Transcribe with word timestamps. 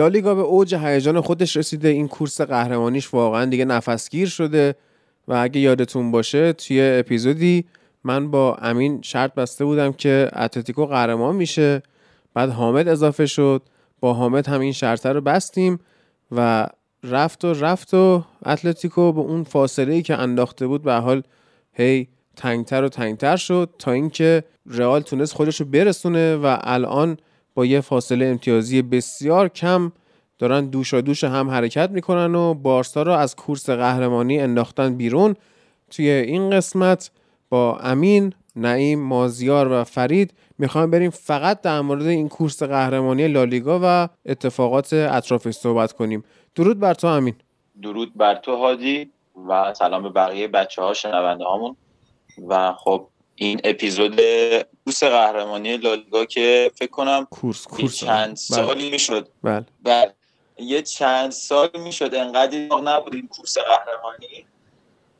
لالیگا 0.00 0.34
به 0.34 0.40
اوج 0.40 0.74
هیجان 0.74 1.20
خودش 1.20 1.56
رسیده. 1.56 1.88
این 1.88 2.08
کورس 2.08 2.40
قهرمانیش 2.40 3.14
واقعا 3.14 3.44
دیگه 3.44 3.64
نفسگیر 3.64 4.28
شده. 4.28 4.74
و 5.28 5.32
اگه 5.32 5.60
یادتون 5.60 6.10
باشه 6.10 6.52
توی 6.52 6.80
اپیزودی 6.82 7.64
من 8.04 8.30
با 8.30 8.54
امین 8.54 9.02
شرط 9.02 9.34
بسته 9.34 9.64
بودم 9.64 9.92
که 9.92 10.30
اتلتیکو 10.36 10.86
قهرمان 10.86 11.36
میشه. 11.36 11.82
بعد 12.34 12.50
حامد 12.50 12.88
اضافه 12.88 13.26
شد. 13.26 13.62
با 14.00 14.14
حامد 14.14 14.48
هم 14.48 14.60
این 14.60 14.72
شرطه 14.72 15.08
رو 15.12 15.20
بستیم 15.20 15.80
و 16.32 16.66
رفت 17.04 17.44
و 17.44 17.52
رفت 17.52 17.94
و 17.94 18.24
اتلتیکو 18.46 19.12
به 19.12 19.20
اون 19.20 19.44
فاصله 19.44 19.94
ای 19.94 20.02
که 20.02 20.18
انداخته 20.18 20.66
بود 20.66 20.82
به 20.82 20.94
حال 20.94 21.22
هی 21.72 22.08
تنگتر 22.36 22.84
و 22.84 22.88
تنگتر 22.88 23.36
شد 23.36 23.70
تا 23.78 23.92
اینکه 23.92 24.44
رئال 24.66 25.00
تونست 25.00 25.32
خودش 25.32 25.60
رو 25.60 25.66
برسونه 25.66 26.36
و 26.36 26.56
الان 26.60 27.16
با 27.54 27.66
یه 27.66 27.80
فاصله 27.80 28.26
امتیازی 28.26 28.82
بسیار 28.82 29.48
کم 29.48 29.92
دارن 30.38 30.66
دوشا 30.66 31.00
دوش 31.00 31.24
هم 31.24 31.50
حرکت 31.50 31.90
می‌کنن 31.90 32.34
و 32.34 32.54
بارسا 32.54 33.02
رو 33.02 33.12
از 33.12 33.36
کورس 33.36 33.70
قهرمانی 33.70 34.38
انداختن 34.38 34.96
بیرون. 34.96 35.36
توی 35.90 36.10
این 36.10 36.50
قسمت 36.50 37.10
با 37.48 37.78
امین، 37.78 38.32
نعیم، 38.56 39.00
مازیار 39.00 39.72
و 39.72 39.84
فرید 39.84 40.32
می‌خوایم 40.58 40.90
بریم 40.90 41.10
فقط 41.10 41.60
در 41.60 41.80
مورد 41.80 42.06
این 42.06 42.28
کورس 42.28 42.62
قهرمانی 42.62 43.28
لالیگا 43.28 43.80
و 43.82 44.08
اتفاقات 44.26 44.92
اطرافش 44.92 45.54
صحبت 45.54 45.92
کنیم. 45.92 46.24
درود 46.54 46.80
بر 46.80 46.94
تو 46.94 47.06
امین. 47.06 47.34
درود 47.82 48.16
بر 48.16 48.34
تو 48.34 48.56
هادی 48.56 49.10
و 49.48 49.74
سلام 49.74 50.02
به 50.02 50.08
بقیه 50.08 50.48
بچه 50.48 50.82
ها 50.82 50.94
شنونده 50.94 51.44
هامون. 51.44 51.76
و 52.48 52.72
خب 52.72 53.06
این 53.42 53.60
اپیزود 53.64 54.20
کورس 54.84 55.04
قهرمانی 55.04 55.76
لالیگا 55.76 56.24
که 56.24 56.70
فکر 56.74 56.90
کنم 56.90 57.26
کورس 57.30 57.66
کورس 57.66 58.00
چند 58.00 58.26
بله. 58.26 58.34
سالی 58.34 58.90
می‌شد. 58.90 59.28
بله. 59.42 59.64
بله. 59.82 60.12
یه 60.58 60.82
چند 60.82 61.30
سال 61.30 61.68
می‌شد 61.84 62.14
انقدر 62.14 62.58
نبود 62.58 63.14
این 63.14 63.28
کورس 63.28 63.58
قهرمانی 63.58 64.46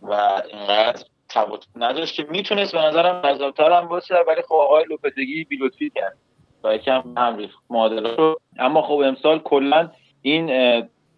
و 0.03 0.42
اینقدر 0.53 1.04
تفاوت 1.28 1.64
نداشت 1.76 2.14
که 2.14 2.26
می‌تونست 2.30 2.72
به 2.72 2.78
نظرم 2.78 3.22
جذابتر 3.22 3.72
هم 3.72 3.88
باشه 3.88 4.14
ولی 4.28 4.42
خب 4.42 4.54
آقای 4.54 4.84
لوپتگی 4.91 5.44
بیلوتفی 5.44 5.91
کرد 5.94 6.16
و 6.64 6.75
یکم 6.75 7.14
هم 7.16 7.36
ریخت 7.36 7.59
معادله 7.70 8.16
رو. 8.16 8.41
اما 8.59 8.82
خب 8.82 9.03
امسال 9.04 9.38
کلا 9.38 9.91
این 10.22 10.47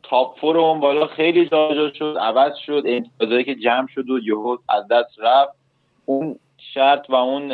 تاپ 0.03 0.41
فور 0.41 0.59
اون 0.59 0.81
بالا 0.81 1.07
خیلی 1.07 1.49
جابجا 1.49 1.93
شد 1.93 2.17
عوض 2.21 2.53
شد 2.67 2.83
امتیازایی 2.87 3.45
که 3.45 3.55
جمع 3.55 3.89
شد 3.95 4.11
و 4.11 4.19
یهو 4.19 4.57
از 4.69 4.89
دست 4.89 5.19
رفت. 5.19 5.53
اون 6.05 6.39
شرط 6.75 7.11
و 7.11 7.15
اون 7.15 7.53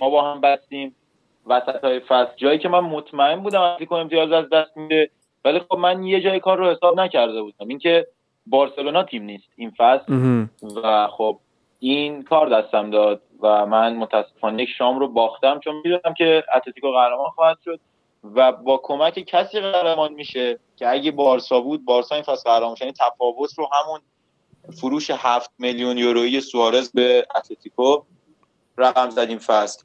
ما 0.00 0.10
با 0.10 0.32
هم 0.32 0.40
بستیم. 0.40 0.96
وسط 1.46 1.84
های 1.84 2.00
فصل. 2.00 2.32
جایی 2.36 2.58
که 2.58 2.68
من 2.68 2.80
مطمئن 2.80 3.40
بودم 3.40 3.60
اتلتیکو 3.60 3.94
امتیاز 3.94 4.32
از 4.32 4.48
دست 4.48 4.76
میده 4.76 5.10
ولی 5.44 5.60
خب 5.60 5.76
من 5.76 6.02
یه 6.02 6.20
جای 6.20 6.40
کار 6.40 6.58
رو 6.58 6.70
حساب 6.70 7.00
نکرده 7.00 7.42
بودم. 7.42 7.68
اینکه 7.68 8.06
بارسلونا 8.46 9.02
تیم 9.02 9.22
نیست 9.22 9.48
این 9.56 9.72
فصل. 9.78 10.12
و 10.84 11.08
خب 11.08 11.38
این 11.78 12.22
کار 12.22 12.48
دستم 12.48 12.90
داد 12.90 13.22
و 13.40 13.66
من 13.66 13.96
متاسفانه 13.96 14.62
یک 14.62 14.68
شام 14.68 14.98
رو 14.98 15.08
باختم 15.08 15.60
چون 15.60 15.76
می‌دونم 15.76 16.14
که 16.16 16.44
اتلتیکو 16.56 16.92
قهرمان 16.92 17.30
خواهد 17.30 17.58
شد 17.64 17.80
و 18.34 18.52
با 18.52 18.80
کمک 18.82 19.18
کسی 19.18 19.60
قهرمان 19.60 20.12
میشه 20.12 20.58
که 20.76 20.88
اگه 20.88 21.10
بارسا 21.10 21.60
بود 21.60 21.84
بارسا 21.84 22.14
این 22.14 22.24
فصل 22.24 22.50
قهرمان 22.50 22.74
شد 22.74 22.82
یعنی 22.82 22.94
تفاوت 23.00 23.58
رو 23.58 23.68
همون 23.72 24.00
فروش 24.70 25.10
هفت 25.10 25.50
میلیون 25.58 25.98
یورویی 25.98 26.40
سوارز 26.40 26.90
به 26.90 27.26
اتلتیکو 27.36 28.02
رقم 28.78 29.10
زد 29.10 29.18
این 29.18 29.38
فصل. 29.38 29.82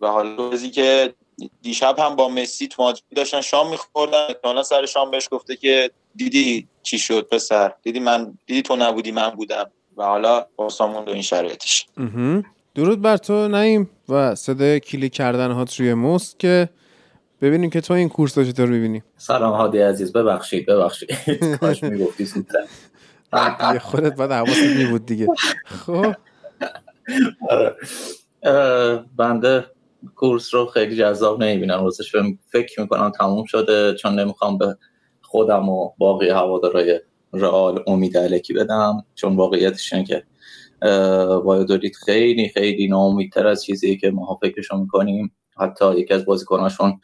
و 0.00 0.06
حالا 0.06 0.50
روزی 0.50 0.70
که 0.70 1.14
دیشب 1.62 1.98
هم 1.98 2.16
با 2.16 2.28
مسی 2.28 2.68
تو 2.68 2.82
مادرید 2.82 3.04
داشتن 3.16 3.40
شام 3.40 3.70
میخوردن. 3.70 4.26
احتمالا 4.28 4.62
سر 4.62 4.86
شام 4.86 5.10
بهش 5.10 5.28
گفته 5.30 5.56
که 5.56 5.90
دیدی 6.16 6.68
چی 6.82 6.98
شد 6.98 7.28
پسر؟ 7.32 7.72
دیدی 7.82 8.00
من 8.00 8.38
دیدی 8.46 8.62
تو 8.62 8.76
نبودی 8.76 9.12
من 9.12 9.30
بودم. 9.30 9.70
و 9.96 10.04
حالا 10.04 10.46
بارسا 10.56 10.86
موند 10.86 11.08
و 11.08 11.12
این 11.12 11.22
شرایطش. 11.22 11.86
درود 12.74 13.02
بر 13.02 13.16
تو 13.16 13.48
نعیم 13.48 13.90
و 14.08 14.34
صدای 14.34 14.80
کلیک 14.80 15.12
کردن 15.12 15.50
هات 15.50 15.80
روی 15.80 15.94
موست 15.94 16.38
که 16.38 16.68
ببینیم 17.42 17.70
که 17.70 17.80
تو 17.80 17.94
این 17.94 18.08
کورس 18.08 18.38
رو 18.38 18.44
چطور 18.44 18.68
می‌بینی. 18.68 19.02
سلام 19.16 19.52
هادی 19.52 19.78
عزیز. 19.78 20.12
ببخشید 20.12 20.66
ببخشید. 20.66 21.10
کاش 21.60 21.82
می‌گفتی 21.82 22.26
دیگه 23.32 23.78
خودت 23.78 24.16
باید 24.16 24.32
حواست 24.32 24.62
می 24.62 24.84
بود 24.84 25.06
دیگه. 25.06 25.26
خب. 25.64 26.14
آره. 27.48 27.76
بنده 29.16 29.66
کورس 30.14 30.54
رو 30.54 30.66
خیلی 30.66 30.96
جذاب 30.96 31.42
نمی‌بینم 31.42 31.84
راستش. 31.84 32.12
فکر- 32.52 32.80
می‌کنم 32.80 33.10
تموم 33.10 33.44
شده 33.44 33.94
چون 33.94 34.20
نمی‌خوام 34.20 34.58
به 34.58 34.76
خودم 35.22 35.68
و 35.68 35.92
باقی 35.98 36.28
هوادارهای 36.28 37.00
رئال 37.32 37.84
امید 37.86 38.18
علکی 38.18 38.52
بدم 38.52 39.04
چون 39.14 39.36
واقعیتش 39.36 39.92
اینه 39.92 40.04
که 40.06 40.22
وایادولید 41.44 41.96
خیلی 41.96 42.48
خیلی 42.48 42.88
ناامیدتر 42.88 43.46
از 43.46 43.64
چیزی 43.64 43.96
که 43.96 44.10
ما 44.10 44.38
فکرشو 44.42 44.76
می‌کنیم. 44.76 45.36
حتی 45.60 45.94
یکی 45.98 46.14
از 46.14 46.24
بازیکناشون 46.24 47.00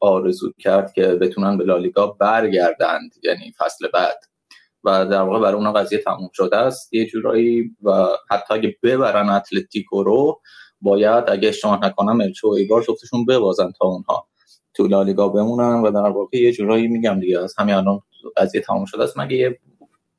آرزو 0.00 0.52
کرد 0.58 0.92
که 0.92 1.06
بتونن 1.06 1.58
به 1.58 1.64
لالیگا 1.64 2.06
برگردند 2.06 3.14
یعنی 3.24 3.54
فصل 3.58 3.88
بعد. 3.94 4.18
و 4.86 5.06
در 5.06 5.20
واقع 5.20 5.40
برای 5.40 5.54
اونا 5.54 5.72
قضیه 5.72 5.98
تموم 5.98 6.30
شده 6.32 6.56
است. 6.56 6.94
یه 6.94 7.06
جورایی 7.06 7.76
و 7.82 8.06
حتی 8.30 8.54
اگه 8.54 8.76
ببرن 8.82 9.28
اتلتیکو 9.28 10.02
رو 10.02 10.40
باید 10.80 11.24
اگه 11.28 11.48
اشتباه 11.48 11.84
نکنم 11.84 12.20
الچو 12.20 12.48
ایبار 12.48 12.82
جفتشون 12.82 13.24
ببازن 13.24 13.72
تا 13.78 13.86
اونها 13.86 14.28
تو 14.74 14.86
لالیگا 14.86 15.28
بمونن 15.28 15.82
و 15.82 15.90
در 15.90 16.10
واقع 16.10 16.38
یه 16.38 16.52
جورایی 16.52 16.88
میگم 16.88 17.20
دیگه 17.20 17.40
از 17.40 17.54
همین 17.58 17.74
الان 17.74 18.00
قضیه 18.36 18.60
تموم 18.60 18.84
شده 18.84 19.02
است. 19.02 19.18
مگه 19.18 19.36
یه 19.36 19.58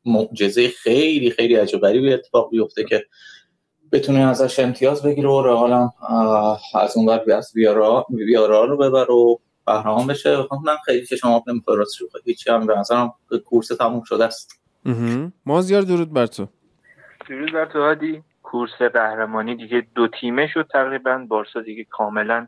معجزه 0.06 0.68
خیلی 0.68 1.32
خیلی 1.32 1.56
عجیب 1.56 1.82
غریبی 1.82 2.14
اتفاق 2.14 2.50
بیفته 2.50 2.84
که 2.84 3.04
بتونه 3.92 4.20
ازش 4.20 4.60
امتیاز 4.60 5.04
بگیره 5.04 5.30
و 5.30 5.42
رئال 5.42 5.72
هم 5.72 5.94
آه، 6.10 6.62
از 6.76 6.98
اون 6.98 7.10
ور 7.10 7.32
از 7.32 7.52
ویارا 7.56 8.06
ویارا 8.10 8.66
رو 8.66 8.78
ببر 8.78 9.12
و 9.12 9.40
قهرمان 9.68 10.08
بشه. 10.08 10.38
من 10.66 10.78
خیلی 10.86 11.06
که 11.06 11.16
شما 11.16 11.44
نمی‌خواد 11.48 11.78
راست 11.78 12.02
رو 12.02 12.08
هیچ 12.26 12.48
هم 12.48 12.68
به 12.68 12.76
نظرم 12.78 13.14
کورس 13.46 13.68
تموم 13.68 14.04
شده 14.04 14.26
است. 14.26 14.62
مازیار 15.46 15.82
درود 15.82 16.14
بر 16.14 16.26
تو. 16.26 16.48
درود 17.30 17.54
بر 17.54 17.66
تو 17.66 17.82
هادی. 17.82 18.24
کورس 18.44 18.82
قهرمانی 18.82 19.56
دیگه 19.56 19.88
دو 19.96 20.08
تیمه 20.08 20.48
شد 20.48 20.68
تقریبا. 20.74 21.26
بارسا 21.28 21.62
دیگه 21.62 21.84
کاملا 21.84 22.48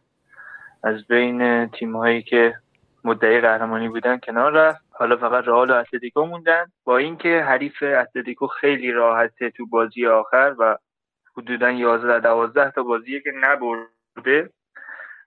از 0.84 1.08
بین 1.08 1.68
تیم 1.68 1.96
هایی 1.96 2.22
که 2.22 2.56
مدعی 3.04 3.42
قهرمانی 3.42 3.90
بودن 3.90 4.18
کنار 4.18 4.52
رفت. 4.52 4.82
حالا 4.92 5.18
فقط 5.18 5.48
رئال 5.48 5.72
و 5.72 5.74
اتلتیکو 5.74 6.26
موندن. 6.26 6.66
با 6.84 6.98
اینکه 6.98 7.44
حریف 7.48 7.84
اتلتیکو 7.84 8.48
خیلی 8.48 8.92
راحته 8.92 9.50
تو 9.50 9.66
بازی 9.66 10.08
آخر 10.08 10.56
و 10.60 10.78
حدودا 11.38 11.72
11 11.72 12.20
12 12.20 12.72
تا 12.72 12.84
بازیه 12.84 13.22
که 13.22 13.32
نبرده 13.42 14.50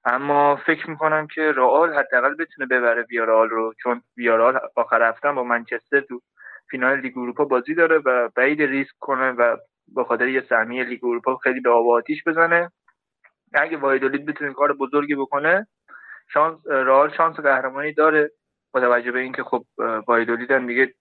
اما 0.04 0.56
فکر 0.56 0.90
می‌کنم 0.90 1.26
که 1.26 1.52
رئال 1.56 1.94
حداقل 1.94 2.34
بتونه 2.34 2.69
ببره 2.69 3.02
ویارال 3.02 3.49
رو 3.49 3.75
چون 3.82 4.02
ویارال 4.16 4.60
آخر 4.76 5.08
هفته 5.08 5.32
با 5.32 5.43
منچستر 5.44 6.00
تو 6.00 6.20
فینال 6.70 7.00
لیگ 7.00 7.19
اروپا 7.19 7.44
بازی 7.44 7.75
داره 7.75 7.99
و 7.99 8.28
بعید 8.37 8.62
ریسک 8.62 8.94
کنه 9.00 9.31
و 9.31 9.56
به 9.94 10.04
خاطر 10.04 10.28
یه 10.28 10.44
سهمیه 10.49 10.84
لیگ 10.84 11.04
اروپا 11.04 11.37
خیلی 11.37 11.60
به 11.60 11.70
آب 11.70 11.88
آتیش 11.88 12.25
بزنه. 12.26 12.70
اگه 13.54 13.76
وایدولید 13.76 14.26
بتونه 14.26 14.52
کار 14.52 14.72
بزرگی 14.72 15.14
بکنه 15.14 15.66
شانس 16.32 16.66
رئال 16.66 17.12
شانس 17.16 17.37
قهرمانی 17.37 17.93
داره. 17.93 18.31
با 18.75 18.81
توجه 18.81 19.12
به 19.12 19.20
اینکه 19.20 19.43
خب 19.43 19.64
وایدولید 20.08 20.50
هم 20.50 20.66
دیگه 20.66 20.94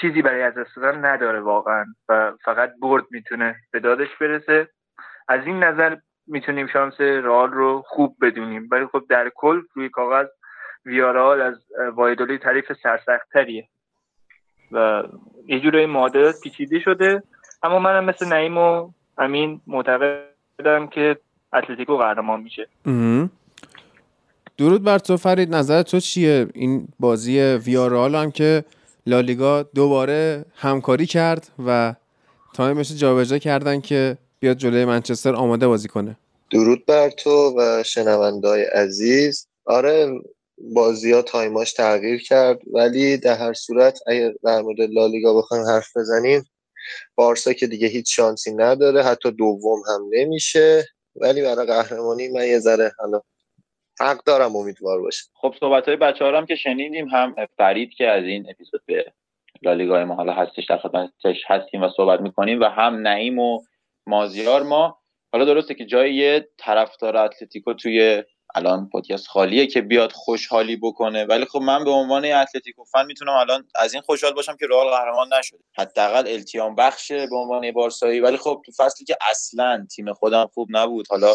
چیزی 0.00 0.22
برای 0.22 0.42
از 0.42 0.54
دست 0.54 0.76
دادن 0.76 1.04
نداره 1.04 1.40
واقعا 1.40 1.84
و 2.08 2.32
فقط 2.44 2.70
برد 2.82 3.04
می‌تونه 3.10 3.56
به 3.72 3.80
دادش 3.80 4.16
برسه. 4.20 4.68
از 5.28 5.46
این 5.46 5.64
نظر 5.64 5.96
می‌تونیم 6.30 6.66
شانس 6.66 7.00
رئال 7.00 7.50
رو 7.50 7.84
خوب 7.86 8.16
بدونیم. 8.22 8.68
ولی 8.70 8.86
خب 8.86 9.02
در 9.08 9.30
کل 9.34 9.60
روی 9.74 9.88
کاغذ 9.88 10.26
ویارال 10.84 11.40
از 11.40 11.54
وایدولی 11.94 12.38
تعریف 12.38 12.64
سرسختتریه. 12.82 13.68
و 14.72 15.02
یه 15.46 15.60
جورایی 15.60 15.86
معادلات 15.86 16.34
پیچیده 16.42 16.80
شده. 16.80 17.22
اما 17.62 17.78
منم 17.78 18.04
مثل 18.04 18.28
نعیم 18.28 18.58
و 18.58 18.90
امین 19.18 19.60
معتقدم 19.66 20.86
که 20.90 21.16
اتلتیکو 21.52 21.96
قهرمان 21.96 22.40
میشه. 22.40 22.66
درود 24.58 24.84
بر 24.84 24.98
تو 24.98 25.16
فرید. 25.16 25.54
نظر 25.54 25.82
تو 25.82 26.00
چیه؟ 26.00 26.46
این 26.54 26.88
بازی 27.00 27.40
ویارال 27.40 28.14
هم 28.14 28.30
که 28.30 28.64
لالیگا 29.06 29.62
دوباره 29.62 30.44
همکاری 30.56 31.06
کرد 31.06 31.48
و 31.66 31.94
time 32.54 32.79
ش 32.79 32.92
جابجا 32.92 33.38
کردن 33.38 33.80
که 33.80 34.16
بیاد 34.40 34.56
جلوی 34.56 34.84
منچستر 34.84 35.34
آماده 35.34 35.68
بازی 35.68 35.88
کنه. 35.88 36.16
درود 36.52 36.86
بر 36.86 37.10
تو 37.10 37.54
و 37.58 37.82
شنوندای 37.82 38.62
عزیز. 38.64 39.48
آره 39.64 40.08
بازی 40.74 41.12
ها 41.12 41.22
time 41.22 41.55
اش 41.55 41.72
تغییر 41.72 42.22
کرد 42.22 42.60
ولی 42.72 43.16
در 43.16 43.36
هر 43.36 43.52
صورت 43.52 43.98
اگر 44.06 44.32
در 44.44 44.62
مورد 44.62 44.80
لالیگا 44.80 45.34
بخوایم 45.34 45.64
حرف 45.66 45.96
بزنیم 45.96 46.44
بارسا 47.14 47.52
که 47.52 47.66
دیگه 47.66 47.88
هیچ 47.88 48.16
شانسی 48.16 48.54
نداره 48.54 49.02
حتی 49.02 49.30
دوم 49.30 49.78
هم 49.88 50.00
نمیشه. 50.10 50.84
ولی 51.16 51.42
برای 51.42 51.66
قهرمانی 51.66 52.28
من 52.28 52.46
یه 52.46 52.58
ذره 52.58 52.92
حالا 52.98 53.20
حق 54.00 54.24
دارم 54.24 54.56
امیدوار 54.56 55.00
باشه 55.00 55.24
خب 55.34 55.54
صحبت 55.60 55.88
های 55.88 55.96
بچه 55.96 56.24
ها 56.24 56.38
هم 56.38 56.46
که 56.46 56.54
شنیدیم 56.54 57.08
هم 57.08 57.34
فرید 57.56 57.90
که 57.90 58.08
از 58.08 58.24
این 58.24 58.50
اپیزود 58.50 58.80
به 58.86 59.12
لالیگا 59.62 60.04
ما 60.04 60.14
حالا 60.14 60.32
هستش 60.32 60.64
در 60.68 60.78
خدمتش 60.78 61.42
هستیم 61.46 61.82
و 61.82 61.88
صحبت 61.96 62.20
می‌کنیم 62.20 62.60
و 62.60 62.64
هم 62.64 62.94
نعیم 62.94 63.38
و 63.38 63.62
مازیار 64.06 64.62
ما 64.62 65.00
حالا 65.32 65.44
درسته 65.44 65.74
که 65.74 65.86
جای 65.86 66.14
یه 66.14 66.48
طرفدار 66.58 67.16
اتلتیکو 67.16 67.74
توی 67.74 68.22
الان 68.54 68.88
پادکست 68.88 69.26
خالیه 69.26 69.66
که 69.66 69.80
بیاد 69.80 70.12
خوشحالی 70.12 70.76
بکنه 70.76 71.24
ولی 71.24 71.44
خب 71.44 71.58
من 71.58 71.84
به 71.84 71.90
عنوان 71.90 72.24
اتلتیکو 72.24 72.84
فن 72.84 73.06
می‌تونم 73.06 73.32
الان 73.32 73.68
از 73.74 73.94
این 73.94 74.02
خوشحال 74.02 74.32
باشم 74.32 74.56
که 74.56 74.66
رئال 74.70 74.90
قهرمان 74.90 75.28
نشده. 75.38 75.58
حداقل 75.78 76.28
التیام 76.28 76.74
بخشه 76.74 77.26
به 77.26 77.36
عنوان 77.36 77.72
بارسایی 77.72 78.20
ولی 78.20 78.36
خب 78.36 78.62
تو 78.66 78.72
فصلی 78.72 79.06
که 79.06 79.16
اصلا 79.30 79.86
تیم 79.90 80.12
خودم 80.12 80.50
خوب 80.54 80.68
نبود 80.70 81.06
حالا 81.10 81.34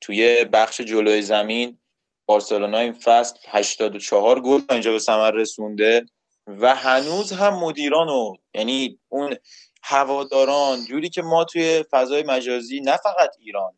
توی 0.00 0.44
بخش 0.44 0.80
جلوی 0.80 1.22
زمین 1.22 1.78
بارسلونا 2.26 2.78
این 2.78 2.92
فصل 2.92 3.38
84 3.48 4.40
گل 4.40 4.60
اینجا 4.70 4.92
به 4.92 4.98
ثمر 4.98 5.30
رسونده 5.30 6.06
و 6.46 6.74
هنوز 6.74 7.32
هم 7.32 7.54
مدیران 7.54 8.08
و 8.08 8.34
یعنی 8.54 8.98
اون 9.08 9.36
هواداران 9.82 10.84
جوری 10.84 11.08
که 11.08 11.22
ما 11.22 11.44
توی 11.44 11.84
فضای 11.90 12.22
مجازی 12.22 12.80
نه 12.80 12.96
فقط 12.96 13.30
ایران 13.40 13.72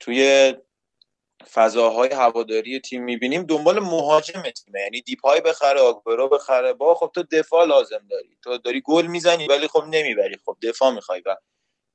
توی 0.00 0.54
فضاهای 1.52 2.10
هواداری 2.10 2.80
تیم 2.80 3.04
می‌بینیم 3.04 3.42
دنبال 3.42 3.80
مهاجم 3.80 4.42
تیمه. 4.42 4.80
یعنی 4.80 5.00
دیپای 5.00 5.40
بخره 5.40 5.80
آگورو 5.80 6.28
بخره. 6.28 6.72
با 6.72 6.94
خب 6.94 7.10
تو 7.14 7.22
دفاع 7.22 7.64
لازم 7.64 8.06
داری. 8.10 8.38
تو 8.44 8.58
داری 8.58 8.82
گل 8.84 9.06
می‌زنی 9.06 9.46
ولی 9.46 9.68
خب 9.68 9.84
نمی‌بری. 9.88 10.36
خب 10.46 10.56
دفاع 10.62 10.90
می‌خوای 10.90 11.22
و 11.26 11.36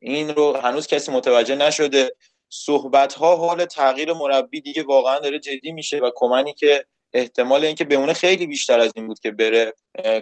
این 0.01 0.35
رو 0.35 0.57
هنوز 0.57 0.87
کسی 0.87 1.11
متوجه 1.11 1.55
نشده. 1.55 2.15
صحبت 2.49 3.13
ها 3.13 3.35
حال 3.35 3.65
تغییر 3.65 4.13
مربی 4.13 4.61
دیگه 4.61 4.83
واقعا 4.83 5.19
داره 5.19 5.39
جدی 5.39 5.71
میشه 5.71 5.99
و 5.99 6.11
کمنی 6.15 6.53
که 6.53 6.85
احتمال 7.13 7.65
اینکه 7.65 7.83
بمونه 7.83 8.13
خیلی 8.13 8.47
بیشتر 8.47 8.79
از 8.79 8.91
این 8.95 9.07
بود 9.07 9.19
که 9.19 9.31
بره 9.31 9.73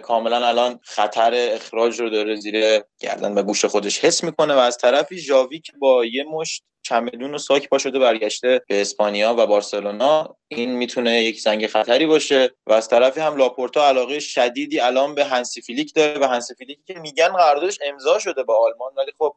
کاملا 0.02 0.46
الان 0.46 0.80
خطر 0.82 1.34
اخراج 1.34 2.00
رو 2.00 2.10
داره 2.10 2.36
زیر 2.36 2.80
گردن 3.00 3.34
و 3.34 3.42
گوش 3.42 3.64
خودش. 3.64 4.04
حس 4.04 4.24
می‌کنه 4.24 4.54
و 4.54 4.58
از 4.58 4.78
طرفی 4.78 5.18
ژاوی 5.18 5.60
که 5.60 5.72
با 5.78 6.04
یه 6.04 6.24
مشت 6.24 6.64
چمدون 6.82 7.34
و 7.34 7.38
ساک 7.38 7.68
پا 7.68 7.78
شده 7.78 7.98
برگشته 7.98 8.60
به 8.68 8.80
اسپانیا 8.80 9.34
و 9.38 9.46
بارسلونا 9.46 10.36
این 10.48 10.70
می‌تونه 10.70 11.22
یک 11.22 11.40
زنگ 11.40 11.66
خطری 11.66 12.06
باشه. 12.06 12.50
و 12.66 12.72
از 12.72 12.88
طرفی 12.88 13.20
هم 13.20 13.36
لاپورتا 13.36 13.88
علاقه 13.88 14.20
شدیدی 14.20 14.80
الان 14.80 15.14
به 15.14 15.24
هنسی 15.24 15.62
فلیک 15.62 15.94
داره 15.94 16.18
و 16.20 16.24
هنسی 16.24 16.54
فلیک 16.54 16.78
که 16.86 16.94
میگن 16.94 17.28
قراردادش 17.28 17.78
امضا 17.82 18.18
شده 18.18 18.42
با 18.42 18.58
آلمان 18.64 18.92
ولی 18.96 19.12
خب 19.18 19.36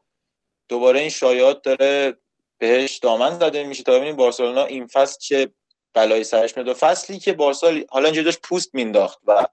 دوباره 0.70 1.00
این 1.00 1.10
شایعات 1.10 1.62
داره 1.62 2.18
بهش 2.58 2.98
دامن 2.98 3.40
زده 3.40 3.64
میشه. 3.64 3.84
تا 3.84 3.92
ببینیم 3.92 4.16
بارسلونا 4.16 4.66
این 4.66 4.88
فصل 4.88 5.20
چه 5.20 5.52
بلایی 5.94 6.24
سرش 6.24 6.58
میاد. 6.58 6.68
و 6.68 6.74
فصلی 6.74 7.20
که 7.20 7.34
بارسا 7.34 7.74
حالا 7.90 8.06
اینجا 8.06 8.24
داشت 8.24 8.40
پوست 8.42 8.76
مینداخت 8.76 9.20
و 9.28 9.48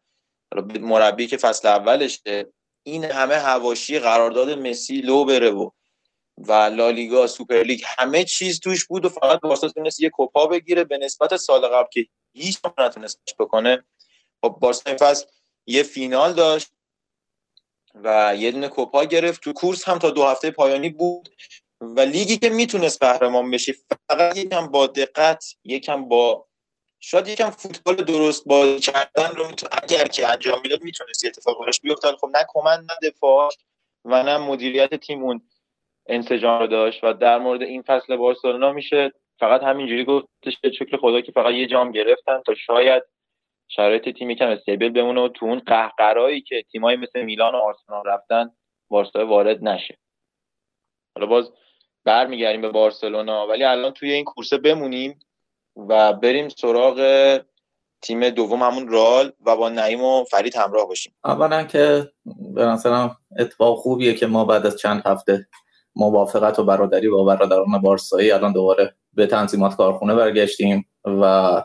مربی 0.81 1.27
که 1.27 1.37
فصل 1.37 1.69
اولشه 1.69 2.47
این 2.83 3.05
همه 3.05 3.35
حواشی 3.35 3.99
قرارداد 3.99 4.51
مسی 4.51 5.01
لو 5.01 5.25
بره 5.25 5.51
و 5.51 5.71
و 6.39 6.53
لالیگا 6.53 7.27
سوپرلیگ 7.27 7.83
همه 7.99 8.25
چیز 8.25 8.61
توش 8.61 8.85
بود 8.85 9.05
و 9.05 9.09
فقط 9.09 9.41
بارسا 9.41 9.69
تونست 9.69 10.01
یه 10.01 10.11
کوپا 10.11 10.47
بگیره 10.47 10.85
به 10.85 10.99
نسبت 10.99 11.37
سال 11.37 11.69
قبل 11.69 11.89
که 11.93 12.07
هیچ 12.33 12.59
نتونست 12.79 13.21
بکنه. 13.39 13.85
خب 14.43 14.57
بارسا 14.61 14.83
این 14.87 14.97
فصل 14.97 15.27
یه 15.67 15.83
فینال 15.83 16.33
داشت 16.33 16.69
و 17.95 18.35
یه 18.39 18.51
دونه 18.51 18.69
کوپا 18.69 19.05
گرفت. 19.05 19.43
تو 19.43 19.53
کورس 19.53 19.89
هم 19.89 19.99
تا 19.99 20.11
دو 20.11 20.25
هفته 20.25 20.51
پایانی 20.51 20.91
بود. 20.91 21.29
و 21.81 22.01
لیگی 22.01 22.37
که 22.37 22.51
می‌تونست 22.51 23.03
قهرمان 23.03 23.51
بشه 23.51 23.73
فقط 24.09 24.37
یکم 24.37 24.67
با 24.67 24.87
دقت 24.87 25.45
یکم 25.65 26.09
با 26.09 26.47
شاید 27.01 27.29
یکم 27.29 27.51
فوتبال 27.51 27.97
درست 27.97 28.49
بازی 28.49 28.81
کردن 28.81 29.37
رو 29.37 29.45
اگر 29.83 30.05
که 30.05 30.29
انجام 30.29 30.61
می‌داد 30.63 30.83
می‌تونست 30.83 31.25
اتفاق 31.25 31.61
براش 31.61 31.81
بیفته. 31.81 32.09
خب 32.13 32.29
نه 32.35 32.45
کمن 32.49 32.81
نه 32.81 33.11
دفاع 33.11 33.51
و 34.05 34.23
نه 34.23 34.39
مدیریت 34.39 34.95
تیم 34.95 35.23
اون 35.23 35.43
انسجام 36.07 36.61
رو 36.61 36.67
داشت 36.67 37.05
و 37.05 37.13
در 37.13 37.39
مورد 37.39 37.63
این 37.63 37.83
فصل 37.83 38.17
بارسلونا 38.17 38.73
میشه 38.73 39.13
فقط 39.39 39.63
همینجوری 39.63 40.05
گفتش 40.05 40.59
به 40.63 40.73
شکر 40.73 40.97
خدا 40.97 41.21
که 41.21 41.33
فقط 41.33 41.55
یه 41.55 41.67
جام 41.67 41.93
گرفتن 41.93 42.43
تا 42.47 42.55
شاید 42.55 43.03
شرایط 43.69 44.19
تیم 44.19 44.31
یکم 44.31 44.49
استیبل 44.49 44.89
بمونه 44.89 45.21
و 45.21 45.29
تو 45.29 45.47
اون 45.47 45.59
قهقرایی 45.59 46.41
که 46.41 46.63
تیمایی 46.63 46.97
مثل 46.97 47.23
میلان 47.23 47.55
و 47.55 47.59
آرسنال 47.59 48.03
رفتن 48.07 48.51
بارسا 48.89 49.27
وارد 49.27 49.65
نشه. 49.65 49.99
حالا 51.15 51.27
باز 51.27 51.53
برمیگردیم 52.07 52.61
به 52.61 52.69
بارسلونا. 52.69 53.47
ولی 53.47 53.65
الان 53.65 53.93
توی 53.93 54.13
این 54.13 54.25
کورسه 54.25 54.59
بمونیم 54.59 55.19
و 55.77 56.13
بریم 56.13 56.49
سراغ 56.49 57.01
تیم 58.03 58.31
دوم 58.31 58.63
همون 58.63 58.89
رال 58.89 59.33
و 59.47 59.57
با 59.57 59.69
نعیم 59.69 60.05
و 60.05 60.25
فرید 60.25 60.57
همراه 60.57 60.89
باشیم. 60.89 61.15
اولا 61.25 61.65
که 61.65 62.13
به 62.55 62.65
نظرم 62.65 63.17
اتفاق 63.39 63.79
خوبیه 63.79 64.15
که 64.15 64.27
ما 64.27 64.45
بعد 64.45 64.67
از 64.67 64.79
چند 64.79 65.03
هفته 65.07 65.47
موافقت 65.97 66.59
و 66.59 66.65
برادری 66.65 67.09
با 67.09 67.25
برادران 67.25 67.81
بارسایی 67.83 68.31
الان 68.31 68.53
دوباره 68.53 68.95
به 69.13 69.27
تنظیمات 69.27 69.77
کارخونه 69.77 70.15
برگشتیم 70.15 70.87
و 71.05 71.63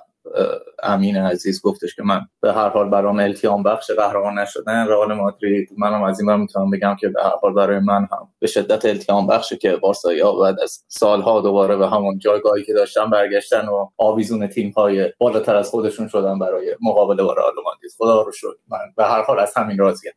امین 0.84 1.18
عزیز 1.18 1.62
گفتش 1.62 1.96
که 1.96 2.04
من 2.04 2.22
به 2.42 2.54
هر 2.54 2.70
حال 2.70 2.90
برام 2.90 3.20
التیام 3.20 3.64
بخش 3.64 3.92
قهرمان 3.92 4.40
نشدن 4.40 4.88
رئال 4.88 5.14
مادرید. 5.14 5.70
منم 5.78 6.04
از 6.04 6.20
این 6.20 6.36
می‌تونم 6.36 6.70
بگم 6.70 6.96
که 7.00 7.08
به 7.08 7.24
هر 7.24 7.34
حال 7.42 7.54
برای 7.54 7.80
من 7.80 8.08
هم 8.12 8.28
به 8.40 8.48
شدت 8.48 8.86
التیام 8.86 9.28
بخشه 9.28 9.58
که 9.58 9.76
بارسایا 9.76 10.34
بعد 10.34 10.60
از 10.60 10.84
سالها 10.88 11.42
دوباره 11.42 11.78
به 11.78 11.90
همون 11.90 12.20
جایگاهی 12.20 12.64
که 12.64 12.74
داشتن 12.74 13.10
برگشتن 13.10 13.68
و 13.68 13.90
آویزون 13.98 14.48
تیم 14.48 14.72
های 14.72 15.14
بالاتر 15.18 15.56
از 15.56 15.70
خودشون 15.70 16.08
شدن 16.08 16.40
برای 16.40 16.76
مقابله 16.82 17.24
با 17.24 17.34
رئال 17.34 17.54
مادرید. 17.66 17.92
خدا 17.98 18.22
رو 18.22 18.32
شد 18.32 18.60
من 18.68 18.94
به 18.98 19.06
هر 19.06 19.22
حال 19.22 19.40
از 19.40 19.54
همین 19.58 19.78
راضیم. 19.78 20.12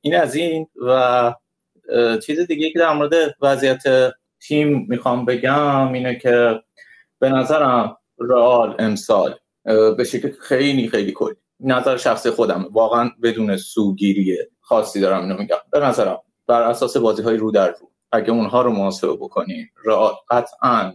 این 0.00 0.16
از 0.16 0.34
این 0.34 0.66
و 0.86 1.34
چیز 2.26 2.40
دیگه 2.40 2.70
که 2.70 2.78
در 2.78 2.92
مورد 2.92 3.14
وضعیت 3.40 3.82
تیم 4.40 4.86
می‌خوام 4.88 5.24
بگم 5.24 5.92
اینه 5.92 6.18
که 6.18 6.62
به 7.18 7.28
نظرم 7.28 7.96
رئال 8.18 8.76
امسال 8.78 9.34
به 9.96 10.04
شکل 10.04 10.30
خیلی 10.40 10.88
خیلی 10.88 11.12
کلی. 11.12 11.34
نظر 11.60 11.96
شخصی 11.96 12.30
خودم 12.30 12.68
واقعا 12.72 13.10
بدون 13.22 13.56
سوگیری 13.56 14.38
خاصی 14.60 15.00
دارم 15.00 15.22
اینو 15.22 15.38
میگم. 15.38 15.56
به 15.72 15.80
نظرم 15.80 16.18
بر 16.46 16.62
اساس 16.62 16.96
بازی 16.96 17.22
های 17.22 17.36
رو 17.36 17.50
در 17.50 17.68
رو 17.68 17.90
اگه 18.12 18.30
اونها 18.30 18.62
رو 18.62 18.72
محاسبه 18.72 19.16
بکنیم 19.16 19.70
قطعا 20.30 20.92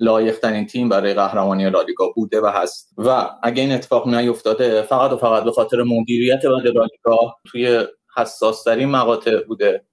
لایقترین 0.00 0.66
تیم 0.66 0.88
برای 0.88 1.14
قهرمانی 1.14 1.70
لالیگا 1.70 2.08
بوده 2.14 2.40
و 2.40 2.46
هست. 2.46 2.94
و 2.98 3.30
اگه 3.42 3.62
این 3.62 3.72
اتفاق 3.72 4.08
نیفتاده 4.08 4.82
فقط 4.82 5.12
و 5.12 5.16
فقط 5.16 5.44
به 5.44 5.52
خاطر 5.52 5.82
مدیریت 5.82 6.42
بعد 6.46 6.66
لالیگا 6.66 7.36
توی 7.46 7.86
حساس 8.16 8.64
ترین 8.64 8.88
مقاطع 8.88 9.44
بوده 9.44 9.84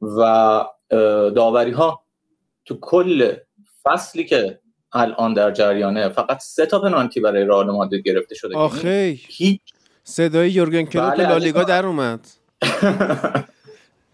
و 0.00 0.64
داوری 1.36 1.70
ها 1.70 2.04
تو 2.64 2.78
کل 2.80 3.34
فصلی 3.82 4.24
که 4.24 4.60
الان 4.94 5.34
در 5.34 5.50
جریانه. 5.50 6.08
فقط 6.08 6.38
سه 6.40 6.66
تا 6.66 6.80
پنالتی 6.80 7.20
برای 7.20 7.44
رئال 7.44 7.70
مادرید 7.70 8.04
گرفته 8.04 8.34
شده. 8.34 8.56
آخه. 8.56 8.88
یعنی 8.88 9.20
هیچ 9.26 9.60
صدای 10.04 10.50
یورگن 10.50 10.82
کلوپ 10.82 11.14
بله 11.14 11.28
لالیگا 11.28 11.62
در 11.62 11.86
اومد. 11.86 12.20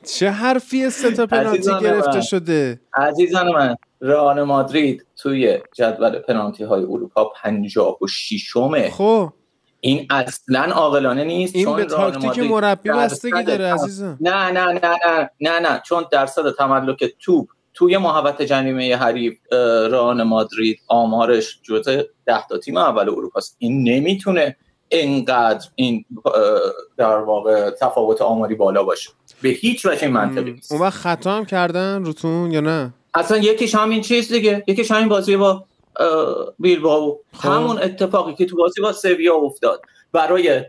چه 0.05 0.31
حرفی 0.31 0.91
سه 0.91 1.11
تا 1.11 1.27
پنالتی 1.27 1.71
گرفته 1.81 2.21
شده؟ 2.21 2.81
عزیزان 2.95 3.49
من 3.53 3.77
رئال 4.01 4.43
مادرید 4.43 5.07
توی 5.17 5.59
جدول 5.73 6.19
پنالتی 6.19 6.65
های 6.65 6.83
اروپا 6.83 7.25
56 7.25 8.57
م 8.57 8.89
خب. 8.91 9.33
این 9.81 10.07
اصلا 10.11 10.63
عاقلانه 10.63 11.25
نیست 11.25 11.57
این 11.57 11.77
به 11.77 11.85
تاکتیک 11.85 12.39
مربی 12.39 12.91
بستگی 12.91 13.43
داره 13.43 13.73
عزیزم. 13.73 14.19
نه 14.21 14.51
نه 14.51 14.67
نه 14.73 14.81
نه 14.81 15.31
نه 15.41 15.61
نه 15.61 15.83
چون 15.87 16.05
درصد 16.13 16.51
تملک 16.59 17.05
توپ 17.19 17.49
توی 17.75 17.99
محبت 17.99 18.43
جریمه 18.43 18.97
حریف 18.97 19.39
ران 19.91 20.23
مادرید 20.23 20.79
آمارش 20.89 21.61
جزء 21.63 22.03
ده 22.27 22.47
تا 22.47 22.59
تیم 22.59 22.77
اول 22.77 23.09
اروپا 23.09 23.39
است 23.39 23.57
این 23.59 23.89
نمی‌تونه 23.89 24.57
انقدر 24.91 25.69
این 25.75 26.05
در 26.97 27.17
واقع 27.17 27.71
تفاوت 27.71 28.23
آماری 28.23 28.55
بالا 28.55 28.83
باشه. 28.83 29.11
به 29.43 29.49
هیچ 29.49 29.87
وجه 29.87 30.09
منطقی 30.09 30.53
نیست. 30.53 30.73
اون 30.73 30.81
وقت 30.81 30.93
خطا 30.93 31.37
هم 31.37 31.45
کردن 31.45 32.05
روتون 32.05 32.51
یا 32.51 32.61
نه؟ 32.61 32.95
اصلا 33.15 33.37
یکیش 33.37 33.75
همین 33.75 34.01
چیز 34.01 34.33
دیگه. 34.33 34.65
یکیش 34.67 34.91
همین 34.91 35.09
بازی 35.09 35.37
با 35.37 35.65
بیلباو 36.59 37.21
خب. 37.33 37.49
همون 37.49 37.79
اتفاقی 37.79 38.35
که 38.35 38.47
تو 38.47 38.57
بازی 38.57 38.81
با 38.81 38.93
سویا 38.93 39.35
افتاد. 39.35 39.83
برای 40.13 40.65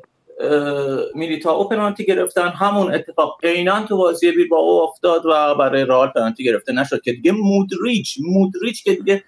میلیتائو 1.15 1.63
پنالتی 1.63 2.05
گرفتن. 2.05 2.47
همون 2.47 2.93
اتفاق 2.93 3.39
عینا 3.43 3.85
تو 3.85 3.97
بازی 3.97 4.31
بیلبائو 4.31 4.63
افتاد 4.63 5.25
و 5.25 5.55
برای 5.55 5.85
رئال 5.85 6.07
پنالتی 6.07 6.43
گرفته 6.43 6.73
نشد 6.73 7.01
که 7.01 7.13
دیگه 7.13 7.31
مودریچ 7.31 8.17
مودریچ 8.23 8.83
که 8.83 8.95
دیگه 8.95 9.23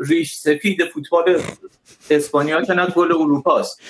ریش 0.00 0.34
سفید 0.34 0.84
فوتبال 0.84 1.40
اسپانیا 2.10 2.62
که 2.62 2.72
نه 2.72 2.86
گل 2.86 3.12
اروپاست 3.12 3.80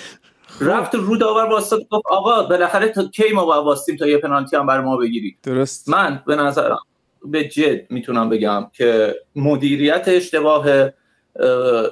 رفت 0.61 0.95
رو 0.95 1.17
داور 1.17 1.45
واسط 1.45 1.79
گفت 1.91 2.05
آقا 2.09 2.43
بالاخره 2.43 2.87
تا 2.89 3.07
کی 3.07 3.33
ما 3.33 3.45
باید 3.45 3.63
واستیم 3.63 3.95
تا 3.95 4.07
یه 4.07 4.17
پنالتی 4.17 4.55
هم 4.55 4.65
برای 4.65 4.85
ما 4.85 4.97
بگیرید؟ 4.97 5.37
درست. 5.43 5.89
من 5.89 6.23
به 6.27 6.35
نظرم 6.35 6.79
به 7.25 7.43
جد 7.43 7.91
می‌تونم 7.91 8.29
بگم 8.29 8.71
که 8.73 9.15
مدیریت 9.35 10.03
اشتباه 10.07 10.65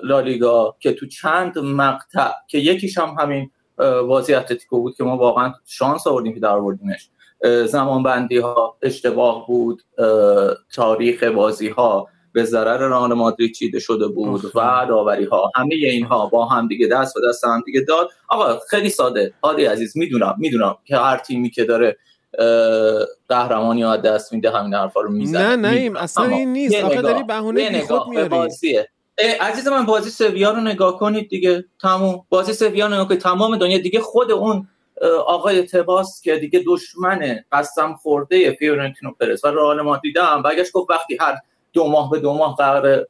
لالیگا 0.03 0.75
که 0.79 0.93
تو 0.93 1.07
چند 1.07 1.59
مقطع 1.59 2.31
که 2.47 2.57
یکیش 2.57 2.97
هم 2.97 3.15
همین 3.19 3.51
بازی 4.07 4.33
اتلتیکو 4.33 4.81
بود 4.81 4.95
که 4.95 5.03
ما 5.03 5.17
واقعا 5.17 5.53
شانس 5.65 6.07
آوردیم 6.07 6.33
که 6.33 6.39
در 6.39 6.49
آوردیمش. 6.49 7.09
زمان 7.65 8.03
بندی 8.03 8.37
ها 8.37 8.77
اشتباه 8.81 9.47
بود 9.47 9.81
تاریخ 10.75 11.23
بازی 11.23 11.69
ها 11.69 12.07
به 12.33 12.43
ضرر 12.43 12.77
ران 12.77 13.13
مادرید 13.13 13.53
چیده 13.53 13.79
شده 13.79 14.07
بود 14.07 14.45
و 14.45 14.85
داوری 14.89 15.25
ها 15.25 15.51
همه 15.55 15.75
اینها 15.75 16.25
با 16.25 16.45
هم 16.45 16.67
دیگه 16.67 16.87
دست 16.87 17.15
به 17.15 17.21
دست 17.29 17.45
هم 17.45 17.61
دیگه 17.65 17.81
داد. 17.81 18.09
آقا 18.29 18.59
خیلی 18.69 18.89
ساده. 18.89 19.33
عادی 19.41 19.65
عزیز 19.65 19.97
می‌دونم 19.97 20.35
می‌دونم 20.37 20.77
که 20.85 20.97
هر 20.97 21.17
تیمی 21.17 21.49
که 21.49 21.63
داره 21.63 21.97
قهرمانی 23.29 23.83
ها 23.83 23.97
دست 23.97 24.33
میده 24.33 24.51
همین 24.51 24.73
حرفا 24.73 25.01
رو 25.01 25.11
می‌زنه. 25.11 25.55
نه 25.55 25.89
نه 25.89 25.99
اصلا 25.99 26.25
این 26.25 26.53
نیست. 26.53 26.83
آخه 26.83 27.01
داری 27.01 27.23
بهونه 27.23 27.81
خود 27.81 28.07
میاری. 28.07 28.49
عزیز 29.41 29.67
من 29.67 29.85
بازی 29.85 30.09
سویا 30.09 30.51
رو 30.51 30.61
نگاه 30.61 30.99
کنید 30.99 31.29
دیگه. 31.29 31.65
تموم. 31.81 32.25
بازی 32.29 32.53
سویا 32.53 32.87
نگاه 32.87 33.07
کنید 33.07 33.19
تمام 33.19 33.57
دنیا 33.57 33.77
دیگه 33.77 33.99
خود 33.99 34.31
اون 34.31 34.67
آقای 35.27 35.63
تباس 35.63 36.21
که 36.21 36.35
دیگه 36.37 36.63
دشمن 36.67 37.39
قسم 37.51 37.93
خورده 37.93 38.51
فیورنتینو 38.51 39.11
پرس 39.19 39.45
و 39.45 39.47
رئال 39.47 39.81
مادرید 39.81 40.17
هم. 40.17 40.41
برگشت 40.41 40.71
گفت 40.71 40.89
وقتی 40.89 41.17
هر 41.19 41.35
دو 41.73 41.87
ماه 41.87 42.09
به 42.09 42.19
دو 42.19 42.33
ماه 42.33 42.55
قرار 42.55 43.07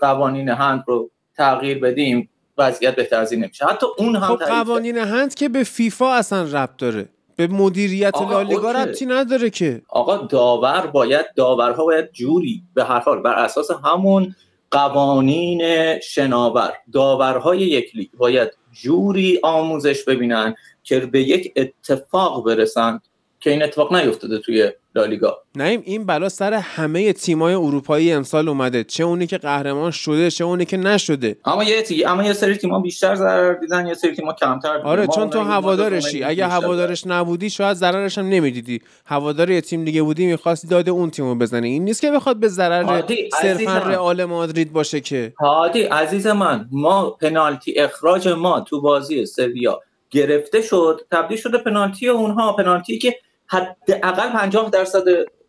قوانین 0.00 0.48
هند 0.48 0.84
رو 0.86 1.10
تغییر 1.36 1.78
بدیم 1.78 2.28
وضعیت 2.58 2.96
بهتر 2.96 3.20
از 3.20 3.32
این 3.32 3.44
نمیشه. 3.44 3.66
حتی 3.66 3.86
اون 3.98 4.16
هم 4.16 4.36
خب 4.36 4.44
قوانین 4.44 4.98
هند 4.98 5.34
که 5.34 5.48
به 5.48 5.64
فیفا 5.64 6.12
اصلا 6.12 6.42
ربط 6.42 6.76
داره. 6.78 7.08
به 7.36 7.46
مدیریت 7.46 8.22
لالیگا 8.30 8.72
ربطی 8.72 9.06
نداره 9.06 9.50
که. 9.50 9.82
آقا 9.88 10.16
داور 10.16 10.86
باید 10.86 11.26
داورها 11.36 11.84
باید 11.84 12.12
جوری 12.12 12.62
به 12.74 12.84
هر 12.84 13.00
حال 13.00 13.22
بر 13.22 13.34
اساس 13.34 13.68
همون 13.84 14.34
قوانین 14.72 15.62
شناور 16.00 16.72
داورهای 16.92 17.58
یک 17.58 17.96
لیگ 17.96 18.10
باید 18.18 18.50
جوری 18.72 19.40
آموزش 19.42 20.04
ببینن 20.04 20.54
که 20.82 21.00
به 21.00 21.22
یک 21.22 21.52
اتفاق 21.56 22.44
برسن 22.46 23.00
که 23.40 23.50
این 23.50 23.62
اتفاق 23.62 23.94
نیفتاده 23.94 24.38
توی 24.38 24.72
لالیگا. 24.94 25.38
نه 25.56 25.82
این 25.84 26.06
بلا 26.06 26.28
سر 26.28 26.52
همه 26.52 27.12
تیمای 27.12 27.54
اروپایی 27.54 28.12
امسال 28.12 28.48
اومده. 28.48 28.84
چه 28.84 29.04
اونی 29.04 29.26
که 29.26 29.38
قهرمان 29.38 29.90
شده 29.90 30.30
چه 30.30 30.44
اونی 30.44 30.64
که 30.64 30.76
نشده. 30.76 31.36
اما 31.44 31.64
یه 31.64 31.82
تی... 31.82 32.04
اما 32.04 32.24
یه 32.24 32.32
سری 32.32 32.56
تیم‌ها 32.56 32.80
بیشتر 32.80 33.14
ضرر 33.14 33.54
دیدن 33.54 33.86
یه 33.86 33.94
سری 33.94 34.14
تیم‌ها 34.14 34.32
کمتر 34.32 34.76
دیدن. 34.76 34.88
آره 34.88 35.06
چون 35.06 35.30
تو 35.30 35.40
هوادارشی. 35.40 36.24
اگه 36.24 36.46
هوادارش 36.46 37.06
نبودی 37.06 37.50
شاید 37.50 37.76
ضررش 37.76 38.18
هم 38.18 38.28
نمی‌دیدی. 38.28 38.80
هوادار 39.06 39.50
یه 39.50 39.60
تیم 39.60 39.84
دیگه 39.84 40.02
بودی 40.02 40.26
می‌خواست 40.26 40.70
داده 40.70 40.90
اون 40.90 41.10
تیمو 41.10 41.34
بزنه 41.34 41.66
این 41.66 41.84
نیست 41.84 42.00
که 42.00 42.10
بخواد 42.10 42.36
به 42.36 42.48
ضرر 42.48 43.02
صرفا 43.42 43.78
رئال 43.78 44.24
مادرید 44.24 44.72
باشه 44.72 45.00
که. 45.00 45.32
هادی 45.40 45.82
عزیز 45.82 46.26
من 46.26 46.68
ما 46.72 47.10
پنالتی 47.10 47.78
اخراج 47.78 48.28
ما 48.28 48.60
تو 48.60 48.80
بازی 48.80 49.26
سویا 49.26 49.80
گرفته 50.10 50.62
شد 50.62 51.00
تبدیل 51.10 51.38
شده 51.38 51.58
پنالتی 51.58 52.08
اونها 52.08 52.52
پنالتی 52.52 52.98
که 52.98 53.16
حداقل 53.52 54.28
50 54.28 54.70
درصد 54.70 55.04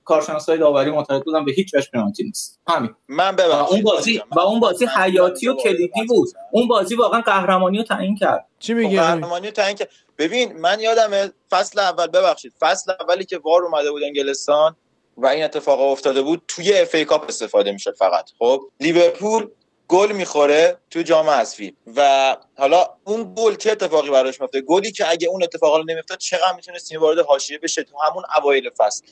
کارشناسای 0.06 0.58
داوری 0.58 0.92
معتقد 0.92 1.24
بودن 1.24 1.46
به 1.46 1.52
هیچ 1.52 1.74
وجه 1.74 1.88
پنالتی 1.94 2.24
نیست. 2.24 2.60
همین. 2.68 2.96
من 3.08 3.36
ببخشید. 3.36 3.74
اون 3.74 3.82
بازی 3.84 4.22
و 4.36 4.40
اون 4.40 4.60
بازی 4.60 4.86
حیاتی 4.86 5.48
و 5.48 5.54
کلیدی 5.56 6.04
بود. 6.08 6.30
اون 6.52 6.68
بازی 6.68 6.96
واقعا 6.96 7.22
قهرمانی 7.22 7.78
رو 7.78 7.84
تعیین 7.84 8.16
کرد. 8.16 8.48
چی 8.60 8.74
میگی؟ 8.74 8.98
قهرمانی 8.98 9.48
رو 9.48 9.54
تعیین 9.54 9.78
کرد. 9.78 9.90
ببین 10.18 10.54
من 10.54 10.80
یادم 10.80 11.32
فصل 11.52 11.80
اول 11.80 12.08
ببخشید. 12.08 12.54
فصل 12.60 12.92
اولی 13.00 13.26
که 13.26 13.38
وار 13.38 13.64
اومده 13.64 13.92
بود 13.92 14.04
انگلستان 14.04 14.76
و 15.18 15.28
این 15.28 15.44
اتفاق 15.44 15.82
افتاده 15.82 16.22
بود 16.22 16.42
توی 16.48 16.74
اف 16.74 16.96
ای 16.96 17.06
کاپ 17.06 17.26
استفاده 17.30 17.72
می‌شد 17.72 17.96
فقط. 17.96 18.30
خب 18.40 18.62
لیورپول 18.80 19.48
گل 19.94 20.12
می‌خوره 20.12 20.78
تو 20.90 21.02
جام 21.02 21.30
حذفی 21.30 21.76
و 21.96 22.38
حالا 22.58 22.86
اون 23.04 23.34
گل 23.38 23.56
چه 23.56 23.72
اتفاقی 23.72 24.10
براش 24.10 24.42
میفته 24.42 24.62
گلی 24.62 24.92
که 24.92 25.10
اگه 25.10 25.28
اون 25.28 25.44
اتفاق 25.44 25.78
رو 25.78 25.84
نمیافتاد 25.84 26.18
چقدر 26.18 26.56
می‌تونست 26.56 26.90
تیم 26.90 27.02
وارد 27.02 27.20
حاشیه 27.20 27.58
بشه؟ 27.58 27.84
تو 27.84 27.98
همون 28.08 28.24
اوایل 28.38 28.70
فصل. 28.78 29.06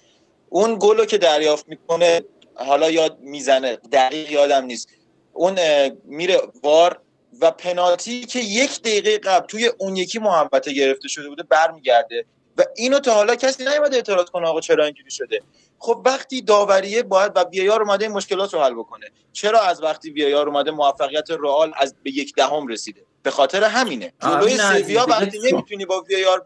اون 0.49 0.77
گل 0.79 0.97
رو 0.97 1.05
که 1.05 1.17
دریافت 1.17 1.67
می‌کنه 1.67 2.21
حالا 2.55 2.91
یاد 2.91 3.17
می‌زنه. 3.19 3.75
دقیق 3.75 4.31
یادم 4.31 4.65
نیست. 4.65 4.89
اون 5.33 5.59
میره 6.03 6.41
وار 6.63 7.01
و 7.41 7.51
پنالتی 7.51 8.25
که 8.25 8.39
یک 8.39 8.81
دقیقه 8.81 9.17
قبل 9.17 9.45
توی 9.45 9.71
اون 9.77 9.95
یکی 9.95 10.19
محبته 10.19 10.73
گرفته 10.73 11.07
شده 11.07 11.29
بوده 11.29 11.43
برمیگرده. 11.43 12.25
و 12.57 12.63
اینو 12.75 12.99
تا 12.99 13.13
حالا 13.13 13.35
کسی 13.35 13.63
نیومده 13.65 13.95
اعتراض 13.95 14.25
کنه 14.25 14.47
آقا 14.47 14.61
چرا 14.61 14.85
اینجوری 14.85 15.11
شده. 15.11 15.41
خب 15.83 16.01
وقتی 16.05 16.41
داوریه 16.41 17.03
باید 17.03 17.31
و 17.35 17.45
بیایار 17.45 17.81
اومده 17.81 18.05
این 18.05 18.13
مشکلات 18.13 18.53
رو 18.53 18.59
حل 18.59 18.73
بکنه. 18.73 19.05
چرا 19.33 19.61
از 19.61 19.83
وقتی 19.83 20.11
بیایار 20.11 20.47
اومده 20.47 20.71
موفقیت 20.71 21.31
رئال 21.31 21.73
از 21.77 21.95
به 22.03 22.11
یک 22.11 22.35
دهم 22.35 22.67
رسیده؟ 22.67 23.05
به 23.23 23.31
خاطر 23.31 23.63
همینه. 23.63 24.13
جلوی 24.21 24.57
سویا 24.57 25.05
وقتی 25.09 25.39
نمی‌تونی 25.51 25.85
با 25.85 26.01
بیایار 26.01 26.45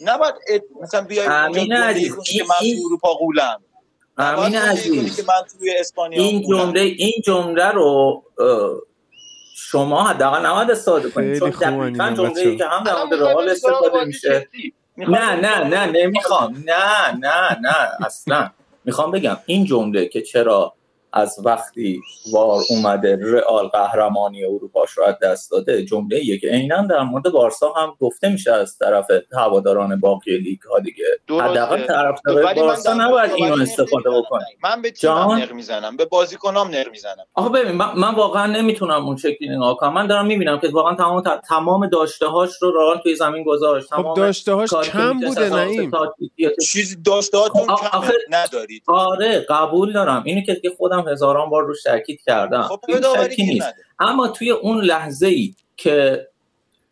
نباید 0.00 0.34
مثلا 0.82 1.00
بیای 1.00 1.26
که 2.24 2.44
من 2.44 2.54
تو 2.58 2.86
اروپا 2.86 3.14
قولم 3.14 3.60
امین 4.18 4.56
عزیز 4.56 5.16
که 5.16 5.22
من 5.22 5.58
توی 5.58 5.74
اسپانیا 5.78 6.22
این 6.22 6.42
جمله 6.50 6.80
این 6.80 7.22
جمله 7.24 7.68
رو 7.68 8.22
شما 9.54 10.04
حداقل 10.04 10.46
نباید 10.46 10.70
استفاده 10.70 11.10
کنید. 11.10 11.38
چون 11.38 11.50
دقیقاً 11.50 12.10
جمله‌ای 12.10 12.56
که 12.56 12.64
هم 12.64 12.84
در 12.84 13.04
مورد 13.04 13.14
رئال 13.14 13.48
استفاده 13.48 14.04
میشه. 14.04 14.48
نه 14.98 15.34
نه 15.36 15.64
نه 15.64 15.86
نمی‌خوام. 15.86 16.64
نه 16.66 17.12
نه 17.18 17.58
نه 17.60 18.06
اصلا. 18.06 18.50
می‌خوام 18.84 19.10
بگم 19.10 19.36
این 19.46 19.64
جمله 19.64 20.06
که 20.06 20.22
چرا 20.22 20.74
از 21.18 21.36
وقتی 21.44 22.00
وار 22.32 22.60
اومده 22.70 23.18
رئال 23.22 23.68
قهرمانی 23.68 24.44
اروپا 24.44 24.84
رو 24.96 25.04
از 25.04 25.14
دست 25.22 25.50
داده 25.50 25.84
جمله 25.84 26.16
ایه 26.16 26.38
که 26.38 26.48
عینا 26.48 26.86
در 26.86 27.02
مورد 27.02 27.30
بارسا 27.32 27.72
هم 27.72 27.96
گفته 28.00 28.28
میشه 28.28 28.52
از 28.52 28.78
طرف 28.78 29.06
هواداران 29.32 30.00
باقی 30.00 30.38
لیگ 30.38 30.60
ها 30.72 30.78
دیگه 30.78 31.04
حداقل 31.30 31.86
طرفدار 31.86 32.54
بارسا 32.54 32.94
نباید 32.94 33.30
اینو 33.36 33.62
استفاده 33.62 34.10
بکنه 34.10 34.44
من 34.64 34.82
به 34.82 34.90
تیمم 34.90 35.32
نق 35.32 35.52
می‌زنم. 35.52 35.96
به 35.96 36.04
بازیکنام 36.04 36.68
نق 36.68 36.90
می‌زنم. 36.90 37.24
آخه 37.34 37.48
ببین 37.48 37.72
من, 37.72 37.92
من 37.96 38.14
واقعا 38.14 38.46
نمی‌تونم 38.46 39.06
اون 39.06 39.16
شکلی 39.16 39.48
نگاه 39.48 39.76
کنم. 39.76 39.92
من 39.92 40.06
دارم 40.06 40.26
می‌بینم 40.26 40.58
که 40.58 40.68
واقعا 40.68 40.94
تمام 40.94 41.22
تمام 41.48 41.86
داشته 41.86 42.26
هاش 42.26 42.50
رو 42.62 42.70
رئال 42.70 42.98
توی 43.02 43.14
زمین 43.14 43.44
گذاشت. 43.44 43.94
خب 43.94 44.14
داشته 44.16 44.52
هاش 44.52 44.70
کم 44.72 45.20
بوده 45.20 45.54
نعیم. 45.54 45.90
چیزی 46.72 46.96
داشته 47.06 47.38
هاتون 47.38 47.66
کم 47.66 48.02
ندارید. 48.30 48.82
آره 48.86 49.46
قبول 49.48 49.92
دارم. 49.92 50.22
اینو 50.26 50.40
که 50.40 50.70
خودم 50.76 51.04
هزاران 51.12 51.50
بار 51.50 51.64
روش 51.64 51.82
تاکید 51.82 52.20
کردم. 52.26 52.62
خب 52.62 52.80
نیست. 53.38 53.74
اما 53.98 54.28
توی 54.28 54.50
اون 54.50 54.84
لحظه 54.84 55.26
ای 55.26 55.54
که 55.76 56.28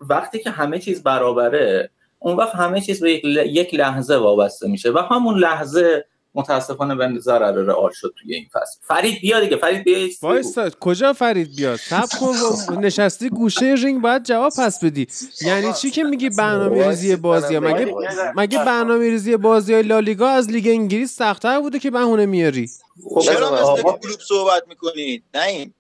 وقتی 0.01 0.39
که 0.39 0.51
همه 0.51 0.79
چیز 0.79 1.03
برابره 1.03 1.91
اون 2.19 2.37
وقت 2.37 2.55
همه 2.55 2.81
چیز 2.81 3.03
به 3.03 3.11
یک 3.47 3.75
لحظه 3.75 4.17
وابسته 4.17 4.69
میشه 4.69 4.91
و 4.91 4.99
همون 5.11 5.39
لحظه 5.39 6.05
متاسفانه 6.35 6.95
به 6.95 7.19
ضرر 7.19 7.53
رئال 7.53 7.91
شد 7.95 8.15
توی 8.17 8.35
این 8.35 8.47
فصل. 8.53 8.79
فرید 8.83 9.21
بیا 9.21 9.41
دیگه 9.41 9.57
فرید 9.57 9.85
بیا 9.85 10.09
وایسا 10.23 10.71
کجا 10.81 11.13
فرید 11.13 11.57
بیاد؟ 11.57 11.77
صبر 11.77 12.19
کن 12.21 12.35
نشستی 12.81 13.29
گوشه 13.29 13.75
رینگ 13.83 14.03
باید 14.03 14.23
جواب 14.23 14.53
پس 14.59 14.85
بدی. 14.85 15.07
یعنی 15.47 15.73
چی 15.73 15.91
که 15.91 16.03
میگی 16.03 16.31
برنامه 16.31 16.89
ریزی 16.89 17.17
بازی 17.17 17.55
ها 17.55 17.61
مگه 17.61 17.95
مگه 18.37 18.65
برنامه 18.65 19.11
ریزی 19.11 19.37
بازی 19.37 19.75
های 19.75 19.83
لالیگا 19.83 20.29
از 20.29 20.51
لیگ 20.51 20.67
انگلیس 20.69 21.17
سختتر 21.17 21.61
بوده 21.61 21.79
که 21.79 21.91
بهونه 21.91 22.27
میاری؟ 22.27 22.71
خب 23.05 23.21
چرا 23.21 23.53
مثل 23.53 23.83
کلوپ 23.83 24.21
صحبت 24.29 24.63
می‌کنید؟ 24.69 25.25
نه 25.35 25.43
این. 25.47 25.75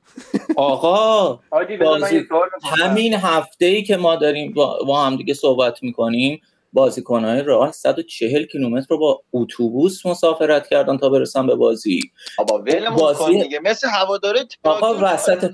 آقا 0.56 1.40
بازی 1.80 2.28
همین 2.64 3.14
هفته 3.14 3.66
ای 3.66 3.82
که 3.82 3.96
ما 3.96 4.16
داریم 4.16 4.54
با 4.86 5.00
هم 5.00 5.16
دیگه 5.16 5.34
صحبت 5.34 5.82
می‌کنیم 5.82 6.40
بازیکنهای 6.72 7.42
راه 7.42 7.72
140 7.72 8.44
کیلومتر 8.44 8.86
رو 8.90 8.98
با 8.98 9.22
اتوبوس 9.32 10.06
مسافرت 10.06 10.68
کردن 10.68 10.96
تا 10.96 11.08
برسن 11.08 11.46
به 11.46 11.54
بازی. 11.54 12.00
بابا 12.38 12.64
بازی 12.98 13.42
دیگه. 13.42 13.60
مثل 13.64 13.88
هواداره 13.88 14.44
آقا 14.64 14.94
وسط 15.00 15.50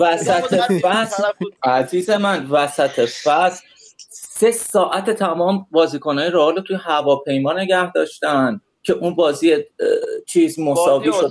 وسط 0.00 0.72
فصل 0.82 1.22
عزیز 1.62 2.10
من 2.10 2.46
وسط 2.46 3.00
فصل 3.00 3.64
سه 4.10 4.50
ساعت 4.50 5.10
تمام 5.10 5.66
بازیکنهای 5.70 6.30
رئال 6.30 6.60
توی 6.60 6.76
هواپیما 6.76 7.52
نگه 7.52 7.92
داشتن. 7.92 8.60
که 8.86 8.92
اون 8.92 9.14
بازی 9.14 9.64
چیز 10.26 10.60
مساوی 10.60 11.12
شد 11.12 11.30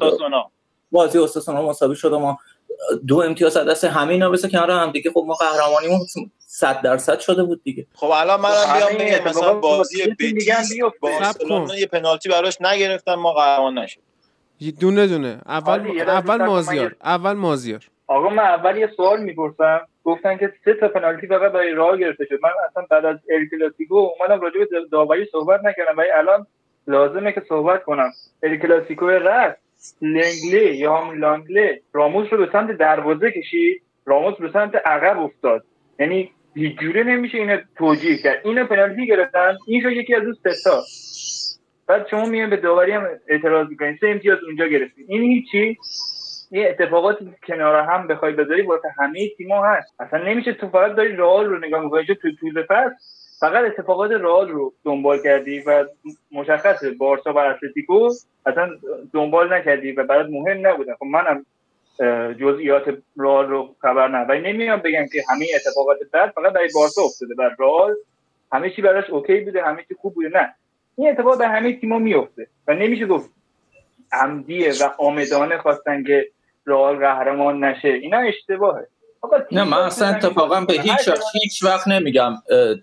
بازی 0.91 1.19
استاسونا 1.19 1.62
مساوی 1.62 1.95
شد 1.95 2.13
ما 2.13 2.39
دو 3.07 3.21
امتیاز 3.21 3.57
از 3.57 3.67
دست 3.67 3.83
همه 3.83 4.12
اینا 4.12 4.29
بسه 4.29 4.50
کنار 4.50 4.71
هم 4.71 4.91
دیگه 4.91 5.12
خب 5.12 5.24
ما 5.27 5.33
قهرمانیمون 5.33 6.00
100 6.39 6.81
درصد 6.81 7.19
شده 7.19 7.43
بود 7.43 7.63
دیگه. 7.63 7.85
خب 7.95 8.12
الان 8.13 8.41
منم 8.41 8.51
خب 8.51 8.77
بیام 8.77 8.97
بگم 8.97 9.29
مثلا 9.29 9.53
بازی 9.53 10.12
بتیس 10.12 10.50
بارسلونا 11.00 11.77
یه 11.77 11.85
پنالتی 11.85 12.29
براش 12.29 12.62
نگرفتن 12.62 13.13
ما 13.13 13.33
قهرمان 13.33 13.79
نشد 13.79 14.00
دونه 14.79 15.07
دونه. 15.07 15.41
اول 15.45 16.00
اول 16.01 16.45
مازیار. 16.45 16.95
اول 17.03 17.33
مازیار. 17.33 17.79
آقا 18.07 18.29
من 18.29 18.43
اول 18.43 18.77
یه 18.77 18.89
سوال 18.97 19.24
می‌پرسم. 19.24 19.81
گفتن 20.03 20.38
که 20.38 20.53
سه 20.65 20.74
تا 20.74 20.88
پنالتی 20.88 21.27
فقط 21.27 21.51
برای 21.51 21.71
راه 21.71 21.97
گرفته 21.97 22.25
شد. 22.29 22.39
من 22.43 22.50
اصلا 22.69 22.85
بعد 22.89 23.05
از 23.05 23.15
ال 23.29 23.45
کلاسیکو 23.51 23.95
اومدم 23.95 24.41
راجع 24.41 24.59
به 24.59 24.65
داوری 24.91 25.25
صحبت 25.31 25.59
نکردم. 25.63 25.97
ولی 25.97 26.12
الان 26.17 26.47
لازمه 26.88 27.32
که 27.32 27.42
صحبت 27.50 27.84
کنم. 27.84 28.12
ال 28.44 28.58
کلاسیکو 28.58 29.08
رفت 29.08 29.58
لنگلی 30.01 30.75
یا 30.75 30.98
هم 30.98 31.20
لانگلی. 31.20 31.82
راموس 31.94 32.27
رو 32.32 32.38
به 32.38 32.50
سمت 32.51 32.72
دروازه 32.72 33.32
کشید. 33.32 33.82
راموس 34.06 34.38
به 34.38 34.50
سمت 34.54 34.75
عقب 34.75 35.20
افتاد. 35.20 35.63
یعنی 36.00 36.32
هیچ 36.56 36.77
نمیشه 36.82 37.38
اینو 37.38 37.58
توجیه 37.77 38.18
کرد. 38.18 38.42
اینو 38.44 38.65
پنالتی 38.65 39.08
گرفتن. 39.08 39.56
این 39.68 39.82
شو 39.82 39.89
یکی 39.89 40.15
از 40.15 40.24
اون 40.24 40.34
ستا 40.34 40.84
بعد 41.88 42.08
شما 42.12 42.25
میان 42.25 42.50
به 42.50 42.58
داوری 42.58 42.92
هم 42.92 43.08
اعتراض 43.27 43.68
می‌کنید 43.70 43.98
سه 44.01 44.08
امتیاز 44.08 44.39
اونجا 44.44 44.65
گرفتید 44.65 45.06
این 45.10 45.22
هیچی. 45.22 45.77
یه 46.51 46.68
اتفاقات 46.70 47.18
کنار 47.48 47.82
هم 47.82 48.08
بخوای 48.08 48.34
بذاری 48.34 48.62
واسه 48.62 48.88
همه 49.00 49.30
تیم‌ها 49.38 49.74
هست. 49.74 49.94
اصلا 50.00 50.24
نمیشه 50.24 50.54
تو 50.54 50.70
فقط 50.70 50.96
داری 50.96 51.15
رئال 51.15 51.46
رو 51.46 51.60
نگاه 51.60 51.84
می‌کنی. 51.84 52.06
تو 52.06 52.32
طول 52.39 52.63
فصل 52.63 52.96
فقط 53.39 53.65
اتفاقات 53.65 54.12
رئال 54.12 54.50
رو 54.50 54.74
دنبال 54.84 55.24
کردی 55.24 55.60
و 55.60 55.86
مشخصه 56.32 56.92
بارسا 56.92 57.34
و 57.34 57.38
اتلتیکو 57.38 58.10
اصلا 58.46 58.70
دنبال 59.13 59.54
نکردی 59.54 59.92
و 59.92 60.04
برات 60.04 60.27
مهم 60.30 60.68
نبودن 60.68 60.94
خب 60.94 61.06
منم 61.06 61.46
جزئیات 62.34 62.98
رئال 63.18 63.48
رو 63.48 63.75
خبر 63.82 64.08
نه 64.08 64.18
ولی 64.18 64.54
نمیام 64.54 64.80
بگم 64.80 65.06
که 65.13 65.24
همه 65.30 65.46
اتفاقات 65.56 65.98
بد 66.13 66.32
فقط 66.32 66.54
برای 66.54 66.70
بارسا 66.74 67.01
افتاده. 67.01 67.36
بر 67.36 67.56
رئال 67.60 67.96
همه 68.51 68.70
چی 68.70 68.82
براش 68.82 69.10
اوکی 69.10 69.39
بوده 69.39 69.63
همه 69.63 69.84
چی 69.88 69.96
خوب 69.96 70.13
بوده. 70.13 70.30
نه. 70.30 70.56
این 70.98 71.10
اتفاق 71.10 71.38
به 71.38 71.48
همه 71.48 71.80
تیم‌ها 71.80 72.00
میفته 72.00 72.48
و 72.68 72.74
نمیشه 72.74 73.06
گفت 73.06 73.30
عمدیه 74.12 74.72
و 74.82 74.89
آمدانه 74.98 75.58
خواستن 75.58 76.04
که 76.04 76.27
رئال 76.65 76.96
قهرمان 76.96 77.63
نشه. 77.63 77.88
اینا 77.88 78.18
اشتباهه. 78.18 78.88
نه 79.51 79.63
من 79.63 79.77
اصلا 79.77 80.08
اتفاقا 80.08 80.62
به 80.62 80.74
هیچ 80.74 81.08
وقت 81.08 81.24
هیچ 81.34 81.63
وقت 81.63 81.88
نمیگم 81.88 82.34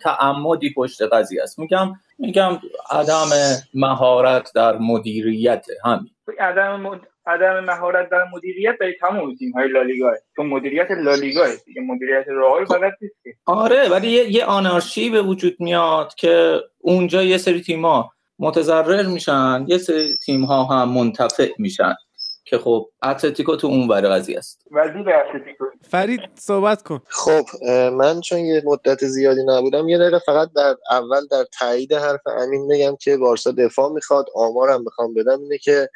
تعمدی 0.03 0.73
پشت 0.77 1.03
قضیه 1.03 1.43
است. 1.43 1.59
میگم 1.59 1.93
میگم 2.19 2.59
عدم 2.91 3.29
مهارت 3.75 4.53
در 4.55 4.79
مدیریت 4.79 5.67
همین. 5.85 6.11
عدم 6.39 7.01
عدم 7.27 7.65
مهارت 7.65 8.11
در 8.11 8.25
مدیریت 8.35 8.79
برای 8.81 8.95
تمام 9.01 9.35
تیم 9.35 9.53
های 9.53 9.69
لالیگا 9.69 10.13
چون 10.37 10.47
مدیریت 10.47 10.91
لالیگا 10.91 11.47
دیگه 11.67 11.81
مدیریت 11.81 12.25
رئال 12.29 12.65
فقط 12.65 12.93
نیست 13.01 13.15
آره 13.47 13.89
ولی 13.89 14.11
یه, 14.11 14.33
یه 14.33 14.45
آنارشی 14.45 15.11
به 15.11 15.23
وجود 15.23 15.57
میاد 15.59 16.15
که 16.15 16.61
اونجا 16.79 17.23
یه 17.23 17.39
سری 17.39 17.61
تیم 17.61 17.85
ها 17.85 18.13
متضرر 18.39 19.07
میشن 19.07 19.65
یه 19.69 19.79
سری 19.79 20.17
تیم 20.27 20.45
ها 20.45 20.65
هم 20.65 20.89
منتفع 20.89 21.49
میشن. 21.59 21.95
که 22.45 22.59
خب 22.59 22.91
اتلتیکو 23.03 23.57
تو 23.57 23.67
اون 23.67 23.89
ور 23.89 24.09
قضیه 24.09 24.39
است. 24.39 24.67
وزیر 24.71 25.11
اتلتیکو. 25.11 25.65
فرید 25.91 26.21
صحبت 26.35 26.83
کن. 26.83 27.01
خب 27.09 27.45
من 27.93 28.21
چون 28.21 28.39
یه 28.39 28.63
مدت 28.65 29.05
زیادی 29.05 29.41
نبودم 29.47 29.89
یه 29.89 29.99
دقیقه 29.99 30.19
فقط 30.19 30.49
در 30.57 30.77
اول 30.91 31.27
در 31.31 31.45
تایید 31.59 31.93
حرف 31.93 32.21
امین 32.27 32.69
بگم 32.69 32.97
که 33.01 33.17
بارسا 33.17 33.51
دفاع 33.51 33.93
می‌خواد. 33.93 34.27
آمارم 34.35 34.85
بخوام 34.85 35.15
بدم 35.15 35.41
اینه 35.41 35.59
که 35.59 35.89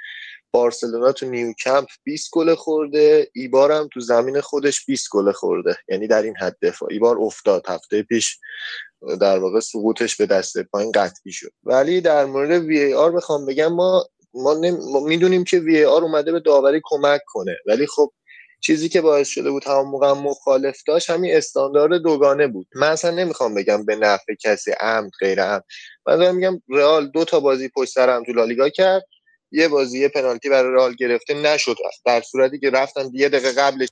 بارسلونا 0.51 1.13
تو 1.13 1.27
نیوکمپ 1.27 1.87
20 2.05 2.31
گل 2.33 2.55
خورده 2.55 3.31
ایبار 3.35 3.73
هم 3.73 3.89
تو 3.93 4.01
زمین 4.01 4.41
خودش 4.41 4.87
20 4.87 5.09
گل 5.11 5.33
خورده. 5.33 5.77
یعنی 5.89 6.07
در 6.07 6.23
این 6.23 6.37
حد 6.37 6.57
دفاع. 6.63 6.89
ایبار 6.93 7.17
افتاد. 7.21 7.63
هفته 7.69 8.03
پیش 8.03 8.39
در 9.21 9.39
واقع 9.39 9.61
سقوطش 9.61 10.17
به 10.17 10.27
دست 10.27 10.63
پایین 10.63 10.93
قطعی 10.93 11.33
شد. 11.33 11.51
ولی 11.65 12.01
در 12.01 12.25
مورد 12.25 12.51
VAR 12.51 13.13
بخوام 13.13 13.47
بگم 13.47 13.73
ما 13.73 14.05
ما, 14.37 14.55
ما 14.93 15.01
می‌دونیم 15.01 15.45
که 15.45 15.59
وی 15.59 15.85
آر 15.85 16.03
اومده 16.03 16.33
به 16.33 16.41
داوری 16.41 16.81
کمک 16.85 17.21
کنه. 17.27 17.57
ولی 17.67 17.87
خب 17.87 18.13
چیزی 18.61 18.89
که 18.89 19.01
باعث 19.01 19.29
شده 19.29 19.51
بود 19.51 19.65
همون 19.65 19.87
موقع 19.89 20.13
مخالف 20.13 20.83
داشت 20.87 21.11
همین 21.11 21.37
استاندارد 21.37 22.03
دوگانه 22.03 22.47
بود. 22.47 22.67
من 22.75 22.89
اصلا 22.89 23.11
نمی‌خوام 23.11 23.55
بگم 23.55 23.85
به 23.87 23.97
نفع 23.97 24.35
کسی 24.45 24.73
عمد 24.81 25.11
غیر 25.21 25.43
عمد. 25.43 25.65
من 26.07 26.17
دارم 26.17 26.35
میگم 26.37 26.63
رئال 26.69 27.11
دو 27.11 27.25
تا 27.25 27.41
بازی 27.41 27.71
پشت 27.77 27.93
سر 27.93 28.11
هم 28.11 28.25
تو 28.25 28.33
لالیگا 28.33 28.69
کرد. 28.69 29.03
یه 29.53 29.69
بازی 29.69 30.01
یه 30.01 30.09
پنالتی 30.09 30.49
برای 30.49 30.75
رئال 30.75 30.95
گرفته 30.95 31.35
نشد. 31.35 31.77
در 32.07 32.23
صورتی 32.23 32.59
که 32.59 32.71
رفتن 32.71 33.11
یه 33.13 33.29
دقیقه 33.29 33.53
قبل 33.53 33.87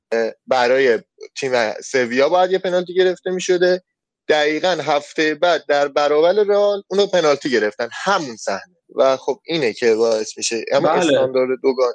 برای 0.46 0.98
تیم 1.40 1.72
سویا 1.72 2.28
باید 2.28 2.52
یه 2.52 2.58
پنالتی 2.58 2.94
گرفته 2.94 3.30
می‌شده. 3.30 3.82
دقیقا 4.28 4.68
هفته 4.68 5.34
بعد 5.34 5.64
در 5.68 5.88
برابر 5.88 6.32
رئال 6.32 6.82
اونو 6.90 7.06
پنالتی 7.06 7.50
گرفتن. 7.50 7.88
همون 7.92 8.36
صحنه. 8.36 8.73
و 8.94 9.16
خب 9.16 9.40
اینه 9.44 9.72
که 9.72 9.94
باعث 9.94 10.36
میشه. 10.36 10.64
اما 10.72 10.88
بله. 10.88 10.98
استاندارد 10.98 11.58
دوگان. 11.62 11.92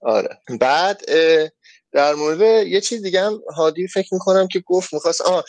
آره. 0.00 0.38
بعد 0.60 1.02
در 1.92 2.14
مورد 2.14 2.66
یه 2.66 2.80
چیز 2.80 3.02
دیگه 3.02 3.20
هم 3.20 3.40
هادی 3.56 3.88
فکر 3.88 4.08
می‌کنم 4.14 4.48
که 4.48 4.60
گفت 4.66 4.94
می‌خواست 4.94 5.20
آه 5.20 5.44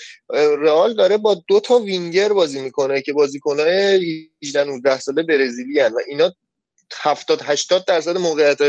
رئال 0.59 0.93
داره 0.93 1.17
با 1.17 1.43
دو 1.47 1.59
تا 1.59 1.79
وینگر 1.79 2.33
بازی 2.33 2.61
می‌کنه 2.61 3.01
که 3.01 3.13
بازیکنهای 3.13 4.29
18 4.43 4.63
19 4.63 4.99
ساله 4.99 5.23
برزیلی 5.23 5.79
هن 5.79 5.93
و 5.93 5.99
اینا 6.07 6.33
70 7.01 7.41
80 7.43 7.85
درصد 7.85 8.17
موقعیت 8.17 8.59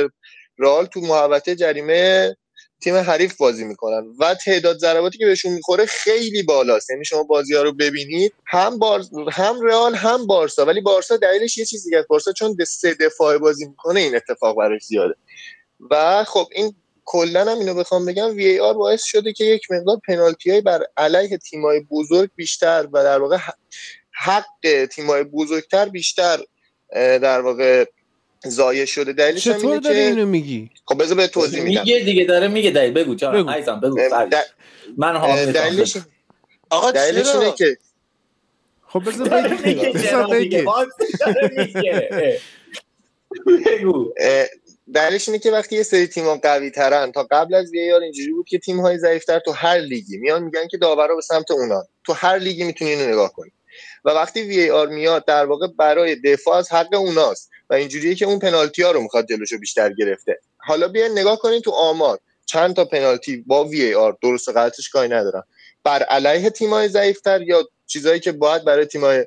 رئال 0.59 0.87
تو 0.87 1.01
محوطه 1.01 1.55
جریمه 1.55 2.37
تیم 2.81 2.95
حریف 2.97 3.37
بازی 3.37 3.65
می‌کنن 3.65 4.07
و 4.19 4.35
تعداد 4.35 4.79
ضرباتی 4.79 5.19
که 5.19 5.27
بهشون 5.27 5.53
می‌خوره 5.53 5.87
خیلی 5.87 6.43
بالاست. 6.43 6.91
یعنی 6.91 7.05
شما 7.05 7.23
بازی 7.23 7.55
ها 7.55 7.63
رو 7.63 7.73
ببینید 7.73 8.33
هم 8.47 8.79
بار... 8.79 9.05
هم 9.33 9.61
رئال 9.61 9.95
هم 9.95 10.27
بارسا. 10.27 10.65
ولی 10.65 10.81
بارسا 10.81 11.17
دلیلش 11.17 11.59
یه 11.59 11.65
چیزی 11.65 11.91
دیگه 11.91 12.07
بارسا 12.09 12.33
چون 12.33 12.57
سه 12.67 12.95
دفاعه 12.95 13.39
بازی 13.39 13.67
می‌کنه 13.67 14.01
این 14.01 14.17
اتفاق 14.17 14.57
براش 14.57 14.85
زیاده. 14.85 15.15
و 15.91 16.25
خب 16.25 16.47
این 16.53 16.75
کلا 17.05 17.41
هم 17.41 17.59
اینو 17.59 17.75
بخوام 17.75 18.07
بگم 18.07 18.37
وی 18.37 18.47
ای 18.47 18.61
آر 18.61 18.75
باعث 18.75 19.05
شده 19.05 19.33
که 19.33 19.45
یک 19.45 19.71
مقدار 19.71 20.01
پنالتی 20.09 20.51
های 20.51 20.61
بر 20.61 20.83
علیه 20.97 21.39
تیمای 21.39 21.81
بزرگ 21.81 22.31
بیشتر 22.37 22.89
و 22.93 23.03
در 23.03 23.19
واقع 23.21 23.39
حق 24.13 24.87
تیمای 24.91 25.25
بزرگتر 25.25 25.89
بیشتر 25.89 26.41
در 26.93 27.41
واقع 27.41 27.85
زایه 28.45 28.87
شده. 28.87 29.13
دلیلش 29.13 29.45
چطور 29.45 29.73
اینه 29.73 29.81
که... 29.81 29.99
اینو 29.99 30.27
میگی؟ 30.27 30.71
خب 30.85 31.03
بذار 31.03 31.17
به 31.17 31.27
توضیح 31.27 31.63
میدم. 31.63 31.81
میگه 31.81 31.99
دیگه 31.99 32.25
داره 32.25 32.49
میگه. 32.49 32.71
دلیل 32.71 32.93
بگو 32.93 33.15
چرا 33.15 33.51
عزیزم 33.51 33.81
بگو. 33.81 33.97
د... 34.31 34.35
من 34.97 35.17
هم 35.17 35.53
دلیلش 35.53 35.97
آقا 36.71 36.91
دلیلش 36.91 37.35
اینه 37.35 37.53
که 37.53 37.77
خب 38.89 39.09
بذار 39.09 39.29
بگی 39.29 39.93
بذار 39.93 40.27
بگی 40.27 40.65
دلیلش 44.95 45.29
اینه 45.29 45.39
که 45.39 45.51
وقتی 45.51 45.77
یه 45.77 45.83
سری 45.83 46.07
تیم‌ها 46.07 46.37
قوی 46.37 46.71
ترن 46.71 47.13
تا 47.13 47.27
قبل 47.31 47.55
از 47.55 47.71
وی 47.73 47.93
اینجوری 47.93 48.33
بود 48.33 48.47
که 48.49 48.59
تیم 48.59 48.81
های 48.81 48.99
ضعیفتر 48.99 49.39
تو 49.39 49.53
هر 49.53 49.79
لیگی 49.79 50.17
میان 50.17 50.43
میگن 50.43 50.69
که 50.69 50.77
داورا 50.77 51.15
به 51.15 51.23
سمت 51.23 51.51
اونا. 51.51 51.85
تو 52.07 52.13
هر 52.13 52.39
لیگی 52.39 52.65
می‌تونی 52.65 52.91
اینو 52.91 53.09
نگاه 53.09 53.33
کنی. 53.33 53.51
و 54.05 54.11
وقتی 54.11 54.43
وی 54.43 54.71
آر 54.71 54.89
میاد 54.89 55.25
در 55.25 55.47
واقع 55.47 55.67
برای 55.79 56.15
دفاع 56.15 56.57
از 56.57 56.73
حق 56.73 56.95
اوناست. 56.95 57.51
و 57.71 57.75
اینجوریه 57.75 58.15
که 58.15 58.25
اون 58.25 58.39
پنالتی 58.39 58.83
ها 58.83 58.91
رو 58.91 59.01
می‌خواد 59.01 59.29
جلوشو 59.29 59.59
بیشتر 59.59 59.93
گرفته. 59.93 60.39
حالا 60.57 60.89
بیاین 60.89 61.13
نگاه 61.13 61.39
کنین 61.39 61.61
تو 61.61 61.71
آمار. 61.71 62.19
چند 62.47 62.77
تا 62.77 62.85
پنالتی 62.85 63.37
با 63.47 63.65
وی 63.65 63.83
ای 63.83 63.95
آر 63.95 64.17
درست 64.23 64.49
قطعش 64.49 64.89
کاری 64.89 65.09
ندارم 65.09 65.45
بر 65.85 66.03
علیه 66.03 66.51
تیمای 66.51 66.89
ضعیفتر 66.89 67.43
یا 67.43 67.69
چیزایی 67.87 68.21
که 68.21 68.33
باید 68.33 68.65
برای 68.65 68.87
تیمای 68.87 69.27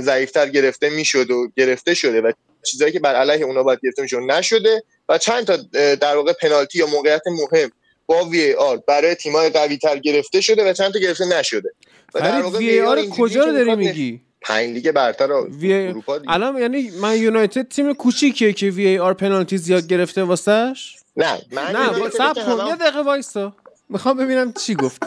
ضعیفتر 0.00 0.48
گرفته 0.48 0.90
می‌شد 0.90 1.30
و 1.30 1.48
گرفته 1.56 1.94
شده 1.94 2.20
و 2.20 2.32
چیزایی 2.62 2.92
که 2.92 3.00
بر 3.00 3.14
علیه 3.14 3.44
اونا 3.44 3.62
باید 3.62 3.78
گرفته 3.82 4.02
می‌شد 4.02 4.18
نشده 4.18 4.82
و 5.08 5.18
چند 5.18 5.46
تا 5.46 5.56
در 5.94 6.16
واقع 6.16 6.32
پنالتی 6.32 6.78
یا 6.78 6.86
موقعیت 6.86 7.22
مهم 7.26 7.70
با 8.06 8.24
وی 8.24 8.54
آر 8.54 8.76
برای 8.76 9.14
تیمای 9.14 9.50
قوی 9.50 9.76
تر 9.78 9.98
گرفته 9.98 10.40
شده 10.40 10.70
و 10.70 10.72
چند 10.72 10.92
تا 10.92 10.98
گرفته 10.98 11.24
نشده. 11.24 11.70
و 12.14 12.20
در 12.20 12.42
واقع 12.42 12.58
وی 12.58 12.80
آر 12.80 13.06
کجا 13.06 13.44
رو 13.44 13.52
داری 13.52 13.74
میگی؟ 13.74 14.20
پنج 14.44 14.70
لیگ 14.70 14.90
برتر 14.92 15.32
وی... 15.32 15.86
اروپا 15.88 16.18
الان 16.28 16.56
یعنی 16.56 16.90
من 16.90 17.16
یونایتد 17.16 17.68
تیم 17.68 17.94
کوچیکیه 17.94 18.52
که 18.52 18.66
وی 18.70 18.86
ای 18.86 18.98
آر 18.98 19.14
پنالتی 19.14 19.58
زیاد 19.58 19.86
گرفته 19.86 20.22
واسش 20.22 20.96
نه 21.16 21.42
من 21.52 21.76
نه 21.76 22.10
سب 22.10 22.34
کن. 22.46 22.66
یه 22.66 22.76
دقیقه 22.76 23.02
وایسا. 23.02 23.52
می‌خوام 23.88 24.16
ببینم 24.16 24.52
چی 24.52 24.74
گفت. 24.74 25.02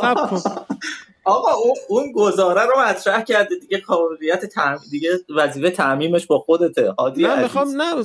سب 0.00 0.30
کن. 0.30 0.40
آقا 1.24 1.52
اون 1.88 2.12
گزاره 2.12 2.62
رو 2.62 2.80
مطرح 2.80 3.22
کرده 3.22 3.54
دیگه 3.54 3.78
قابلیت 3.78 4.46
تعمیم 4.46 4.80
دیگه 4.90 5.10
وظیفه 5.36 5.70
تعمیمش 5.70 6.26
با 6.26 6.38
خودته 6.38 6.94
عادی 6.98 7.22
نه 7.22 7.42
می‌خوام 7.42 7.82
نه 7.82 8.04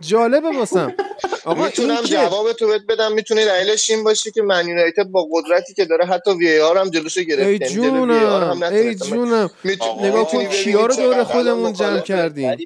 جالبه 0.00 0.48
واسم. 0.58 0.94
آقا 1.44 1.64
می‌تونم 1.64 2.00
جواب 2.02 2.52
تو 2.52 2.66
بهت 2.66 2.82
بدم 2.88 3.12
می‌تونه 3.12 3.44
دلیلش 3.44 3.90
این 3.90 4.04
باشه 4.04 4.30
که 4.30 4.42
من 4.42 4.68
یونایتد 4.68 5.04
با 5.04 5.28
قدرتی 5.32 5.74
که 5.74 5.84
داره 5.84 6.06
حتی 6.06 6.30
وی 6.30 6.60
آر 6.60 6.78
هم 6.78 6.90
جلوشو 6.90 7.22
گرفت. 7.22 7.46
ای 7.46 7.58
جونم 7.58 8.62
ای 8.62 8.94
جونم. 8.94 9.50
نگاه 10.00 10.28
کن 10.28 10.44
کیا 10.44 10.86
رو 10.86 10.96
دور 10.96 11.24
خودمون 11.24 11.72
جمع 11.72 12.00
کردیم. 12.00 12.56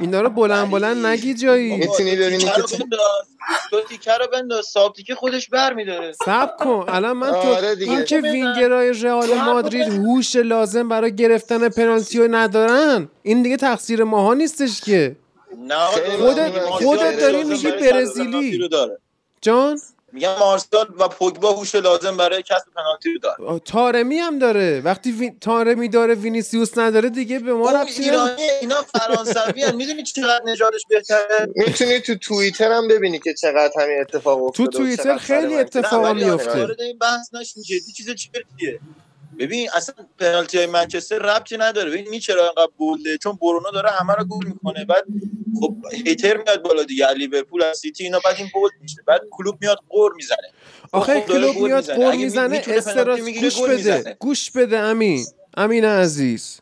اینا 0.00 0.20
رو 0.20 0.30
بلند 0.30 0.70
بلند 0.70 1.06
نگی 1.06 1.34
جایی. 1.34 1.76
می‌تونی 1.76 2.16
ببینی 2.16 2.44
که 2.44 2.62
تو 3.70 3.80
تیکه 3.88 4.12
رو 4.12 4.26
بنداز. 4.32 4.66
ساب 4.66 4.92
تیکه 4.92 5.14
خودش 5.14 5.48
برمیداره 5.48 6.12
سب 6.12 6.56
کن. 6.58 6.84
الان 6.88 7.16
من 7.16 7.30
تو 7.30 7.36
آره 7.36 7.76
این 7.80 8.04
که 8.04 8.20
وینگرای 8.20 8.92
رئال 8.92 9.34
مادرید 9.34 9.88
هوش 9.88 10.36
لازم 10.36 10.88
برای 10.88 11.14
گرفتن 11.14 11.68
پنالتی 11.68 12.28
ندارن 12.28 13.08
این 13.22 13.42
دیگه 13.42 13.56
تقصیر 13.56 14.04
ماها 14.04 14.34
نیستش 14.34 14.80
که. 14.80 15.16
خودت 16.18 16.60
خودت 16.60 17.20
داری 17.20 17.44
میگی 17.44 17.70
برزیلی. 17.70 18.68
جان؟ 19.40 19.80
میگم 20.12 20.38
مارسال 20.38 20.86
و 20.98 21.08
پوگبا 21.08 21.52
هوش 21.52 21.74
لازم 21.74 22.16
برای 22.16 22.42
کسب 22.42 22.66
پنالتی 22.76 23.12
رو 23.12 23.18
داره. 23.18 23.58
تارمی 23.58 24.18
هم 24.18 24.38
داره. 24.38 24.80
وقتی 24.84 25.12
وی... 25.12 25.32
تارمی 25.40 25.88
داره 25.88 26.14
وینیسیوس 26.14 26.78
نداره 26.78 27.08
دیگه 27.08 27.38
به 27.38 27.54
ما 27.54 27.70
ربطی 27.70 28.02
ایرانی 28.02 28.42
اینا 28.60 28.82
فرانسوی 28.82 29.62
هم. 29.62 29.76
می‌دونی 29.76 30.02
چقدر 30.02 30.40
نژادش 30.44 30.86
بهتره؟ 30.88 31.48
می‌تونی 31.54 32.00
تو 32.00 32.14
توییتر 32.14 32.72
هم 32.72 32.88
ببینی 32.88 33.18
که 33.18 33.34
چقدر 33.34 33.72
همین 33.80 34.00
اتفاق 34.00 34.42
افتاده 34.42 34.70
تو 34.70 34.78
توییتر 34.78 35.16
خیلی 35.16 35.54
اتفاق 35.54 36.06
میفته 36.14 36.76
این 36.78 36.98
بحث 36.98 37.34
نشین. 37.34 37.62
جدی 37.62 37.92
چیز 37.96 38.10
چیه 38.14 38.80
ببین 39.38 39.68
اصلا 39.74 39.94
پنالتی 40.18 40.58
های 40.58 40.66
منچستر 40.66 41.18
ربطی 41.18 41.56
نداره. 41.56 41.90
ببین 41.90 42.20
چرا 42.20 42.42
انقدر 42.48 42.72
بولده؟ 42.76 43.18
چون 43.18 43.38
برونو 43.40 43.70
داره 43.72 43.90
همه 43.90 44.14
رو 44.14 44.24
گول 44.24 44.46
می‌کنه. 44.46 44.84
بعد 44.84 45.04
خب 45.60 45.76
هیتر 45.92 46.36
میاد 46.36 46.62
بالا 46.62 46.82
دیگه. 46.82 47.12
لیورپول 47.12 47.62
از 47.62 47.78
سیتی 47.78 48.04
اینا 48.04 48.20
بعد 48.24 48.36
این 48.38 48.48
بولد 48.54 48.72
میشه. 48.82 49.02
بعد 49.06 49.20
کلوب 49.30 49.56
میاد 49.60 49.78
قور 49.88 50.12
می‌زنه. 50.16 50.48
آخه 50.92 51.20
خب 51.20 51.26
کلوب 51.26 51.56
میاد 51.56 51.90
قور 51.90 52.14
می‌زنه 52.14 52.62
استراس 52.66 53.20
گوش 53.20 53.60
بده. 53.62 54.16
گوش 54.18 54.50
بده 54.50 54.78
امین. 54.78 55.24
امین 55.56 55.84
عزیز. 55.84 56.60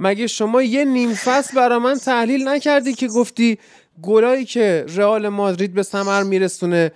مگه 0.00 0.26
شما 0.26 0.62
یه 0.62 0.84
نیم 0.84 1.14
فصل 1.14 1.56
برا 1.56 1.78
من 1.78 1.98
تحلیل 1.98 2.48
نکردی 2.48 2.94
که 2.94 3.08
گفتی 3.08 3.58
گلایی 4.02 4.44
که 4.44 4.84
رئال 4.88 5.28
مادرید 5.28 5.74
به 5.74 5.82
ثمر 5.82 6.22
میرسونه 6.22 6.92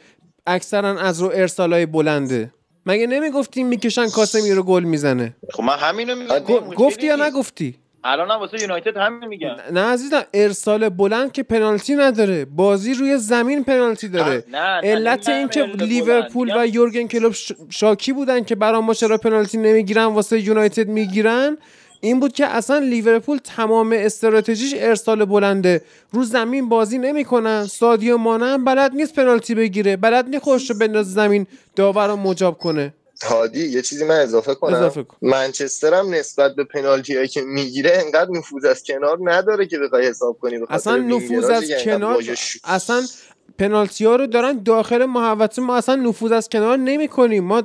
اکثرا 0.46 1.00
از 1.00 1.22
رو 1.22 1.30
ارسالای 1.34 1.86
بلنده؟ 1.86 2.50
مگه 2.86 3.06
نمی‌گفتیم 3.06 3.66
می‌کشن 3.66 4.08
کاسمی 4.08 4.52
رو 4.52 4.62
گل 4.62 4.84
می‌زنه؟ 4.84 5.36
خب 5.52 5.62
من 5.62 5.76
همینو 5.76 6.14
میگم. 6.14 6.38
گفتی 6.74 7.06
یا 7.06 7.16
نگفتی؟ 7.26 7.78
الان 8.06 8.30
هم 8.30 8.38
واسه 8.38 8.60
یونایتد 8.60 8.96
همین 8.96 9.28
میگم 9.28 9.56
نه 9.72 9.80
عزیزم 9.80 10.22
ارسال 10.34 10.88
بلند 10.88 11.32
که 11.32 11.42
پنالتی 11.42 11.94
نداره. 11.94 12.44
بازی 12.44 12.94
روی 12.94 13.18
زمین 13.18 13.64
پنالتی 13.64 14.08
داره. 14.08 14.44
نه 14.52 14.58
نه 14.58 14.80
علت 14.90 15.28
این 15.28 15.48
که 15.48 15.62
لیورپول 15.62 16.52
و 16.56 16.66
یورگن 16.66 17.06
کلوب 17.06 17.34
شاکی 17.70 18.12
بودن 18.12 18.44
که 18.44 18.54
برای 18.54 18.82
ما 18.82 18.94
چرا 18.94 19.18
پنالتی 19.18 19.58
نمی‌گیرن 19.58 20.04
واسه 20.04 20.40
یونایتد 20.40 20.88
می‌گیرن. 20.88 21.58
این 22.04 22.20
بود 22.20 22.32
که 22.32 22.46
اصلا 22.46 22.78
لیورپول 22.78 23.38
تمام 23.44 23.92
استراتژیش 23.92 24.74
ارسال 24.78 25.24
بلنده. 25.24 25.82
رو 26.12 26.24
زمین 26.24 26.68
بازی 26.68 26.98
نمی‌کنن 26.98 27.66
سادیو 27.66 28.16
مانه 28.16 28.46
هم 28.46 28.64
بلد 28.64 28.94
نیست 28.94 29.14
پنالتی 29.14 29.54
بگیره 29.54 29.96
بلد 29.96 30.28
نیست 30.28 30.44
خوش 30.44 30.70
رو 30.70 30.78
بندازه 30.78 31.10
زمین 31.10 31.46
داور 31.76 32.08
رو 32.08 32.16
مجاب 32.16 32.58
کنه. 32.58 32.94
هادی 33.22 33.68
یه 33.68 33.82
چیزی 33.82 34.04
من 34.04 34.18
اضافه 34.18 34.54
کنم. 34.54 34.74
اضافه 34.74 35.04
منچستر 35.22 35.94
هم 35.94 36.14
نسبت 36.14 36.54
به 36.54 36.64
پنالتی 36.64 37.16
هایی 37.16 37.28
که 37.28 37.42
می‌گیره 37.42 38.02
انقدر 38.04 38.30
نفوذ 38.30 38.64
از 38.64 38.82
کنار 38.82 39.18
نداره 39.20 39.66
که 39.66 39.78
بخوای 39.78 40.06
حساب 40.06 40.38
کنی 40.38 40.58
اصلا 40.68 40.96
نفوذ 40.96 41.50
از 41.50 41.70
کنار 41.84 42.22
اصلا 42.64 43.02
پنالتی 43.58 44.04
ها 44.04 44.16
رو 44.16 44.26
دارن 44.26 44.62
داخل 44.62 45.04
محوطه 45.04 45.62
ما 45.62 45.76
اصلا 45.76 45.94
نفوذ 45.94 46.32
از 46.32 46.48
کنار 46.48 46.76
نمی 46.76 47.08
کنیم 47.08 47.44
ما 47.44 47.62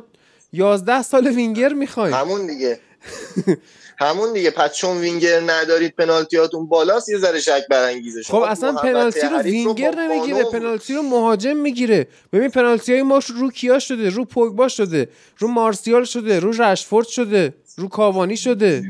11 0.54 1.02
سال 1.02 1.28
وینگر 1.28 1.74
می‌خوایم. 1.74 2.14
همون 2.14 2.48
دیگه. 2.48 2.80
همون 4.00 4.34
دیگه. 4.34 4.52
پس 4.52 4.74
چون 4.74 4.98
وینگر 4.98 5.40
ندارید 5.40 5.96
پنالتیاتون 5.96 6.68
بالاست 6.68 7.10
یه 7.10 7.18
ذره 7.18 7.40
شک 7.40 7.64
برانگیزه 7.70 8.24
خب 8.24 8.36
اصلا 8.36 8.74
پنالتی 8.74 9.28
رو 9.28 9.40
وینگر 9.40 9.96
نمی‌گیره 9.96 10.44
پنالتی 10.44 10.94
رو 10.94 11.02
مهاجم 11.02 11.58
می‌گیره. 11.58 12.08
ببین 12.34 12.50
پنالتی 12.50 12.94
های 12.94 13.02
ما 13.02 13.20
رو 13.40 13.52
کیا 13.52 13.80
شده 13.80 14.10
رو 14.10 14.26
پوگبا 14.26 14.68
شده 14.68 15.10
رو 15.38 15.48
مارسیال 15.48 16.04
شده 16.04 16.40
رو 16.40 16.52
رشفورد 16.52 17.08
شده 17.08 17.54
رو 17.78 17.88
کاوانی 17.88 18.38
شده. 18.38 18.84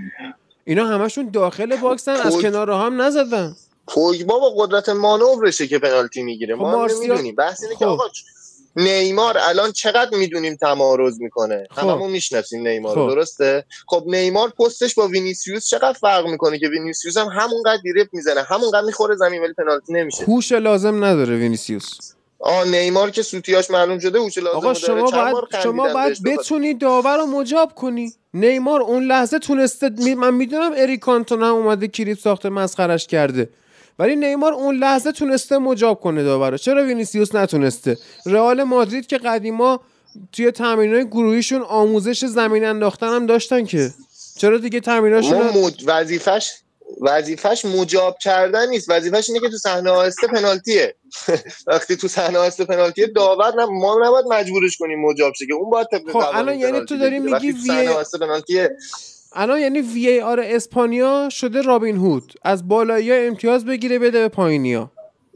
اینا 0.66 0.88
همشون 0.88 1.30
داخل 1.30 1.76
box 1.76 2.03
ن 2.03 2.12
از 2.16 2.38
کنار 2.38 2.72
هم 2.72 3.02
نزدن. 3.02 3.56
پوگبا 3.88 4.40
با 4.40 4.50
قدرت 4.58 4.90
مانورشه 4.90 5.68
که 5.68 5.80
پنالتی 5.80 6.24
می‌گیره. 6.24 6.56
خب 6.56 6.62
ما 6.62 6.86
نمی‌دونیم 6.86 7.36
بحث 7.36 7.64
اینه 7.64 7.76
که 7.76 7.86
خب. 7.86 7.92
آقا 7.92 8.04
نیمار 8.76 9.38
الان 9.38 9.72
چقدر 9.72 10.18
می‌دونیم 10.18 10.56
تمارز 10.56 11.22
می‌کنه؟ 11.22 11.68
خب. 11.72 11.80
هممون 11.80 12.12
می‌شناسیم 12.12 12.68
نیمار 12.68 12.96
خب. 12.96 13.16
درسته؟ 13.16 13.66
خب 13.88 14.04
نیمار 14.08 14.50
پستش 14.50 14.96
با 14.96 15.08
وینیسیوس 15.08 15.68
چقدر 15.68 15.94
فرق 15.94 16.28
می‌کنه 16.28 16.60
که 16.60 16.68
وینیسیوس 16.68 17.18
هم 17.18 17.28
همونقدر 17.28 17.82
دیریپ 17.84 18.08
می‌زنه 18.14 18.44
همونقدر 18.44 18.86
می‌خوره 18.86 19.16
زمین 19.16 19.42
ولی 19.42 19.54
پنالتی 19.54 19.94
نمیشه. 19.94 20.24
هوش 20.24 20.52
لازم 20.52 21.06
نداره 21.06 21.36
وینیسیوس. 21.36 22.14
آ 22.40 22.64
نیمار 22.64 23.12
که 23.12 23.22
سوتیاش 23.22 23.72
معلوم 23.72 24.00
شده 24.00 24.20
هوش 24.20 24.38
لازم 24.38 24.58
آقا 24.58 24.74
شما 24.74 25.12
باید 25.12 25.64
شما 25.64 25.94
باید 25.94 26.24
بتونی 26.24 26.74
داور 26.74 27.18
رو 27.18 27.26
مجاب 27.26 27.76
کنی. 27.76 28.14
نیمار 28.34 28.82
اون 28.82 29.04
لحظه 29.04 29.40
تونسته 29.40 30.16
من 30.16 30.34
می‌دونم 30.34 30.72
اریکانتون 30.76 31.44
هم 31.44 31.54
اومده 31.56 31.88
کلیپ 31.88 32.20
ساخته 32.20 32.50
مسخرش 32.50 33.08
کرده. 33.08 33.50
ولی 34.00 34.16
نیمار 34.16 34.54
اون 34.54 34.76
لحظه 34.76 35.12
تونسته 35.12 35.58
مجاب 35.58 36.00
کنه 36.00 36.24
داور 36.24 36.58
چرا 36.58 36.86
وینیسیوس 36.86 37.36
نتونسته؟ 37.36 37.98
رئال 38.26 38.64
مادرید 38.64 39.08
که 39.08 39.18
قدیما 39.18 39.80
توی 40.32 40.52
تمرینای 40.52 41.06
گروهیشون 41.06 41.62
آموزش 41.62 42.26
زمین 42.26 42.66
انداختن 42.66 43.08
هم 43.08 43.26
داشتن 43.26 43.66
که. 43.66 43.94
چرا 44.38 44.58
دیگه 44.58 44.80
تمریناشون 44.80 45.42
مد... 45.42 45.74
وظیفش 45.86 46.52
وظیفش 47.02 47.66
مجاب 47.66 48.18
کردن 48.18 48.70
نیست. 48.70 48.90
وظیفش 48.90 49.30
اینه 49.30 49.42
که 49.42 49.50
تو 49.50 49.58
صحنه 49.58 49.90
آهسته 49.90 50.28
پنالتیه. 50.28 50.96
وقتی 51.68 51.96
تو 51.96 52.08
صحنه 52.08 52.40
آهسته 52.40 52.66
پنالتیه 52.66 53.08
داور 53.08 53.56
نه 53.56 53.66
ما 53.66 53.98
نباید 54.06 54.26
مجبورش 54.26 54.78
کنیم 54.78 55.00
مجاب 55.02 55.34
شه 55.34 55.46
که. 55.46 55.54
اون 55.54 55.70
باید 55.70 55.88
خب 56.12 56.16
الان 56.34 56.60
یعنی 56.60 56.86
تو 56.86 56.98
داری 56.98 57.20
میگی 57.20 57.52
وی 57.52 57.88
الان 59.34 59.60
یعنی 59.60 59.82
VAR 59.82 60.40
اسپانیا 60.40 61.30
شده 61.32 61.62
رابین 61.62 61.98
هود. 61.98 62.34
از 62.44 62.68
بالایی 62.68 63.12
امتیاز 63.12 63.66
بگیره 63.66 64.00
بده 64.00 64.20
به 64.20 64.28
پایینیا. 64.28 64.92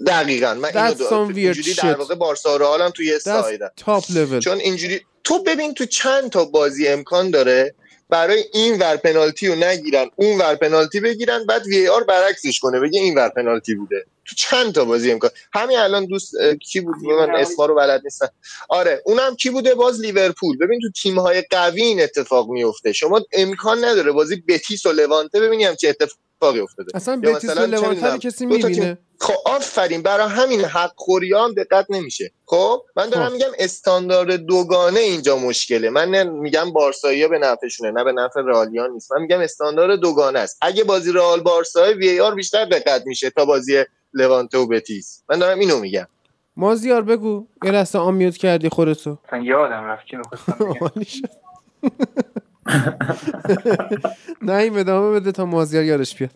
دقیقا. 0.08 0.54
من 0.54 0.78
اینو 0.78 0.94
دو... 0.94 1.16
اینجوری 1.16 1.74
در 1.74 1.96
واقع 1.96 2.16
بارسا 2.16 2.56
رو 2.56 2.66
حالم 2.66 2.90
توی 2.90 3.20
side 3.20 3.54
م. 3.54 3.72
top 3.78 4.04
level 4.10 4.40
چون 4.40 4.58
اینجوری 4.58 5.02
تو 5.24 5.44
ببین 5.44 5.74
تو 5.74 5.86
چند 5.86 6.30
تا 6.30 6.46
بازی 6.46 6.88
امکان 6.88 7.32
داره 7.32 7.76
برای 8.14 8.44
این 8.54 8.80
ور 8.80 8.98
پنالتی 8.98 9.48
رو 9.48 9.56
نگیرن 9.56 10.10
اون 10.16 10.38
ور 10.38 10.56
پنالتی 10.56 11.00
بگیرن 11.00 11.46
بعد 11.46 11.68
VAR 11.68 12.04
برعکسش 12.04 12.60
کنه 12.60 12.80
بگه 12.80 13.00
این 13.00 13.16
ور 13.16 13.30
پنالتی 13.30 13.76
بوده. 13.76 14.06
تو 14.26 14.36
چند 14.36 14.74
تا 14.74 14.86
بازی 14.86 15.12
امکان؟ 15.12 15.32
همین 15.54 15.78
الان 15.78 16.06
دوست 16.06 16.34
کی 16.72 16.82
بود؟ 16.82 16.96
من 17.04 17.36
اسما 17.36 17.66
رو 17.66 17.76
بلد 17.76 18.02
نیستم. 18.04 18.30
آره 18.70 19.02
اونم 19.06 19.36
کی 19.36 19.50
بوده؟ 19.50 19.76
باز 19.76 20.02
لیورپول. 20.02 20.58
ببین 20.58 20.80
تو 20.82 20.92
تیم 21.02 21.20
های 21.20 21.44
قوی 21.50 21.82
این 21.82 22.02
اتفاق 22.02 22.50
میفته 22.50 22.94
شما 22.94 23.22
امکان 23.34 23.86
نداره 23.86 24.12
بازی 24.12 24.44
بتیس 24.48 24.86
و 24.86 24.92
لوانته 24.92 25.40
ببینیم 25.40 25.76
چه 25.76 25.96
اتفاقی 26.44 26.60
افتاده. 26.60 26.92
اصلا 26.96 27.22
بتیس 27.24 27.58
و 27.58 27.60
لوانته 27.60 28.18
کسی 28.18 28.46
می‌بینه؟ 28.46 28.98
خب 29.20 29.34
آفرین 29.46 30.02
برای 30.02 30.30
همین 30.30 30.62
حق 30.62 30.92
خوری 30.96 31.34
هم 31.34 31.54
دقت 31.54 31.86
نمیشه. 31.90 32.32
خب 32.46 32.84
من 32.96 33.10
دارم 33.10 33.28
خب. 33.28 33.34
میگم 33.34 33.52
استاندارد 33.60 34.36
دوگانه 34.36 35.00
اینجا 35.00 35.38
مشکله. 35.38 35.90
من 35.90 36.10
نه 36.10 36.24
میگم 36.24 36.74
بارسایی 36.74 37.28
به 37.28 37.40
نفعشونه 37.40 37.92
نه 37.92 38.04
به 38.04 38.12
نفع 38.12 38.42
رئالیان 38.42 38.92
نیست. 38.92 39.12
من 39.12 39.22
میگم 39.22 39.40
استاندارد 39.40 40.00
دوگانه 40.00 40.40
است. 40.40 40.58
اگه 40.62 40.84
بازی 40.84 41.12
رئال 41.12 41.42
بارسا 41.42 41.84
وی 41.98 42.20
آر 42.20 42.36
بیشتر 42.36 42.66
دقت 42.66 43.04
میشه 43.06 43.30
تا 43.30 43.46
بازی 43.46 43.84
لوانته 44.14 44.58
و 44.58 44.68
بتیس. 44.68 45.24
من 45.30 45.40
دارم 45.40 45.60
اینو 45.60 45.80
میگم. 45.80 46.08
مازیار 46.56 47.02
بگو. 47.02 47.48
یه 47.64 47.72
لحظه 47.72 48.00
آمیوت 48.00 48.38
کردی 48.38 48.70
خودتو. 48.70 49.18
یادم 49.44 49.84
رفت 49.84 50.06
چی 50.06 51.22
نه 54.42 54.54
این 54.54 54.80
ادامه 54.80 55.20
بده 55.20 55.32
تا 55.32 55.46
مازیار 55.46 55.84
یادش 55.84 56.16
بیاد. 56.16 56.32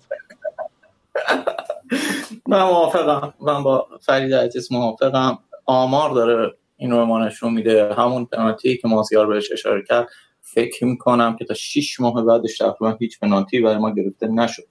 من 2.47 2.63
موافقم. 2.63 3.33
من 3.39 3.63
با 3.63 3.87
فرید 4.01 4.33
عزیز 4.33 4.71
موافقم. 4.71 5.39
آمار 5.65 6.09
داره 6.09 6.53
این 6.77 6.91
رو 6.91 7.19
نشون 7.25 7.53
میده. 7.53 7.93
همون 7.93 8.25
پنالتی 8.25 8.77
که 8.77 8.87
مازیار 8.87 9.27
بهش 9.27 9.51
اشاره 9.51 9.83
کرد 9.83 10.07
فکر 10.41 10.85
می‌کنم 10.85 11.35
که 11.35 11.45
تا 11.45 11.53
6 11.53 11.99
ماه 11.99 12.25
بعدش 12.25 12.57
تقریبا 12.57 12.97
هیچ 12.99 13.19
پنالتی 13.19 13.59
برای 13.59 13.77
ما 13.77 13.91
گرفته 13.91 14.27
نشد. 14.27 14.63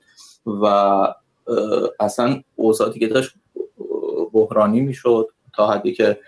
و 0.46 0.66
اصلا 2.00 2.42
اوضاع 2.56 2.92
دیگه 2.92 3.06
داشت 3.06 3.34
بحرانی 4.32 4.80
می‌شد 4.80 5.28
تا 5.54 5.66
حدی 5.70 5.92
که 5.92 6.18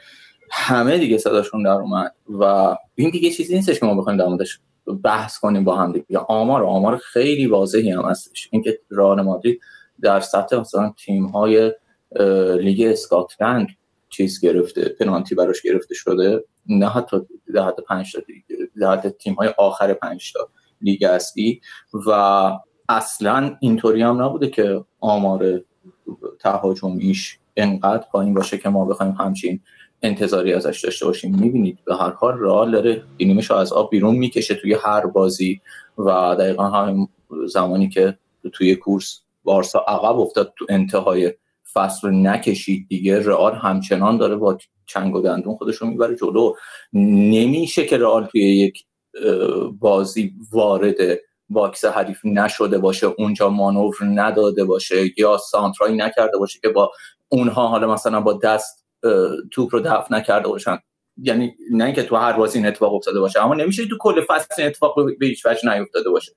همه 0.51 0.99
دیگه 0.99 1.19
صداشون 1.19 1.62
در 1.62 1.71
اومد. 1.71 2.14
و 2.29 2.45
این 2.95 3.11
دیگه 3.11 3.31
چیزی 3.31 3.55
نیستش 3.55 3.81
که 3.81 3.87
ما 3.87 3.95
بخوایم 3.95 4.19
در 4.19 4.27
موردش 4.27 4.61
بحث 4.94 5.38
کنیم 5.38 5.64
با 5.64 5.77
هم 5.77 5.92
دیگه. 5.92 6.18
آمار 6.18 6.64
آمار 6.64 6.96
خیلی 6.96 7.46
واضحی 7.46 7.90
هم 7.90 8.05
هستش. 8.05 8.48
اینکه 8.53 8.79
رئال 8.90 9.22
مادرید 9.22 9.61
در 10.01 10.20
سطح 10.20 10.57
مثلا 10.57 10.94
تیم 11.05 11.27
های 11.27 11.72
لیگ 12.61 12.83
اسکاتلند 12.92 13.66
چیز 14.11 14.40
گرفته 14.40 14.88
پنالتی 14.88 15.35
براش 15.35 15.62
گرفته 15.62 15.94
شده 15.94 16.44
نه 16.66 16.88
حتی 16.88 17.16
در 17.55 17.62
حد 17.66 17.81
پنج 17.88 18.12
تا 18.12 18.20
در 18.81 18.92
حد 18.92 19.09
تیم 19.09 19.35
های 19.35 19.48
آخر 19.59 19.92
پنج 19.92 20.33
تا 20.33 20.48
لیگ 20.81 21.05
اصلی. 21.05 21.61
و 22.07 22.11
اصلا 22.88 23.57
اینطوری 23.61 24.03
هم 24.03 24.22
نبوده 24.22 24.48
که 24.48 24.85
آمار 25.01 25.61
تهاجمیش 26.40 27.38
انقدر 27.57 28.05
پایین 28.12 28.35
باشه 28.35 28.59
که 28.59 28.68
ما 28.68 28.85
بخوایم 28.85 29.12
همچین 29.12 29.61
انتظاری 30.03 30.53
ازش 30.53 30.81
داشته 30.85 31.07
باشیم. 31.07 31.37
می‌بینید 31.37 31.79
به 31.85 31.97
هر 31.97 32.11
حال 32.11 32.39
رئال 32.39 32.71
داره 32.71 33.03
گلیمش 33.16 33.51
از 33.51 33.73
آب 33.73 33.91
بیرون 33.91 34.17
می‌کشه 34.17 34.55
توی 34.55 34.75
هر 34.75 35.07
بازی 35.07 35.61
و 35.99 36.37
دقیقا 36.39 36.65
همین 36.65 37.09
زمانی 37.47 37.89
که 37.89 38.19
توی 38.53 38.77
کورس 38.77 39.21
بارسا 39.45 39.79
عقب 39.79 40.19
افتاد 40.19 40.53
تو 40.57 40.67
انتهای 40.69 41.33
فصل 41.73 42.11
نکشید 42.11 42.87
دیگه. 42.89 43.19
رئال 43.19 43.55
همچنان 43.55 44.17
داره 44.17 44.37
با 44.37 44.59
چنگ 44.87 45.15
و 45.15 45.21
دندون 45.21 45.57
خودش 45.57 45.77
رو 45.77 45.87
می‌بره 45.87 46.17
جلو. 46.17 46.53
نمیشه 46.93 47.87
که 47.87 47.99
رئال 47.99 48.27
توی 48.27 48.41
یک 48.41 48.85
بازی 49.81 50.33
وارد 50.53 50.97
باکس 51.49 51.85
حریف 51.85 52.21
نشده 52.25 52.79
باشه 52.79 53.07
اونجا 53.07 53.49
مانور 53.49 53.95
نداده 54.03 54.65
باشه 54.65 55.21
یا 55.21 55.37
سانترایی 55.37 55.97
نکرده 55.97 56.39
باشه 56.39 56.59
که 56.63 56.69
با 56.69 56.91
اونها 57.29 57.69
حالا 57.69 57.93
مثلا 57.93 58.21
با 58.21 58.33
دست 58.33 58.85
توپ 59.53 59.75
رو 59.75 59.81
دفع 59.81 60.15
نکرده 60.15 60.49
باشن. 60.49 60.79
یعنی 61.23 61.55
نه 61.73 61.85
اینکه 61.85 62.03
تو 62.03 62.17
هر 62.17 62.33
بازی 62.33 62.59
این 62.59 62.67
اتفاق 62.67 62.95
افتاده 62.95 63.21
باشه 63.21 63.45
اما 63.45 63.55
نمیشه 63.55 63.87
تو 63.87 63.97
کل 64.01 64.25
فصل 64.29 64.55
این 64.59 64.67
اتفاق 64.67 64.95
به 65.19 65.27
هیچ 65.27 65.47
وجه 65.47 65.75
نیفتاده 65.75 66.11
باشه. 66.11 66.33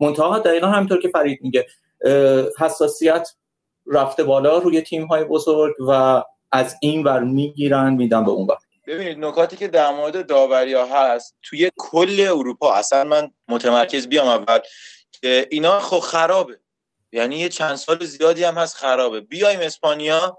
منتها 0.00 0.38
دقیقا 0.38 0.66
همینطور 0.66 1.00
که 1.00 1.08
فرید 1.08 1.38
میگه 1.42 1.66
حساسیت 2.58 3.28
رفته 3.86 4.24
بالا 4.24 4.58
روی 4.58 4.80
تیم 4.80 5.06
های 5.06 5.24
بزرگ 5.24 5.74
و 5.88 6.22
از 6.52 6.76
این 6.80 7.04
ور 7.04 7.20
می‌گیرن 7.24 7.94
میدن 7.94 8.24
به 8.24 8.30
اون 8.30 8.46
ور. 8.46 8.56
ببینید 8.86 9.18
نکاتی 9.18 9.56
که 9.56 9.68
در 9.68 9.90
مورد 9.90 10.26
داوری 10.26 10.74
ها 10.74 10.86
هست 10.86 11.36
توی 11.42 11.70
کل 11.76 12.26
اروپا 12.28 12.72
اصلا 12.72 13.04
من 13.04 13.30
متمرکز 13.48 14.06
بیام 14.08 14.28
اول 14.28 14.58
که 15.12 15.48
اینا 15.50 15.80
خب 15.80 15.98
خرابه. 15.98 16.60
یعنی 17.12 17.38
یه 17.38 17.48
چند 17.48 17.74
سال 17.76 18.04
زیادی 18.04 18.44
هم 18.44 18.54
هست 18.54 18.76
خرابه. 18.76 19.20
بیایم 19.20 19.60
اسپانیا 19.60 20.38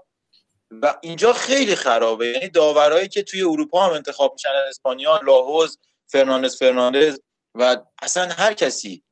و 0.70 0.94
اینجا 1.00 1.32
خیلی 1.32 1.74
خرابه. 1.74 2.26
یعنی 2.26 2.48
داورایی 2.48 3.08
که 3.08 3.22
توی 3.22 3.42
اروپا 3.42 3.86
هم 3.86 3.92
انتخاب 3.92 4.32
میشن 4.32 4.48
از 4.48 4.68
اسپانیا 4.68 5.20
لاهوز 5.22 5.78
فرناندز 6.06 6.58
فرناندز 6.58 7.18
و 7.54 7.76
اصلا 8.02 8.28
هر 8.28 8.52
کسی. 8.52 9.02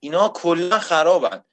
اینا 0.00 0.28
کلا 0.28 0.78
خرابن. 0.78 1.44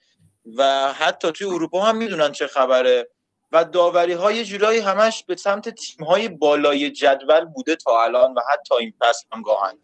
و 0.58 0.94
حتی 0.94 1.32
توی 1.32 1.48
اروپا 1.48 1.82
هم 1.82 1.98
می‌دونن 1.98 2.32
چه 2.32 2.48
خبره. 2.48 3.10
و 3.52 3.66
داوری 3.66 4.14
های 4.14 4.46
جورایی 4.46 4.80
همش 4.80 5.24
به 5.24 5.36
سمت 5.36 5.70
تیم 5.70 6.06
های 6.06 6.30
بالای 6.30 6.92
جدول 6.92 7.46
بوده 7.46 7.76
تا 7.76 8.04
الان 8.04 8.34
و 8.34 8.42
حتی 8.54 8.76
این 8.76 8.94
پس 9.02 9.26
هم 9.32 9.42
گاهن. 9.42 9.80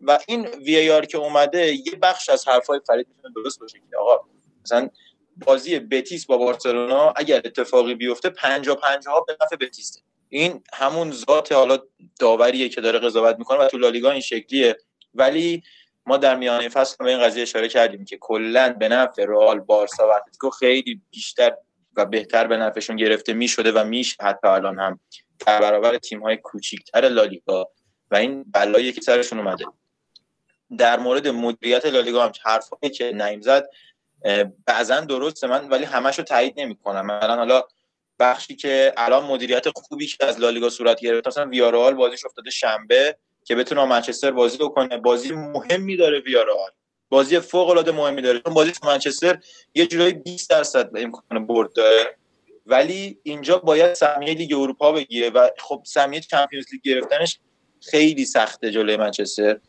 و 0.00 0.18
این 0.28 0.46
VAR 0.46 1.04
که 1.04 1.18
اومده 1.18 1.74
یه 1.74 1.96
بخش 2.02 2.28
از 2.28 2.48
حرفای 2.48 2.80
فرید 2.86 3.08
می‌تونه 3.08 3.34
درست 3.34 3.60
باشه 3.60 3.78
که 3.78 3.96
آقا 3.96 4.24
مثلا 4.64 4.88
بازی 5.36 5.78
بتیس 5.78 6.26
با 6.26 6.38
بارسلونا 6.38 7.12
اگر 7.16 7.36
اتفاقی 7.36 7.94
بیفته 7.94 8.30
50 8.30 8.76
50 8.76 9.24
به 9.26 9.36
نفع 9.42 9.56
بتیسه. 9.56 10.00
این 10.28 10.62
همون 10.72 11.12
ذات 11.12 11.52
حالا 11.52 11.78
داوریه 12.20 12.68
که 12.68 12.80
داره 12.80 12.98
قضاوت 12.98 13.38
می‌کنه 13.38 13.58
و 13.58 13.66
تو 13.66 13.78
لالیگا 13.78 14.10
این 14.10 14.20
شکلیه. 14.20 14.76
ولی 15.14 15.62
ما 16.06 16.16
در 16.16 16.36
میانه 16.36 16.68
فصل 16.68 17.04
به 17.04 17.10
این 17.10 17.20
قضیه 17.20 17.42
اشاره 17.42 17.68
کردیم 17.68 18.04
که 18.04 18.18
کلا 18.20 18.72
به 18.72 18.88
نفع 18.88 19.24
رئال 19.24 19.60
بارسا 19.60 20.08
و 20.08 20.10
اتلتیکو 20.10 20.50
خیلی 20.50 21.02
بیشتر 21.10 21.52
و 21.96 22.06
بهتر 22.06 22.46
به 22.46 22.56
نفعشون 22.56 22.96
گرفته 22.96 23.32
می‌شده 23.32 23.72
و 23.72 23.84
میشه 23.84 24.16
حتی 24.20 24.48
الان 24.48 24.78
هم 24.78 25.00
در 25.46 25.60
برابر 25.60 25.98
تیم 25.98 26.22
های 26.22 26.36
کوچیکتر 26.36 27.08
لالیگا. 27.08 27.70
و 28.10 28.16
این 28.16 28.44
بلایی 28.52 28.92
که 28.92 29.00
سرشون 29.00 29.38
اومده. 29.38 29.64
در 30.78 30.98
مورد 30.98 31.28
مدیریت 31.28 31.86
لالیگا 31.86 32.24
هم 32.24 32.32
حرفایی 32.44 32.92
که 32.92 33.12
نیم 33.12 33.40
زد 33.40 33.66
بعضا 34.66 35.00
درسته 35.00 35.46
من 35.46 35.68
ولی 35.68 35.84
همش 35.84 36.18
رو 36.18 36.24
تایید 36.24 36.60
نمی‌کنم. 36.60 37.06
مثلا 37.06 37.36
حالا 37.36 37.62
بخشی 38.18 38.56
که 38.56 38.92
الان 38.96 39.24
مدیریت 39.24 39.64
خوبی 39.74 40.06
که 40.06 40.24
از 40.24 40.40
لالیگا 40.40 40.68
صورت 40.70 41.00
گرفت 41.00 41.26
مثلا 41.26 41.48
ویارال 41.48 41.94
بازیش 41.94 42.24
افتاده 42.24 42.50
شنبه 42.50 43.16
که 43.44 43.54
بتونه 43.54 43.84
منچستر 43.84 44.30
بازی 44.30 44.58
کنه 44.58 44.98
بازی 44.98 45.32
مهمی 45.32 45.96
داره 45.96 46.20
ویارال 46.20 46.70
بازی 47.08 47.40
فوق 47.40 47.68
العاده 47.68 47.92
مهمی 47.92 48.22
داره. 48.22 48.40
چون 48.40 48.54
بازی 48.54 48.72
منچستر 48.84 49.38
یه 49.74 49.86
جورایی 49.86 50.12
20 50.12 50.50
درصد 50.50 50.90
امکان 50.96 51.46
برد 51.46 51.72
داره. 51.72 52.16
ولی 52.66 53.18
اینجا 53.22 53.58
باید 53.58 53.94
سهمیه 53.94 54.34
لیگ 54.34 54.52
اروپا 54.52 54.92
بگیره. 54.92 55.30
و 55.30 55.48
خب 55.58 55.82
سهمیه 55.86 56.20
چمپیونز 56.20 56.66
لیگ 56.72 56.82
گرفتنش 56.82 57.38
خیلی 57.80 58.24
سخته 58.24 58.70
جلوی 58.70 58.96
منچستر. 58.96 59.60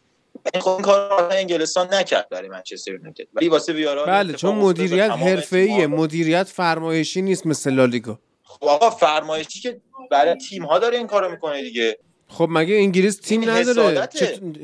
خب 0.54 0.70
این 0.70 0.82
کار 0.82 1.28
انگلستان 1.32 1.94
نکرد 1.94 2.30
برای 2.30 2.50
منچستر 2.50 2.92
یونایتد. 2.92 3.24
ولی 3.34 3.50
واسه 3.50 3.74
ویارا 3.74 4.06
بله 4.06 4.34
چون 4.34 4.56
مدیریت 4.56 5.10
حرفه‌ایه 5.12 5.88
مدیریت 5.88 6.48
فرمایشی 6.48 7.22
نیست 7.22 7.48
مثل 7.48 7.74
لالیگا. 7.74 8.20
خب 8.44 8.64
آقا 8.64 8.90
فرمایشی 8.90 9.60
که 9.60 9.82
برای 10.12 10.36
تیم 10.36 10.66
ها 10.66 10.80
داره 10.80 10.98
این 10.98 11.08
کارو 11.08 11.32
می‌کنه 11.32 11.62
دیگه. 11.62 11.98
خب 12.28 12.48
مگه 12.52 12.76
انگلیس 12.76 13.18
تیم 13.18 13.50
نداره؟ 13.50 14.10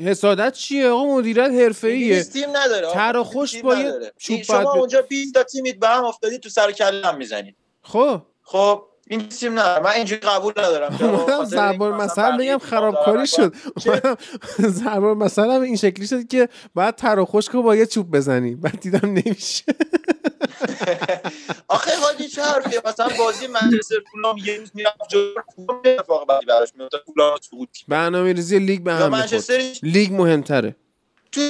حسادت 0.04 0.52
چیه؟ 0.52 0.88
آقا 0.88 1.04
مدیریت 1.04 1.50
حرفه‌ایه. 1.50 2.06
انگلیس 2.06 2.28
تیم 2.28 2.56
نداره 2.56 2.92
تر 2.92 3.22
خوش 3.22 3.62
با 3.62 3.76
چوب 4.18 4.42
شما 4.42 4.72
اونجا 4.72 5.02
20 5.02 5.34
تا 5.34 5.42
تیمید 5.42 5.80
به 5.80 5.88
هم 5.88 6.04
افتادید 6.04 6.40
تو 6.40 6.48
سر 6.48 6.72
کله 6.72 7.06
هم 7.06 7.16
می‌زنید 7.16 7.56
خب. 7.82 8.22
خب 8.42 8.84
این 9.06 9.28
تیم 9.28 9.58
نه 9.58 9.80
من 9.80 9.90
اینجوری 9.90 10.20
قبول 10.20 10.52
ندارم. 10.56 11.18
زربار 11.44 11.92
مثلا 11.92 12.36
بگم 12.36 12.58
خرابکاری 12.58 13.26
شد. 13.26 13.54
زربار 14.58 15.14
مثلا 15.24 15.62
این 15.62 15.76
شکلی 15.76 16.06
شد 16.06 16.28
که 16.28 16.48
بعد 16.74 16.96
تر 16.96 17.18
و 17.18 17.24
خشک 17.24 17.52
با 17.52 17.76
یه 17.76 17.86
چوب 17.86 18.16
بزنی. 18.16 18.54
بعد 18.54 18.80
دیدم 18.80 19.08
نمیشه. 19.08 19.64
آخه 21.68 21.96
حاجی 21.96 22.28
چه 22.28 22.42
حرفیه؟ 22.42 22.80
مثلا 22.84 23.08
بازی 23.18 23.46
منچستر 23.46 23.94
فولام 24.12 24.38
یه 24.38 24.56
روز 24.56 24.70
می‌رفت 24.74 24.96
جلو 25.10 25.34
اتفاق 25.84 26.26
بعدی 26.26 26.46
براش 26.46 26.68
میفته 26.78 26.98
فولام 27.06 27.38
سقوط 27.40 27.68
برنامه‌ریزی 27.88 28.58
لیگ 28.58 28.82
به 28.82 28.92
هم 28.92 29.24
لیگ 29.82 30.12
مهمتره. 30.12 30.76
تو 31.32 31.40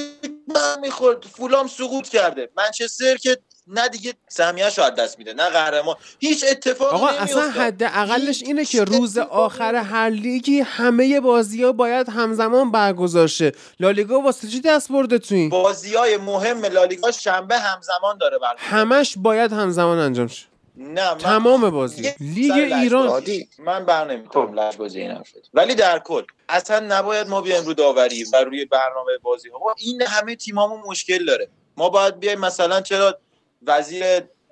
می‌خورد. 0.81 1.25
فولام 1.25 1.67
سقوط 1.67 2.07
کرده. 2.07 2.49
منچستر 2.57 3.15
که 3.15 3.37
نه 3.67 3.89
دیگه 3.89 4.13
سهمیه‌اش 4.27 4.79
از 4.79 4.95
دست 4.95 5.19
میده 5.19 5.33
نه 5.33 5.49
قهرمان. 5.49 5.95
هیچ 6.19 6.45
اتفاقی 6.51 6.95
آقا 6.95 7.07
اصلا 7.07 7.49
حد 7.49 7.83
اقلش 7.83 8.43
اینه 8.43 8.65
که 8.65 8.83
روز 8.83 9.17
آخر 9.17 9.75
هر 9.75 10.09
لیگی 10.09 10.59
همه 10.59 11.19
بازی 11.19 11.63
ها 11.63 11.71
باید 11.71 12.09
همزمان 12.09 12.71
برگزار 12.71 13.27
شه. 13.27 13.51
لالیگا 13.79 14.21
واسه 14.21 14.47
چی 14.47 14.61
دست 14.61 14.91
برده 14.91 15.19
تو 15.19 15.35
این؟ 15.35 15.49
بازی 15.49 15.95
های 15.95 16.17
مهم 16.17 16.65
لالیگا 16.65 17.11
شنبه 17.11 17.59
همزمان 17.59 18.17
داره 18.17 18.37
برگزار 18.39 18.67
همش 18.67 19.13
باید 19.17 19.53
همزمان 19.53 19.97
انجام 19.97 20.27
شه. 20.27 20.45
نه 20.75 21.11
من 21.11 21.17
تمام 21.17 21.69
بازی. 21.69 22.13
لیگ 22.19 22.53
ایران. 22.53 23.23
من 23.59 23.85
بر 23.85 24.11
نمی‌تونم 24.11 24.59
لج 24.59 24.77
بازی 24.77 25.01
این 25.01 25.23
ولی 25.53 25.75
در 25.75 25.99
کل 25.99 26.23
اصلا 26.49 26.79
نباید 26.79 27.27
ما 27.27 27.41
بیایم 27.41 27.65
رو 27.65 27.73
داوری 27.73 28.23
و 28.33 28.37
روی 28.37 28.65
برنامه 28.65 29.11
بازی 29.21 29.49
ها. 29.49 29.75
این 29.77 30.01
همه 30.01 30.35
تیمامون 30.35 30.81
مشکل 30.87 31.25
داره. 31.25 31.49
ما 31.77 31.89
باید 31.89 32.19
بیایم 32.19 32.39
مثلا 32.39 32.81
چرا 32.81 33.19
وزیر 33.67 34.03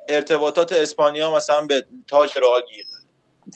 ارتباطات 0.10 0.74
اسپانیا 0.74 1.36
مثلا 1.36 1.62
به 1.66 1.86
تاج 2.08 2.38
رئال 2.38 2.62
گیر 2.76 2.86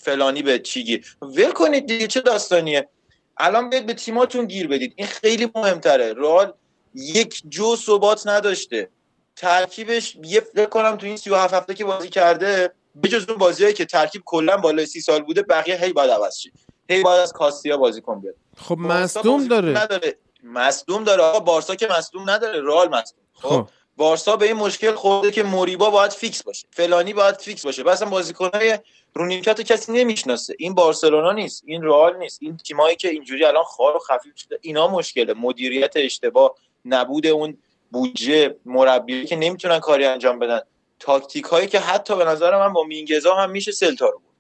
فلانی 0.02 0.42
به 0.42 0.60
چی 0.60 0.84
گیر. 0.84 1.18
ول 1.22 1.52
کنید 1.52 1.86
دیگه 1.86 2.08
چه 2.08 2.22
داستانیه؟ 2.22 2.90
الان 3.38 3.70
بیاید 3.70 3.86
به 3.86 3.94
تیماتون 3.94 4.46
گیر 4.46 4.68
بدید. 4.68 4.94
این 4.96 5.08
خیلی 5.08 5.52
مهمتره. 5.56 6.14
رئال 6.14 6.54
یک 6.94 7.44
جو 7.50 7.76
ثبات 7.76 8.28
نداشته. 8.28 8.90
ترکیبش 9.36 10.18
یه 10.24 10.40
فکر 10.40 10.66
کنم 10.66 10.96
تو 10.96 11.06
این 11.06 11.18
37 11.18 11.54
هفته 11.54 11.74
که 11.74 11.86
بازی 11.86 12.10
کرده 12.10 12.74
بجز 13.04 13.30
اون 13.30 13.38
بازیایی 13.38 13.74
که 13.74 13.86
ترکیب 13.86 14.22
کلا 14.26 14.58
بالای 14.58 14.86
سی 14.86 15.02
سال 15.02 15.24
بوده 15.24 15.42
بقیه 15.42 15.76
هی 15.76 15.94
باید 15.94 16.12
عوض 16.12 16.38
شه. 16.38 16.52
هی 16.90 17.04
باید 17.04 17.22
از 17.22 17.34
کاستیا 17.34 17.78
بازی 17.78 18.02
کن 18.02 18.22
بیاد. 18.22 18.36
خب 18.58 18.78
مصدوم 18.78 19.48
داره. 19.48 19.70
نداره. 19.70 20.18
مصدوم 20.44 21.04
داره. 21.04 21.24
آقا 21.24 21.40
بارسا 21.40 21.76
که 21.76 21.88
مصدوم 21.98 22.30
نداره. 22.30 22.62
رئال 22.62 22.90
مصدوم. 22.90 23.24
خب, 23.34 23.50
خب. 23.50 23.70
بارسا 23.98 24.36
به 24.36 24.46
این 24.46 24.56
مشکل 24.56 24.92
خورده 24.92 25.32
که 25.32 25.44
موریبا 25.44 25.90
باید 25.90 26.12
فیکس 26.12 26.44
باشه 26.44 26.68
فلانی 26.72 27.14
باید 27.14 27.36
فیکس 27.36 27.66
باشه. 27.66 27.90
اصلا 27.90 28.10
بازیکنای 28.10 28.80
رو 29.14 29.26
نیمکت 29.26 29.62
کسی 29.62 29.92
نمی‌شناسه. 29.92 30.56
این 30.60 30.74
بارسلونا 30.74 31.32
نیست 31.32 31.64
این 31.66 31.84
رئال 31.84 32.18
نیست. 32.18 32.40
این 32.42 32.58
تیمایی 32.58 32.96
که 32.96 33.10
اینجوری 33.10 33.46
الان 33.46 33.64
خوار 33.64 33.96
و 33.96 34.00
خفیف 34.00 34.38
شده 34.38 34.60
اینا 34.62 34.88
مشکله. 34.88 35.34
مدیریت 35.34 35.94
اشتباه 35.96 36.56
نبود 36.86 37.28
اون 37.28 37.58
بودجه 37.92 38.56
مربی 38.66 39.26
که 39.26 39.36
نمی‌تونن 39.36 39.80
کاری 39.80 40.06
انجام 40.06 40.40
بدن. 40.40 40.60
تاکتیک 41.00 41.46
هایی 41.46 41.68
که 41.68 41.80
حتی 41.80 42.16
به 42.16 42.26
نظر 42.26 42.60
من 42.60 42.74
با 42.74 42.84
مینگزا 42.84 43.36
هم 43.36 43.50
میشه 43.50 43.72
سلتا 43.72 44.06
رو 44.06 44.20
برد 44.20 44.36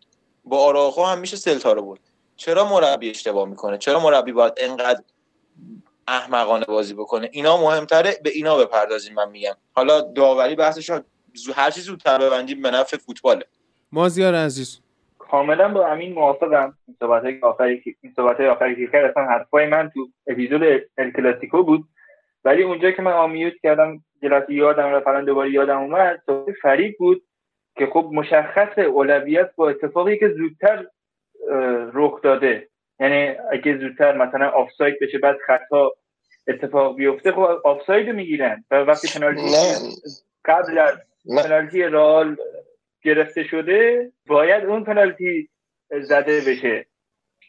با 0.45 0.59
آراخو 0.59 1.03
هم 1.03 1.19
میشه 1.19 1.37
سلتا 1.37 1.73
رو 1.73 1.81
برد 1.81 1.99
چرا 2.37 2.65
مربی 2.65 3.09
اشتباه 3.09 3.47
می‌کنه؟ 3.49 3.77
چرا 3.77 3.99
مربی 3.99 4.31
باید 4.31 4.53
انقدر 4.57 5.01
احمقانه 6.07 6.65
بازی 6.65 6.93
بکنه. 6.93 7.29
اینا 7.31 7.57
مهمتره 7.57 8.11
به 8.23 8.29
اینا 8.29 8.57
بپردازیم 8.57 9.13
من 9.13 9.29
میگم. 9.29 9.53
حالا 9.73 10.01
داوری 10.01 10.55
بحثش 10.55 10.89
هر 11.55 11.69
چیزی 11.69 11.85
زودتر 11.85 12.17
ببندیم 12.17 12.61
به 12.61 12.71
نفع 12.71 12.97
فوتباله. 12.97 13.45
مازیار 13.91 14.35
عزیز. 14.35 14.81
کاملا 15.19 15.73
با 15.73 15.87
امین 15.87 16.13
موافقم. 16.13 16.77
این 16.87 16.97
صحبت 16.99 17.23
آخری 17.43 17.81
این 18.01 18.13
صحبت 18.15 18.41
آخری 18.41 18.75
که 18.75 18.91
کرد 18.91 19.11
اصلا 19.11 19.23
حرفای 19.23 19.67
من 19.67 19.91
تو 19.93 20.07
اپیزود 20.27 20.61
الکلاسیکو 20.97 21.63
بود. 21.63 21.83
ولی 22.45 22.63
اونجا 22.63 22.91
که 22.91 23.01
من 23.01 23.11
آمیوت 23.11 23.53
کردم 23.63 24.03
جلسه 24.23 24.53
یادم 24.53 24.83
رفت 24.83 25.25
دوباره 25.25 25.51
یادم 25.51 25.79
اومد 25.79 26.21
صحبت 26.25 26.55
فرید 26.61 26.97
بود 26.97 27.23
که 27.77 27.85
خب 27.93 28.09
مشخص 28.13 28.77
اولویت 28.77 29.51
با 29.55 29.69
اتفاقی 29.69 30.17
که 30.17 30.29
زودتر 30.29 30.85
رخ 31.93 32.21
داده. 32.21 32.69
یعنی 32.99 33.35
اگه 33.51 33.77
زودتر 33.77 34.17
مثلا 34.17 34.49
آفساید 34.49 34.99
بشه 35.01 35.17
بعد 35.17 35.35
خطا 35.47 35.91
اتفاق 36.47 36.95
بیفته 36.95 37.31
خب 37.31 37.39
آفساید 37.63 38.09
می‌گیرن. 38.09 38.63
و 38.71 38.75
وقتی 38.75 39.19
پنالتی 39.19 39.41
قبل 40.45 40.77
از 40.77 40.97
پنالتی 41.43 41.83
رئال 41.83 42.37
گرفته 43.03 43.43
شده 43.43 44.11
باید 44.27 44.65
اون 44.65 44.83
پنالتی 44.83 45.49
زده 46.01 46.41
بشه. 46.47 46.85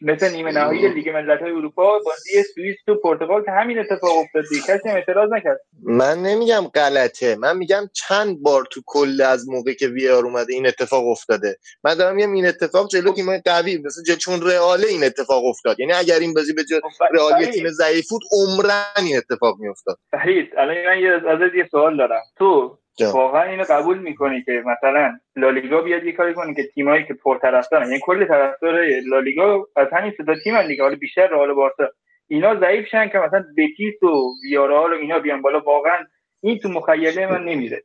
مثل 0.01 0.31
نیمه 0.31 0.51
نهایی 0.51 0.87
لیگ 0.89 1.09
ملت‌های 1.09 1.51
اروپا 1.51 1.99
بازی 1.99 2.43
سوئیس 2.55 2.75
و 2.87 2.95
پرتغال 2.95 3.43
که 3.45 3.51
همین 3.51 3.79
اتفاق 3.79 4.17
افتاد 4.17 4.43
کسی 4.67 4.89
اعتراض 4.89 5.29
نکرد. 5.31 5.59
من 5.83 6.21
نمیگم 6.23 6.67
غلطه. 6.75 7.35
من 7.35 7.57
میگم 7.57 7.89
چند 7.93 8.41
بار 8.41 8.63
تو 8.71 8.81
کل 8.85 9.21
از 9.21 9.49
موقعی 9.49 9.75
که 9.75 9.87
VAR 9.87 10.25
اومده 10.25 10.53
این 10.53 10.67
اتفاق 10.67 11.07
افتاده. 11.07 11.57
من 11.83 11.93
دارم 11.93 12.15
میگم 12.15 12.33
این 12.33 12.45
اتفاق 12.45 12.89
جلو 12.89 13.13
تیم 13.13 13.37
قوی 13.37 13.77
مثل 13.77 14.15
چون 14.15 14.41
رئال 14.41 14.85
این 14.85 15.03
اتفاق 15.03 15.45
افتاد. 15.45 15.79
یعنی 15.79 15.93
اگر 15.93 16.19
این 16.19 16.33
بازی 16.33 16.53
به 16.53 16.63
جای 16.63 16.81
خب، 16.81 17.15
رئال 17.15 17.45
تیم 17.45 17.69
ضعیف 17.69 18.09
بود 18.09 18.21
عمرن 18.31 19.05
این 19.05 19.17
اتفاق 19.17 19.57
میافتاد. 19.59 19.97
صحیح 20.11 20.45
الان 20.57 20.75
من 20.75 21.29
از 21.29 21.53
یه 21.55 21.67
سوال 21.71 21.97
دارم. 21.97 22.21
تو 22.37 22.77
واقعا 23.05 23.43
اینو 23.43 23.63
قبول 23.69 23.97
می‌کنی 23.97 24.43
که 24.43 24.63
مثلا 24.65 25.19
لالیگا 25.35 25.81
بیاد 25.81 26.03
یه 26.03 26.11
کاری 26.11 26.33
کنه 26.33 26.53
که 26.53 26.63
تیمایی 26.63 27.05
که 27.05 27.13
پرطرفدارن. 27.13 27.87
یعنی 27.87 27.99
کل 28.03 28.25
طرفدار 28.25 28.85
لالیگا 29.05 29.67
از 29.75 29.87
همین 29.91 30.13
سه 30.17 30.23
تا 30.23 30.35
تیم 30.43 30.67
دیگه. 30.67 30.83
حالا 30.83 30.95
بیشتر 30.95 31.27
رئال 31.27 31.53
بارسا. 31.53 31.89
اینا 32.27 32.59
ضعیف 32.59 32.87
شن 32.87 33.09
که 33.09 33.17
مثلا 33.17 33.45
بتیس 33.57 34.03
و 34.03 34.07
ویارال 34.43 34.93
و 34.93 34.95
اینا 34.95 35.19
بیان 35.19 35.41
بالا. 35.41 35.59
واقعا 35.59 36.05
این 36.43 36.59
تو 36.59 36.69
مخیله 36.69 37.27
من 37.31 37.43
نمیره. 37.43 37.83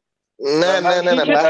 نه 0.60 0.80
نه 0.80 1.00
نه 1.00 1.14
نه. 1.14 1.24
نه 1.24 1.42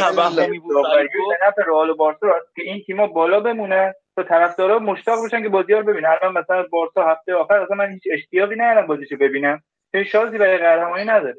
رئال 1.67 1.93
بارسا 1.95 2.27
که 2.57 2.63
این 2.63 2.83
تیما 2.87 3.07
بالا 3.07 3.41
بمونه 3.41 3.95
تا 4.17 4.23
طرفدارا 4.23 4.79
مشتاق 4.79 5.25
بشن 5.27 5.43
که 5.43 5.49
بازی 5.49 5.73
رو 5.73 5.83
ببینن. 5.83 6.09
الان 6.23 6.39
مثلا 6.39 6.67
بارسا 6.71 7.09
هفته 7.09 7.35
آخر 7.35 7.55
اصلا 7.55 7.77
من 7.77 7.91
هیچ 7.91 8.03
اشتیاقی 8.13 8.57
ندارم 8.57 8.87
بازیشو 8.87 9.17
ببینم. 9.17 9.63
چون 9.93 10.05
شانسی 10.05 10.39
برای 10.39 10.59
قهرمانی 10.59 11.05
نداره. 11.05 11.37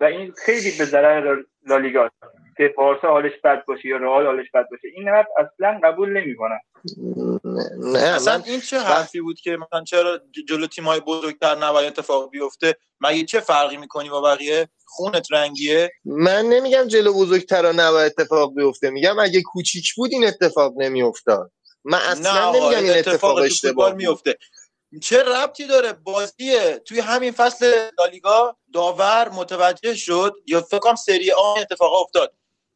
و 0.00 0.04
این 0.04 0.34
خیلی 0.44 0.70
به 0.78 0.84
ضرر 0.84 1.42
لالیگا 1.66 2.10
که 2.56 2.74
بارسا 2.76 3.08
حالش 3.08 3.32
بد 3.44 3.64
باشه 3.64 3.88
یا 3.88 3.96
رئال 3.96 4.26
حالش 4.26 4.46
بد 4.54 4.64
باشه. 4.70 4.88
این 4.94 5.08
حرف 5.08 5.26
اصلا 5.36 5.80
قبول 5.84 6.12
نمی‌کنم 6.12 6.58
نه 7.92 7.98
اصلا 7.98 8.42
این 8.46 8.60
چه 8.60 8.78
حرفی 8.78 9.20
بود 9.20 9.40
که 9.40 9.56
مثلا 9.56 9.84
چرا 9.84 10.20
جلو 10.48 10.66
تیمای 10.66 11.00
بزرگتر 11.00 11.54
نباید 11.54 11.86
اتفاق 11.86 12.30
بیفته؟ 12.30 12.74
مگه 13.00 13.24
چه 13.24 13.40
فرقی 13.40 13.76
می‌کنی 13.76 14.08
با 14.08 14.20
بقیه؟ 14.20 14.68
خونت 14.84 15.32
رنگیه؟ 15.32 15.90
من 16.04 16.44
نمیگم 16.44 16.84
جلو 16.88 17.12
بزرگتر 17.14 17.72
نباید 17.72 18.12
اتفاق 18.18 18.54
بیفته. 18.54 18.90
میگم 18.90 19.18
اگه 19.18 19.42
کوچیک 19.42 19.94
بود 19.96 20.10
این 20.12 20.26
اتفاق 20.26 20.72
نمیافتاد. 20.76 21.50
من 21.84 21.98
اصلا 21.98 22.52
نمیگم 22.52 22.78
این 22.78 22.98
اتفاق 22.98 23.36
اشتباه 23.36 23.94
میفته 23.94 24.36
چه 25.02 25.22
ربطی 25.22 25.66
داره 25.66 25.92
بازی 25.92 26.58
توی 26.86 27.00
همین 27.00 27.32
فصل 27.32 27.88
لالیگا؟ 27.98 28.56
داور 28.74 29.28
متوجه 29.28 29.94
شد 29.94 30.34
یا 30.46 30.60
فکر 30.60 30.78
کنم 30.78 30.94
سری 30.94 31.32
آ 31.32 31.54
اتفاق 31.54 31.92
افتاد. 32.00 32.32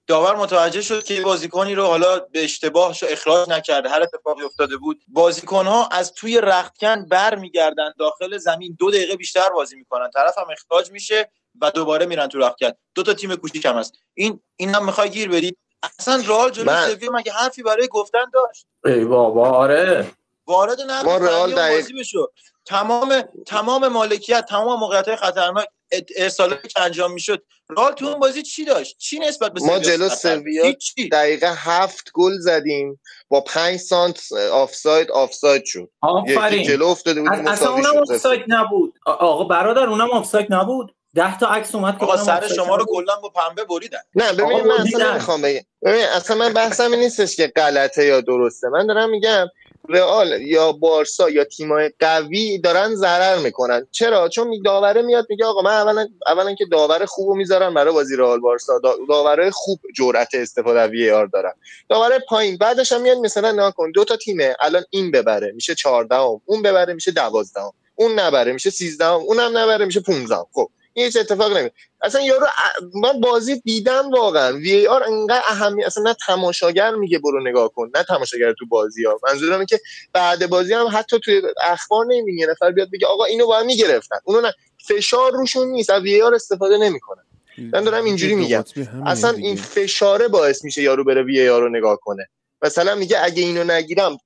داور 0.07 0.37
متوجه 0.37 0.83
شد 0.83 1.05
که 1.05 1.21
بازیکنی 1.21 1.75
رو 1.75 1.87
حالا 1.87 2.19
به 2.19 2.45
اشتباهش 2.45 3.03
اخراج 3.03 3.49
نکرده. 3.49 3.89
هر 3.89 4.03
اتفاقی 4.03 4.43
افتاده 4.43 4.77
بود. 4.77 5.03
بازیکن 5.09 5.67
ها 5.67 5.87
از 5.87 6.13
توی 6.13 6.41
رختکن 6.41 7.09
بر 7.09 7.35
میگردن 7.35 7.93
داخل 7.99 8.39
زمین 8.39 8.77
دو 8.79 8.91
دقیقه 8.91 9.17
بیشتر 9.17 9.49
بازی 9.49 9.77
می‌کنن. 9.77 10.11
طرف 10.11 10.39
هم 10.39 10.47
اخراج 10.53 10.91
میشه 10.91 11.31
و 11.61 11.71
دوباره 11.71 12.07
میرن 12.07 12.29
تو 12.29 12.39
رختکن. 12.39 12.71
دو 12.95 13.03
تا 13.03 13.15
تیم 13.15 13.37
کوچیک 13.37 13.65
هم 13.65 13.77
هست. 13.77 13.95
این 14.15 14.41
این 14.57 14.75
هم 14.75 14.87
می‌خوای 14.87 15.11
گیر 15.11 15.29
بدی؟ 15.29 15.57
اصلا 15.99 16.23
رئال 16.27 16.51
جلوی 16.51 17.09
مگه 17.13 17.33
حرفی 17.33 17.63
برای 17.63 17.89
گفتن 17.89 18.25
داشت؟ 18.33 18.67
ای 18.85 19.05
بابا 19.05 19.51
آره. 19.51 20.11
وارد 20.47 20.81
نقد 20.81 21.75
بازی 21.75 21.93
بشو 21.93 22.27
تمام 22.65 23.23
تمام 23.47 23.89
مالکیت 23.89 24.47
تمام 24.49 24.81
موقعیت 24.81 25.09
های 25.09 25.17
خطرناک 25.17 25.69
ارسالی 26.17 26.57
که 26.69 26.81
انجام 26.81 27.13
می‌شد 27.13 27.43
رال 27.69 27.93
تو 27.93 28.07
اون 28.07 28.19
بازی 28.19 28.43
چی 28.43 28.65
داشت؟ 28.65 28.99
چی 28.99 29.19
نسبت 29.19 29.53
به 29.53 29.61
ما 29.61 29.79
جلو 29.79 30.09
سویا 30.09 30.75
دقیقه 31.13 31.55
هفت 31.57 32.11
گل 32.15 32.33
زدیم. 32.39 33.01
با 33.29 33.41
پنج 33.41 33.77
سانت 33.77 34.33
آفساید 34.53 35.11
آفساید 35.11 35.65
شد. 35.65 35.91
آفرین. 36.03 36.63
جلو 36.63 36.87
افتاده 36.87 37.21
بودیم 37.21 37.49
اصلا 37.49 37.71
اونم 37.71 37.97
آفساید 37.97 38.45
نبود. 38.49 38.99
آقا 39.07 39.45
برادر 39.45 39.87
اونم 39.87 40.11
آفساید 40.11 40.47
نبود. 40.51 40.95
ده 41.15 41.39
تا 41.39 41.47
عکس 41.47 41.75
اومد 41.75 41.99
که 41.99 42.07
سر 42.17 42.49
شما 42.49 42.77
رو 42.77 42.85
کلا 42.85 43.17
با 43.17 43.29
پنبه 43.29 43.65
بریدن. 43.65 43.99
نه 44.15 44.33
ببین 44.33 44.61
من 44.61 44.81
اصلا 44.81 45.11
نمی‌خوام 45.11 45.43
بگم. 45.43 45.61
ببین 45.83 46.05
اصلا 46.05 46.37
من 46.37 46.53
بحثم 46.53 46.91
این 46.91 47.01
نیستش 47.01 47.37
که 47.37 47.53
غلطه 47.57 48.05
یا 48.05 48.21
درسته. 48.21 48.69
من 48.69 48.87
دارم 48.87 49.11
میگم 49.11 49.47
رئال 49.89 50.41
یا 50.43 50.73
بارسا 50.73 51.31
یا 51.31 51.45
تیمای 51.45 51.91
قوی 52.01 52.59
دارن 52.59 52.95
ضرر 52.95 53.39
می‌کنن. 53.39 53.87
چرا؟ 53.91 54.29
چون 54.29 54.63
داوره 54.65 55.03
میاد 55.03 55.27
میگه 55.31 55.45
آقا 55.45 55.63
من 55.63 55.73
اولا 55.73 56.09
اولا 56.27 56.55
که 56.55 56.65
داور 56.65 57.05
خوبو 57.05 57.35
می‌ذارن 57.35 57.75
برای 57.75 57.95
بازی 57.95 58.17
رئال 58.17 58.41
بارسا. 58.41 58.81
داوره 59.09 59.51
خوب 59.51 59.81
جرأت 59.97 60.35
استفاده 60.35 60.81
از 60.81 60.91
وی 60.91 61.11
آر 61.11 61.27
دارن. 61.27 61.53
داوره 61.89 62.19
پایین. 62.29 62.57
بعدش 62.57 62.93
هم 62.93 63.01
میاد 63.01 63.19
مثلا 63.19 63.69
نکن 63.69 63.91
دو 63.91 64.05
تا 64.05 64.17
تیمه. 64.17 64.57
الان 64.61 64.85
این 64.91 65.11
ببره 65.11 65.53
میشه 65.53 65.75
14 65.75 66.17
اون 66.45 66.63
ببره 66.63 66.95
میشه 66.95 67.11
12 67.11 67.61
اون 67.95 68.19
نبره 68.19 68.53
میشه 68.53 68.71
13 68.71 69.07
اونم 69.07 69.59
نبره 69.59 69.85
میشه 69.85 70.01
15 70.01 70.37
خب 70.53 70.71
هیچ 70.95 71.17
اتفاق 71.17 71.57
نمی 71.57 71.71
اصلا 72.03 72.21
یارو 72.21 72.47
من 72.95 73.21
بازی 73.21 73.61
دیدم 73.61 74.11
واقعا. 74.11 74.57
وی 74.57 74.87
آر 74.87 75.05
انقدر 75.05 75.43
اهمی 75.47 75.85
اصلا 75.85 76.03
نه 76.03 76.17
تماشاگر 76.27 76.95
میگه 76.95 77.19
برو 77.19 77.43
نگاه 77.43 77.69
کن. 77.69 77.91
نه 77.95 78.05
تماشاگر 78.05 78.53
تو 78.53 78.67
بازی 78.67 79.05
ها. 79.05 79.21
منظورم 79.29 79.53
اینه 79.53 79.67
که 79.67 79.81
بعد 80.13 80.51
بازی 80.51 80.75
هم 80.75 80.89
حتی 80.93 81.21
توی 81.25 81.43
اخبار 81.63 82.07
یه 82.13 82.47
نفر 82.51 82.71
بیاد 82.71 82.89
بگه 82.93 83.07
آقا 83.07 83.25
اینو 83.25 83.47
باید 83.47 83.67
می‌گرفتن. 83.67 84.17
اونو 84.25 84.41
نه. 84.41 84.55
فشار 84.89 85.33
روشون 85.33 85.69
نیست 85.69 85.91
از 85.91 86.03
وی 86.03 86.23
آر 86.23 86.35
استفاده 86.35 86.79
نمی‌کنن. 86.79 87.23
من 87.59 87.85
دارم 87.85 88.05
اینجوری 88.05 88.35
میگم. 88.35 88.65
اصلا 89.07 89.31
این 89.31 89.57
فشاره 89.57 90.29
باعث 90.29 90.65
میشه 90.65 90.83
یارو 90.83 91.05
بره 91.05 91.23
وی 91.23 91.49
آر 91.49 91.61
رو 91.63 91.69
نگاه 91.69 91.99
کنه. 92.03 92.29
مثلا 92.63 92.95
میگه 92.95 93.25
اگه 93.25 93.43
اینو 93.43 93.65
نگیرم 93.65 94.19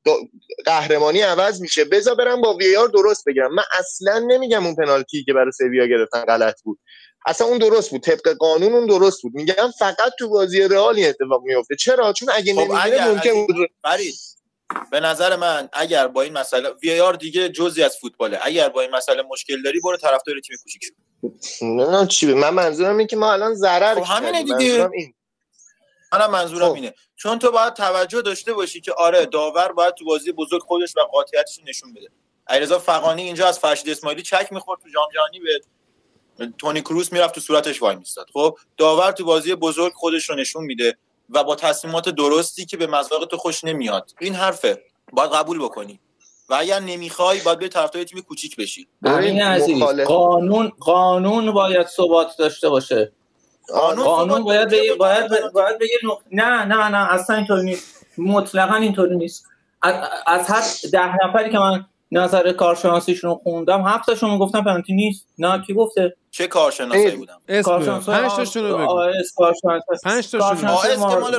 قهرمانی 0.65 1.21
عوض 1.21 1.61
میشه. 1.61 1.85
بذار 1.85 2.15
برم 2.15 2.41
با 2.41 2.55
وی 2.55 2.77
آر 2.77 2.89
درست 2.89 3.25
بگیرم 3.25 3.55
من 3.55 3.63
اصلا 3.79 4.19
نمیگم 4.19 4.67
اون 4.67 4.75
پنالتی 4.75 5.25
که 5.25 5.33
برای 5.33 5.53
سویا 5.53 5.87
گرفتن 5.87 6.25
غلط 6.25 6.63
بود. 6.63 6.79
اصلا 7.27 7.47
اون 7.47 7.59
درست 7.59 7.91
بود. 7.91 8.01
طبق 8.01 8.29
قانون 8.39 8.73
اون 8.73 8.87
درست 8.87 9.23
بود. 9.23 9.35
میگم 9.35 9.71
فقط 9.79 10.13
تو 10.19 10.29
بازی 10.29 10.61
رئال 10.61 10.97
این 10.97 11.09
اتفاق 11.09 11.43
میفته 11.45 11.77
چرا؟ 11.77 12.13
چون 12.13 12.29
اگه 12.33 12.55
خب 12.55 12.61
نمی‌گیره 12.61 13.09
ممکن 13.09 13.47
بود 13.47 13.71
به 14.91 15.01
نظر 15.01 15.37
من 15.37 15.69
اگر 15.73 16.09
با 16.09 16.23
این 16.23 16.33
مسئله 16.33 16.69
وی 16.83 17.01
آر 17.01 17.13
دیگه 17.13 17.49
جزی 17.49 17.83
از 17.83 17.97
فوتباله. 17.97 18.39
اگر 18.43 18.69
با 18.69 18.81
این 18.81 18.91
مسئله 18.91 19.23
مشکل 19.23 19.63
داری 19.63 19.81
برو 19.81 19.97
طرفدار 19.97 20.41
تیم 20.47 20.57
کوچیک 20.63 20.83
شو. 20.85 20.95
نه 21.67 22.07
چی 22.07 22.27
من 22.27 22.51
منظورم 22.51 22.97
اینه 22.97 23.07
که 23.07 23.17
ما 23.17 23.33
الان 23.33 23.55
ضرر 23.55 23.95
خب 23.95 24.03
همینه 24.07 24.43
دیگه. 24.43 24.91
منم 26.13 26.31
منظورم 26.31 26.69
خب. 26.69 26.75
اینه. 26.75 26.95
چون 27.17 27.39
تو 27.39 27.51
باید 27.51 27.75
توجه 27.75 28.23
داشته 28.23 28.53
باشی 28.53 28.81
که 28.81 28.93
آره 28.93 29.27
داور 29.27 29.73
باید 29.73 29.95
تو 29.95 30.05
بازی 30.05 30.33
بزرگ 30.33 30.63
خودش 30.63 30.97
و 30.97 31.01
قاطعیتش 31.01 31.61
نشون 31.67 31.95
بده. 31.95 32.09
علیرضا 32.49 32.79
فقانی 32.79 33.23
اینجا 33.23 33.49
از 33.49 33.59
فرشید 33.59 33.91
اسماعیلی 33.91 34.23
چک 34.23 34.49
می‌خورد 34.51 34.81
تو 34.83 34.89
جام 34.95 35.09
جهانی 35.15 35.41
به 35.41 35.61
تونی 36.59 36.81
کروس 36.81 37.13
می‌رفت 37.13 37.35
تو 37.35 37.41
صورتش 37.41 37.83
وای 37.83 37.97
میستاد. 37.97 38.27
خب 38.33 38.59
داور 38.77 39.13
تو 39.13 39.25
بازی 39.25 39.55
بزرگ 39.55 39.93
خودش 39.93 40.31
رو 40.31 40.37
نشون 40.37 40.65
میده 40.65 40.97
و 41.31 41.45
با 41.45 41.57
تصمیمات 41.57 42.09
درستی 42.09 42.67
که 42.67 42.77
به 42.77 42.87
مذاق 42.87 43.25
تو 43.25 43.37
خوش 43.37 43.65
نمیاد. 43.65 44.11
این 44.21 44.35
حرفه. 44.35 44.83
باید 45.13 45.31
قبول 45.31 45.59
بکنی. 45.59 46.01
و 46.49 46.55
اگر 46.55 46.81
نمی‌خوای 46.81 47.41
باید 47.41 47.59
به 47.59 47.69
طرفدار 47.69 48.05
تیم 48.05 48.21
کوچیک 48.21 48.57
بشی. 48.57 48.89
عزیز 49.41 49.83
قانون 49.83 50.69
قانون 50.69 51.53
باید 51.53 51.87
ثبات 51.87 52.37
داشته 52.39 52.69
باشه. 52.69 53.13
قانون 53.73 54.45
باید 54.45 54.69
بگه 54.69 54.95
باید 54.95 55.53
باید 55.53 55.79
بگه 55.79 55.99
نه 56.33 56.65
نه 56.65 56.89
نه 56.89 57.13
اصلا 57.13 57.37
اینطوری 57.37 57.63
نیست. 57.63 58.07
مطلقا 58.19 58.75
اینطوری 58.75 59.17
نیست. 59.17 59.47
از 60.27 60.51
هر 60.51 60.63
ده 60.93 61.27
نفری 61.27 61.51
که 61.51 61.59
من 61.59 61.85
نظر 62.13 62.53
کارشناسیشون 62.53 63.31
رو 63.31 63.37
خوندم 63.37 63.83
هفت 63.83 64.07
تاشون 64.07 64.39
گفتن 64.39 64.63
پنالتی 64.63 64.95
نیست. 64.95 65.27
نه 65.39 65.63
کی 65.67 65.75
گفته؟ 65.75 66.17
چه 66.31 66.47
کارشناسی 66.47 67.11
بودم 67.11 67.41
کارشناس 67.65 68.09
پنج 68.09 68.33
تاشون 68.33 68.65
رو 68.65 68.79
بگو. 68.79 69.03
پنج 70.05 70.31
تاشون 70.31 70.69
آس 70.69 70.89
که 70.89 70.97
مال 70.97 71.35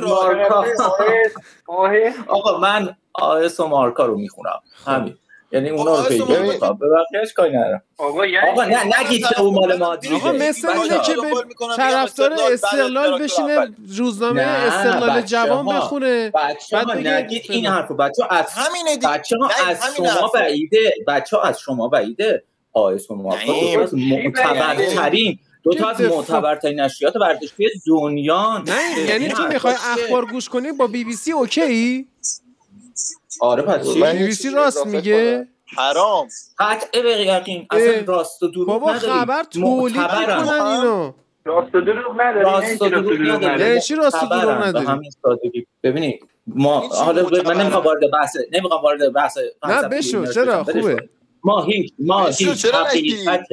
آقا 2.28 2.58
من 2.58 2.96
آس 3.14 3.60
و 3.60 3.66
مارکا 3.66 4.06
رو 4.06 4.18
می‌خونم. 4.18 4.60
همین. 4.86 5.18
یعنی 5.52 5.70
اونا 5.70 5.96
رو 5.96 6.02
پیدا 6.02 6.72
به 6.72 6.86
بقیهش 6.88 7.32
کاری 7.32 7.56
ندارم. 7.56 7.82
آقا 7.98 8.26
یعنی 8.26 8.50
آقا 8.50 8.64
نه 8.64 9.00
نگید 9.00 9.26
که 9.26 9.40
اون 9.40 9.54
مال 9.54 9.76
مادریده 9.76 10.16
آقا 10.16 10.32
مثل 10.32 10.68
اینه 10.68 11.00
که 11.00 11.14
به 11.14 11.44
طرفدار 11.76 12.32
استقلال 12.52 13.22
بشینه 13.22 13.68
روزنامه 13.96 14.42
استقلال. 14.42 15.20
جوان 15.20 15.66
بخونه. 15.66 16.30
بچه 16.30 16.78
ها 16.78 16.84
بعد 16.84 17.06
نگید 17.06 17.42
این. 17.48 17.66
حرفو. 17.66 17.94
بچه 17.94 18.22
ها 18.24 18.28
از 18.28 18.46
همینه 18.50 18.96
دیگه. 18.96 19.08
بچه 19.08 19.36
ها 19.36 19.50
از 19.68 19.78
شما. 19.96 20.30
بعیده. 20.34 20.94
بچه 21.08 21.36
ها 21.36 21.42
از 21.42 21.60
شما 21.60 21.88
بعیده. 21.88 22.42
آیس 22.72 23.10
از 23.10 23.94
معتبرترین 23.94 25.38
دو 25.62 25.74
تا 25.74 25.88
از. 25.88 26.00
معتبرترین 26.00 26.80
نشریات 26.80 27.16
ورزشی 27.16 27.70
دنیا 27.86 28.62
نه 28.66 29.00
یعنی 29.08 29.28
تو 29.28 29.46
می‌خوای 29.46 29.74
اخبار 29.74 30.26
گوش 30.26 30.48
کنی؟ 30.48 30.72
با 30.72 30.86
بی 30.86 31.04
بی 31.04 31.12
سی 31.12 31.32
اوکی 31.32 32.08
آره 33.40 33.62
پس 33.62 33.94
چی؟ 34.42 34.50
راست 34.50 34.86
میگه. 34.86 35.46
حرام 35.76 36.28
قطع 36.58 37.02
به 37.02 37.10
یقین 37.10 37.66
اصلا. 37.70 38.04
راست 38.06 38.42
و 38.42 38.48
دروغ 38.48 38.66
بابا 38.66 38.92
خبر 38.92 39.42
تولید. 39.42 39.96
می‌کنن 39.96 40.62
اینو 40.66 41.12
راست 41.44 41.74
و 41.74 41.80
دروغ 41.80 42.20
نداری 42.20 42.44
راست 42.44 42.82
و 42.82 42.88
دروغ 42.88 43.42
یعنی 43.42 43.80
چی 43.80 43.94
راست 43.94 44.22
و 44.22 44.26
دروغ 44.26 45.00
سادگی 45.22 45.66
ببینید 45.82 46.24
ما 46.46 46.80
حالا 46.80 47.28
من؟ 47.44 47.60
نمی‌خوام 47.60 47.84
وارد 47.84 48.00
بحث 48.12 48.36
نمی‌خوام 48.52 48.82
وارد 48.82 49.12
بحث 49.12 49.38
نه 49.68 49.88
بشو 49.88 50.32
چرا 50.32 50.64
خوبه. 50.64 51.08
ما 51.44 51.62
هیچ 51.62 51.92
ما 51.98 52.26
هیچ؟ 52.26 52.66
حقیقت 52.66 53.46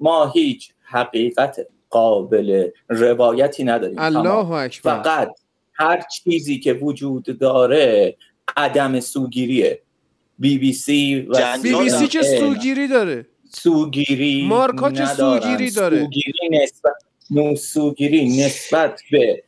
ما 0.00 0.26
هیچ 0.26 0.72
حقیقت 0.82 1.66
قابل 1.90 2.68
روایتی 2.88 3.64
نداریم 3.64 3.96
تمام. 3.96 4.26
الله 4.26 4.50
اکبر 4.50 5.02
فقط 5.02 5.28
هر 5.74 6.00
چیزی 6.00 6.58
که 6.58 6.72
وجود 6.72 7.38
داره 7.38 8.16
عدم 8.56 9.00
سوگیریه 9.00 9.82
بی 10.38 10.58
بی 10.58 10.72
سی 10.72 11.20
و 11.20 11.56
بی 11.62 11.74
بی 11.74 11.90
سی. 11.90 12.08
که 12.08 12.22
سوگیری 12.22 12.88
داره 12.88 13.26
سوگیری 13.52 14.46
مارکا 14.48 14.90
که 14.90 15.02
ندارن. 15.02 15.40
سوگیری 15.40 15.70
داره. 15.70 16.00
سوگیری 16.00 16.48
نسبت 16.62 16.92
نو 17.30 17.56
سوگیری 17.56 18.44
نسبت 18.46 19.00
به 19.10 19.42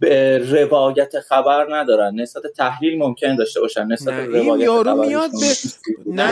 به 0.00 0.38
روایت 0.38 1.20
خبر 1.20 1.66
ندارن 1.76 2.20
نسبت 2.20 2.42
تحلیل 2.56 2.98
ممکن 2.98 3.36
داشته 3.36 3.60
باشن 3.60 3.86
نسبت 3.86 4.14
روایت 4.14 4.64
یارو 4.64 4.94
میاد 4.94 5.30
به- 5.40 5.56
نه. 6.06 6.30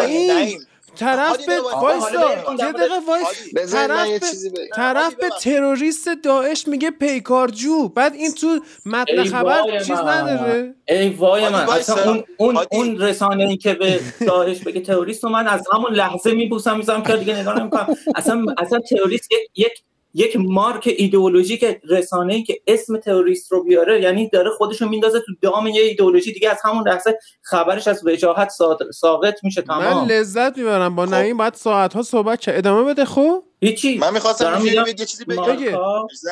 طرف 0.97 1.47
به 1.47 1.61
وایسا 1.61 2.35
کن، 2.47 2.57
یه 2.59 2.73
دقیقه 2.73 2.95
وایس 3.09 3.73
طرف 3.73 4.09
یه 4.09 4.19
به 4.19 4.69
طرف 4.77 5.15
به. 5.15 5.29
تروریست 5.41 6.09
داعش 6.09 6.69
میگه 6.69 6.91
پیکارجو 6.91 7.89
بعد 7.89 8.15
این 8.15 8.33
تو 8.33 8.61
متن 8.87 9.19
ای 9.19 9.25
خبر 9.25 9.79
چیز. 9.79 9.91
نداره 9.91 10.75
ای 10.89 11.09
وای 11.09 11.49
من. 11.49 11.69
اصلا 11.69 12.13
اون 12.13 12.25
اون. 12.37 12.59
اون 12.73 13.01
رسانه 13.01 13.45
ای 13.45 13.57
که 13.57 13.75
به 13.75 14.01
داعش 14.27 14.59
بگه 14.59 14.81
تروریست 14.81 15.25
رو 15.25 15.31
من 15.31 15.49
از 15.49 15.69
همون 15.73 15.93
لحظه 15.93 16.33
میبوسم 16.33 16.77
می‌ذارم 16.77 17.03
که 17.03 17.17
دیگه 17.17 17.41
نگاه 17.41 17.61
نمی‌کنم 17.61 17.97
اصلا 18.15 18.45
اصلا 18.59 18.79
تروریست 18.79 19.29
یک 19.55 19.73
یک 20.17 20.37
مارک 20.37 20.95
ایدئولوژیک 20.97 21.65
رسانه 21.89 22.35
ای 22.35 22.43
که 22.43 22.61
اسم 22.67 22.99
تروریست 22.99 23.53
رو 23.53 23.65
بیاره 23.65 24.03
یعنی 24.03 24.29
داره 24.29 24.51
خودشو 24.51 24.89
میندازه 24.89 25.21
تو 25.21 25.33
دام 25.43 25.67
یه 25.67 25.83
ایدئولوژی 25.83 26.33
دیگه 26.33 26.51
از 26.51 26.59
همون 26.65 26.89
لحظه 26.89 27.19
خبرش 27.43 27.89
از 27.89 28.07
وجاهت 28.07 28.49
سا- 28.49 28.91
ساقط 28.91 29.35
میشه 29.43 29.65
من 29.69 29.91
تمام. 29.91 30.09
لذت 30.09 30.59
می‌برم 30.59 30.97
با 30.97 31.07
خب. 31.07 31.15
نعیم 31.15 31.37
باید 31.37 31.55
ساعت 31.55 31.95
ها 31.95 32.03
صحبت 32.03 32.41
کرد 32.41 32.57
ادامه 32.57 32.93
بده 32.93 33.05
خب؟ 33.05 33.43
هیچی. 33.61 33.99
من 33.99 34.13
می‌خواستم 34.13 34.63
یه 34.67 34.95
چیزی 34.95 35.25
بگم 35.25 35.79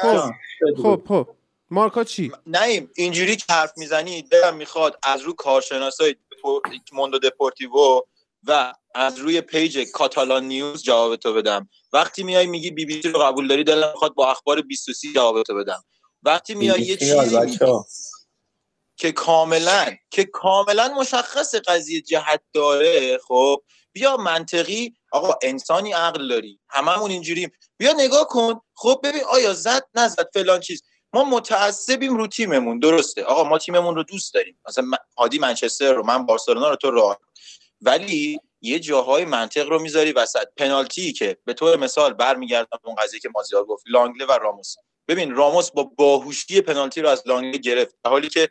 خب. 0.02 0.30
خب 0.82 1.02
خب. 1.08 1.28
مارکا 1.70 2.04
چی؟ 2.04 2.32
نعیم 2.46 2.90
اینجوری 2.96 3.36
که 3.36 3.44
حرف 3.50 3.72
می‌زنید 3.76 4.28
دلم 4.28 4.56
می‌خواد 4.56 4.98
از 5.02 5.22
رو 5.22 5.32
کارشناسای 5.32 6.16
موندو 6.92 7.18
دپورتیوو 7.18 8.00
و 8.44 8.72
از 8.94 9.18
روی 9.18 9.40
پیج 9.40 9.78
کاتالان 9.92 10.44
نیوز 10.44 10.82
جواب 10.82 11.16
تو 11.16 11.34
بدم. 11.34 11.68
وقتی 11.92 12.22
میای 12.22 12.46
میگی 12.46 12.70
بی 12.70 12.84
بی 12.84 13.02
سی 13.02 13.08
رو 13.08 13.18
قبول 13.20 13.48
داری 13.48 13.64
دلم 13.64 13.90
می‌خواد 13.90 14.14
با 14.14 14.30
اخبار 14.30 14.62
23 14.62 15.08
جواب 15.14 15.42
تو 15.42 15.54
بدم. 15.54 15.84
وقتی 16.22 16.54
میای 16.54 16.80
یه 16.80 16.96
چیزی 16.96 17.38
میگی. 17.38 17.58
که 18.96 19.12
کاملا 19.12 19.96
که 20.10 20.24
کاملا 20.24 20.88
مشخص 20.88 21.54
قضیه 21.54 22.00
جهت 22.00 22.42
داره 22.52 23.18
خب 23.18 23.62
بیا 23.92 24.16
منطقی 24.16 24.94
آقا 25.12 25.34
انسانی 25.42 25.92
عقل 25.92 26.28
داری. 26.28 26.60
هممون 26.68 27.10
اینجوریم. 27.10 27.50
بیا 27.76 27.92
نگاه 27.92 28.26
کن. 28.28 28.60
خب 28.74 29.00
ببین 29.04 29.24
آیا 29.24 29.52
زد 29.54 29.82
نزد 29.94 30.28
فلان 30.34 30.60
چیز. 30.60 30.82
ما 31.12 31.24
متعصبیم 31.24 32.16
رو 32.16 32.26
تیممون. 32.26 32.78
درسته. 32.78 33.24
آقا 33.24 33.44
ما 33.44 33.58
تیممون 33.58 33.94
رو 33.94 34.02
دوست 34.02 34.34
داریم. 34.34 34.60
مثلا 34.68 34.90
هادی 35.18 35.38
منچستر 35.38 35.92
رو 35.92 36.06
من 36.06 36.26
بارسلونا 36.26 36.68
رو 36.70 36.76
تو 36.76 36.90
راه. 36.90 37.18
ولی 37.80 38.40
یه 38.64 38.78
جاهای 38.78 39.24
منطق 39.24 39.68
رو 39.68 39.82
می‌ذاری 39.82 40.12
وسط. 40.12 40.46
پنالتی 40.56 41.12
که 41.12 41.36
به 41.44 41.52
طور 41.52 41.76
مثال 41.76 42.12
برمیگردم 42.12 42.78
اون 42.84 42.94
قضیه 42.94 43.20
که 43.20 43.28
مازیار 43.34 43.64
گفت 43.64 43.84
لانگله 43.86 44.26
و 44.26 44.32
راموس. 44.32 44.74
ببین 45.08 45.34
راموس 45.34 45.70
با 45.70 45.82
باهوشی 45.82 46.60
پنالتی 46.60 47.00
رو 47.00 47.08
از 47.08 47.22
لانگله 47.26 47.58
گرفت. 47.58 47.96
در 48.04 48.10
حالی 48.10 48.28
که 48.28 48.48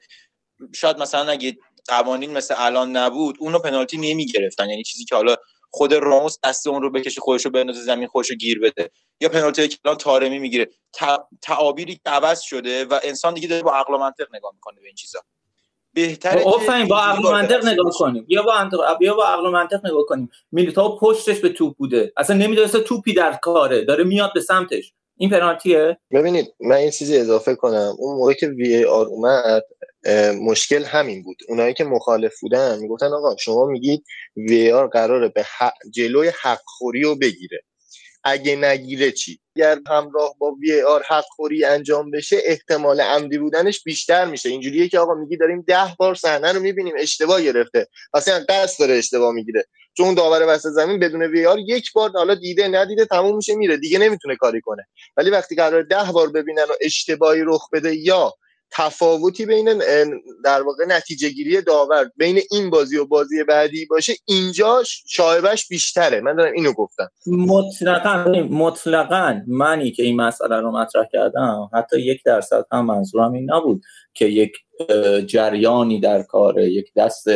شاید 0.75 0.97
مثلا 0.97 1.31
اگه 1.31 1.57
قوانین 1.87 2.31
مثل 2.31 2.55
الان 2.57 2.97
نبود 2.97 3.35
اونو 3.39 3.59
پنالتی 3.59 3.97
نمی‌گرفتن. 3.97 4.69
یعنی 4.69 4.83
چیزی 4.83 5.05
که 5.05 5.15
حالا 5.15 5.35
خود 5.71 5.93
راموس 5.93 6.37
دست 6.43 6.67
اون 6.67 6.81
رو 6.81 6.91
بکشه 6.91 7.21
خودش 7.21 7.45
رو 7.45 7.51
بندازه 7.51 7.81
زمین 7.81 8.07
خودش 8.07 8.29
رو 8.29 8.35
گیر 8.35 8.59
بده. 8.59 8.91
یا 9.21 9.29
پنالتی 9.29 9.67
که 9.67 9.77
الان 9.85 9.97
تارمی 9.97 10.39
می‌گیره. 10.39 10.69
تعابیری 11.41 11.95
که 11.95 12.09
عوض 12.09 12.41
شده 12.41 12.85
و 12.85 12.99
انسان 13.03 13.33
دیگه 13.33 13.47
داره 13.47 13.61
با 13.63 13.75
عقل 13.75 13.93
و 13.93 13.97
منطق 13.97 14.35
نگاه 14.35 14.51
می‌کنه 14.53 14.79
به 14.81 14.87
این 14.87 14.95
چیزا. 14.95 15.19
بهتره 15.93 16.43
آفرین 16.43 16.87
با 16.87 17.05
اینجوری 17.05 17.27
عقل 17.27 17.41
منطق 17.41 17.65
نگاه. 17.65 17.91
کنیم. 17.91 18.25
بیا 18.25 18.43
با 18.43 18.55
منطق 18.55 18.97
بیا 18.99 19.13
با 19.13 19.25
عقل 19.25 19.49
منطق 19.49 19.85
نگاه 19.85 20.05
کنیم. 20.07 20.29
میلیتائو 20.51 20.97
پشتش 20.97 21.39
به 21.39 21.49
توپ 21.49 21.77
بوده. 21.77 22.13
اصلا 22.17 22.35
نمی‌دونسته 22.35 22.79
توپی 22.79 23.13
در 23.13 23.33
کاره. 23.33 23.85
داره 23.85 24.03
میاد 24.03 24.31
به 24.33 24.41
سمتش. 24.41 24.93
این 25.17 25.29
پنالتیه؟ 25.29 25.97
ببینید 26.11 26.53
من 26.59 26.81
یه 26.81 26.91
چیزی 26.91 27.17
اضافه 27.17 27.55
کنم. 27.55 27.95
اون 27.99 28.17
موقع 28.17 28.33
که 28.33 28.47
وی 28.47 28.75
ای 28.75 28.85
آر 28.85 29.05
اومد 29.05 29.63
مشکل 30.41 30.83
همین 30.83 31.23
بود. 31.23 31.37
اونایی 31.49 31.73
که 31.73 31.83
مخالف 31.83 32.39
بودن 32.41 32.79
می‌گفتن 32.79 33.13
آقا 33.13 33.35
شما 33.39 33.65
میگید 33.65 34.03
وی 34.35 34.71
آر 34.71 34.87
قراره 34.87 35.29
به 35.29 35.45
حق 35.57 35.73
جلوی 35.93 36.31
حق 36.41 36.61
خوری 36.65 37.01
رو 37.01 37.15
بگیره. 37.15 37.61
اگه 38.23 38.55
نگیره 38.55 39.11
چی؟ 39.11 39.39
اگر 39.55 39.79
همراه 39.89 40.35
با 40.39 40.51
وی 40.51 40.81
آر 40.81 41.03
حق 41.09 41.25
خوری 41.35 41.65
انجام 41.65 42.11
بشه 42.11 42.37
احتمال 42.45 43.01
عمدی 43.01 43.37
بودنش 43.37 43.83
بیشتر 43.83 44.25
میشه. 44.25 44.49
اینجوریه 44.49 44.89
که 44.89 44.99
آقا 44.99 45.13
میگی 45.13 45.37
داریم 45.37 45.63
ده 45.67 45.95
بار 45.99 46.15
صحنه 46.15 46.51
رو 46.51 46.59
می‌بینیم 46.59 46.93
اشتباه 46.97 47.41
گرفته. 47.41 47.87
اصلا 48.13 48.45
قصد 48.49 48.79
داره 48.79 48.93
اشتباه 48.95 49.33
می‌گیره. 49.33 49.65
چون 49.97 50.13
داور 50.13 50.55
وسط 50.55 50.69
زمین 50.69 50.99
بدون 50.99 51.21
وی 51.21 51.45
آر 51.45 51.59
یک 51.59 51.93
بار 51.93 52.11
حالا 52.11 52.35
دیده 52.35 52.67
ندیده 52.67 53.05
تموم 53.05 53.35
میشه 53.35 53.55
میره. 53.55 53.77
دیگه 53.77 53.99
نمی‌تونه 53.99 54.35
کاری 54.35 54.61
کنه. 54.61 54.83
ولی 55.17 55.29
وقتی 55.29 55.55
قرار 55.55 55.83
ده 55.83 56.11
بار 56.13 56.29
ببینن 56.29 56.63
و 56.63 56.73
اشتباهی 56.81 57.41
رخ 57.45 57.69
بده 57.73 57.95
یا 57.95 58.33
تفاوتی 58.75 59.45
بین 59.45 59.81
در 60.45 60.61
واقع 60.61 60.85
نتیجه 60.87 61.29
گیری 61.29 61.61
داور 61.61 62.09
بین 62.17 62.39
این 62.51 62.69
بازی 62.69 62.97
و 62.97 63.05
بازی 63.05 63.43
بعدی 63.43 63.85
باشه 63.85 64.13
اینجا 64.25 64.83
شایبش 65.07 65.67
بیشتره. 65.67 66.21
من 66.21 66.35
دارم 66.35 66.53
اینو 66.53 66.73
گفتم. 66.73 67.09
مطلقا 67.27 68.25
مطلقا 68.49 69.41
منی 69.47 69.91
که 69.91 70.03
این 70.03 70.15
مسئله 70.15 70.59
رو 70.59 70.71
مطرح 70.71 71.05
کردم 71.13 71.69
حتی 71.73 72.01
یک 72.01 72.21
درصد 72.25 72.65
هم 72.71 72.85
منظورم 72.85 73.33
این 73.33 73.51
نبود 73.53 73.81
که 74.13 74.25
یک 74.25 74.51
جریانی 75.27 75.99
در 75.99 76.23
کار 76.23 76.59
یک 76.59 76.91
دست 76.95 77.27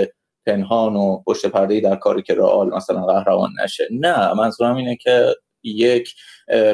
پنهان 0.45 0.95
و 0.95 1.23
پشت 1.27 1.45
پرده 1.45 1.79
در 1.79 1.95
کاری 1.95 2.21
که 2.21 2.33
رئال 2.33 2.75
مثلا 2.75 3.05
قهرمان 3.05 3.49
نشه. 3.63 3.87
نه 3.91 4.33
منظورم 4.33 4.75
اینه 4.75 4.95
که 4.95 5.35
یک 5.63 6.13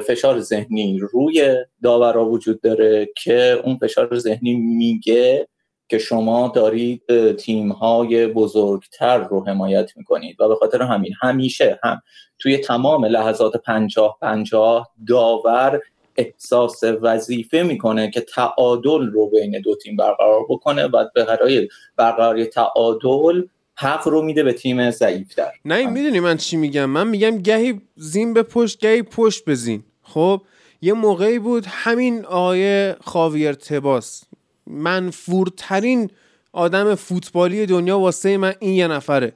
فشار 0.08 0.40
ذهنی 0.40 1.00
روی 1.00 1.56
داورا 1.84 2.30
وجود 2.30 2.62
داره 2.62 3.10
که 3.24 3.62
اون 3.64 3.78
فشار 3.78 4.18
ذهنی 4.20 4.56
میگه 4.56 5.48
که 5.90 5.98
شما 5.98 6.52
دارید 6.56 7.36
تیم 7.36 7.72
های 7.72 8.28
بزرگتر 8.28 9.18
رو 9.18 9.46
حمایت 9.46 9.98
می‌کنید. 9.98 10.42
و 10.42 10.48
به 10.48 10.56
خاطر 10.56 10.82
همین 10.82 11.14
همیشه 11.22 11.80
هم 11.84 12.02
توی 12.40 12.58
تمام 12.58 13.06
لحظات 13.06 13.58
پنجاه 13.58 14.18
پنجاه 14.22 14.90
داور 15.08 15.82
احساس 16.18 16.84
وظیفه 17.02 17.64
می‌کنه 17.64 18.12
که 18.12 18.22
تعادل 18.22 19.08
رو 19.08 19.30
بین 19.30 19.62
دو 19.62 19.76
تیم 19.76 19.96
برقرار 19.96 20.46
بکنه 20.50 20.86
و 20.86 21.06
به 21.16 21.70
برقراری 21.98 22.46
تعادل 22.46 23.44
حق 23.76 24.08
رو 24.08 24.22
میده 24.22 24.44
به 24.44 24.54
تیم 24.54 24.92
ضعیفتر. 24.92 25.52
نه 25.66 25.88
می‌دونی 25.88 26.20
من 26.20 26.38
چی 26.38 26.58
میگم؟ 26.58 26.86
من 26.86 27.08
میگم 27.08 27.38
گهی 27.38 27.82
زین 27.96 28.34
به 28.34 28.44
پشت 28.44 28.80
گهی 28.80 29.02
پشت 29.02 29.46
به 29.46 29.56
زین. 29.56 29.84
خب 30.04 30.42
یه 30.82 30.94
موقعی 30.94 31.40
بود 31.40 31.66
همین 31.68 32.26
آقای 32.26 32.94
خاویر 32.94 33.54
تباس. 33.54 34.24
منفورترین 34.68 36.10
آدم 36.52 36.96
فوتبالی 36.96 37.66
دنیا 37.66 38.00
واسه 38.00 38.38
من 38.38 38.54
این 38.60 38.74
یه 38.74 38.88
نفره. 38.88 39.34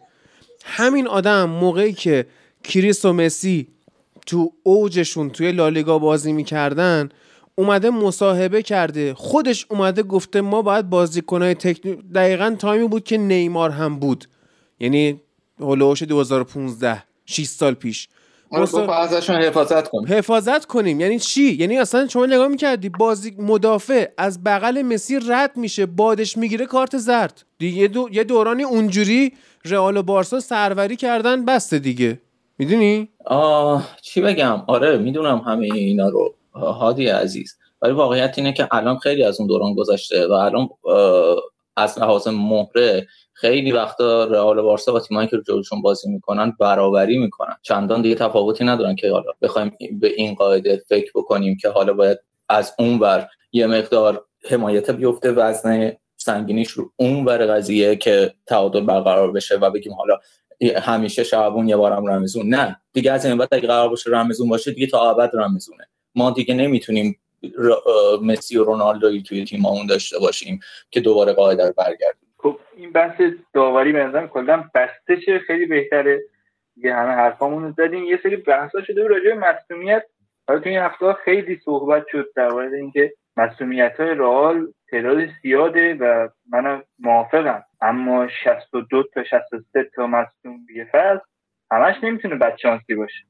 همین 0.63 1.07
آدم 1.07 1.49
موقعی 1.49 1.93
که 1.93 2.25
کریس 2.63 3.05
و 3.05 3.13
مسی 3.13 3.67
تو 4.25 4.53
اوجشون 4.63 5.29
توی 5.29 5.51
لالیگا 5.51 5.99
بازی 5.99 6.33
می‌کردن 6.33 7.09
اومده 7.59 7.89
مصاحبه 7.89 8.61
کرده. 8.61 9.13
خودش 9.13 9.65
اومده 9.69 10.03
گفته 10.03 10.41
ما 10.41 10.61
باید 10.61 10.89
بازیکنهای 10.89 11.53
تکنیک 11.53 11.99
دقیقا 12.15 12.55
تایمی 12.59 12.87
بود 12.87 13.03
که 13.03 13.17
نیمار 13.17 13.69
هم 13.69 13.99
بود. 13.99 14.25
یعنی 14.79 15.21
هولوش 15.59 16.03
2015 16.03 17.03
6 17.25 17.45
سال 17.45 17.73
پیش. 17.73 18.09
مستر... 18.51 18.89
ازشون 18.91 19.35
حفاظت 19.35 19.87
کنیم. 19.87 20.07
حفاظت 20.07 20.65
کنیم. 20.65 20.99
یعنی 20.99 21.19
چی؟ 21.19 21.53
یعنی 21.53 21.77
اصلا 21.77 22.07
شما 22.07 22.25
نگاه 22.25 22.47
می‌کردی 22.47 22.89
بازی 22.89 23.35
مدافع 23.39 24.05
از 24.17 24.43
بغل 24.43 24.81
مسی 24.81 25.19
رد 25.27 25.57
میشه 25.57 25.85
بادش 25.85 26.37
می‌گیره 26.37 26.65
کارت 26.65 26.97
زرد. 26.97 27.45
دیگه 27.57 27.87
دو... 27.87 28.09
یه 28.11 28.23
دورانی 28.23 28.63
اونجوری 28.63 29.33
رئال 29.65 29.97
و 29.97 30.03
بارسا 30.03 30.39
سروری 30.39 30.95
کردن 30.95 31.45
بسته 31.45 31.79
دیگه. 31.79 32.19
می‌دونی؟ 32.57 33.09
آه 33.25 33.87
چی 34.01 34.21
بگم؟ 34.21 34.63
آره 34.67 34.97
می‌دونم 34.97 35.37
همه 35.37 35.65
اینا 35.73 36.09
رو. 36.09 36.33
هادی 36.59 37.07
عزیز. 37.07 37.57
ولی 37.81 37.93
واقعیت 37.93 38.33
اینه 38.37 38.53
که 38.53 38.67
الان 38.71 38.97
خیلی 38.97 39.23
از 39.23 39.39
اون 39.39 39.47
دوران 39.47 39.73
گذشته 39.73 40.27
و 40.27 40.31
الان 40.31 40.69
از 41.77 41.99
لحاظ 41.99 42.27
مهره 42.27 43.07
خیلی 43.33 43.71
وقتا 43.71 44.23
رئال 44.23 44.61
بارسا 44.61 44.93
و 44.93 44.99
تیمایی 44.99 45.27
که 45.27 45.37
جلوشون 45.47 45.81
بازی 45.81 46.09
می‌کنن 46.09 46.53
برابری 46.59 47.17
می‌کنن. 47.17 47.55
چندان 47.61 48.01
دیگه 48.01 48.15
تفاوتی 48.15 48.63
ندارن 48.63 48.95
که 48.95 49.11
حالا 49.11 49.31
بخوایم 49.41 49.77
به 49.99 50.07
این 50.07 50.35
قاعده 50.35 50.83
فکر 50.89 51.11
بکنیم 51.15 51.57
که 51.61 51.69
حالا 51.69 51.93
باید 51.93 52.19
از 52.49 52.73
اون 52.79 52.99
ور 52.99 53.27
یه 53.51 53.67
مقدار 53.67 54.25
حمایت 54.49 54.91
بیفته 54.91 55.31
وزن 55.31 55.91
سنگینیش 56.17 56.69
رو 56.69 56.91
اون 56.95 57.25
ور 57.25 57.45
قضیه 57.45 57.95
که 57.95 58.33
تعادل 58.45 58.81
برقرار 58.81 59.31
بشه 59.31 59.55
و 59.55 59.69
بگیم 59.71 59.93
حالا 59.93 60.17
همیشه 60.81 61.23
شعبون 61.23 61.69
یه 61.69 61.77
بارم 61.77 62.05
رمزون. 62.05 62.49
نه 62.49 62.81
دیگه 62.93 63.11
از 63.11 63.25
این 63.25 63.37
بعد 63.37 63.47
اگه 63.51 63.67
قرار 63.67 63.89
باشه 63.89 64.09
رمزون 64.09 64.49
باشه 64.49 64.71
دیگه 64.71 64.87
تا 64.87 65.09
ابد 65.09 65.31
رمزونه. 65.33 65.87
ما 66.17 66.31
دیگه 66.31 66.55
نمی‌تونیم 66.55 67.19
مسی 68.21 68.57
و 68.57 68.63
رونالدوی 68.63 69.21
توی 69.21 69.45
تیممون 69.45 69.85
داشته 69.85 70.19
باشیم 70.19 70.59
که 70.89 70.99
دوباره 70.99 71.33
قاعده 71.33 71.67
رو 71.67 71.73
برگردیم. 71.77 72.29
خب 72.37 72.59
این 72.77 72.91
بحث 72.91 73.21
داوری 73.53 73.91
به 73.91 74.03
نظرم 74.03 74.27
کلا 74.27 74.69
بسته 74.75 75.17
چه 75.25 75.39
خیلی 75.39 75.65
بهتره. 75.65 76.23
یه 76.75 76.95
همه 76.95 77.11
حرفامون 77.11 77.63
رو 77.63 77.71
زدیم. 77.71 78.03
یه 78.03 78.19
سری 78.23 78.35
بحثا 78.35 78.83
شده 78.83 79.07
راجع 79.07 79.35
به 79.35 79.35
مصونیت. 79.35 80.03
حالا 80.47 80.59
تو 80.59 80.69
این 80.69 80.79
هفته 80.79 81.13
خیلی 81.13 81.61
صحبت 81.65 82.05
شد 82.11 82.29
در 82.35 82.49
مورد 82.49 82.73
اینکه 82.73 83.13
مسئولیت 83.37 83.99
های 83.99 84.09
رئال 84.09 84.67
تعداد 84.91 85.17
زیاده 85.41 85.93
و 85.93 86.27
منم 86.49 86.83
موافقم. 86.99 87.63
اما 87.81 88.27
62 88.27 89.03
تا 89.13 89.23
63 89.23 89.89
تا 89.95 90.07
مصوم 90.07 90.65
بیه 90.67 90.85
فصل 90.93 91.19
همش 91.71 91.95
نمی‌تونه 92.03 92.35
بدشانسی 92.35 92.95
باشه. 92.95 93.23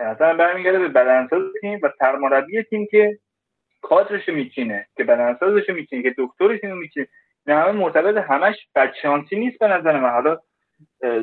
مثلا 0.00 0.34
برمیگرده 0.34 0.78
به 0.78 0.88
بدنساز 0.88 1.42
تیم 1.60 1.80
و 1.82 1.90
سرمربی 1.98 2.62
تیم 2.62 2.86
که 2.90 3.18
کادرش 3.82 4.28
میچینه 4.28 4.86
که 4.96 5.04
بدنسازش 5.04 5.68
میچینه 5.68 6.02
که 6.02 6.14
دکترش 6.18 6.60
اینو 6.62 6.76
میچینه. 6.76 7.06
نه 7.46 7.54
همه 7.54 7.72
مرتبط 7.72 8.16
همش 8.16 8.54
بدشانسی 8.74 9.36
نیست 9.36 9.58
به 9.58 9.68
نظر 9.68 10.00
من. 10.00 10.10
حالا 10.10 10.38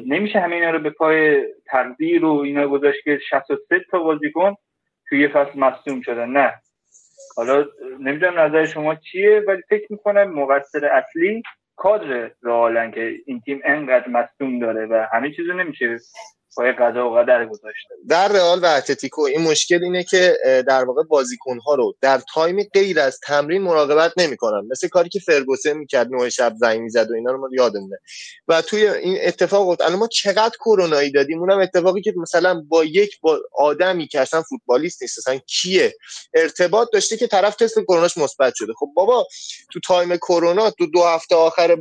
نمیشه 0.05 0.39
همه 0.39 0.55
اینا 0.55 0.69
رو 0.69 0.79
به 0.79 0.89
پای 0.89 1.45
تقدیر 1.65 2.25
و 2.25 2.31
اینا 2.31 2.67
گذاشت 2.67 3.03
که 3.03 3.19
63 3.29 3.85
تا 3.91 3.99
بازیکن 3.99 4.55
توی 5.09 5.21
یه 5.21 5.27
فصل 5.27 5.59
مصدوم 5.59 6.01
شدن. 6.01 6.29
نه. 6.29 6.53
حالا 7.35 7.65
نمی‌دونم 7.99 8.39
نظر 8.39 8.65
شما 8.65 8.95
چیه 8.95 9.43
ولی 9.47 9.61
فکر 9.69 9.87
می‌کنم 9.89 10.33
مقصر 10.33 10.85
اصلی 10.85 11.43
کادر 11.75 12.31
رئالن 12.43 12.91
که 12.91 13.13
این 13.25 13.41
تیم 13.41 13.61
انقدر 13.65 14.09
مصدوم 14.09 14.59
داره 14.59 14.85
و 14.85 15.05
همه 15.13 15.31
چیزو 15.31 15.53
نمیشه 15.53 15.97
پای 16.55 16.71
قضا 16.71 17.09
و 17.09 17.15
قدر 17.15 17.45
گذاشته. 17.45 17.93
در 18.09 18.27
رئال 18.27 18.59
و 18.59 18.65
اتلتیکو 18.65 19.21
این 19.21 19.41
مشکل 19.41 19.83
اینه 19.83 20.03
که 20.03 20.37
در 20.67 20.85
واقع 20.85 21.03
بازیکنها 21.03 21.75
رو 21.75 21.95
در 22.01 22.21
تایم 22.33 22.63
غیر 22.73 22.99
از 22.99 23.19
تمرین 23.23 23.61
مراقبت 23.61 24.13
نمی‌کنن. 24.17 24.67
مثل 24.71 24.87
کاری 24.87 25.09
که 25.09 25.19
فرگوسن 25.19 25.73
می‌کرد 25.73 26.07
نصف 26.07 26.29
شب 26.29 26.53
زنگ 26.59 26.81
می‌زد 26.81 27.11
و 27.11 27.13
اینا 27.13 27.31
رو 27.31 27.37
ما 27.37 27.49
یادمونه. 27.51 27.97
و 28.47 28.61
توی 28.61 28.87
این 28.87 29.17
اتفاق 29.21 29.81
الان 29.81 29.99
ما 29.99 30.07
چقدر 30.07 30.55
کرونایی 30.65 31.11
دادیم؟ 31.11 31.39
اونم 31.39 31.59
اتفاقی 31.59 32.01
که 32.01 32.13
مثلا 32.17 32.63
با 32.67 32.83
یک 32.83 33.19
با 33.21 33.39
آدمی 33.57 34.07
که 34.07 34.19
اصلا 34.19 34.41
فوتبالیست 34.41 35.01
نیست 35.01 35.17
اصلا 35.17 35.39
کیه؟ 35.47 35.93
ارتباط 36.33 36.87
داشته 36.93 37.17
که 37.17 37.27
طرف 37.27 37.55
تست 37.55 37.79
کروناش 37.79 38.17
مثبت 38.17 38.53
شده. 38.55 38.73
خب 38.79 38.87
بابا 38.95 39.27
تو 39.73 39.79
تایم 39.79 40.17
کرونا 40.17 40.71
تو 40.71 40.85
دو 40.85 41.03
هفته 41.03 41.35
آخر 41.35 41.77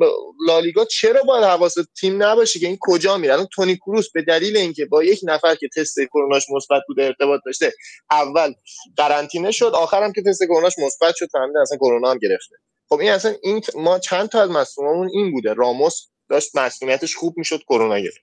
لالیگا 0.46 0.84
چرا 0.84 1.22
باید 1.22 1.44
حواس 1.44 1.74
تیم 2.00 2.22
نباشه 2.22 2.58
که؟ 2.58 2.66
این 2.66 2.78
کجا 2.80 3.16
میره؟ 3.16 3.32
الان 3.32 3.48
تونی 3.52 3.76
کروس 3.76 4.10
به 4.14 4.22
دلیل 4.22 4.56
اینکه 4.66 4.86
با 4.86 5.04
یک 5.04 5.20
نفر 5.22 5.54
که 5.54 5.68
تست 5.76 6.00
کروناش 6.00 6.46
مثبت 6.50 6.82
بوده 6.88 7.04
ارتباط 7.04 7.40
داشته 7.46 7.72
اول 8.10 8.54
قرنطینه 8.96 9.50
شد 9.50 9.72
آخرم 9.74 10.12
که 10.12 10.22
تست 10.22 10.42
کروناش 10.42 10.78
مثبت 10.78 11.14
شد 11.16 11.28
فهمیدن 11.32 11.60
اصلا 11.60 11.78
کرونا 11.78 12.10
هم 12.10 12.18
گرفته. 12.18 12.56
خب 12.88 12.98
این 13.00 13.10
اصلا 13.10 13.34
این 13.42 13.62
ما 13.74 13.98
چند 13.98 14.28
تا 14.28 14.42
از 14.42 14.50
مصدوممون 14.50 15.10
این 15.12 15.32
بوده. 15.32 15.54
راموس 15.54 16.06
داشت 16.30 16.56
مصدومیتش 16.56 17.14
خوب 17.16 17.38
می‌شد 17.38 17.62
کرونا 17.68 17.98
گرفت. 17.98 18.18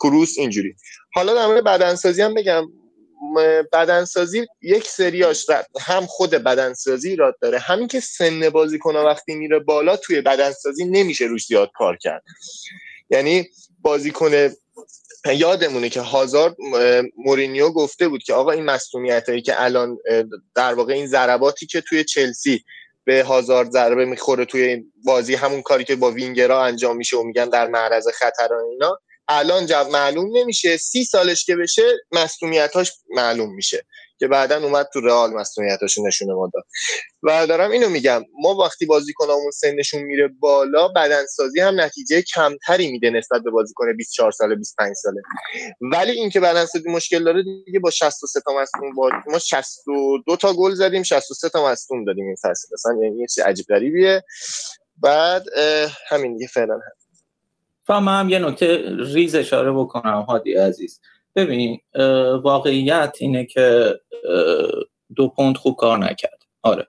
کروس 0.00 0.38
اینجوری. 0.38 0.74
حالا 1.14 1.34
در 1.34 1.46
مورد 1.46 1.64
بدنسازی 1.64 2.22
هم 2.22 2.34
بگم. 2.34 2.64
بدنسازی 3.72 4.46
یک 4.62 4.88
سریاش 4.88 5.46
هم 5.80 6.06
خود 6.06 6.30
بدنسازی 6.30 7.16
را 7.16 7.34
داره. 7.40 7.58
همین 7.58 7.88
که 7.88 8.00
سن 8.00 8.50
بازیکن 8.50 8.96
وقتی 8.96 9.34
میره 9.34 9.58
بالا 9.58 9.96
توی 9.96 10.20
بدنسازی 10.20 10.84
نمیشه 10.84 11.24
روش 11.24 11.46
زیاد 11.46 11.70
کار 11.74 11.96
کرد. 11.96 12.22
یعنی 13.10 13.48
بازیکن 13.82 14.50
یادمونه 15.34 15.88
که 15.88 16.00
هازارد 16.00 16.56
مورینیو 17.16 17.70
گفته 17.70 18.08
بود 18.08 18.22
که 18.22 18.34
آقا 18.34 18.50
این 18.50 18.64
مصومیت 18.64 19.28
هایی 19.28 19.42
که 19.42 19.62
الان 19.62 19.98
در 20.54 20.74
واقع 20.74 20.92
این 20.92 21.06
ضرباتی 21.06 21.66
که 21.66 21.80
توی 21.80 22.04
چلسی 22.04 22.64
به 23.04 23.22
هازارد 23.22 23.70
ضربه 23.70 24.04
می‌خوره 24.04 24.44
توی 24.44 24.84
بازی 25.04 25.34
همون 25.34 25.62
کاری 25.62 25.84
که 25.84 25.96
با 25.96 26.10
وینگرا 26.10 26.64
انجام 26.64 26.96
میشه 26.96 27.16
و 27.16 27.22
میگن 27.22 27.48
در 27.48 27.68
معرض 27.68 28.08
خطر 28.08 28.54
اینا 28.54 28.98
الان 29.28 29.66
جب 29.66 29.86
معلوم 29.90 30.38
نمیشه. 30.38 30.76
سی 30.76 31.04
سالش 31.04 31.44
که 31.44 31.56
بشه 31.56 31.82
مصومیتاش 32.12 32.92
معلوم 33.10 33.54
میشه. 33.54 33.84
که 34.22 34.28
بعدا 34.28 34.62
اومد 34.64 34.88
تو 34.92 35.00
رئال 35.00 35.30
مسئولیتاش 35.30 35.98
نشونه 35.98 36.34
ما 36.34 36.50
داد 36.54 36.64
و 37.22 37.46
دارم 37.46 37.70
اینو 37.70 37.88
میگم 37.88 38.24
ما 38.42 38.54
وقتی 38.54 38.86
بازیکنامون 38.86 39.50
سنشون 39.50 40.02
میره 40.02 40.28
بالا 40.40 40.88
بدنسازی 40.88 41.60
هم 41.60 41.80
نتیجه 41.80 42.22
کمتری 42.22 42.90
میده 42.92 43.10
نسبت 43.10 43.42
به 43.42 43.50
بازیکن 43.50 43.96
24 43.96 44.30
ساله 44.30 44.54
25 44.54 44.94
ساله. 44.96 45.22
ولی 45.80 46.12
اینکه 46.12 46.40
بدنسازی 46.40 46.90
مشکل 46.90 47.24
داره 47.24 47.42
دیگه 47.66 47.80
با 47.80 47.90
63 47.90 48.40
تا 48.40 48.52
مصدوم 48.60 48.94
با 48.94 49.10
ما 49.26 49.38
62 49.38 50.36
تا 50.36 50.52
گل 50.52 50.74
زدیم 50.74 51.02
63 51.02 51.48
تا 51.48 51.66
مصدوم 51.66 52.04
دادیم 52.04 52.26
این 52.26 52.36
فصل. 52.36 52.68
اصلا 52.74 52.92
یعنی 53.02 53.20
یه 53.20 53.26
چیز 53.26 53.44
عجیب 53.44 53.66
غریبیه. 53.68 54.22
بعد 54.96 55.44
همین 56.08 56.34
دیگه 56.34 56.46
فعلا. 56.46 56.80
هم 57.88 58.08
هم 58.08 58.28
یه 58.28 58.38
نکته 58.38 58.82
ریز 59.14 59.34
اشاره 59.34 59.72
بکنم 59.72 60.22
هادی 60.28 60.54
عزیز. 60.54 61.00
ببین 61.36 61.80
واقعیت 62.42 63.16
اینه 63.20 63.46
که 63.46 63.94
دو 65.16 65.28
پوند 65.28 65.56
خوب 65.56 65.76
کار 65.76 65.98
نکرد. 65.98 66.42
آره. 66.62 66.86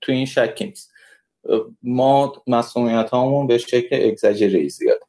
تو 0.00 0.12
این 0.12 0.26
شکی 0.26 0.64
نیست. 0.64 0.90
ما 1.82 2.32
مسئولیت 2.46 3.10
هامون 3.10 3.46
به 3.46 3.58
شکل 3.58 4.08
اگزاجری 4.08 4.68
زیاد. 4.68 5.00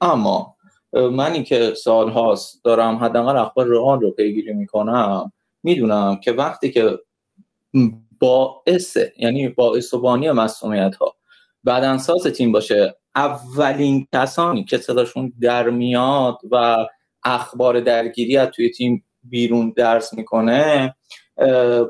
اما 0.00 0.56
منی 0.92 1.42
که 1.42 1.74
سال 1.74 2.10
هاست 2.10 2.64
دارم 2.64 2.96
حداقل 2.96 3.36
اخبار 3.36 3.66
رئال 3.66 4.00
رو 4.00 4.10
پیگیری 4.10 4.52
می‌کنم 4.52 5.32
می‌دونم 5.62 6.16
که 6.16 6.32
وقتی 6.32 6.70
که 6.70 6.98
باعث 8.20 8.96
یعنی 9.18 9.48
باعث 9.48 9.94
و 9.94 10.00
بانی 10.00 10.30
مسئولیت 10.30 10.96
ها 10.96 11.14
بدنساز 11.66 12.26
تیم 12.26 12.52
باشه 12.52 12.96
اولین 13.14 14.06
کسانی 14.14 14.64
که 14.64 14.78
صداشون 14.78 15.32
در 15.40 15.70
میاد 15.70 16.38
و 16.50 16.86
اخبار 17.28 17.80
درگیری 17.80 18.36
از 18.36 18.48
توی 18.48 18.70
تیم 18.70 19.04
بیرون 19.22 19.72
درس 19.76 20.14
می‌کنه 20.14 20.94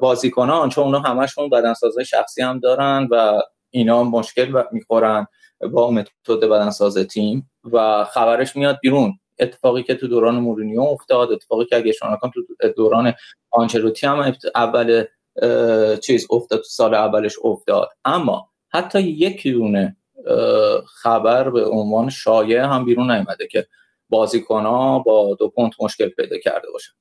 بازیکنان 0.01 0.69
چون 0.69 0.85
اونا 0.85 0.99
همشون 0.99 1.51
بدنسازه 1.51 2.05
شخصی 2.05 2.43
هم 2.43 2.59
دارن 2.59 3.09
و 3.11 3.41
اینا 3.71 4.05
مشکل 4.05 4.63
می‌خورن 4.73 5.27
با 5.73 5.91
متد 5.91 6.45
بدنساز 6.51 6.99
تیم 6.99 7.51
و 7.73 8.05
خبرش 8.05 8.57
میاد 8.57 8.79
بیرون. 8.83 9.19
اتفاقی 9.39 9.83
که 9.83 9.95
تو 9.95 10.09
دوران 10.09 10.35
مورینیو 10.35 10.81
افتاد 10.81 11.33
اتفاقی 11.33 11.65
که 11.65 11.77
اگه 11.77 11.93
شما 11.93 12.19
تو 12.35 12.69
دوران 12.77 13.15
آنچلوتی 13.51 14.07
هم 14.07 14.33
اول 14.55 15.05
چیز 16.03 16.27
افتاد 16.31 16.59
تو 16.59 16.65
سال 16.65 16.95
اولش 16.95 17.35
افتاد. 17.45 17.89
اما 18.05 18.51
حتی 18.69 19.01
یک 19.01 19.47
دونه 19.47 19.97
خبر 20.87 21.51
به 21.51 21.65
عنوان 21.65 22.11
شایع 22.11 22.65
هم 22.65 22.85
بیرون 22.85 23.11
نیومده 23.11 23.47
که 23.47 23.67
بازیکن 24.09 24.63
ها 24.63 24.99
با 24.99 25.35
دو 25.35 25.49
پونت 25.49 25.73
مشکل 25.81 26.09
پیدا 26.09 26.39
کرده 26.39 26.71
باشن. 26.73 26.93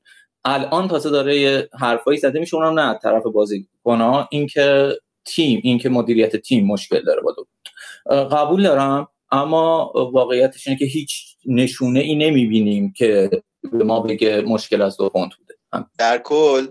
الان 0.45 0.87
تازه 0.87 1.09
داره 1.09 1.39
یه 1.39 1.69
حرفایی 1.79 2.17
زده 2.17 2.39
میشه 2.39 2.55
اونم 2.55 2.79
نه 2.79 2.99
طرف 3.03 3.23
بازیکن 3.23 4.01
ها 4.01 4.27
اینکه 4.31 4.97
تیم 5.25 5.61
اینکه 5.63 5.89
مدیریت 5.89 6.35
تیم 6.35 6.67
مشکل 6.67 7.03
داره 7.03 7.21
با 7.21 7.31
دو 7.31 7.43
پونت 7.43 8.33
قبول 8.33 8.63
دارم 8.63 9.07
اما 9.31 9.91
واقعیتش 10.13 10.67
اینه 10.67 10.79
که 10.79 10.85
هیچ 10.85 11.35
نشونه 11.45 11.99
ای 11.99 12.15
نمی‌بینیم 12.15 12.93
که 12.93 13.29
به 13.71 13.83
ما 13.83 13.99
بگه 13.99 14.41
مشکل 14.41 14.81
از 14.81 14.97
دو 14.97 15.09
پونت 15.09 15.31
بوده. 15.35 15.53
در 15.97 16.17
کل 16.17 16.67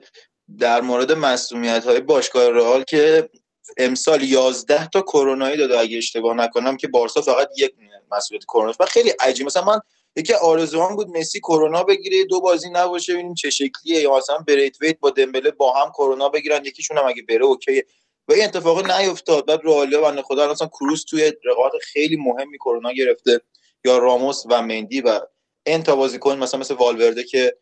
در 0.58 0.80
مورد 0.80 1.12
مسئولیت 1.12 1.84
های 1.84 2.00
باشگاه 2.00 2.50
رئال 2.50 2.82
که 2.82 3.30
امسال 3.78 4.22
11 4.22 4.86
تا 4.86 5.00
کرونایی 5.02 5.56
داده 5.56 5.78
اگه 5.78 5.98
اشتباه 5.98 6.36
نکنم 6.36 6.76
که 6.76 6.88
بارسا 6.88 7.20
فقط 7.20 7.48
یک 7.58 7.74
مسئولیت 8.10 8.44
کرونا 8.44 8.72
و 8.80 8.86
خیلی 8.86 9.12
عجیب 9.20 9.46
مثلا 9.46 9.64
من 9.64 9.80
یکی 10.16 10.32
آرزوان 10.34 10.96
بود 10.96 11.08
مسی 11.08 11.40
کرونا 11.40 11.82
بگیره 11.82 12.24
دو 12.24 12.40
بازی 12.40 12.70
نباشه 12.70 13.12
ببینیم 13.12 13.34
چه 13.34 13.50
شکلیه. 13.50 14.00
یا 14.00 14.16
مثلا 14.16 14.38
بریت 14.38 14.80
ویت 14.80 14.98
با 15.00 15.10
دمبله 15.10 15.50
با 15.50 15.72
هم 15.72 15.90
کرونا 15.90 16.28
بگیرن 16.28 16.64
یکیشون 16.64 16.98
هم 16.98 17.06
اگه 17.06 17.22
بره 17.22 17.44
اوکی 17.44 17.82
و 18.28 18.32
این 18.32 18.44
اتفاق 18.44 18.90
نیفتاد. 18.90 19.46
بعد 19.46 19.60
رئال 19.64 20.00
بنده 20.00 20.22
خدا 20.22 20.50
مثلا 20.52 20.68
کروس 20.68 21.04
توی 21.04 21.32
رقابت 21.44 21.72
خیلی 21.82 22.16
مهمی 22.16 22.58
کرونا 22.58 22.92
گرفته. 22.92 23.40
یا 23.84 23.98
راموس 23.98 24.42
و 24.50 24.62
مندی 24.62 25.00
و 25.00 25.20
این 25.66 25.82
تا 25.82 25.96
بازیکن 25.96 26.38
مثلا 26.38 26.60
مثل 26.60 26.74
والورده 26.74 27.24
که 27.24 27.56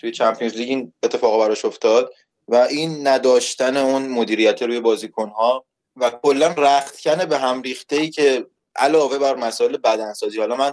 توی 0.00 0.10
چمپیونز 0.10 0.56
لیگ 0.56 0.68
این 0.68 0.92
اتفاق 1.02 1.40
براش 1.40 1.64
افتاد. 1.64 2.12
و 2.48 2.54
این 2.54 3.06
نداشتن 3.06 3.76
اون 3.76 4.08
مدیریت 4.08 4.62
روی 4.62 4.80
بازیکن 4.80 5.28
ها 5.28 5.66
و 5.96 6.10
کلا 6.10 6.46
رختکن 6.46 7.24
به 7.24 7.38
هم 7.38 7.62
ریخته 7.62 7.96
ای 7.96 8.10
که 8.10 8.46
علاوه 8.76 9.18
بر 9.18 9.34
مسائل 9.34 9.76
بدنسازی. 9.76 10.38
حالا 10.38 10.56
من 10.56 10.72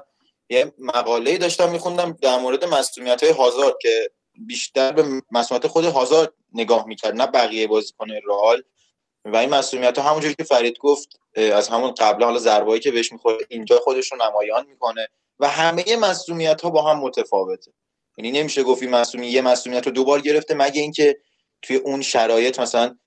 یه 0.49 0.73
مقاله 0.79 1.37
داشتم 1.37 1.71
میخوندم 1.71 2.17
در 2.21 2.39
مورد 2.39 2.65
مسئولیت 2.65 3.23
های 3.23 3.33
هازارد 3.33 3.75
که 3.81 4.11
بیشتر 4.47 4.91
به 4.91 5.21
مسئولیت 5.31 5.67
خود 5.67 5.85
هازارد 5.85 6.33
نگاه 6.53 6.87
می‌کرد 6.87 7.15
نه 7.15 7.27
بقیه 7.27 7.67
بازیکن 7.67 8.07
رئال. 8.27 8.63
و 9.25 9.37
این 9.37 9.49
مسئولیت 9.49 9.97
ها 9.97 10.09
همونجوری 10.09 10.35
که 10.35 10.43
فرید 10.43 10.77
گفت 10.77 11.19
از 11.35 11.67
همون 11.67 11.91
قبل 11.91 12.23
حالا 12.23 12.39
ضربایی 12.39 12.81
که 12.81 12.91
بهش 12.91 13.11
می‌خوره 13.11 13.37
اینجا 13.49 13.79
خودش 13.79 14.11
رو 14.11 14.17
نمایان 14.17 14.65
می‌کنه 14.67 15.07
و 15.39 15.47
همه 15.47 15.83
مسئولیت 15.95 16.61
ها 16.61 16.69
با 16.69 16.81
هم 16.81 16.99
متفاوته. 16.99 17.71
یعنی 18.17 18.31
نمیشه 18.31 18.63
گفت 18.63 18.81
این 18.81 18.91
مسئولیت 18.91 19.33
یه 19.33 19.41
مسئولیت 19.41 19.85
رو 19.85 19.91
دوبار 19.91 20.21
گرفته 20.21 20.53
مگه 20.53 20.81
اینکه 20.81 21.17
توی 21.61 21.75
اون 21.75 22.01
شرایط 22.01 22.59
مثلا 22.59 22.97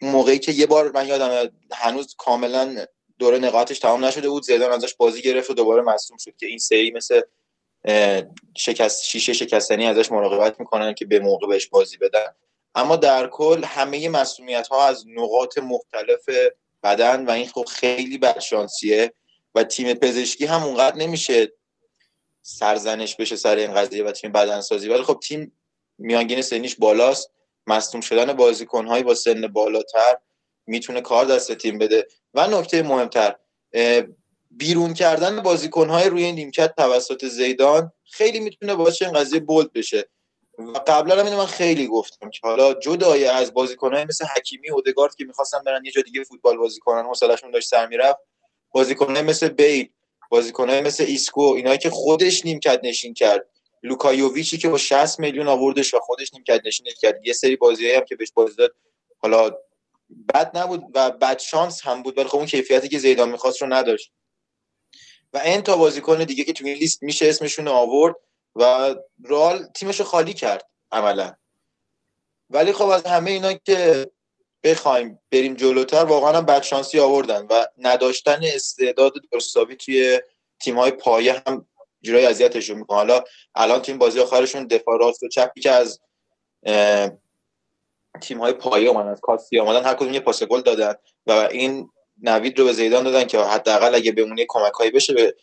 موقعی 0.00 0.38
که 0.38 0.52
یه 0.52 0.66
بار 0.66 0.92
من 0.92 1.08
یادم 1.08 1.50
هنوز 1.72 2.14
کاملا 2.18 2.86
دوره 3.18 3.38
نقاطش 3.38 3.78
تمام 3.78 4.04
نشده 4.04 4.28
بود. 4.28 4.42
زیدان 4.42 4.72
ازش 4.72 4.94
بازی 4.94 5.22
گرفت 5.22 5.50
و 5.50 5.54
دوباره 5.54 5.82
مصدوم 5.82 6.18
شد 6.18 6.36
که 6.36 6.46
این 6.46 6.58
سری 6.58 6.90
مثل 6.90 7.20
شکست 8.56 9.04
شیشه 9.04 9.32
شکستنی 9.32 9.86
ازش 9.86 10.12
مراقبت 10.12 10.60
می‌کنن 10.60 10.94
که 10.94 11.04
به 11.04 11.18
موقع 11.18 11.46
بهش 11.46 11.66
بازی 11.66 11.96
بدن. 11.96 12.34
اما 12.74 12.96
در 12.96 13.26
کل 13.26 13.64
همه 13.64 14.08
مسئولیت 14.08 14.68
ها 14.68 14.86
از 14.86 15.04
نقاط 15.08 15.58
مختلف 15.58 16.28
بدن 16.82 17.26
و 17.26 17.30
این 17.30 17.48
خب 17.48 17.64
خیلی 17.64 18.18
بدشانسیه 18.18 19.12
و 19.54 19.64
تیم 19.64 19.94
پزشکی 19.94 20.46
هم 20.46 20.62
اونقدر 20.62 20.96
نمیشه 20.96 21.52
سرزنش 22.42 23.16
بشه 23.16 23.36
سر 23.36 23.56
این 23.56 23.74
قضیه 23.74 24.04
و 24.04 24.12
تیم 24.12 24.32
بدنسازی. 24.32 24.88
ولی 24.88 25.02
خب 25.02 25.20
تیم 25.22 25.52
میانگین 25.98 26.42
سنیش 26.42 26.76
بالاست. 26.76 27.30
مصدوم 27.66 28.00
شدن 28.00 28.32
بازیکنهایی 28.32 29.02
با 29.02 29.14
سن 29.14 29.46
بالاتر 29.46 30.16
می‌تونه 30.68 31.00
کار 31.00 31.24
دست 31.24 31.52
تیم 31.52 31.78
بده. 31.78 32.06
و 32.34 32.46
نکته 32.46 32.82
مهمتر 32.82 33.34
بیرون 34.50 34.94
کردن 34.94 35.42
بازیکنهای 35.42 36.08
روی 36.08 36.32
نیمکت 36.32 36.74
توسط 36.76 37.24
زیدان 37.24 37.92
خیلی 38.04 38.40
می‌تونه 38.40 38.74
باعث 38.74 39.02
این 39.02 39.12
قضیه 39.12 39.40
بولد 39.40 39.72
بشه. 39.72 40.08
و 40.58 40.78
قبلا 40.86 41.24
هم 41.24 41.36
من 41.36 41.46
خیلی 41.46 41.86
گفتم 41.86 42.30
که 42.30 42.40
حالا 42.42 42.74
جدای 42.74 43.24
از 43.24 43.54
بازیکنهای 43.54 44.04
مثل 44.04 44.24
حکیمی 44.36 44.70
اودگارد 44.70 45.14
که 45.14 45.24
می‌خواستن 45.24 45.58
برن 45.66 45.84
یه 45.84 45.92
جا 45.92 46.02
دیگه 46.02 46.24
فوتبال 46.24 46.56
بازی 46.56 46.80
کنن 46.80 47.04
حوصله‌شون 47.04 47.50
داشت 47.50 47.68
سر 47.68 47.86
می‌رفت. 47.86 48.18
بازیکنهای 48.70 49.22
مثل 49.22 49.48
بیل 49.48 49.88
بازیکنهای 50.30 50.80
مثل 50.80 51.04
ایسکو 51.04 51.40
اینایی 51.40 51.78
که 51.78 51.90
خودش 51.90 52.44
نیمکت 52.44 52.80
نشین 52.82 53.14
کرد. 53.14 53.48
لوکا 53.82 54.10
یوویچی 54.10 54.58
که 54.58 54.68
با 54.68 54.78
60 54.78 55.20
میلیون 55.20 55.48
آوردش 55.48 55.94
و 55.94 55.98
خودش 55.98 56.34
نیمکت 56.34 56.60
نشین 56.64 56.86
کرد. 57.00 57.26
یه 57.26 57.32
سری 57.32 57.56
بازیایی 57.56 57.94
هم 57.94 58.04
که 58.04 58.16
بهش 58.16 58.32
بازی 58.34 58.56
داد 58.56 58.74
حالا 59.18 59.50
بد 60.34 60.58
نبود 60.58 60.84
و 60.94 61.10
بد 61.10 61.38
شانس 61.38 61.82
هم 61.82 62.02
بود. 62.02 62.18
ولی 62.18 62.28
خب 62.28 62.36
اون 62.36 62.46
کیفیتی 62.46 62.88
که 62.88 62.98
زیدان 62.98 63.28
می‌خواست 63.28 63.62
رو 63.62 63.68
نداشت. 63.74 64.12
و 65.32 65.38
این 65.38 65.60
تا 65.60 65.76
بازیکن 65.76 66.24
دیگه 66.24 66.44
که 66.44 66.52
توی 66.52 66.70
این 66.70 66.78
لیست 66.78 67.02
میشه 67.02 67.28
اسمشون 67.28 67.68
آورد 67.68 68.16
و 68.56 68.94
رئال 69.24 69.66
تیمش 69.74 69.98
رو 70.00 70.04
خالی 70.04 70.34
کرد 70.34 70.66
عملا. 70.92 71.34
ولی 72.50 72.72
خب 72.72 72.88
از 72.88 73.06
همه 73.06 73.30
اینا 73.30 73.52
که 73.52 74.10
بخوایم 74.62 75.18
بریم 75.30 75.54
جلوتر 75.54 76.04
واقعا 76.04 76.36
هم 76.36 76.46
بدشانسی 76.46 77.00
آوردن 77.00 77.46
و 77.50 77.66
نداشتن 77.78 78.40
استعداد 78.42 79.12
درستابی 79.32 79.76
توی 79.76 80.20
تیم 80.60 80.78
های 80.78 80.90
پایه 80.90 81.42
هم 81.46 81.66
جورای 82.02 82.26
اذیتشون 82.26 82.78
می‌کنه. 82.78 82.96
حالا 82.96 83.24
الان 83.54 83.82
تیم 83.82 83.98
بازی 83.98 84.20
آخرشون 84.20 84.66
دفاع 84.66 84.98
راست 84.98 85.22
و 85.22 85.28
چپی 85.28 85.60
که 85.60 85.70
از 85.70 86.00
تیم 88.20 88.38
های 88.38 88.52
پایه 88.52 88.88
اومدن 88.88 89.08
از 89.08 89.20
کاسی 89.20 89.58
آمدن 89.58 89.84
هر 89.84 89.94
کدوم 89.94 90.12
یه 90.12 90.20
پاس 90.20 90.42
گل 90.42 90.60
دادن 90.60 90.94
و 91.26 91.32
این 91.32 91.90
نوید 92.22 92.58
رو 92.58 92.64
به 92.64 92.72
زیدان 92.72 93.04
دادن 93.04 93.24
که 93.24 93.38
حداقل 93.38 93.94
اگه 93.94 94.12
بمونه 94.12 94.46
کمک 94.48 94.72
هایی 94.72 94.90
بشه 94.90 95.14
به 95.14 95.34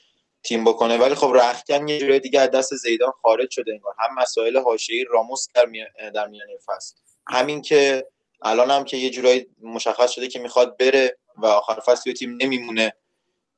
تیم 0.43 0.63
بکنه. 0.63 0.97
ولی 0.97 1.15
خب 1.15 1.31
رختکن 1.35 1.87
یه 1.87 1.99
جوری 1.99 2.19
دیگه 2.19 2.39
از 2.39 2.51
دست 2.51 2.75
زیدان 2.75 3.11
خارج 3.21 3.51
شده 3.51 3.71
انگار. 3.71 3.93
هم 3.99 4.15
مسائل 4.15 4.57
حاشیه‌ای 4.57 5.05
راموس 5.09 5.47
در 5.55 5.65
میان 5.65 5.87
در 6.15 6.27
میان 6.27 6.47
فصل. 6.65 6.95
همین 7.27 7.61
که 7.61 8.07
الان 8.41 8.71
هم 8.71 8.83
که 8.83 8.97
یه 8.97 9.09
جورایی 9.09 9.47
مشخص 9.61 10.11
شده 10.11 10.27
که 10.27 10.39
می‌خواد 10.39 10.77
بره 10.77 11.17
و 11.37 11.45
آخر 11.45 11.79
فصل 11.79 12.11
تیم 12.11 12.37
نمیمونه. 12.41 12.93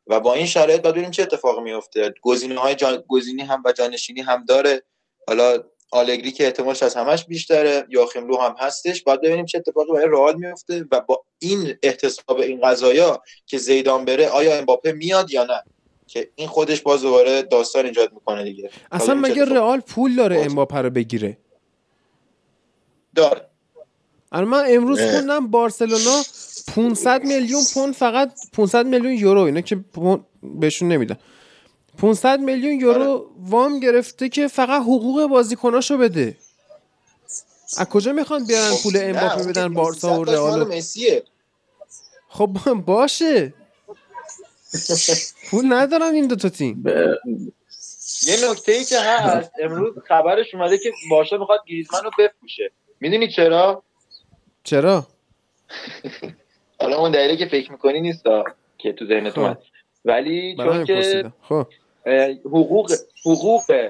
و 0.07 0.19
با 0.19 0.33
این 0.33 0.45
شرایط 0.45 0.81
باید 0.81 0.93
ببینیم 0.93 1.11
چه 1.11 1.23
اتفاقی 1.23 1.61
میفته 1.61 2.13
گزینه 2.21 2.59
های 2.59 2.75
جان... 2.75 3.03
گزینی 3.07 3.41
هم 3.41 3.63
و 3.65 3.71
جانشینی 3.71 4.21
هم 4.21 4.45
داره. 4.45 4.83
حالا 5.27 5.63
آلگری 5.91 6.31
که 6.31 6.45
احتمالش 6.45 6.83
از 6.83 6.95
همش 6.95 7.25
بیشتره 7.25 7.85
یاخیم 7.89 8.27
لو 8.27 8.37
هم 8.37 8.55
هستش. 8.59 9.03
باید 9.03 9.21
ببینیم 9.21 9.45
چه 9.45 9.57
اتفاقی 9.57 9.91
برای 9.91 10.07
رئال 10.09 10.35
میفته 10.35 10.85
و 10.91 11.01
با 11.01 11.23
این 11.39 11.75
احتساب 11.83 12.39
این 12.39 12.61
قضایا 12.61 13.21
که 13.45 13.57
زیدان 13.57 14.05
بره 14.05 14.27
آیا 14.29 14.57
امباپه 14.57 14.91
میاد 14.91 15.31
یا 15.31 15.43
نه؟ 15.43 15.63
که 16.07 16.29
این 16.35 16.47
خودش 16.47 16.81
باز 16.81 17.01
دوباره 17.01 17.41
داستان 17.41 17.85
ایجاد 17.85 18.13
می‌کنه 18.13 18.43
دیگه. 18.43 18.69
اصلا 18.91 19.15
مگه 19.15 19.45
رئال 19.45 19.79
پول 19.79 20.15
داره 20.15 20.41
امباپه 20.41 20.77
رو 20.77 20.89
بگیره؟ 20.89 21.37
داره. 23.15 23.41
من 24.31 24.63
امروز 24.67 25.01
خوندم 25.01 25.47
بارسلونا 25.47 26.23
500 26.75 27.23
میلیون 27.23 27.61
پوند 27.73 27.93
فقط 27.93 28.31
500 28.53 28.85
میلیون 28.85 29.13
یورو 29.13 29.41
اینا 29.41 29.61
که 29.61 29.79
بهشون 30.43 30.87
نمیدن. 30.87 31.17
500 31.97 32.39
میلیون 32.39 32.79
یورو 32.79 33.11
آره. 33.11 33.21
وام 33.39 33.79
گرفته 33.79 34.29
که 34.29 34.47
فقط 34.47 34.81
حقوق 34.81 35.25
بازیکناشو 35.25 35.97
بده. 35.97 36.37
از 37.77 37.89
کجا 37.89 38.13
می‌خوان 38.13 38.45
بیارن 38.45 38.71
خب، 38.71 38.83
پول 38.83 38.97
امباپه 39.01 39.43
بدن 39.43 39.73
بارسا 39.73 40.19
و 40.19 40.23
رئال؟ 40.23 40.81
خب 42.29 42.47
باشه. 42.85 43.53
پول 45.51 45.73
ندارن 45.73 46.13
این 46.13 46.27
دو 46.27 46.35
تا 46.35 46.49
تیم. 46.49 46.83
یه 48.27 48.51
نکته 48.51 48.71
ای 48.71 48.85
که 48.85 48.99
هست 48.99 49.51
امروز 49.63 49.95
خبرش 50.07 50.55
اومده 50.55 50.77
که 50.77 50.91
بارسا 51.09 51.37
می‌خواد 51.37 51.59
گریزمن 51.67 52.03
رو 52.03 52.11
بفروشه. 52.19 52.71
می‌دونی 52.99 53.31
چرا؟ 53.31 53.83
چرا؟ 54.63 55.07
حالا 56.79 56.97
اون 56.97 57.11
دلیلی 57.11 57.37
که 57.37 57.45
فکر 57.45 57.71
می‌کنی 57.71 58.01
نیست 58.01 58.23
که 58.77 58.93
تو 58.93 59.05
ذهنت 59.05 59.33
خب. 59.33 59.39
اومد. 59.39 59.57
ولی 60.05 60.55
چون 60.55 60.85
که 60.85 61.31
خب. 61.41 61.67
حقوق 62.45 62.91
حقوق 63.25 63.89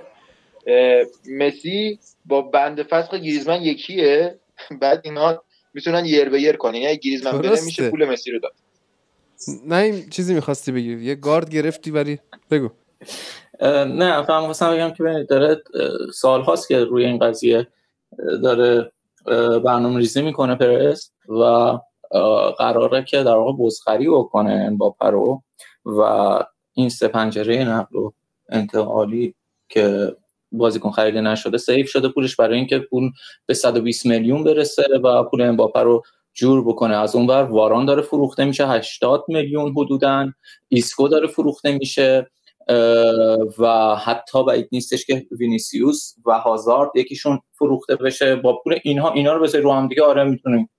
مسی 1.31 1.99
با 2.25 2.41
بند 2.41 2.83
فسخ 2.83 3.13
گریزمن 3.13 3.61
یکیه. 3.61 4.39
بعد 4.81 5.01
اینا 5.03 5.43
می‌تونن 5.73 6.05
یر 6.05 6.29
به 6.29 6.41
یر 6.41 6.55
کنن. 6.55 6.75
یعنی 6.75 6.97
گریزمن 6.97 7.41
بره 7.41 7.61
میشه 7.65 7.89
پول 7.89 8.05
مسی 8.05 8.31
رو 8.31 8.39
داد. 8.39 8.53
نه 9.65 9.75
این 9.75 10.09
چیزی 10.09 10.33
می‌خواستی 10.33 10.71
بگی. 10.71 11.03
یه 11.03 11.15
گارد 11.15 11.49
گرفتی 11.49 11.91
ولی 11.91 12.19
بگو. 12.51 12.69
نه 13.61 14.23
فهم 14.23 14.45
خواستم 14.45 14.71
بگم 14.71 14.91
که 14.91 15.25
داره 15.29 15.63
سال 16.13 16.41
هاست 16.41 16.67
که 16.67 16.79
روی 16.79 17.05
این 17.05 17.19
قضیه 17.19 17.67
داره 18.43 18.91
برنامه 19.65 19.97
ریزی 19.97 20.21
می‌کنه 20.21 20.55
پرس 20.55 21.11
و 21.29 21.43
قراره 22.57 23.03
که 23.03 23.17
در 23.17 23.35
واقع 23.35 23.53
بزخری 23.59 24.09
بکنه 24.09 24.71
با 24.77 24.95
رو 25.01 25.41
و 25.85 26.39
این 26.77 26.89
سه 26.89 27.07
پنجره 27.07 27.63
نقل 27.63 27.95
و 27.95 28.11
انتقالی 28.49 29.35
که 29.69 30.15
بازیکن 30.51 30.91
خریده 30.91 31.21
نشده 31.21 31.57
سیف 31.57 31.89
شده 31.89 32.09
پولش 32.09 32.35
برای 32.35 32.57
اینکه 32.57 32.79
پول 32.79 33.11
به 33.45 33.53
120 33.53 34.05
میلیون 34.05 34.43
برسه 34.43 34.83
و 35.03 35.23
پول 35.23 35.41
امباپه 35.41 35.79
رو 35.79 36.03
جور 36.33 36.67
بکنه. 36.67 36.97
از 36.97 37.15
اونور 37.15 37.43
واران 37.43 37.85
داره 37.85 38.01
فروخته 38.01 38.45
میشه 38.45 38.67
80 38.67 39.25
میلیون 39.27 39.71
حدودا. 39.71 40.31
ایسکو 40.67 41.07
داره 41.07 41.27
فروخته 41.27 41.71
میشه 41.71 42.27
و 43.59 43.95
حتی 43.95 44.43
بعید 44.45 44.69
نیستش 44.71 45.05
که 45.05 45.25
وینیسیوس 45.31 46.13
و 46.25 46.39
هازارد 46.39 46.89
یکیشون 46.95 47.39
فروخته 47.53 47.95
بشه. 47.95 48.35
با 48.35 48.59
پول 48.63 48.79
اینها 48.83 49.11
اینا 49.11 49.33
رو 49.33 49.43
بذاری 49.43 49.63
رو 49.63 49.73
هم 49.73 49.87
دیگه 49.87 50.03
آره 50.03 50.23
می‌تونیم 50.23 50.69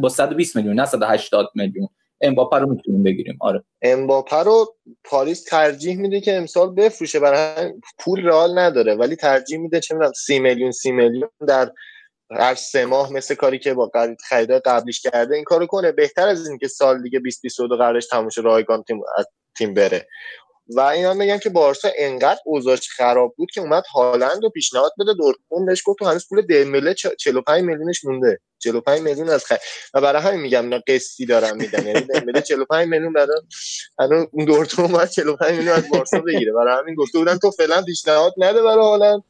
با 0.00 0.08
120 0.08 0.56
میلیون 0.56 0.80
نه 0.80 0.86
180 0.86 1.50
میلیون. 1.54 1.88
امباپه 2.24 2.58
رو 2.58 2.70
می‌تونیم 2.70 3.02
بگیریم. 3.02 3.38
آره. 3.40 3.64
امباپه 3.82 4.36
رو 4.36 4.74
پاریس 5.04 5.44
ترجیح 5.44 5.96
میده 5.96 6.20
که 6.20 6.36
امسال 6.36 6.74
بفروشه 6.74 7.20
برای 7.20 7.72
پول 7.98 8.26
رئال 8.26 8.58
نداره 8.58 8.94
ولی 8.94 9.16
ترجیح 9.16 9.58
میده 9.58 9.80
چه 9.80 9.94
می‌دونم 9.94 10.12
30 10.12 10.38
میلیون 10.38 10.70
30 10.70 10.92
میلیون 10.92 11.30
در 11.48 11.72
هر 12.30 12.54
سه 12.54 12.86
ماه 12.86 13.12
مثل 13.12 13.34
کاری 13.34 13.58
که 13.58 13.74
با 13.74 13.90
خریدای 14.28 14.60
قبلیش 14.64 15.00
کرده 15.00 15.34
این 15.34 15.44
کارو 15.44 15.66
کنه. 15.66 15.92
بهتر 15.92 16.28
از 16.28 16.48
اینکه 16.48 16.68
سال 16.68 17.02
دیگه 17.02 17.18
20 17.18 17.42
22 17.42 17.76
قراردادش 17.76 18.06
تموم 18.06 18.28
شه 18.28 18.40
رایگان 18.42 18.82
تیم 18.82 19.00
از 19.18 19.26
تیم 19.56 19.74
بره. 19.74 20.06
و 20.68 20.80
اینا 20.80 21.14
میگن 21.14 21.38
که 21.38 21.50
بارسا 21.50 21.88
انقدر 21.98 22.40
اوضاعش 22.44 22.88
خراب 22.88 23.34
بود 23.36 23.50
که 23.50 23.60
اومد 23.60 23.82
هالند 23.94 24.42
رو 24.42 24.50
پیشنهاد 24.50 24.92
بده 25.00 25.14
دورتموند 25.14 25.66
بهش 25.66 25.82
گفت 25.86 25.98
تو 25.98 26.04
هنوز 26.04 26.28
پول 26.28 26.42
دمبله 26.42 26.94
45 26.94 27.64
میلیونش 27.64 28.04
مونده. 28.04 28.40
45 28.58 29.00
میلیون 29.00 29.28
از 29.28 29.44
خرید 29.44 29.60
و 29.94 30.00
برای 30.00 30.22
همین 30.22 30.40
میگم 30.40 30.62
اینا 30.62 30.80
قسطی 30.86 31.26
دارن 31.26 31.56
میدن. 31.56 31.86
یعنی 31.86 32.00
دمبله 32.00 32.42
45 32.42 32.88
میلیون 32.88 33.12
برای 33.12 33.40
الان 33.98 34.26
اون 34.32 34.44
دورتموند 34.44 34.92
باید 34.92 35.08
45 35.08 35.56
میلیون 35.56 35.74
از 35.74 35.88
بارسا 35.88 36.20
بگیره. 36.20 36.52
برای 36.52 36.78
همین 36.78 36.94
گفته 36.94 37.18
بودن 37.18 37.38
تو 37.38 37.50
فعلا 37.50 37.82
پیشنهاد 37.82 38.34
نده 38.36 38.62
برای 38.62 38.84
هالند. 38.84 39.22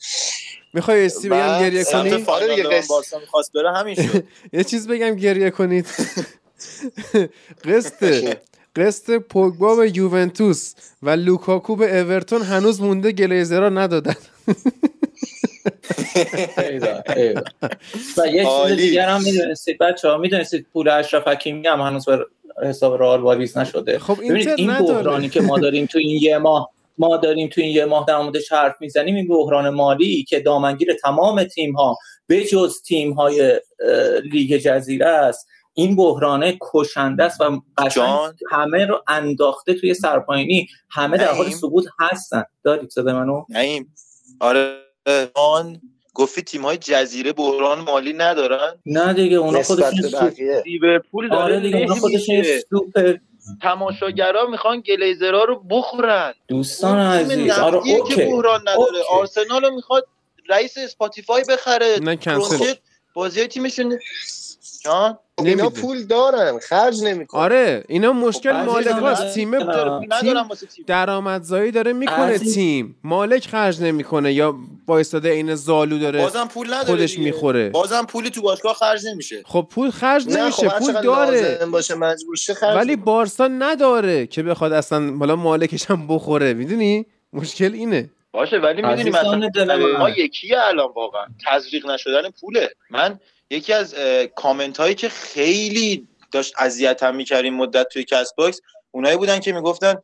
می‌خوای 0.74 1.06
استی 1.06 1.28
بگم 1.28 1.60
گریه 1.60 1.82
سمت 1.82 2.10
کنی؟ 2.10 2.24
آره 2.26 2.56
دیگه. 2.56 2.82
بارسا 2.88 3.18
می‌خواست 3.18 3.52
بره 3.52 3.72
همین 3.72 3.94
شد. 3.94 4.24
یه 4.52 4.64
چیز 4.64 4.88
بگم 4.88 5.16
گریه 5.16 5.50
کنید. 5.50 5.86
قسط 7.68 8.36
قسط 8.76 9.10
پوگبا 9.10 9.76
به 9.76 9.96
یوونتوس 9.96 10.74
و 11.02 11.10
لوکاکو 11.10 11.76
به 11.76 12.00
اورتون 12.00 12.42
هنوز 12.42 12.82
مونده 12.82 13.12
گلیزرها 13.12 13.68
ندادن. 13.68 14.14
و 18.18 18.26
یه 18.26 18.44
چیز. 18.44 18.76
دیگر 18.76 19.08
هم 19.08 19.22
می‌دونستید 19.22 19.78
بچه 19.78 20.08
ها 20.08 20.18
می‌دونستید 20.18 20.66
پول 20.72 20.88
اشرف 20.88 21.28
حکیمی 21.28 21.66
هم 21.66 21.80
هنوز 21.80 22.04
به 22.04 22.26
حساب 22.62 23.02
رئال 23.02 23.20
واریز 23.20 23.58
نشده 23.58 23.98
خب 23.98 24.16
ببینید 24.18 24.48
این. 24.48 24.78
بحرانی 24.78 25.28
که 25.28 25.40
ما 25.40 25.58
داریم 25.58 25.86
تو 25.86 25.98
این 25.98 26.22
یه 26.22 26.38
ماه 26.38 26.70
ما 26.98 27.16
داریم 27.16 27.48
تو 27.48 27.60
این 27.60 27.70
یه 27.70 27.84
ماه 27.84 28.04
در 28.08 28.18
موردش 28.18 28.52
حرف 28.52 28.74
می‌زنیم 28.80 29.14
این 29.14 29.28
بحران 29.28 29.68
مالی 29.68 30.24
که 30.24 30.40
دامنگیر 30.40 30.94
تمام 31.02 31.44
تیم 31.44 31.72
ها 31.72 31.96
به 32.26 32.44
جز 32.44 32.82
تیم 32.82 33.12
های 33.12 33.60
لیگ 34.32 34.56
جزیره 34.56 35.06
است 35.06 35.48
این 35.74 35.96
بحرانه 35.96 36.58
کشنده 36.72 37.24
است 37.24 37.40
و 37.40 37.62
قشنگ 37.78 37.90
جان. 37.90 38.36
همه 38.50 38.86
رو 38.86 39.02
انداخته 39.08 39.74
توی 39.74 39.94
سرپاینی 39.94 40.68
همه 40.90 41.16
در 41.16 41.34
حال. 41.34 41.50
سقوط 41.50 41.84
هستن. 42.00 42.44
دارید 42.64 42.90
صدا 42.90 43.12
منو؟ 43.12 43.44
نعیم. 43.48 43.94
آره. 44.40 44.80
آن 45.34 45.80
گفتی 46.14 46.42
تیم 46.42 46.62
های 46.62 46.76
جزیره 46.76 47.32
بحران 47.32 47.80
مالی 47.80 48.12
ندارن؟ 48.12 48.74
نه 48.86 49.12
دیگه 49.12 49.36
اونا 49.36 49.62
خودشون 49.62 50.32
لیورپول 50.66 51.28
داره 51.28 51.42
آره 51.42 51.60
دیگه 51.60 51.76
اونا 51.76 51.94
خودشون. 51.94 52.44
سوپر 52.70 53.16
تماشاگرها 53.62 54.46
می‌خوان 54.46 54.80
گلیزرها 54.80 55.44
رو 55.44 55.64
بخورن. 55.70 56.34
دوستان 56.48 56.98
عزیز. 56.98 57.50
آره 57.50 57.76
okay. 57.76 58.24
بحران 58.24 58.60
نداره. 58.60 58.78
okay. 58.78 58.98
آرسنال 59.10 59.64
رو 59.64 59.74
می‌خواد 59.74 60.06
رئیس 60.48 60.78
اسپاتیفای 60.78 61.44
بخره. 61.48 61.98
نه 62.02 62.16
کنسل 62.16 62.74
بازی 63.14 63.40
های 63.40 63.48
تیمشون 63.48 63.98
جان 64.84 65.18
خب 65.38 65.46
اینا. 65.46 65.70
پول 65.70 66.04
دارن 66.04 66.58
خرج 66.58 67.02
نمی‌کنن 67.02 67.40
آره 67.40 67.84
اینا 67.88 68.12
مشکل 68.12 68.52
خب 68.52 68.66
مالکاست 68.66 69.22
عزیزم، 69.22 69.34
تیم 69.34 69.54
ندارم. 69.54 70.06
تیم 70.20 70.34
درآمدزایی 70.86 71.70
داره 71.70 71.92
می‌کنه 71.92 72.34
عزیز. 72.34 72.54
تیم 72.54 72.96
مالک 73.04 73.48
خرج 73.48 73.82
نمی‌کنه 73.82 74.32
یا 74.32 74.54
وایستاده 74.86 75.30
این 75.30 75.54
زالو 75.54 75.98
داره 75.98 76.22
بازم 76.22 76.48
پول 76.48 76.66
نداره 76.74 76.84
خودش. 76.84 77.18
می‌خوره. 77.18 77.70
بازم 77.70 78.06
پولی 78.06 78.30
تو 78.30 78.42
باشگاه 78.42 78.74
خرج 78.74 79.06
نمیشه 79.06 79.42
خب 79.44 79.66
پول 79.70 79.90
خرج 79.90 80.28
نمیشه 80.28 80.68
خب 80.68 80.78
پول 80.78 80.92
داره 81.02 81.66
باشه 81.66 81.94
مجبور 81.94 82.36
شه 82.36 82.54
خرج 82.54 82.76
ولی. 82.76 82.96
بارسا 82.96 83.48
نداره 83.48 84.26
که 84.26 84.42
بخواد 84.42 84.72
اصلا 84.72 85.16
حالا 85.18 85.36
مالکش 85.36 85.90
هم 85.90 86.06
بخوره 86.08 86.54
می‌دونی 86.54 87.06
مشکل 87.32 87.72
اینه 87.72 88.10
باشه 88.32 88.58
ولی 88.58 88.82
می‌دونی 88.82 89.10
مثلا. 89.10 89.98
ما 89.98 90.10
یکیه 90.10 90.56
الان 90.60 90.88
واقعا 90.96 91.24
تزریق 91.46 91.86
نشدن 91.86 92.30
پوله 92.40 92.70
من 92.90 93.20
یکی 93.54 93.72
از 93.72 93.94
کامنت 94.34 94.80
هایی 94.80 94.94
که 94.94 95.08
خیلی 95.08 96.08
داشت 96.32 96.54
اذیتم 96.58 97.14
می‌کرد 97.14 97.44
این 97.44 97.54
مدت 97.54 97.88
توی 97.88 98.04
کست 98.04 98.36
باکس 98.36 98.60
اونایی 98.90 99.16
بودن 99.16 99.40
که 99.40 99.52
می‌گفتن 99.52 99.94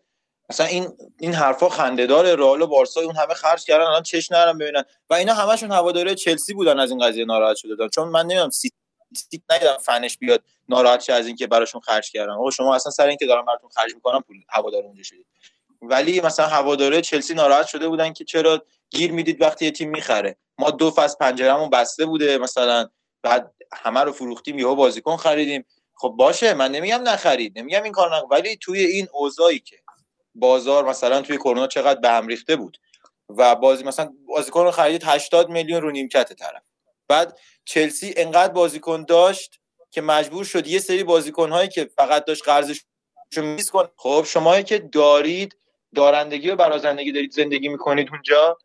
مثلا 0.51 0.67
این 0.67 0.89
این 1.21 1.35
حرفا 1.35 1.69
خنده‌دار 1.69 2.35
رئال 2.37 2.63
و 2.63 2.67
بارسا 2.67 3.01
اون 3.01 3.17
همه 3.17 3.35
خرج 3.35 3.65
کردن 3.65 3.85
الان 3.85 4.03
چش 4.03 4.33
نرم 4.33 4.59
ببینن. 4.59 4.85
و 5.11 5.15
اینا 5.15 5.35
همشون 5.35 5.73
هواداره 5.73 6.15
چلسی 6.15 6.55
بودن 6.55 6.79
از 6.81 6.91
این 6.91 7.07
قضیه 7.07 7.25
ناراحت 7.25 7.57
شده 7.57 7.75
بودن 7.75 7.89
چون 7.89 8.09
من 8.09 8.23
نمی‌دونم 8.23 8.51
سیتی 8.51 9.43
ندیدم 9.51 9.77
فنش 9.77 10.19
بیاد 10.19 10.43
ناراحت 10.69 11.01
شه 11.01 11.13
از 11.13 11.27
اینکه 11.27 11.47
براشون 11.47 11.81
خرج 11.81 12.11
کردن. 12.11 12.33
آقا 12.33 12.51
شما 12.51 12.75
اصلا 12.75 12.93
سر 12.93 13.07
اینکه 13.07 13.27
دارن 13.27 13.45
براتون 13.45 13.71
خرج 13.71 13.95
می‌کنن 13.95 14.21
پول 14.21 14.37
هوادار 14.49 14.83
اونجا 14.83 15.03
شدید. 15.03 15.27
ولی 15.83 16.21
مثلا 16.21 16.47
هواداره 16.47 17.01
چلسی 17.01 17.35
ناراحت 17.35 17.67
شده 17.67 17.89
بودن 17.89 18.13
که 18.13 18.25
چرا 18.25 18.65
گیر 18.91 19.13
می‌دید 19.13 19.43
وقتی 19.43 19.65
یه 19.65 19.71
تیم 19.71 19.91
می‌خره. 19.91 20.37
ما 20.59 20.71
دو 20.71 20.91
فصل 20.91 21.17
پنجرهمون 21.21 21.71
بسته 21.71 22.07
بوده 22.07 22.39
مثلا 22.39 22.89
بعد 23.23 23.55
همه 23.73 24.01
رو 24.01 24.13
فروختیم 24.13 24.59
یهو 24.59 24.75
بازیکن 24.75 25.17
خریدیم. 25.17 25.65
خب 25.95 26.09
باشه 26.09 26.55
من 26.55 26.71
نمیگم 26.71 27.03
نخرید 27.03 27.59
نمیگم 27.59 27.83
این 27.83 27.93
کار 27.93 28.17
نکن 28.17 28.29
ولی 28.31 28.57
توی 28.57 28.81
این 28.81 29.09
اوضاعی 29.13 29.59
که 29.59 29.77
بازار 30.35 30.85
مثلا 30.89 31.23
توی 31.23 31.37
کرونا 31.37 31.67
چقدر 31.67 32.01
به 32.01 32.11
هم 32.11 32.27
ریخته 32.27 32.57
بود 32.57 32.79
و 33.29 33.57
بازی 33.57 33.85
مثلا 33.85 34.13
بازیکن 34.29 34.65
رو 34.65 34.71
خرید 34.71 35.05
80 35.05 35.49
میلیون 35.49 35.83
رو 35.83 35.91
نیمکت 35.91 36.33
طرف. 36.33 36.63
بعد 37.09 37.39
چلسی 37.65 38.15
انقدر 38.17 38.53
بازیکن 38.53 39.05
داشت 39.05 39.61
که 39.91 40.01
مجبور 40.01 40.45
شد 40.45 40.67
یه 40.67 40.79
سری 40.79 41.05
بازیکن 41.05 41.51
هایی 41.51 41.69
که 41.69 41.91
فقط 41.97 42.25
داشت 42.25 42.45
قرضش 42.45 42.85
میز 43.37 43.71
کن. 43.71 43.89
خب 43.97 44.25
شما 44.27 44.63
که 44.63 44.79
دارید 44.79 45.57
دارندگی 45.95 46.51
و 46.51 46.57
برازندگی 46.57 47.13
دارید 47.13 47.33
زندگی 47.33 47.69
می‌کنید 47.69 48.09
اونجا 48.11 48.59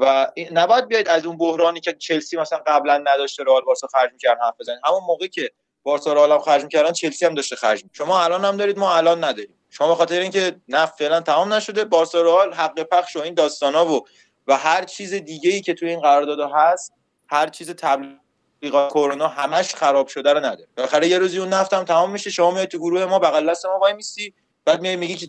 و 0.00 0.32
نباید 0.52 0.88
بیاید 0.88 1.08
از 1.08 1.26
اون 1.26 1.38
بحرانی 1.38 1.80
که 1.80 1.92
چلسی 1.92 2.36
مثلا 2.36 2.58
قبلا 2.66 2.98
نداشته 2.98 3.44
رئال 3.44 3.62
بارسا 3.62 3.86
خرج 3.86 4.12
می‌کردن 4.12 4.40
حرف 4.44 4.54
بزنید. 4.60 4.80
همون 4.84 5.00
موقعی 5.06 5.28
که 5.28 5.50
بارسا 5.82 6.12
رئال 6.12 6.32
هم 6.32 6.38
خرج 6.38 6.62
می‌کردن 6.62 6.92
چلسی 6.92 7.26
هم 7.26 7.34
داشته 7.34 7.56
خرج 7.56 7.82
می‌کرد. 7.82 7.96
شما 7.96 8.24
الان 8.24 8.44
هم 8.44 8.56
دارید 8.56 8.78
ما 8.78 8.96
الان 8.96 9.24
نداریم. 9.24 9.54
شما 9.70 9.88
به 9.88 9.94
خاطر 9.94 10.20
اینکه 10.20 10.56
نفت 10.68 10.98
فعلا 10.98 11.20
تمام 11.20 11.52
نشده 11.52 11.84
بارسا 11.84 12.22
رئال 12.22 12.54
حق 12.54 12.82
پخش 12.82 13.16
و 13.16 13.20
این 13.20 13.34
داستانا 13.34 13.86
و 13.86 14.06
و 14.46 14.56
هر 14.56 14.84
چیز 14.84 15.14
دیگه 15.14 15.50
ای 15.50 15.60
که 15.60 15.74
توی 15.74 15.88
این 15.88 16.00
قرارداد 16.00 16.50
هست 16.54 16.92
هر 17.28 17.46
چیز 17.46 17.70
تبلیغات 17.70 18.90
کرونا 18.90 19.28
همش 19.28 19.74
خراب 19.74 20.08
شده 20.08 20.32
رو 20.32 20.38
نداره. 20.38 20.68
بالاخره 20.76 21.08
یه 21.08 21.18
روزی 21.18 21.38
اون 21.38 21.48
نفت 21.48 21.74
هم 21.74 21.84
تمام 21.84 22.10
میشه 22.10 22.30
شما 22.30 22.50
میای 22.50 22.66
تو 22.66 22.78
گروه 22.78 23.04
ما 23.04 23.18
بغل 23.18 23.50
دست 23.50 23.66
ما 23.66 23.78
وای 23.78 23.92
میسی 23.92 24.34
بعد 24.64 24.80
میای 24.80 24.96
میگی 24.96 25.16
که 25.16 25.28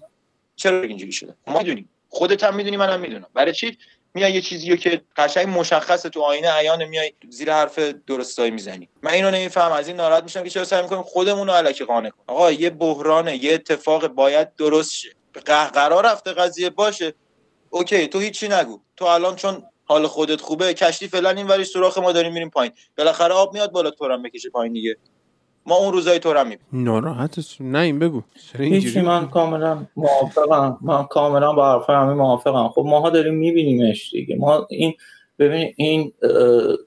چرا 0.55 0.81
اینجوری 0.81 1.11
شده؟ 1.11 1.35
ما 1.47 1.57
می‌دونیم. 1.57 1.89
خودت 2.09 2.43
هم 2.43 2.55
می‌دونی 2.55 2.77
منم 2.77 2.99
می‌دونم. 2.99 3.27
برای 3.33 3.53
چی؟ 3.53 3.77
میای 4.13 4.33
یه 4.33 4.41
چیزی 4.41 4.77
که 4.77 5.01
قشنگ 5.17 5.47
مشخصه 5.47 6.09
تو 6.09 6.21
آینه 6.21 6.51
عیان 6.51 6.85
میای 6.85 7.13
زیر 7.29 7.53
حرف 7.53 7.79
درستایی 7.79 8.51
می‌زنی. 8.51 8.89
من 9.01 9.11
اینو 9.11 9.31
نمیفهم 9.31 9.71
از 9.71 9.87
این 9.87 9.97
ناراحت 9.97 10.23
میشم 10.23 10.43
که 10.43 10.49
چرا 10.49 10.63
سعی 10.63 10.81
می‌کنیم 10.81 11.03
خودمون 11.03 11.47
رو 11.47 11.53
الکی 11.53 11.85
قانع 11.85 12.09
کنیم. 12.09 12.23
آقا 12.27 12.51
یه 12.51 12.69
بحرانه 12.69 13.43
یه 13.43 13.53
اتفاق 13.53 14.07
باید 14.07 14.55
درست 14.55 14.93
شه. 14.93 15.09
قهقرا 15.45 16.01
رفته 16.01 16.33
قضیه 16.33 16.69
باشه. 16.69 17.13
اوکی 17.69 18.07
تو 18.07 18.19
هیچی 18.19 18.47
نگو. 18.47 18.79
تو 18.97 19.05
الان 19.05 19.35
چون 19.35 19.63
حال 19.85 20.07
خودت 20.07 20.41
خوبه 20.41 20.73
کشتی 20.73 21.07
فعلا 21.07 21.29
این 21.29 21.47
وری 21.47 21.63
سوراخ 21.63 21.97
ما 21.97 22.11
داریم 22.11 22.33
میریم 22.33 22.49
پایین. 22.49 22.73
بالاخره 22.97 23.33
آب 23.33 23.53
میاد 23.53 23.71
بالا 23.71 23.91
تورم 23.91 24.21
بکشه 24.21 24.49
پایین 24.49 24.73
دیگه. 24.73 24.97
ما 25.65 25.75
اون 25.75 25.93
روزای 25.93 26.19
تورم 26.19 26.47
می‌بینیم. 26.47 26.85
ناراحت 26.85 27.57
نه 27.59 27.79
این 27.79 27.99
بگو. 27.99 28.21
هیچی 28.57 29.01
من 29.01 29.27
کاملا 29.27 29.85
موافقم. 29.95 30.77
من 30.81 31.03
کاملا 31.03 31.53
با 31.53 31.71
حرف 31.71 31.89
همه 31.89 32.13
موافقم. 32.13 32.69
خب 32.69 32.83
ماها 32.85 33.09
داریم 33.09 33.33
میبینیمش 33.33 34.09
دیگه. 34.11 34.35
ما 34.35 34.67
این 34.69 34.93
ببین 35.39 35.73
این 35.77 36.11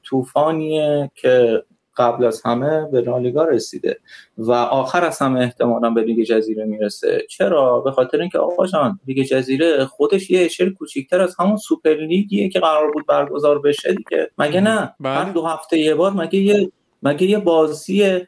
طوفانیه 0.04 1.10
که 1.14 1.62
قبل 1.96 2.24
از 2.24 2.42
همه 2.44 2.88
به 2.92 3.00
لالیگا 3.00 3.44
رسیده 3.44 4.00
و 4.38 4.52
آخر 4.52 5.04
از 5.04 5.18
همه 5.18 5.40
احتمالا 5.40 5.90
به 5.90 6.02
لیگ 6.02 6.26
جزیره 6.26 6.64
می‌رسه. 6.64 7.26
چرا؟ 7.30 7.80
به 7.80 7.90
خاطر 7.90 8.20
اینکه 8.20 8.38
آقا 8.38 8.66
جان 8.66 9.00
لیگ 9.06 9.26
جزیره 9.26 9.84
خودش 9.84 10.30
یه 10.30 10.44
اشل 10.44 10.70
کوچیکتر 10.70 11.20
از 11.20 11.36
همون 11.38 11.56
سوپر 11.56 11.94
لیگیه 11.94 12.48
که 12.48 12.60
قرار 12.60 12.92
بود 12.92 13.06
برگزار 13.06 13.58
بشه 13.58 13.94
دیگه. 13.94 14.30
مگه 14.38 14.60
نه؟ 14.60 14.94
بله. 15.00 15.14
هر 15.14 15.32
دو 15.32 15.46
هفته 15.46 15.78
یه 15.78 15.94
بار 15.94 16.12
مگه 16.12 16.38
یه 16.38 16.72
مگه 17.02 17.26
یه 17.26 17.38
بازی 17.38 18.20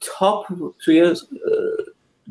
top 0.00 0.46
توی 0.84 1.14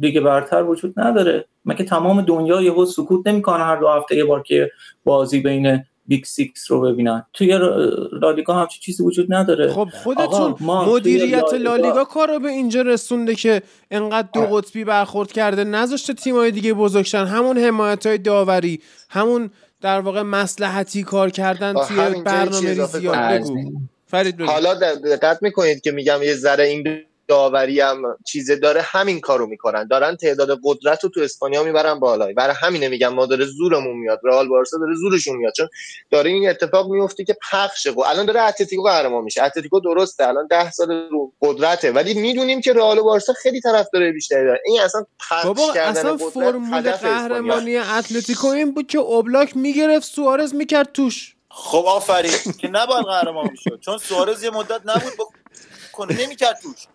لیگ 0.02 0.20
برتر 0.20 0.64
وجود 0.64 0.94
نداره. 0.98 1.46
مگه 1.66 1.86
تمام 1.86 2.22
دنیا 2.22 2.62
یهو 2.62 2.86
سکوت 2.86 3.28
نمی‌کنه 3.28 3.64
هر 3.64 3.76
دو 3.76 3.88
هفته 3.88 4.16
یه 4.16 4.26
بار 4.26 4.44
که 4.44 4.72
بازی 5.04 5.40
بین 5.40 5.84
Big 6.08 6.26
Six 6.26 6.72
رو 6.72 6.82
ببینن؟ 6.82 7.26
توی 7.34 7.60
لالیگا 8.22 8.54
همچی 8.54 8.80
چیزی 8.80 9.04
وجود 9.04 9.34
نداره. 9.34 9.72
خب 9.74 9.88
خودتون 10.04 10.56
مدیریت 10.62 11.44
لالیگا- 11.44 11.54
لالیگا 11.54 12.04
کارو 12.04 12.40
به 12.40 12.50
اینجا 12.50 12.82
رسونده 12.82 13.36
که 13.36 13.62
انقدر 13.92 14.28
دو 14.34 14.42
قطبی 14.42 14.84
برخورد 14.84 15.32
کرده 15.32 15.64
نذاشته 15.64 16.14
تیمای 16.14 16.52
دیگه 16.52 16.74
بزرگشن. 16.74 17.26
همون 17.26 17.58
حمایت 17.58 18.06
های 18.06 18.18
داوری 18.18 18.82
همون 19.10 19.50
در 19.82 20.00
واقع 20.00 20.22
مسلحتی 20.22 21.04
کار 21.04 21.30
کردن 21.30 21.74
توی 21.74 22.24
برنامه 22.24 22.74
ریزی 22.74 23.08
بگو. 23.08 23.72
فرید 24.08 24.42
حالا 24.42 24.74
دقت 24.96 25.44
می‌کنید 25.44 25.82
که 25.82 25.92
میگم 25.92 26.24
یه 26.24 26.36
ذره 26.36 26.64
این 26.64 26.84
داوری 27.32 27.80
هم 27.80 28.18
چیزه 28.26 28.56
داره 28.56 28.82
همین 28.82 29.20
کارو 29.20 29.48
می‌کنن. 29.48 29.88
دارن 29.88 30.16
تعداد 30.16 30.60
قدرت 30.64 31.04
رو 31.04 31.10
تو 31.10 31.22
اسپانیا 31.22 31.64
می‌برن 31.64 32.00
بالا 32.00 32.34
برای 32.34 32.56
همینه 32.60 32.88
میگم 32.88 33.14
ما 33.14 33.26
داره 33.26 33.46
زورمون 33.46 33.98
میاد. 33.98 34.20
رئال 34.24 34.48
بارسا 34.48 34.78
داره 34.78 34.96
زورشون 34.96 35.36
میاد. 35.36 35.54
چون 35.54 35.70
داره 36.12 36.30
این 36.30 36.50
اتفاق 36.50 36.92
میفته 36.92 37.24
که 37.24 37.38
پخش 37.52 37.88
و 37.88 38.02
الان 38.02 38.26
داره 38.26 38.42
اتلتیکو 38.42 38.84
قهرمان 38.84 39.24
میشه. 39.24 39.44
اتلتیکو 39.44 39.80
درسته. 39.80 40.28
الان 40.28 40.48
10 40.48 40.72
سال 40.72 41.08
رو 41.12 41.34
قدرته. 41.42 41.92
ولی 41.92 42.14
می‌دونیم 42.14 42.62
که 42.62 42.74
رئال 42.74 43.00
و 43.00 43.04
بارسا 43.04 43.34
خیلی 43.34 43.62
طرفدار 43.62 44.12
بیشتری 44.12 44.46
داره 44.46 44.62
این 44.66 44.82
اصلا 44.82 45.06
پخش 45.30 45.46
بابا 45.46 45.74
کردن 45.74 45.90
اصلا 45.90 46.18
فرمول. 46.18 46.82
قهرمانی 46.92 47.78
اتلتیکو 47.78 48.48
این 48.48 48.72
بود 48.72 48.88
که 48.88 48.98
اوبلاک 48.98 49.58
می‌گرفت 49.58 50.06
سوارز 50.06 50.54
می‌کرد 50.56 50.92
توش. 50.94 51.36
خب 51.50 51.86
آفرین. 51.88 52.32
که 52.60 52.68
نباید 52.68 53.06
قهرمان 53.06 53.50
می‌شد. 53.52 53.80
چون 53.80 53.98
سوارز 53.98 54.44
یه 54.44 54.50
مدت 54.50 54.82
نبود 54.86 55.14
بکنه 55.92 56.24
نمی‌کرد 56.24 56.60
توش. 56.64 56.88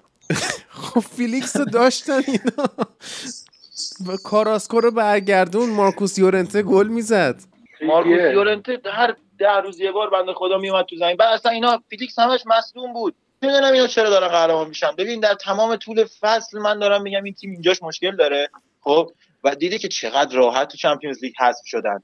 خب 0.70 1.00
فیلیکس 1.00 1.56
رو 1.56 1.64
داشتن 1.64 2.20
اینا. 2.26 2.68
و 4.06 4.16
کاراسکو 4.24 4.80
رو 4.80 4.90
برگردون. 4.90 5.70
مارکوس 5.70 6.18
یورنته 6.18 6.62
گل 6.62 6.88
می‌زد. 6.88 7.40
مارکوس 7.82 8.32
یورنته 8.32 8.80
هر 8.92 9.14
ده 9.38 9.56
روز 9.64 9.80
یه 9.80 9.92
بار 9.92 10.10
بنده 10.10 10.32
خدا 10.34 10.58
میومد 10.58 10.84
تو 10.84 10.96
زمین. 10.96 11.16
بعد 11.16 11.34
اصلا 11.34 11.52
اینا 11.52 11.82
فیلیکس 11.90 12.18
همش 12.18 12.40
مصدوم 12.46 12.92
بود. 12.92 13.14
نمی‌دونم 13.42 13.72
اینا 13.72 13.86
چرا 13.86 14.10
دارن 14.10 14.28
قهرمان 14.28 14.68
میشن. 14.68 14.90
ببین 14.98 15.20
در 15.20 15.34
تمام 15.34 15.76
طول 15.76 16.04
فصل 16.20 16.58
من 16.58 16.78
دارم 16.78 17.02
میگم 17.02 17.24
این 17.24 17.34
تیم 17.34 17.50
اینجاش 17.50 17.82
مشکل 17.82 18.16
داره. 18.16 18.50
خب؟ 18.80 19.10
و 19.44 19.54
دیدی 19.54 19.78
که 19.78 19.88
چقدر 19.88 20.36
راحت 20.36 20.68
تو 20.68 20.76
Champions 20.76 21.18
League 21.22 21.34
حذف 21.40 21.62
شدن. 21.64 22.02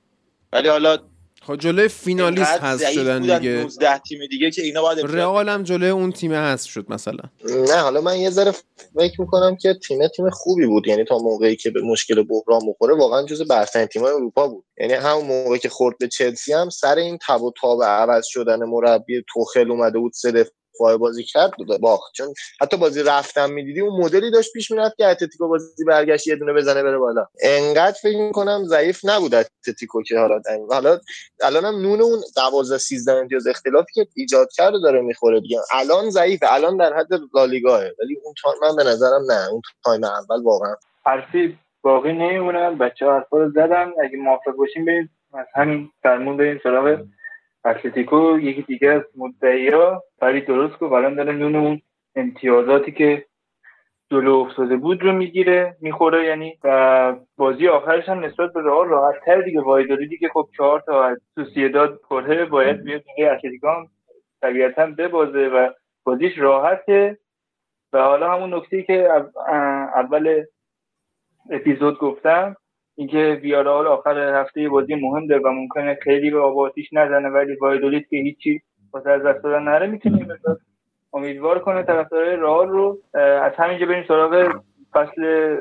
ولی 0.53 0.69
حالا 0.69 0.99
خب 1.47 1.57
جلوی 1.57 1.89
فینالیست 1.89 2.75
ضعیف 2.75 2.91
شدن 2.91 3.21
دیگه. 3.21 3.51
19 3.51 3.99
تیم 3.99 4.19
دیگه 4.31 4.51
که 4.51 4.63
اینا 4.63 4.83
باید 4.83 4.99
رئال 4.99 5.49
هم 5.49 5.63
جلوی 5.63 5.91
اون 5.91 6.13
تیم 6.13 6.33
حذف 6.33 6.71
شد 6.71 6.87
مثلا. 6.89 7.25
نه 7.45 7.77
حالا 7.77 8.01
من 8.01 8.19
یه 8.19 8.31
ذره 8.31 8.53
فکر 8.95 9.21
می‌کنم 9.21 9.57
که 9.57 9.75
تیم 9.75 10.09
تیم 10.09 10.31
خوبی 10.31 10.67
بود. 10.67 10.87
یعنی 10.87 11.05
تا 11.05 11.19
موقعی 11.19 11.57
که 11.57 11.71
به 11.71 11.83
مشکل 11.83 12.23
بحران 12.23 12.61
بخوره 12.69 12.97
واقعا 12.97 13.27
جز 13.27 13.43
برترین 13.43 13.87
تیم‌های 13.87 14.13
اروپا 14.13 14.49
بود. 14.49 14.65
یعنی 14.81 14.93
همون 14.93 15.25
موقعی 15.25 15.59
که 15.59 15.69
خورد 15.69 15.99
به 15.99 16.09
چلسی 16.09 16.53
هم 16.53 16.71
سر 16.71 16.95
این 16.95 17.19
تب 17.29 17.43
و 17.43 17.53
تاب 17.61 17.83
عوض 17.83 18.25
شدن 18.27 18.65
مربی 18.65 19.25
توخل 19.35 19.71
اومده 19.71 19.99
بود 19.99 20.13
سه 20.13 20.33
دفاعه 20.75 20.97
بازی 20.97 21.25
کرد 21.25 21.51
باخت 21.81 22.13
چون 22.15 22.35
حتی 22.61 22.77
بازی 22.77 23.03
رفتن 23.03 23.51
می‌دیدی 23.51 23.81
اون 23.81 24.05
مدلی 24.05 24.31
داشت 24.31 24.53
پیش 24.53 24.71
می‌رفت 24.71 24.97
که 24.97 25.07
اتلتیکو 25.07 25.49
بازی 25.49 25.85
برگشت 25.85 26.27
یه 26.27 26.37
دونه 26.37 26.53
بزنه 26.53 26.83
بره 26.83 26.99
بالا. 26.99 27.27
انقدر 27.43 27.97
فکر 28.03 28.19
می‌کنم 28.19 28.65
ضعیف 28.65 29.01
نبود 29.05 29.35
اتلتیکو 29.35 30.03
که 30.03 30.19
حالا 30.19 30.41
حالا 30.71 30.99
الانم 31.43 31.83
نون 31.83 32.01
اون 32.01 32.21
12 32.37 32.79
13 32.79 33.13
امتیاز 33.13 33.47
اختلافی 33.47 33.93
که 33.95 34.07
ایجاد 34.17 34.49
کرده 34.57 34.79
داره 34.83 35.01
می‌خوره 35.01 35.41
دیگه. 35.41 35.59
الان 35.73 36.11
ضعیفه 36.11 36.53
الان 36.53 36.77
در 36.77 36.93
حد 36.97 37.09
لالیگاه 37.35 37.81
ولی 37.81 38.19
اون 38.25 38.35
تا 38.43 38.55
من 38.63 38.77
به 38.77 38.85
نظرم 38.85 39.23
نه 39.31 39.49
اون 39.51 39.63
time 39.85 40.05
اول 40.05 40.43
واقعا. 40.43 40.75
حرفی 41.07 41.59
باقی 41.83 42.13
نمیمونم 42.13 42.79
بچه 42.79 43.07
ها 43.07 43.15
حرفا 43.15 43.39
رو 43.39 43.51
زدن. 43.51 43.93
اگه 44.05 44.17
موافق 44.19 44.53
باشیم 44.59 44.85
بریم 44.85 45.11
از 45.35 45.47
همین 45.55 45.91
فرمون 46.03 46.37
بریم 46.37 46.61
سراغ 46.63 46.99
اتلتیکو 47.65 48.39
یکی 48.39 48.63
دیگه 48.63 48.91
از 48.91 49.03
مدعیا 49.17 50.03
فرید 50.19 50.47
درست 50.47 50.79
گفت 50.79 50.93
الان 50.93 51.15
داره 51.15 51.33
نون 51.33 51.57
اون 51.57 51.83
امتیازاتی 52.17 52.93
که 52.93 53.27
جلو 54.11 54.35
افتاده 54.35 54.77
بود 54.77 55.03
رو 55.03 55.13
می‌گیره 55.13 55.77
می‌خوره 55.81 56.25
یعنی 56.25 56.59
و 56.65 57.17
بازی 57.37 57.69
آخرش 57.69 58.09
هم 58.09 58.25
نسبت 58.25 58.53
به 58.53 58.61
رئال 58.61 58.89
راحت 58.89 59.25
تر 59.25 59.41
دیگه 59.41 59.61
وایداری 59.61 60.09
دیگه 60.09 60.29
خب 60.29 60.49
چهار 60.57 60.81
تا 60.81 61.05
از 61.05 61.19
سوسیداد 61.35 62.01
پره 62.11 62.45
باید 62.45 62.83
بیاد 62.83 63.03
دیگه 63.03 63.31
اتلتیکو 63.31 63.69
هم 63.69 63.89
طبیعتا 64.41 64.87
ببازه 64.87 65.49
و 65.49 65.71
بازیش 66.05 66.39
راحته. 66.39 67.19
و 67.93 67.99
حالا 67.99 68.33
همون 68.33 68.55
نکته 68.55 68.83
که 68.83 69.09
اول 69.95 70.45
اپیزود 71.51 71.99
گفتم 71.99 72.57
اینکه 72.97 73.41
ویارال 73.43 73.87
آخر 73.87 74.41
هفته 74.41 74.69
بازی 74.69 74.95
مهم 74.95 75.27
داره 75.27 75.43
و 75.43 75.49
ممکنه 75.49 75.99
خیلی 76.03 76.31
به 76.31 76.41
آب 76.41 76.59
آتیش 76.59 76.87
نزنه 76.93 77.29
ولی 77.29 77.57
وایدولیت 77.61 78.09
که 78.11 78.17
هیچی 78.17 78.61
واسه 78.93 79.11
از 79.11 79.23
دست 79.23 79.45
دادن 79.45 79.63
نره 79.63 79.87
می‌تونه 79.87 80.39
امیدوار 81.15 81.59
کنه 81.59 81.83
طرفدارای 81.83 82.37
رئال 82.37 82.69
رو 82.69 82.99
از 83.15 83.53
همینجا 83.57 83.87
بریم 83.87 84.05
سراغ 84.09 84.53
فصل 84.93 85.57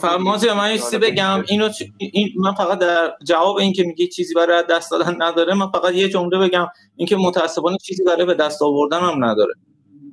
فقط 0.00 0.20
مازی 0.20 0.46
من 0.52 0.70
یه 0.72 0.98
بگم. 0.98 1.44
اینو 1.48 1.68
این 1.98 2.28
من 2.36 2.52
فقط 2.52 2.78
در 2.78 3.12
جواب 3.26 3.56
این 3.56 3.72
که 3.72 3.82
میگی 3.84 4.08
چیزی 4.08 4.34
برای 4.34 4.62
دست 4.70 4.90
دادن 4.90 5.22
نداره 5.22 5.54
من 5.54 5.66
فقط 5.66 5.94
یه 5.94 6.08
جمله 6.08 6.38
بگم. 6.38 6.66
اینکه 6.96 7.16
متاسفانه 7.16 7.76
چیزی 7.76 8.04
برای 8.04 8.24
به 8.24 8.34
دست 8.34 8.62
آوردن 8.62 9.00
هم 9.00 9.24
نداره. 9.24 9.54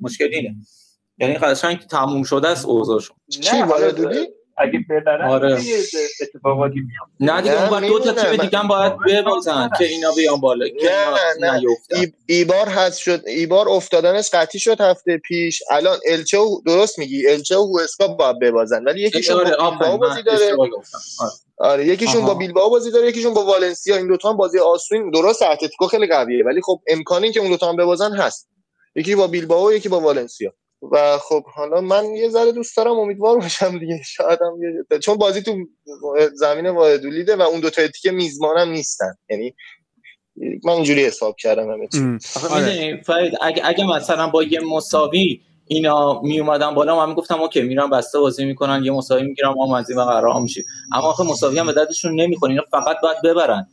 مشکل 0.02 0.28
اینه. 0.32 0.54
یعنی 1.18 1.34
قشنگ 1.34 1.78
تموم 1.78 2.22
شده 2.22 2.48
است 2.48 2.66
اوضاعشون. 2.66 3.16
چی 3.28 3.62
وایدولی؟ 3.62 4.26
اگه 4.58 4.78
ببرن 4.90 5.28
آره. 5.28 5.58
اتفاقاتی 6.22 6.74
میاد 6.80 7.32
نه 7.34 7.42
دیگه 7.42 7.72
اون 7.72 7.86
دو 7.86 7.98
تا 7.98 8.12
تیم 8.12 8.42
دیگه 8.42 8.58
هم 8.58 8.68
باید 8.68 8.92
ببازن 9.08 9.70
که 9.78 9.84
اینا 9.84 10.12
بیان 10.16 10.40
بالا 10.40 10.68
که 10.68 10.90
نه 11.40 11.50
نه 11.52 11.60
ای 11.90 12.12
ایبار 12.26 12.68
هست 12.68 12.98
شد 12.98 13.22
ایبار 13.26 13.68
افتادنش 13.68 14.30
قطعی 14.30 14.60
شد 14.60 14.80
هفته 14.80 15.18
پیش. 15.18 15.62
الان 15.70 15.98
الچه 16.08 16.38
درست 16.66 16.98
میگی 16.98 17.28
الچه 17.28 17.56
و 17.56 17.78
هوسکا 17.78 18.08
باید 18.08 18.38
ببازن 18.38 18.84
ولی 18.84 19.02
یکیشون 19.02 19.36
آره، 19.36 19.56
با 19.80 19.96
بازی 19.96 20.22
داره. 20.22 20.56
آره. 21.58 21.86
یکیشون 21.86 22.24
با 22.26 22.34
بیلبائو 22.34 22.70
بازی 22.70 22.90
داره 22.90 23.08
یکیشون 23.08 23.34
با 23.34 23.44
والنسیا 23.44 23.96
این 23.96 24.06
دو 24.06 24.16
تا 24.16 24.30
هم 24.30 24.36
بازی 24.36 24.58
آسون 24.58 25.10
درست 25.10 25.42
اتلتیکو 25.42 25.86
خیلی 25.86 26.06
قویه 26.06 26.44
ولی 26.44 26.60
خب 26.60 26.80
امکانی 26.88 27.32
که 27.32 27.40
اون 27.40 27.50
دو 27.50 27.56
تا 27.56 27.68
هم 27.68 27.76
ببازن 27.76 28.12
هست. 28.12 28.48
یکی 28.94 29.14
با 29.14 29.26
بیلبائو 29.26 29.72
یکی 29.72 29.88
با 29.88 30.00
والنسیا. 30.00 30.52
و 30.92 31.18
خب 31.18 31.44
حالا 31.44 31.80
من 31.80 32.04
یه 32.04 32.28
ذره 32.28 32.52
دوست 32.52 32.76
دارم 32.76 32.98
امیدوار 32.98 33.38
باشم 33.38 33.78
دیگه. 33.78 34.00
شاید 34.04 34.38
هم 34.42 34.98
چون 34.98 35.16
بازی 35.16 35.42
تو 35.42 35.56
زمین 36.34 36.66
واحدولیده 36.66 37.36
و 37.36 37.42
اون 37.42 37.60
دو 37.60 37.70
تا 37.70 37.86
تیکه 37.86 38.10
میزبانم 38.10 38.70
نیستن. 38.72 39.14
یعنی 39.30 39.54
من 40.64 40.72
اینجوری 40.72 41.04
حساب 41.04 41.36
کردم 41.36 41.70
همه 41.70 41.88
آره. 42.50 43.00
فرید 43.06 43.32
اگه, 43.40 43.62
اگه 43.64 43.86
مثلا 43.86 44.28
با 44.28 44.42
یه 44.42 44.60
مساوی 44.60 45.40
اینا 45.66 46.20
می 46.22 46.40
اومدن 46.40 46.74
بالا 46.74 46.96
من 46.96 47.08
می‌گفتم 47.08 47.40
اوکی 47.40 47.62
میرن 47.62 47.90
بسته 47.90 48.18
بازی 48.18 48.44
می‌کنن 48.44 48.84
یه 48.84 48.92
مساوی 48.92 49.22
می‌گیرم 49.22 49.54
ما 49.54 49.78
از 49.78 49.90
این 49.90 50.04
قرار 50.04 50.40
میشیم 50.40 50.64
اما 50.92 51.02
آخه 51.02 51.24
مساوی 51.24 51.58
هم 51.58 51.66
به 51.66 51.72
دردشون 51.72 52.20
نمی‌خوره 52.20 52.50
اینا 52.50 52.64
فقط 52.70 52.96
باید 53.02 53.16
ببرن. 53.24 53.68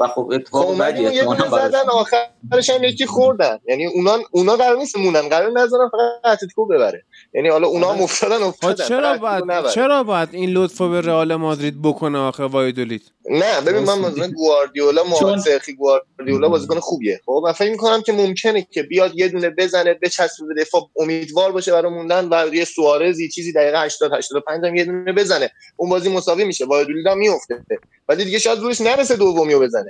و 0.00 0.06
خب 0.06 0.30
اتفاق 0.32 0.78
بدی 0.78 1.02
یه 1.02 1.24
زدن 1.50 1.88
آخرش 1.90 2.70
هم 2.70 2.84
یکی 2.84 3.06
خوردن. 3.06 3.58
یعنی 3.68 3.86
اونا 3.86 4.18
اونا 4.30 4.56
قرار 4.56 4.76
نیست 4.76 4.98
مونن 4.98 5.28
قرار 5.28 5.50
نذارن 5.50 5.88
فقط 5.88 6.32
اتلتیکو 6.32 6.66
ببره. 6.66 7.04
یعنی 7.34 7.48
حالا 7.48 7.68
اونا 7.68 7.92
هم 7.92 8.02
افتادن 8.02 8.42
افتادن. 8.42 8.84
چرا 8.84 9.16
باید 9.16 9.44
چرا 9.74 10.04
باید 10.04 10.28
این 10.32 10.50
لطفو 10.50 10.88
به 10.88 11.00
رئال 11.00 11.34
مادرید 11.34 11.82
بکنه 11.82 12.18
آخه 12.18 12.44
وایدولید؟ 12.44 13.02
نه 13.30 13.60
ببین 13.60 13.82
من 13.82 13.98
مثلا 13.98 14.28
گواردیولا 14.28 15.04
موافقی 15.04 15.72
گواردیولا 15.72 16.48
بازیکن 16.48 16.80
خوبیه. 16.80 17.20
خب 17.26 17.42
من 17.44 17.52
فکر 17.52 17.70
می‌کنم 17.70 18.02
که 18.02 18.12
ممکنه 18.12 18.66
که 18.70 18.82
بیاد 18.82 19.12
یه 19.14 19.28
دونه 19.28 19.50
بزنه 19.50 19.94
بچسبه 19.94 20.46
به 20.46 20.62
دفاع 20.62 20.90
امیدوار 20.96 21.52
باشه 21.52 21.72
برای 21.72 21.92
موندن 21.92 22.28
و 22.28 22.54
یه 22.54 22.64
سوارزی 22.64 23.28
چیزی 23.28 23.52
دقیقه 23.52 23.80
80 23.80 24.12
85 24.12 24.64
هم 24.64 24.74
یه 24.74 24.84
دونه 24.84 25.12
بزنه. 25.12 25.50
اون 25.76 25.90
بازی 25.90 26.12
مساوی 26.12 26.44
میشه. 26.44 26.64
وایدولید 26.64 27.06
هم 27.06 27.18
میفته 27.18 27.64
ولی 28.08 28.24
دیگه 28.24 28.38
شاید 28.38 28.58
روش 28.58 28.80
نرسه 28.80 29.16
دومیو 29.16 29.60
بزنه. 29.60 29.85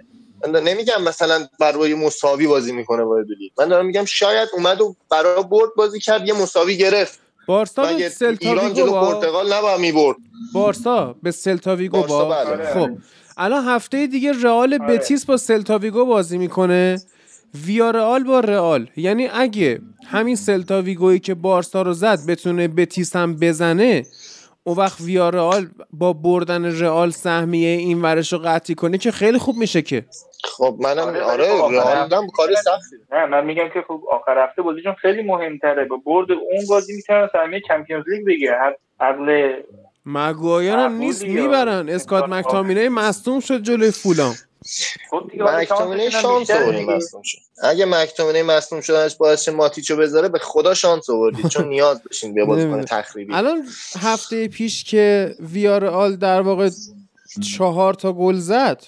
من 0.48 0.62
نمیگم 0.62 1.02
مثلا 1.02 1.46
برای 1.60 1.94
مساوی 1.94 2.46
بازی 2.46 2.72
می‌کنه 2.72 3.02
وایادولید 3.02 3.52
من 3.58 3.68
دارم 3.68 3.86
میگم 3.86 4.04
شاید 4.04 4.48
اومد 4.54 4.80
و 4.80 4.96
برای 5.10 5.42
برد 5.42 5.70
بازی 5.76 6.00
کرد 6.00 6.28
یه 6.28 6.34
مساوی 6.42 6.76
گرفت. 6.76 7.18
بارسا 7.46 7.86
به 7.96 8.08
سلتاویگو 8.08 8.90
با 8.90 9.00
پرتغال 9.00 9.52
نباید 9.52 9.80
می‌برد؟ 9.80 10.16
بارسا 10.54 11.16
به 11.22 11.30
سلتاویگو 11.30 12.02
با 12.02 12.24
بله. 12.24 12.74
خب. 12.74 12.90
الان 13.36 13.64
هفته 13.64 14.06
دیگه 14.06 14.32
رئال 14.42 14.78
بتیس 14.78 15.24
با 15.24 15.36
سلتاویگو 15.36 16.04
بازی 16.04 16.38
می‌کنه. 16.38 17.00
ویارئال 17.66 18.24
با 18.24 18.40
رئال. 18.40 18.88
یعنی 18.96 19.28
اگه 19.32 19.80
همین 20.06 20.36
سلتاویگویی 20.36 21.18
که 21.18 21.34
بارسا 21.34 21.82
رو 21.82 21.92
زد 21.92 22.18
بتونه 22.28 22.68
بتیس 22.68 23.16
هم 23.16 23.36
بزنه 23.36 24.06
اون 24.66 24.76
وقت 24.76 25.00
ویارئال 25.00 25.66
با 25.92 26.12
بردن 26.12 26.80
رئال 26.80 27.10
سهمیه 27.10 27.68
این 27.68 28.02
ورش 28.02 28.32
رو 28.32 28.38
قطعی 28.44 28.74
کنه 28.74 28.98
که 28.98 29.10
خیلی 29.10 29.38
خوب 29.38 29.56
میشه 29.56 29.82
که. 29.82 30.04
خب 30.44 30.76
منم 30.80 30.98
آره, 30.98 31.22
آره 31.22 31.78
رئال 31.78 32.08
کار 32.08 32.54
سختی. 32.54 32.96
نه 33.12 33.26
من 33.26 33.44
میگم 33.44 33.68
که 33.74 33.84
خب 33.88 34.02
آخر 34.12 34.44
هفته 34.44 34.62
بازیشون 34.62 34.94
خیلی 34.94 35.22
مهمتره. 35.22 35.84
با 35.84 35.96
برد 36.06 36.32
اون 36.32 36.66
بازی 36.68 36.96
می‌تونن 36.96 37.28
سهمیه 37.32 37.62
چمپیونز 37.68 38.04
لیگ 38.08 38.26
بگیره. 38.26 38.76
عقل 39.00 39.52
مگوایر 40.06 40.74
هم 40.74 40.92
نیست 40.92 41.24
می‌برن. 41.24 41.88
اسکات 41.88 42.28
مکتامینه 42.28 42.88
مصدوم 42.88 43.40
شد 43.40 43.62
جلوی 43.62 43.90
فولام 43.90 44.34
مکتومینه 45.38 46.10
شانس 46.10 46.50
آوردی. 46.50 46.84
مصدوم 46.84 47.22
شد. 47.22 47.38
اگه 47.62 47.84
مکتومینه 47.84 48.42
مصدوم 48.42 48.80
شدنش 48.80 49.16
باعث 49.16 49.48
ماتیچو 49.48 49.96
بذاره 49.96 50.28
به 50.28 50.38
خدا 50.38 50.74
شانس 50.74 51.10
آوردید 51.10 51.48
چون 51.48 51.68
نیاز 51.74 52.02
داشتین 52.02 52.34
به 52.34 52.44
بازیکن 52.44 52.82
تخریبی. 52.82 53.34
الان 53.34 53.68
هفته 54.00 54.48
پیش 54.48 54.84
که 54.84 55.34
ویارال 55.40 56.16
در 56.16 56.40
واقع 56.40 56.70
چهار 57.56 57.94
تا 57.94 58.12
گل 58.12 58.36
زد 58.36 58.82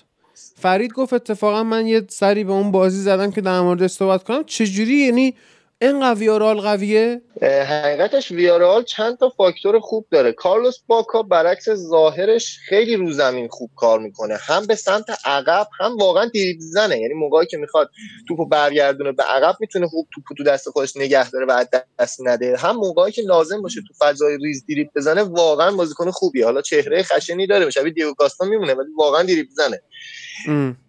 فرید 0.60 0.92
گفت 0.92 1.12
اتفاقا 1.12 1.62
من 1.62 1.86
یه 1.86 2.02
سری 2.08 2.44
به 2.44 2.52
اون 2.52 2.70
بازی 2.70 3.00
زدم 3.02 3.30
که 3.30 3.40
در 3.40 3.60
مورد 3.60 3.86
صحبت 3.86 4.22
کنم. 4.22 4.44
چجوری؟ 4.44 4.94
یعنی 4.94 5.34
اینقدر 5.80 6.18
ویارال 6.18 6.60
قویه؟ 6.60 7.22
حقیقتش 7.42 8.30
ویارال 8.30 8.84
چند 8.84 9.18
تا 9.18 9.28
فاکتور 9.28 9.80
خوب 9.80 10.06
داره. 10.10 10.32
کارلوس 10.32 10.78
باکا 10.86 11.22
برعکس 11.22 11.70
ظاهرش 11.70 12.58
خیلی 12.68 12.96
رو 12.96 13.12
زمین 13.12 13.48
خوب 13.48 13.70
کار 13.76 13.98
می‌کنه. 13.98 14.36
هم 14.40 14.66
به 14.66 14.74
سمت 14.74 15.04
عقب 15.24 15.68
هم 15.80 15.96
واقعا 15.96 16.24
دریبل 16.34 16.60
زنه. 16.60 16.98
یعنی 17.00 17.14
موقعی 17.14 17.46
که 17.46 17.56
می‌خواد 17.56 17.90
توپو 18.28 18.46
برگردونه 18.46 19.12
به 19.12 19.22
عقب 19.22 19.56
می‌تونه 19.60 19.86
خوب 19.86 20.06
توپو 20.14 20.34
تو 20.34 20.44
دست 20.44 20.68
خودش 20.70 20.96
نگه 20.96 21.30
داره 21.30 21.46
و 21.46 21.64
دست 21.98 22.20
نده. 22.20 22.56
هم 22.56 22.76
موقعی 22.76 23.12
که 23.12 23.22
لازم 23.22 23.62
باشه 23.62 23.80
تو 23.88 23.94
فضای 24.06 24.38
ریز 24.42 24.64
دریبل 24.68 24.90
بزنه 24.96 25.22
واقعا 25.22 25.76
بازیکن 25.76 26.10
خوبیه. 26.10 26.44
حالا 26.44 26.62
چهره 26.62 27.02
خشنی 27.02 27.46
داره 27.46 27.70
شبیه 27.70 27.92
دیگو 27.92 28.14
کاستا 28.14 28.44
میمونه 28.44 28.74
ولی 28.74 28.88
واقعا 28.98 29.22
دریبل 29.22 29.50
زنه. 29.50 29.80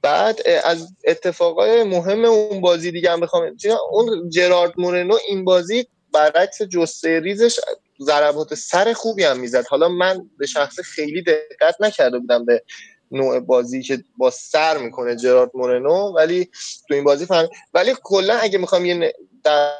بعد 0.02 0.40
از 0.64 0.88
اتفاقای 1.08 1.84
مهم 1.84 2.26
اون 2.26 2.62
بازی 2.62 2.92
دیگه 2.92 3.12
هم 3.12 3.20
بخوام 3.20 3.56
اون 3.92 4.30
جرارد 4.30 4.74
مورنو 4.78 5.18
این 5.28 5.46
بازی 5.46 5.88
برعکس 6.14 6.62
جسته 6.62 7.20
ریزش 7.20 7.60
ضربات 8.02 8.56
سر 8.56 8.94
خوبی 8.94 9.24
هم 9.24 9.40
می‌زد. 9.40 9.66
حالا 9.68 9.90
من 9.90 10.30
به 10.38 10.46
شخص 10.46 10.80
خیلی 10.80 11.24
دقت 11.24 11.76
نکرده 11.80 12.20
بودم 12.20 12.46
به 12.46 12.64
نوع 13.12 13.40
بازی 13.40 13.82
که 13.82 14.04
با 14.18 14.30
سر 14.30 14.78
می‌کنه 14.78 15.16
جرارد 15.16 15.52
مورنو 15.54 16.14
ولی 16.16 16.50
تو 16.88 16.94
این 16.94 17.04
بازی 17.04 17.26
فهم 17.26 17.50
ولی 17.74 17.96
کلا 18.04 18.34
اگه 18.34 18.58
می‌خوام 18.58 18.86
یه 18.86 19.14
در 19.44 19.72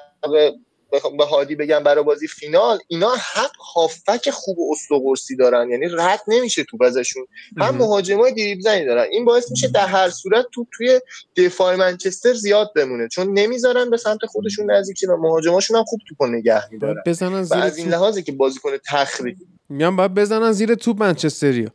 به 1.18 1.26
هادی 1.26 1.56
بگم 1.56 1.84
برای 1.84 2.04
بازی 2.04 2.28
فینال 2.28 2.80
اینا 2.88 3.10
هم 3.10 3.50
هافک 3.74 4.30
خوب 4.30 4.60
و 4.60 4.72
استقرسی 4.72 5.36
دارن. 5.36 5.70
یعنی 5.70 5.88
رد 5.98 6.22
نمیشه 6.28 6.64
تو 6.64 6.84
ازشون. 6.84 7.26
هم 7.58 7.78
مهاجمای 7.78 8.32
دریبل 8.32 8.62
زنی 8.62 8.86
دارن 8.86 9.06
این 9.12 9.26
باعث 9.26 9.52
میشه 9.52 9.68
در 9.68 9.88
هر 9.88 10.10
صورت 10.10 10.46
تو 10.54 10.66
توی 10.78 11.00
دفاع 11.38 11.76
منچستر 11.76 12.34
زیاد 12.34 12.72
بمونه. 12.76 13.08
چون 13.08 13.34
نمی‌ذارن 13.34 13.90
به 13.90 13.98
سمت 13.98 14.26
خودشون 14.26 14.72
نزدیک 14.72 15.06
و 15.10 15.18
مهاجماشون 15.18 15.78
هم 15.78 15.84
خوب 15.84 16.00
توپو 16.08 16.28
نگه 16.28 16.72
میدارن. 16.72 17.04
بزنن 17.06 17.44
زیر 17.44 17.58
از 17.58 17.78
این 17.78 17.90
لحاظه 17.90 18.22
که 18.22 18.32
بازیکن 18.32 18.72
تخریب. 18.88 19.38
میگم 19.70 19.96
باید 19.96 20.14
بزنن 20.14 20.52
زیر 20.52 20.76
توپ 20.76 21.00
منچستریا 21.00 21.70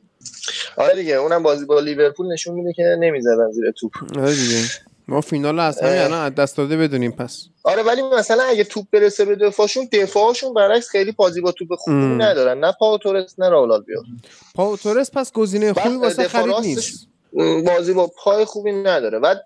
آره 0.77 0.95
دیگه 0.95 1.15
اونم 1.15 1.43
بازی 1.43 1.65
با 1.65 1.81
لیورپول 1.81 2.33
نشون 2.33 2.55
میده 2.55 2.73
که 2.73 2.83
نمی‌ذارن 3.01 3.53
زیر 3.53 3.71
توپ. 3.71 3.93
آره 4.19 4.35
دیگه. 4.35 4.59
ما 5.09 5.21
فینال 5.21 5.61
از 5.61 5.81
همین 5.81 5.99
الان 5.99 6.27
از 6.27 6.35
دست 6.35 6.57
داده 6.57 6.77
بدونیم 6.77 7.11
پس. 7.11 7.47
آره 7.63 7.83
ولی 7.83 8.03
مثلا 8.03 8.43
اگه 8.43 8.65
توپ 8.65 8.87
برسه 8.93 9.25
به 9.25 9.37
دفاعشون 9.37 9.89
دفاعشون 9.93 10.55
برعکس 10.55 10.89
خیلی 10.89 11.13
بازی 11.13 11.41
با 11.41 11.53
توپ 11.53 11.69
خوبی 11.75 11.97
ندارن. 11.97 12.65
نه 12.65 12.73
پاو 12.79 12.99
تورس 12.99 13.39
نه 13.39 13.49
راولال 13.49 13.83
بیا 13.83 14.03
پاو 14.55 14.77
تورس 14.77 15.11
پس 15.11 15.33
گزینه 15.33 15.73
خوبی 15.73 15.97
واسه 15.97 16.29
خرید 16.29 16.55
نیست. 16.55 17.09
بازی 17.67 17.93
با 17.93 18.11
پای 18.25 18.45
خوبی 18.45 18.73
نداره. 18.73 19.19
بعد 19.19 19.45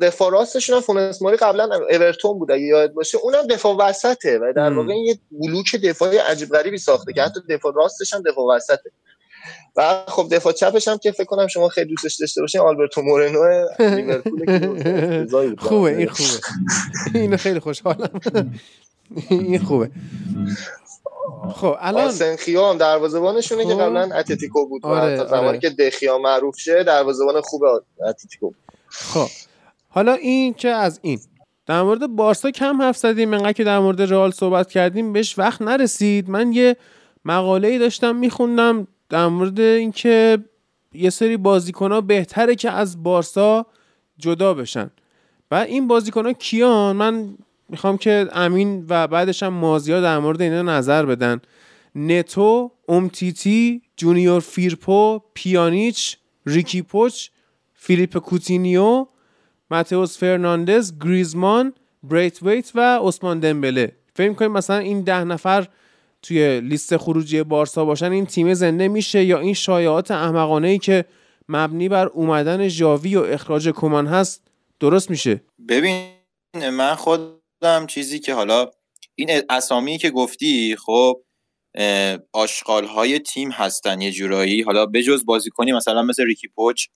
دفاع 0.00 0.30
راستشون 0.32 0.76
هم 0.76 0.82
فونس 0.82 1.22
ماری 1.22 1.36
قبلا 1.36 1.68
اورتون 1.90 2.38
بود 2.38 2.50
اگه 2.50 2.62
یاد 2.62 2.92
باشه. 2.92 3.18
اونم 3.22 3.46
دفاع 3.46 3.76
وسطه 3.76 4.38
و 4.38 4.52
در 4.56 4.72
واقع 4.72 4.94
یه 4.94 5.18
بلوک 5.30 5.76
دفاعی 5.76 6.16
عجیب 6.16 6.48
غریبی 6.48 6.78
ساخته 6.78 7.12
که 7.12 7.22
حتی 7.22 7.40
دفاع 7.48 7.72
راستش 7.76 8.14
هم 8.14 8.22
دفاع 8.22 8.56
وسطه. 8.56 8.90
و 9.76 10.04
خب 10.08 10.28
دفاع 10.30 10.52
چپش 10.52 10.88
هم 10.88 10.98
که 10.98 11.12
فکر 11.12 11.24
کنم 11.24 11.46
شما 11.46 11.68
خیلی 11.68 11.94
دوستش 11.94 12.20
داشته 12.20 12.40
باشین 12.40 12.60
آلبرتو 12.60 13.02
مورنو 13.02 13.68
لیورپول 13.78 15.56
خوبه 15.68 15.96
این 15.96 16.08
خوبه. 16.08 16.40
اینو 17.14 17.36
خیلی 17.36 17.60
خوشحالم. 17.60 18.20
این 19.30 19.58
خوبه. 19.58 19.90
خب 21.54 21.76
الان 21.80 22.04
آسنخیا 22.04 22.70
هم 22.70 22.78
دروازه‌بانشونه 22.78 23.66
که 23.66 23.74
قبلا 23.74 24.14
اتلتیکو 24.14 24.66
بود. 24.66 24.86
آره، 24.86 25.16
تا 25.16 25.26
زمانی 25.26 25.48
آره. 25.48 25.58
که 25.58 25.70
دخیا 25.70 26.18
معروف 26.18 26.58
شه 26.58 26.84
دروازه‌بان 26.84 27.40
خوب 27.40 27.64
اتلتیکو 28.08 28.50
خب. 28.88 29.28
حالا 29.88 30.12
این 30.12 30.54
که 30.54 30.68
از 30.68 31.00
این؟ 31.02 31.20
در 31.66 31.82
مورد 31.82 32.06
بارسا 32.06 32.50
کم 32.50 32.82
حرف 32.82 32.96
زدیم 32.96 33.34
انقدر 33.34 33.52
که 33.52 33.64
در 33.64 33.78
مورد 33.78 34.02
رئال 34.02 34.30
صحبت 34.30 34.70
کردیم 34.70 35.12
بهش 35.12 35.38
وقت 35.38 35.62
نرسید. 35.62 36.30
من 36.30 36.52
یه 36.52 36.76
مقاله 37.24 37.68
ای 37.68 37.78
داشتم 37.78 38.16
میخوندم. 38.16 38.86
در 39.10 39.26
مورد 39.26 39.60
اینکه 39.60 40.38
یه 40.92 41.10
سری 41.10 41.36
بازیکن 41.36 41.92
ها 41.92 42.00
بهتره 42.00 42.54
که 42.54 42.70
از 42.70 43.02
بارسا 43.02 43.66
جدا 44.18 44.54
بشن. 44.54 44.90
و 45.50 45.54
این 45.54 45.88
بازیکن 45.88 46.26
ها 46.26 46.32
کیان؟ 46.32 46.96
من 46.96 47.34
می‌خوام 47.68 47.98
که 47.98 48.28
امین 48.32 48.86
و 48.88 49.08
بعدش 49.08 49.42
هم 49.42 49.52
مازیار 49.52 50.00
در 50.00 50.18
مورد 50.18 50.42
اینا 50.42 50.62
نظر 50.62 51.06
بدن. 51.06 51.40
نتو، 51.94 52.70
امتیتی، 52.88 53.82
جونیور 53.96 54.40
فیرپو، 54.40 55.20
پیانیچ، 55.34 56.16
ریکی 56.46 56.82
پوچ، 56.82 57.28
فیلیپ 57.74 58.18
کوتینیو، 58.18 59.06
ماتئوس 59.70 60.18
فرناندز، 60.18 60.92
گریزمان، 61.00 61.72
بریت 62.02 62.42
ویت 62.42 62.72
و 62.74 62.98
عثمان 63.02 63.40
دمبله. 63.40 63.92
فکر 64.14 64.28
می‌کنیم 64.28 64.52
مثلا 64.52 64.76
این 64.76 65.00
ده 65.00 65.24
نفر 65.24 65.68
توی 66.22 66.60
لیست 66.60 66.96
خروجی 66.96 67.42
بارسا 67.42 67.84
باشن 67.84 68.12
این 68.12 68.26
تیم 68.26 68.54
زنده 68.54 68.88
میشه 68.88 69.24
یا 69.24 69.38
این 69.38 69.54
شایعات 69.54 70.10
احمقانه 70.10 70.68
ای 70.68 70.78
که 70.78 71.04
مبنی 71.48 71.88
بر 71.88 72.06
اومدن 72.06 72.68
ژاوی 72.68 73.16
و 73.16 73.20
اخراج 73.20 73.68
کمان 73.68 74.06
هست 74.06 74.42
درست 74.80 75.10
میشه؟ 75.10 75.40
ببین 75.68 76.10
من 76.72 76.94
خودم 76.94 77.86
چیزی 77.88 78.18
که 78.18 78.34
حالا 78.34 78.70
این 79.14 79.30
اسامی 79.48 79.98
که 79.98 80.10
گفتی 80.10 80.76
خب 80.76 81.22
آشغال 82.32 82.86
های 82.86 83.18
تیم 83.18 83.50
هستن 83.50 84.00
یه 84.00 84.12
جورایی. 84.12 84.62
حالا 84.62 84.86
بجز 84.86 85.24
بازیکنی 85.24 85.72
مثلا 85.72 86.02
مثل 86.02 86.24
ریکی 86.24 86.48
پوچ 86.48 86.86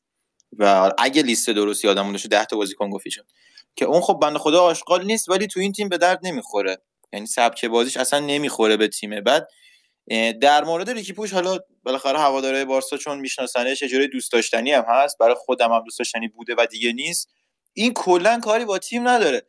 و 0.58 0.92
اگه 0.98 1.22
لیست 1.22 1.50
درستی 1.50 1.88
آدمون 1.88 2.12
داشته 2.12 2.28
10 2.28 2.44
تا 2.44 2.56
بازیکن 2.56 2.90
گفتی 2.90 3.10
شد 3.10 3.26
که 3.76 3.84
اون 3.84 4.00
خب 4.00 4.18
بنده 4.22 4.38
خدا 4.38 4.62
آشغال 4.62 5.06
نیست 5.06 5.28
ولی 5.28 5.46
تو 5.46 5.60
این 5.60 5.72
تیم 5.72 5.88
به 5.88 5.98
درد 5.98 6.20
نمی‌خوره. 6.22 6.78
یعنی 7.14 7.26
سبک 7.26 7.64
بازیش 7.64 7.96
اصلا 7.96 8.18
نمی‌خوره 8.20 8.76
به 8.76 8.88
تیمه 8.88 9.20
بعد. 9.20 9.48
در 10.40 10.64
مورد 10.64 10.90
ریکی 10.90 11.12
پوش 11.12 11.32
حالا 11.32 11.58
بالاخره 11.82 12.18
هواداره 12.18 12.64
بارسا 12.64 12.96
چون 12.96 13.18
میشناسنش 13.18 13.84
چه 13.84 14.06
دوست 14.06 14.32
داشتنی 14.32 14.72
هم 14.72 14.84
هست. 14.88 15.18
برای 15.18 15.34
خودم 15.38 15.72
هم 15.72 15.84
دوست 15.84 15.98
داشتنی 15.98 16.28
بوده 16.28 16.54
و 16.58 16.66
دیگه 16.70 16.92
نیست. 16.92 17.28
این 17.72 17.94
کلا 17.94 18.40
کاری 18.40 18.64
با 18.64 18.78
تیم 18.78 19.08
نداره. 19.08 19.46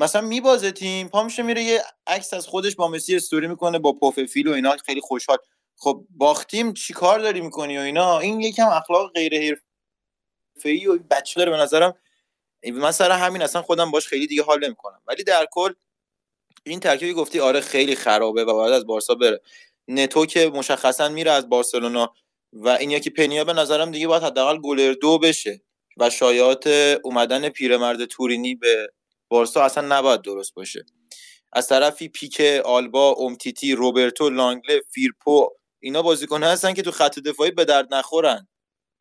مثلا 0.00 0.20
میبازه 0.20 0.72
تیم 0.72 1.08
پا 1.08 1.22
میشه 1.22 1.42
میره 1.42 1.62
یه 1.62 1.82
عکس 2.06 2.34
از 2.34 2.46
خودش 2.46 2.76
با 2.76 2.88
مسی 2.88 3.16
استوری 3.16 3.46
می‌کنه 3.46 3.78
با 3.78 3.92
پوف 3.92 4.24
فیل 4.24 4.48
و 4.48 4.52
اینا. 4.52 4.76
خیلی 4.86 5.00
خوشحال. 5.00 5.38
خب 5.76 6.06
باختیم 6.10 6.74
چیکار 6.74 7.18
داری 7.18 7.40
می‌کنی 7.40 7.78
و 7.78 7.80
اینا؟ 7.80 8.18
این 8.18 8.40
یکم 8.40 8.68
اخلاق 8.68 9.12
غیر 9.12 9.60
حرفه‌ای 10.56 10.86
و 10.86 10.98
بچه 11.10 11.40
داره 11.40 11.50
به 11.50 11.56
نظرم. 11.56 11.94
مثلا 12.64 13.16
همین 13.16 13.42
اصلا 13.42 13.62
خودم 13.62 13.90
باش 13.90 14.06
خیلی 14.06 14.26
دیگه 14.26 14.42
حال 14.42 14.64
نمی‌کنم. 14.64 15.02
ولی 15.06 15.24
در 15.24 15.46
کل 15.50 15.72
این 16.66 16.80
ترکیبی 16.80 17.12
گفتی 17.12 17.40
آره 17.40 17.60
خیلی 17.60 17.94
خرابه 17.94 18.44
و 18.44 18.54
باید 18.54 18.72
از 18.72 18.86
بارسا 18.86 19.14
بره. 19.14 19.40
نتو 19.88 20.26
که 20.26 20.50
مشخصا 20.54 21.08
میره 21.08 21.30
از 21.30 21.48
بارسلونا 21.48 22.14
و 22.52 22.68
این 22.68 22.90
یکی 22.90 23.10
پنیا 23.10 23.44
به 23.44 23.52
نظرم 23.52 23.90
دیگه 23.90 24.06
باید 24.06 24.22
حداقل 24.22 24.58
گلر 24.58 24.92
دو 24.92 25.18
بشه 25.18 25.62
و 25.96 26.10
شایعات 26.10 26.66
اومدن 27.04 27.48
پیرمرد 27.48 28.04
تورینی 28.04 28.54
به 28.54 28.92
بارسا 29.28 29.62
اصلا 29.62 29.98
نباید 29.98 30.22
درست 30.22 30.54
باشه. 30.54 30.84
از 31.52 31.68
طرفی 31.68 32.08
پیک 32.08 32.40
آلبا 32.64 33.12
امتیتی 33.12 33.74
روبرتو 33.74 34.30
لانگله 34.30 34.80
فیرپو 34.90 35.48
اینا 35.80 36.02
بازیکن 36.02 36.42
هستن 36.42 36.74
که 36.74 36.82
تو 36.82 36.90
خط 36.90 37.18
دفاعی 37.18 37.50
به 37.50 37.64
درد 37.64 37.94
نخورن. 37.94 38.48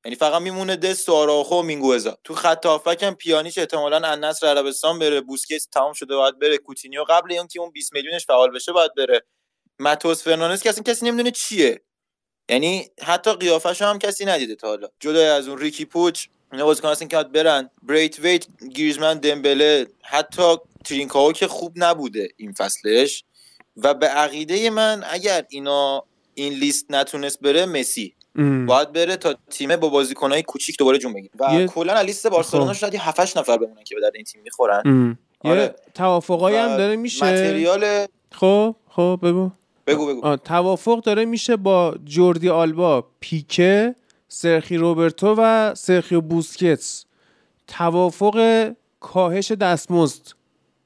یعنی 0.06 0.16
فقط 0.16 0.42
میمونه 0.42 0.76
دست 0.76 1.10
و 1.10 1.14
آراخو 1.14 1.56
و 1.56 1.62
مینگوزا 1.62 2.18
تو 2.24 2.36
خط 2.36 2.66
هافک 2.66 3.04
هم 3.04 3.16
پیانیش 3.16 3.58
احتمالاً 3.58 3.98
از 3.98 4.20
نصر 4.20 4.48
عربستان 4.48 5.00
بره. 5.00 5.22
بوسکیتس 5.22 5.66
تمام 5.66 5.94
شده 5.94 6.16
باید 6.16 6.40
بره. 6.40 6.58
کوتینیو 6.58 7.04
قبل 7.04 7.32
اینکه 7.34 7.60
اون 7.60 7.72
20 7.72 7.94
میلیونش 7.94 8.26
فعال 8.26 8.52
بشه 8.52 8.72
باید 8.72 8.92
بره. 8.98 9.22
ماتئوس 9.80 10.24
فرناندز 10.24 10.62
که 10.62 10.70
اصلا 10.70 10.84
کسی 10.84 11.06
نمی‌دونه 11.06 11.32
چیه. 11.32 11.82
یعنی 12.50 12.90
حتی 13.02 13.34
قیافش 13.34 13.82
هم 13.82 14.00
کسی 14.00 14.26
ندیده 14.26 14.56
تا 14.56 14.68
حالا. 14.68 14.88
جدا 15.00 15.36
از 15.36 15.48
اون 15.48 15.58
ریکی 15.58 15.86
پوچ 15.86 16.28
اینا 16.52 16.66
بازیکن 16.66 16.88
هستن 16.90 17.08
که 17.08 17.24
برن. 17.24 17.70
بریت 17.84 18.20
ویت 18.20 18.46
گریزمان 18.74 19.18
دمبله 19.18 19.88
حتی 20.04 20.58
ترینکاو 20.86 21.34
که 21.34 21.48
خوب 21.48 21.74
نبوده 21.76 22.30
این 22.38 22.54
فصلش. 22.54 23.24
و 23.78 23.94
به 23.94 24.08
عقیده 24.08 24.70
من 24.70 25.04
اگر 25.10 25.46
اینا 25.50 26.06
این 26.34 26.54
لیست 26.54 26.86
نتونست 26.90 27.40
بره 27.40 27.66
مسی. 27.66 28.16
باید 28.68 28.94
بره 28.94 29.16
تا 29.16 29.36
تیمه 29.50 29.78
با 29.78 29.90
بازیکنای 29.90 30.44
کوچیک 30.44 30.78
دوباره 30.78 30.98
جون 30.98 31.14
بگیره. 31.14 31.32
و 31.40 31.54
یه... 31.54 31.68
کلا 31.68 32.02
لیست 32.02 32.28
بارسلونا 32.28 32.74
خب. 32.74 32.80
شاید 32.80 32.96
7 32.96 33.38
نفر 33.38 33.58
بمونن 33.58 33.84
که 33.84 33.96
به 33.96 34.02
درد 34.02 34.16
این 34.16 34.24
تیم 34.24 34.42
می‌خورن. 34.44 35.18
آره. 35.40 35.76
توافقایی 35.94 36.58
هم 36.58 36.78
داره 36.78 36.96
میشه. 36.96 37.26
متریال 37.26 38.06
خب 38.32 38.76
خب 38.90 39.20
بگو. 39.24 39.52
بگو 39.88 40.08
بگو. 40.08 40.36
توافق 40.36 41.02
داره 41.02 41.26
میشه 41.26 41.56
با 41.56 41.96
جوردی 42.06 42.50
آلبا 42.50 43.06
پیکه 43.20 43.96
سرخی 44.28 44.78
روبرتو 44.78 45.36
و 45.38 45.76
سرخیو 45.76 46.22
بوسکتس. 46.22 47.06
توافق 47.68 48.70
کاهش 49.00 49.52
دستمزد. 49.52 50.22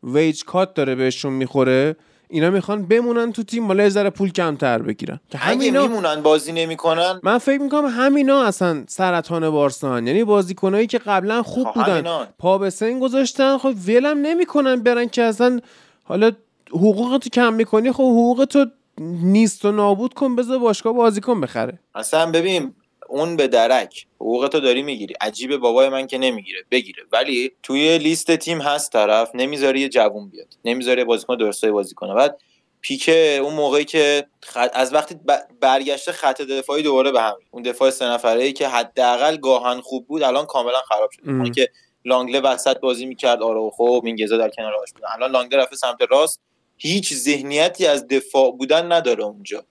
ویج 0.04 0.44
کات 0.44 0.74
داره 0.74 0.96
بهشون 0.96 1.34
می‌خوره. 1.34 1.96
اینا 2.36 2.50
می‌خوان 2.50 2.86
بمونن 2.86 3.32
تو 3.32 3.44
تیم 3.44 3.64
مال 3.64 3.90
ذره 3.90 4.10
پول 4.10 4.32
کمتر 4.32 4.82
بگیرن. 4.82 5.20
که 5.30 5.38
همینا 5.38 5.88
میمونن 5.88 6.22
بازی 6.22 6.52
نمی‌کنن. 6.52 7.20
من 7.24 7.38
فکر 7.38 7.62
می‌کنم 7.62 7.86
همینا 7.86 8.44
اصلا 8.44 8.84
سرطان 8.88 9.50
بارسان 9.50 10.08
یعنی 10.08 10.24
بازیکنایی 10.24 10.88
که 10.88 10.98
قبلا 10.98 11.44
خوب 11.44 11.68
خب 11.68 11.74
بودن. 11.74 12.28
پا 12.40 12.58
به 12.58 12.70
سن 12.70 13.00
گذاشتن. 13.00 13.58
خب 13.58 13.74
ولم 13.88 14.18
نمی‌کنن 14.18 14.76
برن 14.76 15.10
که 15.10 15.24
اصلا 15.24 15.60
حالا 16.04 16.32
حقوق 16.72 17.18
تو 17.18 17.30
کم 17.30 17.54
می‌کنی. 17.54 17.92
خب 17.92 18.04
حقوق 18.04 18.46
تو 18.50 18.66
نیست 19.02 19.66
و 19.66 19.72
نابود 19.72 20.14
کن 20.14 20.36
بذار 20.36 20.60
باشگاه 20.60 20.94
بازیکن 20.94 21.42
بخره. 21.42 21.80
اصلا 21.96 22.32
ببین 22.32 22.74
اون 23.10 23.36
به 23.36 23.48
درک. 23.48 24.08
حقوق 24.16 24.48
تو 24.48 24.60
داری 24.60 24.82
می‌گیری. 24.82 25.14
عجیب 25.22 25.58
بابای 25.58 25.90
من 25.90 26.08
که 26.08 26.18
نمی‌گیره. 26.18 26.64
بگیره. 26.72 27.04
ولی 27.12 27.52
توی 27.64 27.98
لیست 27.98 28.36
تیم 28.36 28.62
هست 28.62 28.92
طرف 28.92 29.32
نمی‌ذاره 29.34 29.80
یه 29.80 29.90
جوون 29.90 30.30
بیاد. 30.30 30.58
نمی‌ذاره 30.66 31.04
بازیکن 31.04 31.38
درستای 31.38 31.72
بازی 31.72 31.96
کنه. 31.96 32.14
بعد 32.14 32.40
پیکه 32.82 33.40
اون 33.44 33.54
موقعی 33.54 33.86
که 33.86 34.28
خط... 34.44 34.72
از 34.74 34.94
وقتی 34.94 35.16
ب... 35.16 35.38
برگشته 35.62 36.12
خط 36.12 36.42
دفاعی 36.42 36.84
دوباره 36.84 37.12
به 37.12 37.22
هم 37.22 37.36
اون 37.52 37.64
دفاع 37.64 37.90
سه 37.90 38.06
نفره 38.06 38.44
ای 38.44 38.54
که 38.54 38.68
حداقل 38.68 39.38
گاهن 39.38 39.82
خوب 39.82 40.08
بود 40.08 40.24
الان 40.24 40.46
کاملا 40.46 40.82
خراب 40.82 41.10
شده. 41.12 41.52
که 41.52 41.70
لانگله 42.06 42.40
وسط 42.40 42.80
بازی 42.80 43.06
می‌کرد 43.06 43.44
آراوخو 43.44 44.02
مینگزا 44.04 44.38
در 44.38 44.50
کنار 44.50 44.74
آش 44.76 44.94
بودن. 44.94 45.08
الان 45.16 45.32
لانگله 45.32 45.62
رفته 45.62 45.76
سمت 45.76 45.98
راست. 46.10 46.42
هیچ 46.78 47.14
ذهنیتی 47.14 47.86
از 47.86 48.08
دفاع 48.08 48.52
بودن 48.52 48.92
نداره 48.92 49.24
اونجا. 49.24 49.66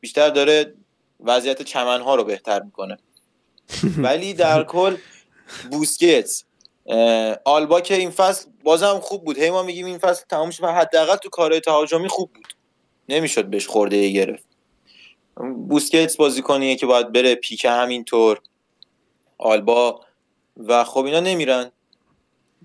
بیشتر 0.00 0.28
داره 0.28 0.74
وضعیت 1.20 1.62
چمنها 1.62 2.14
رو 2.14 2.24
بهتر 2.24 2.62
می‌کنه. 2.62 2.96
ولی 4.04 4.34
در 4.34 4.64
کل 4.64 4.96
بوسکتس 5.70 6.44
آلبا 7.44 7.80
که 7.80 7.94
این 7.94 8.10
فصل 8.10 8.50
بازم 8.64 8.98
خوب 8.98 9.24
بود. 9.24 9.38
هی 9.38 9.50
ما 9.50 9.62
میگیم 9.62 9.86
این 9.86 9.98
فصل 9.98 10.24
تمام 10.30 10.50
شد 10.50 10.64
حداقل 10.64 11.16
تو 11.16 11.28
کارهای 11.28 11.60
تهاجمی 11.60 12.08
خوب 12.08 12.32
بود. 12.32 12.46
نمی‌شد 13.08 13.44
بهش 13.44 13.66
خورده 13.66 14.08
گرفت. 14.08 14.46
بوسکتس 15.68 16.16
بازیکنیه 16.16 16.76
که 16.76 16.86
باید 16.86 17.12
بره 17.12 17.34
پیک 17.34 17.64
همینطور 17.64 18.40
آلبا 19.38 20.00
و 20.56 20.84
خب 20.84 21.04
اینا 21.04 21.20
نمیرن. 21.20 21.72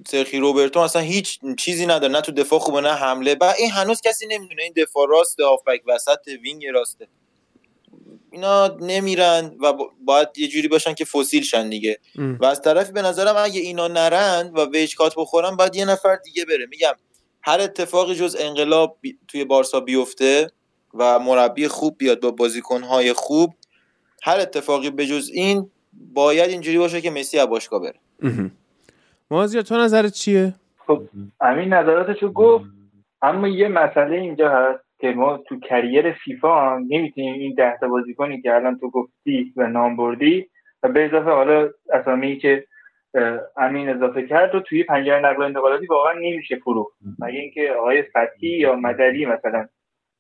سرجی 0.07 0.39
روبرتو 0.39 0.79
اصلا 0.79 1.01
هیچ 1.01 1.39
چیزی 1.59 1.85
نداره. 1.85 2.13
نه 2.13 2.21
تو 2.21 2.31
دفاع 2.31 2.59
خوبه 2.59 2.81
نه 2.81 2.93
حمله. 2.93 3.37
و 3.41 3.53
این 3.59 3.71
هنوز 3.71 4.01
کسی 4.01 4.27
نمی‌دونه. 4.27 4.63
این 4.63 4.73
دفاع 4.77 5.07
راست 5.09 5.39
هافبک 5.39 5.81
وسط 5.87 6.27
وینگ 6.43 6.65
راسته 6.67 7.07
اینا 8.33 8.67
نمیرن 8.81 9.51
و 9.61 9.73
با- 9.73 9.91
باید 10.05 10.27
یه 10.37 10.47
جوری 10.47 10.67
باشن 10.67 10.93
که 10.93 11.05
فسیل 11.05 11.43
شن 11.43 11.69
دیگه. 11.69 11.97
ام. 12.17 12.37
و 12.41 12.45
از 12.45 12.61
طرفی 12.61 12.91
به 12.91 13.01
نظرم 13.01 13.35
اگه 13.37 13.59
اینا 13.61 13.87
نرن 13.87 14.51
و 14.55 14.65
wage 14.65 14.93
cut 14.93 15.13
بخورن 15.17 15.55
باید 15.55 15.75
یه 15.75 15.85
نفر 15.85 16.15
دیگه 16.15 16.45
بره. 16.45 16.65
میگم 16.69 16.93
هر 17.41 17.59
اتفاقی 17.61 18.15
جز 18.15 18.35
انقلاب 18.39 18.97
بی- 19.01 19.17
توی 19.27 19.45
بارسا 19.45 19.79
بیفته 19.79 20.51
و 20.93 21.19
مربی 21.19 21.67
خوب 21.67 21.97
بیاد 21.97 22.19
با 22.21 22.31
بازیکنهای 22.31 23.13
خوب 23.13 23.53
هر 24.23 24.39
اتفاقی 24.39 24.89
به 24.89 25.05
جز 25.07 25.29
این 25.33 25.69
باید 26.13 26.49
اینجوری 26.49 26.77
باشه 26.77 27.01
که 27.01 27.11
مسی 27.11 27.39
از 27.39 27.47
باشگاه 27.47 27.81
بره. 27.81 27.99
مازیار 29.31 29.63
تو 29.63 29.75
نظرت 29.77 30.13
چیه؟ 30.13 30.53
خب 30.87 31.01
امین 31.41 31.73
نظراتشو 31.73 32.31
گفت 32.31 32.65
اما 33.21 33.47
یه 33.47 33.67
مسئله 33.67 34.15
اینجا 34.15 34.49
هست. 34.49 34.83
که 35.03 35.11
ما 35.11 35.37
تو 35.37 35.59
کریر 35.59 36.11
فیفا 36.11 36.77
نمی‌تونیم 36.77 37.33
این 37.33 37.53
ده 37.53 37.87
بازیکنی 37.87 38.41
که 38.41 38.55
الان 38.55 38.79
تو 38.79 38.89
گفتی 38.89 39.53
و 39.55 39.67
نام 39.67 39.95
بردی 39.95 40.47
و 40.83 40.89
به 40.89 41.05
اضافه 41.05 41.29
حالا 41.29 41.69
اسامی 41.93 42.37
که 42.37 42.65
امین 43.57 43.89
اضافه 43.89 44.27
کرد 44.27 44.55
و 44.55 44.59
توی 44.59 44.83
پنجره 44.83 45.19
نقل 45.19 45.41
و 45.41 45.45
انتقالاتی 45.45 45.85
واقعا 45.85 46.13
نمیشه 46.13 46.55
فروخت. 46.55 46.97
مگه 47.19 47.39
اینکه 47.39 47.71
آقای 47.71 48.01
فتحی 48.01 48.49
یا 48.49 48.75
مدری 48.75 49.25
مثلا 49.25 49.67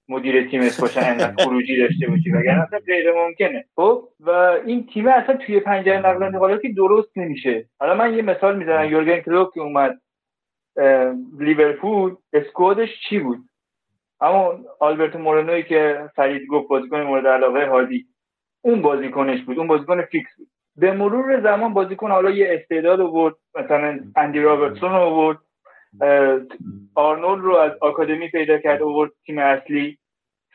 مدیر 0.09 0.49
تیمت 0.49 0.81
باشن 0.81 1.01
انقدر 1.03 1.43
خروجی 1.43 1.77
داشته 1.77 2.07
باشی 2.07 2.31
وگرنه 2.31 2.63
اصلا 2.63 2.79
غیر 2.79 3.11
ممکنه. 3.13 3.65
خب؟ 3.75 4.07
و 4.19 4.29
این 4.65 4.85
تیم 4.93 5.07
اصلا 5.07 5.37
توی 5.37 5.59
پنجره 5.59 5.99
نقل 5.99 6.17
و 6.17 6.23
انتقالاتی 6.23 6.73
درست 6.73 7.17
نمیشه. 7.17 7.65
حالا 7.79 7.95
من 7.95 8.13
یه 8.13 8.21
مثال 8.21 8.57
می‌زنم. 8.57 8.91
یورگن 8.91 9.19
کلوپ 9.19 9.53
که 9.53 9.61
اومد 9.61 10.01
لیورپول 11.39 12.15
اسکوادش 12.33 12.89
چی 13.09 13.19
بود؟ 13.19 13.39
همون 14.23 14.65
آلبرتو 14.79 15.19
مورنوی 15.19 15.63
که 15.63 16.09
فرید 16.15 16.47
گفت 16.47 16.67
بازیکن 16.67 17.01
مورد 17.01 17.27
علاقه 17.27 17.65
هادی 17.65 18.05
اون 18.61 18.81
بازیکنش 18.81 19.41
بود 19.41 19.57
اون 19.57 19.67
بازیکن 19.67 20.01
فیکس 20.01 20.29
بود. 20.37 20.47
به 20.75 20.91
مرور 20.91 21.41
زمان 21.41 21.73
بازیکن 21.73 22.11
حالا 22.11 22.29
یه 22.29 22.47
استعداد 22.51 23.01
آورد 23.01 23.35
مثلا 23.55 23.99
اندی 24.15 24.39
رابرتسون 24.39 24.91
آورد 24.91 25.37
آرنولد 26.95 27.43
رو 27.43 27.55
از 27.55 27.71
آکادمی 27.81 28.29
پیدا 28.29 28.57
کرد 28.57 28.81
آورد 28.81 29.11
تیم 29.25 29.37
اصلی. 29.37 29.97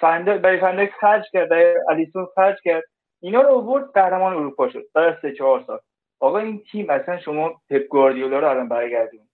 فن‌دایک 0.01 0.39
برای 0.39 0.61
فن‌دایک 0.61 0.91
خرج 1.01 1.25
کرد 1.33 1.49
برای 1.49 1.75
الیسون 1.89 2.27
خرج 2.35 2.57
کرد. 2.65 2.85
اینا 3.21 3.41
رو 3.41 3.49
آورد 3.49 3.93
قهرمان 3.95 4.33
اروپا 4.33 4.69
شد. 4.69 4.85
بعد 4.95 5.05
از 5.05 5.15
سه 5.23 5.33
چهار 5.33 5.65
سال. 5.67 5.79
آقا 6.21 6.39
این 6.39 6.63
تیم 6.73 6.91
اصلا 6.91 7.19
شما 7.19 7.61
پپ 7.71 7.83
گواردیولا 7.83 8.39
رو 8.39 8.49
الان 8.49 8.69
برگردون. 8.69 9.28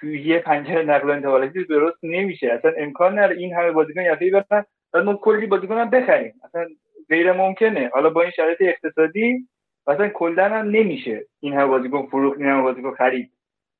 توی 0.00 0.22
یه 0.22 0.38
پنجره 0.38 0.82
نقل 0.82 1.08
و 1.08 1.12
انتقالاتی 1.12 1.64
درست 1.64 1.98
نمیشه. 2.02 2.52
اصلا 2.52 2.72
امکان 2.76 3.18
نداره 3.18 3.36
این 3.36 3.54
همه 3.54 3.70
بازیکن 3.70 4.02
یهویی 4.02 4.30
برن 4.30 4.64
بعد 4.92 5.04
ما 5.04 5.14
کلی 5.14 5.46
بازیکن 5.46 5.78
هم 5.78 5.90
بخریم. 5.90 6.34
اصلا 6.44 6.66
غیر 7.08 7.32
ممکنه. 7.32 7.90
حالا 7.92 8.10
با 8.10 8.22
این 8.22 8.30
شرایط 8.30 8.58
اقتصادی 8.60 9.48
اصلا 9.86 10.08
کلا 10.08 10.48
هم 10.48 10.70
نمیشه 10.70 11.26
این 11.40 11.52
همه 11.52 11.66
بازیکن 11.66 12.06
فروخت 12.06 12.38
این 12.38 12.48
همه 12.48 12.62
بازیکن 12.62 12.94
خرید. 12.94 13.30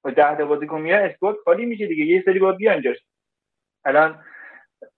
و 0.04 0.10
ده 0.10 0.36
تا 0.36 0.44
بازیکن 0.44 0.80
میاد 0.80 1.02
اسکواد 1.02 1.36
خالی 1.44 1.66
میشه 1.66 1.86
دیگه. 1.86 2.04
یه 2.04 2.22
سری 2.26 2.38
باید 2.38 2.56
بیان 2.56 2.82
جاش 2.82 2.96
الان 3.84 4.24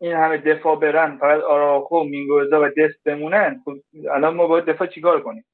این 0.01 0.13
همه 0.13 0.37
دفاع 0.37 0.81
برن 0.81 1.17
فقط 1.19 1.41
آراخو 1.41 2.05
مینگوزا 2.05 2.63
و 2.63 2.69
دست 2.69 3.05
بمونن. 3.05 3.63
خب 3.65 3.73
الان 4.11 4.35
ما 4.35 4.47
باید 4.47 4.65
دفاع 4.65 4.87
چیکار 4.87 5.21
کنیم؟ 5.21 5.45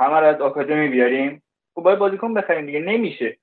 همه 0.00 0.14
از 0.14 0.40
آکادمی 0.40 0.88
بیاریم؟ 0.88 1.42
خب 1.74 1.82
باید 1.82 1.98
بازیکن 1.98 2.34
بخریم 2.34 2.66
دیگه. 2.66 2.80
نمیشه. 2.80 3.36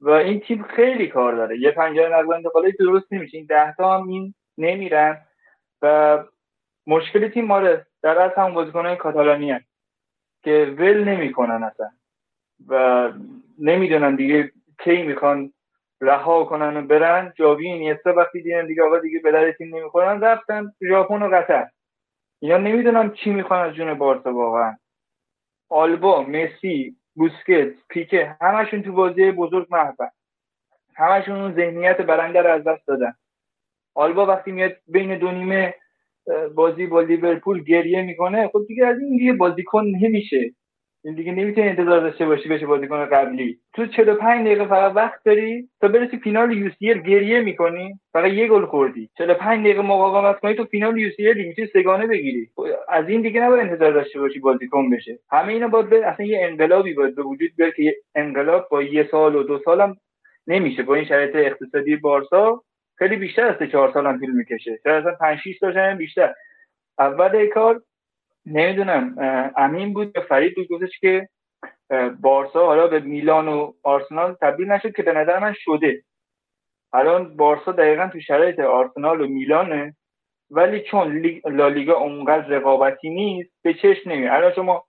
و 0.00 0.10
این 0.10 0.40
تیم 0.40 0.62
خیلی 0.62 1.06
کار 1.06 1.34
داره. 1.34 1.58
یه 1.58 1.70
پنجره 1.70 2.08
نقل 2.08 2.26
و 2.26 2.32
انتقالاتی 2.32 2.76
درست 2.76 3.12
نمیشه. 3.12 3.36
این 3.36 3.46
ده 3.46 3.74
تا 3.76 3.98
هم 3.98 4.08
این 4.08 4.34
نمیرن. 4.58 5.18
و 5.82 6.18
مشکل 6.86 7.28
تیم 7.28 7.44
ماره. 7.44 7.86
در 8.02 8.18
از 8.18 8.32
همون 8.36 8.54
بازیکنهای 8.54 8.96
کاتالانی 8.96 9.60
که 10.44 10.74
ول 10.78 11.04
نمی‌کنن 11.04 11.62
اصلا. 11.62 11.90
و 12.68 13.12
نمی‌دونن 13.58 14.14
دیگه 14.14 14.52
کی 14.78 15.02
می‌خوان 15.02 15.52
رها 16.00 16.44
کنن 16.44 16.76
و 16.76 16.82
برن. 16.86 17.32
جاوی 17.36 17.66
اینیستا 17.66 18.14
وقتی 18.14 18.42
دیدن 18.42 18.66
دیگه 18.66 18.82
آقا 18.82 18.98
دیگه 18.98 19.20
به 19.20 19.54
تیم 19.58 19.76
نمی‌خورن 19.76 20.20
رفتن 20.20 20.72
ژاپن 20.88 21.22
و 21.22 21.36
قطر. 21.36 21.68
اینا 22.42 22.56
نمی‌دونم 22.56 23.10
چی 23.12 23.30
می‌خوان 23.30 23.68
از 23.68 23.74
جون 23.74 23.94
بارسا 23.94 24.34
واقعا. 24.34 24.76
آلبا 25.68 26.22
مسی 26.22 26.96
بوسکت 27.20 27.74
پیکه 27.90 28.36
همشون 28.42 28.82
تو 28.82 28.92
بازی 28.92 29.32
بزرگ 29.32 29.68
محبن 29.70 30.10
همشون 30.96 31.40
اون 31.40 31.54
ذهنیت 31.54 32.00
برنده 32.00 32.42
رو 32.42 32.50
از 32.52 32.64
دست 32.64 32.86
دادن. 32.88 33.14
آلبا 33.94 34.26
وقتی 34.26 34.52
میاد 34.52 34.76
بین 34.88 35.18
دو 35.18 35.32
نیمه 35.32 35.74
بازی 36.54 36.86
با 36.86 37.00
لیورپول 37.00 37.64
گریه 37.64 38.02
می‌کنه 38.02 38.48
خب 38.48 38.60
دیگه 38.68 38.86
از 38.86 38.98
این 39.00 39.16
دیگه 39.16 39.32
بازیکن 39.32 39.84
نمیشه. 40.02 40.54
این 41.04 41.14
دیگه 41.14 41.32
نمی‌تونی 41.32 41.68
انتظار 41.68 42.00
داشته 42.00 42.26
باشی 42.26 42.48
بشه 42.48 42.66
بازیکن 42.66 43.04
قبلی. 43.06 43.58
تو 43.74 43.86
45 43.86 44.46
دقیقه 44.46 44.64
فقط 44.66 44.92
وقت 44.96 45.24
داری 45.24 45.68
تا 45.80 45.88
برسی 45.88 46.16
فینال 46.18 46.52
یو 46.52 46.70
سی 46.78 46.86
گریه 47.02 47.40
می‌کنی. 47.40 47.94
فقط 48.12 48.32
یه 48.32 48.48
گل 48.48 48.66
خوردی. 48.66 49.10
45 49.18 49.60
دقیقه 49.60 49.82
مقاومت 49.82 50.40
کنی 50.40 50.54
تو 50.54 50.64
فینال 50.64 50.98
یو 50.98 51.10
سی 51.10 51.34
می‌تونی 51.34 51.68
سگانه 51.68 52.06
بگیری. 52.06 52.48
از 52.88 53.08
این 53.08 53.22
دیگه 53.22 53.40
نباید 53.40 53.68
انتظار 53.70 53.92
داشته 53.92 54.20
باشی 54.20 54.38
بازیکن 54.40 54.90
بشه. 54.90 55.18
همه 55.30 55.52
اینا 55.52 55.68
باید 55.68 55.88
به- 55.90 56.06
اصلا 56.06 56.26
یه 56.26 56.38
انقلابی 56.42 56.94
باید 56.94 57.14
به 57.16 57.22
وجود 57.22 57.50
بیاد 57.56 57.74
که 57.74 57.96
انقلاب 58.14 58.68
با 58.70 58.82
یه 58.82 59.08
سال 59.10 59.36
و 59.36 59.42
دو 59.42 59.58
سالم 59.64 59.96
نمیشه. 60.46 60.82
با 60.82 60.94
این 60.94 61.04
شرایط 61.04 61.36
اقتصادی 61.36 61.96
بارسا 61.96 62.62
خیلی 62.98 63.16
بیشتر 63.16 63.46
از 63.46 63.56
سه 63.58 63.66
چهار 63.66 63.92
سال 63.92 64.06
هم 64.06 64.18
طول 64.20 64.30
می‌کشه. 64.30 64.78
شاید 64.84 64.96
اصلا 65.06 65.14
5 65.20 65.38
6 65.38 65.58
سال 65.60 65.94
بیشتر. 65.94 66.34
اول 66.98 67.46
کار 67.46 67.82
نمی‌دونم 68.46 69.16
امین 69.56 69.94
بود 69.94 70.12
یا 70.16 70.22
فرید 70.22 70.54
بود 70.56 70.68
گفتش 70.68 70.98
که 71.00 71.28
بارسا 72.20 72.66
حالا 72.66 72.86
به 72.86 73.00
میلان 73.00 73.48
و 73.48 73.72
آرسنال 73.82 74.34
تبدیل 74.42 74.72
نشد 74.72 74.96
که 74.96 75.02
به 75.02 75.12
نظر 75.12 75.38
من 75.38 75.54
شده. 75.58 76.02
الان 76.94 77.36
بارسا 77.36 77.72
دقیقا 77.72 78.08
تو 78.12 78.20
شرایط 78.20 78.60
آرسنال 78.60 79.20
و 79.20 79.26
میلانه 79.28 79.96
ولی 80.50 80.80
چون 80.80 81.22
لیگ- 81.22 81.46
لالیگا 81.46 81.94
اونقدر 81.98 82.48
رقابتی 82.48 83.10
نیست 83.10 83.52
به 83.64 83.74
چشم 83.74 84.10
نمیاد 84.10 84.32
الان 84.34 84.54
شما 84.54 84.84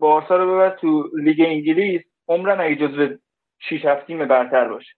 بارسا 0.00 0.36
رو 0.36 0.54
ببر 0.54 0.70
تو 0.76 1.10
لیگ 1.22 1.40
انگلیس 1.40 2.02
عمرن 2.28 2.60
اگه 2.60 2.76
جزو 2.76 3.16
6 3.60 3.84
7 3.84 4.06
تیم 4.06 4.28
برتر 4.28 4.68
باشه. 4.68 4.92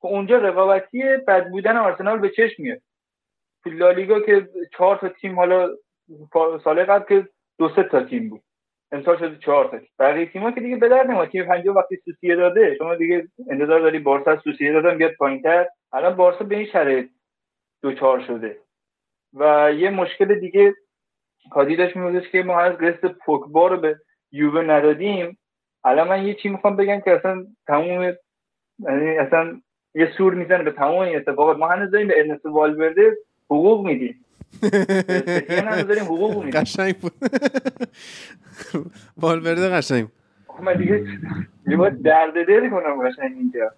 خب 0.00 0.08
اونجا 0.08 0.38
رقابتی 0.38 1.02
بد 1.28 1.50
بودن 1.50 1.76
آرسنال 1.76 2.18
به 2.18 2.30
چشم 2.30 2.62
میاد. 2.62 2.82
تو 3.64 3.70
لالیگا 3.70 4.20
که 4.20 4.48
چهار 4.78 4.96
تا 4.98 5.08
تیم 5.08 5.36
حالا 5.36 5.68
سال 6.64 6.84
قبل 6.84 7.04
که 7.08 7.28
دو 7.58 7.68
سه 7.76 7.82
تا 7.82 8.02
تیم 8.02 8.28
بود. 8.28 8.42
امسال 8.92 9.18
شده 9.18 9.36
چهار 9.36 9.64
تا 9.64 9.78
تیم. 9.78 9.88
بقیه 9.98 10.26
تیم‌ها 10.26 10.50
که 10.50 10.60
دیگه 10.60 10.76
به 10.76 10.88
درد 10.88 11.06
نمیاد. 11.06 11.28
تیم 11.28 11.44
پنجم 11.44 11.74
وقتی 11.74 11.96
سوسیه 12.04 12.36
داده 12.36 12.74
شما 12.78 12.94
دیگه 12.94 13.28
انتظار 13.50 13.80
داری 13.80 13.98
بارسا 13.98 14.36
سوسیه 14.36 14.72
دادن 14.72 14.98
بیاد 14.98 15.12
پایینتر 15.12 15.66
الان 15.92 16.16
بارسا 16.16 16.44
به 16.44 16.56
این 16.56 16.66
شرایط 16.66 17.08
دوچار 17.82 18.20
شده. 18.20 18.58
و 19.34 19.72
یه 19.72 19.90
مشکل 19.90 20.40
دیگه 20.40 20.74
کادی 21.50 21.76
داشت 21.76 21.96
میبودش 21.96 22.28
که 22.28 22.42
ما 22.42 22.60
از 22.60 22.76
قسط 22.78 23.12
پوکبا 23.24 23.68
رو 23.68 23.76
به 23.76 23.96
یووه 24.32 24.62
ندادیم. 24.62 25.38
الان 25.84 26.08
من 26.08 26.26
یه 26.26 26.34
چی 26.34 26.48
می‌خوام 26.48 26.76
بگم 26.76 27.00
که 27.00 27.10
اصلا 27.10 27.46
تموم 27.66 28.14
یعنی 28.78 29.18
اصلا 29.18 29.60
یه 29.94 30.12
سور 30.16 30.34
می‌زنه 30.34 30.62
به 30.62 30.70
تمام 30.70 30.98
این 30.98 31.16
اتفاقات. 31.16 31.56
ما 31.56 31.68
هنوز 31.68 31.90
داریم 31.90 32.08
به 32.08 32.18
ارنست 32.18 32.46
والورده 32.46 33.16
حقوق 33.44 33.86
میدیم. 33.86 34.24
داریم 35.88 36.04
حقوق 36.04 36.44
میدیم 36.44 36.60
قشنگ 36.60 36.98
بود. 36.98 37.12
والورده 39.22 39.68
قشنگ 39.68 40.02
بود. 40.02 40.12
خب 40.46 40.62
من 40.62 40.76
دیگه 40.76 41.06
یه 41.66 41.76
درد 42.04 42.34
دل 42.34 42.70
کنم 42.70 43.08
قشنگ 43.08 43.32
اینجا. 43.36 43.70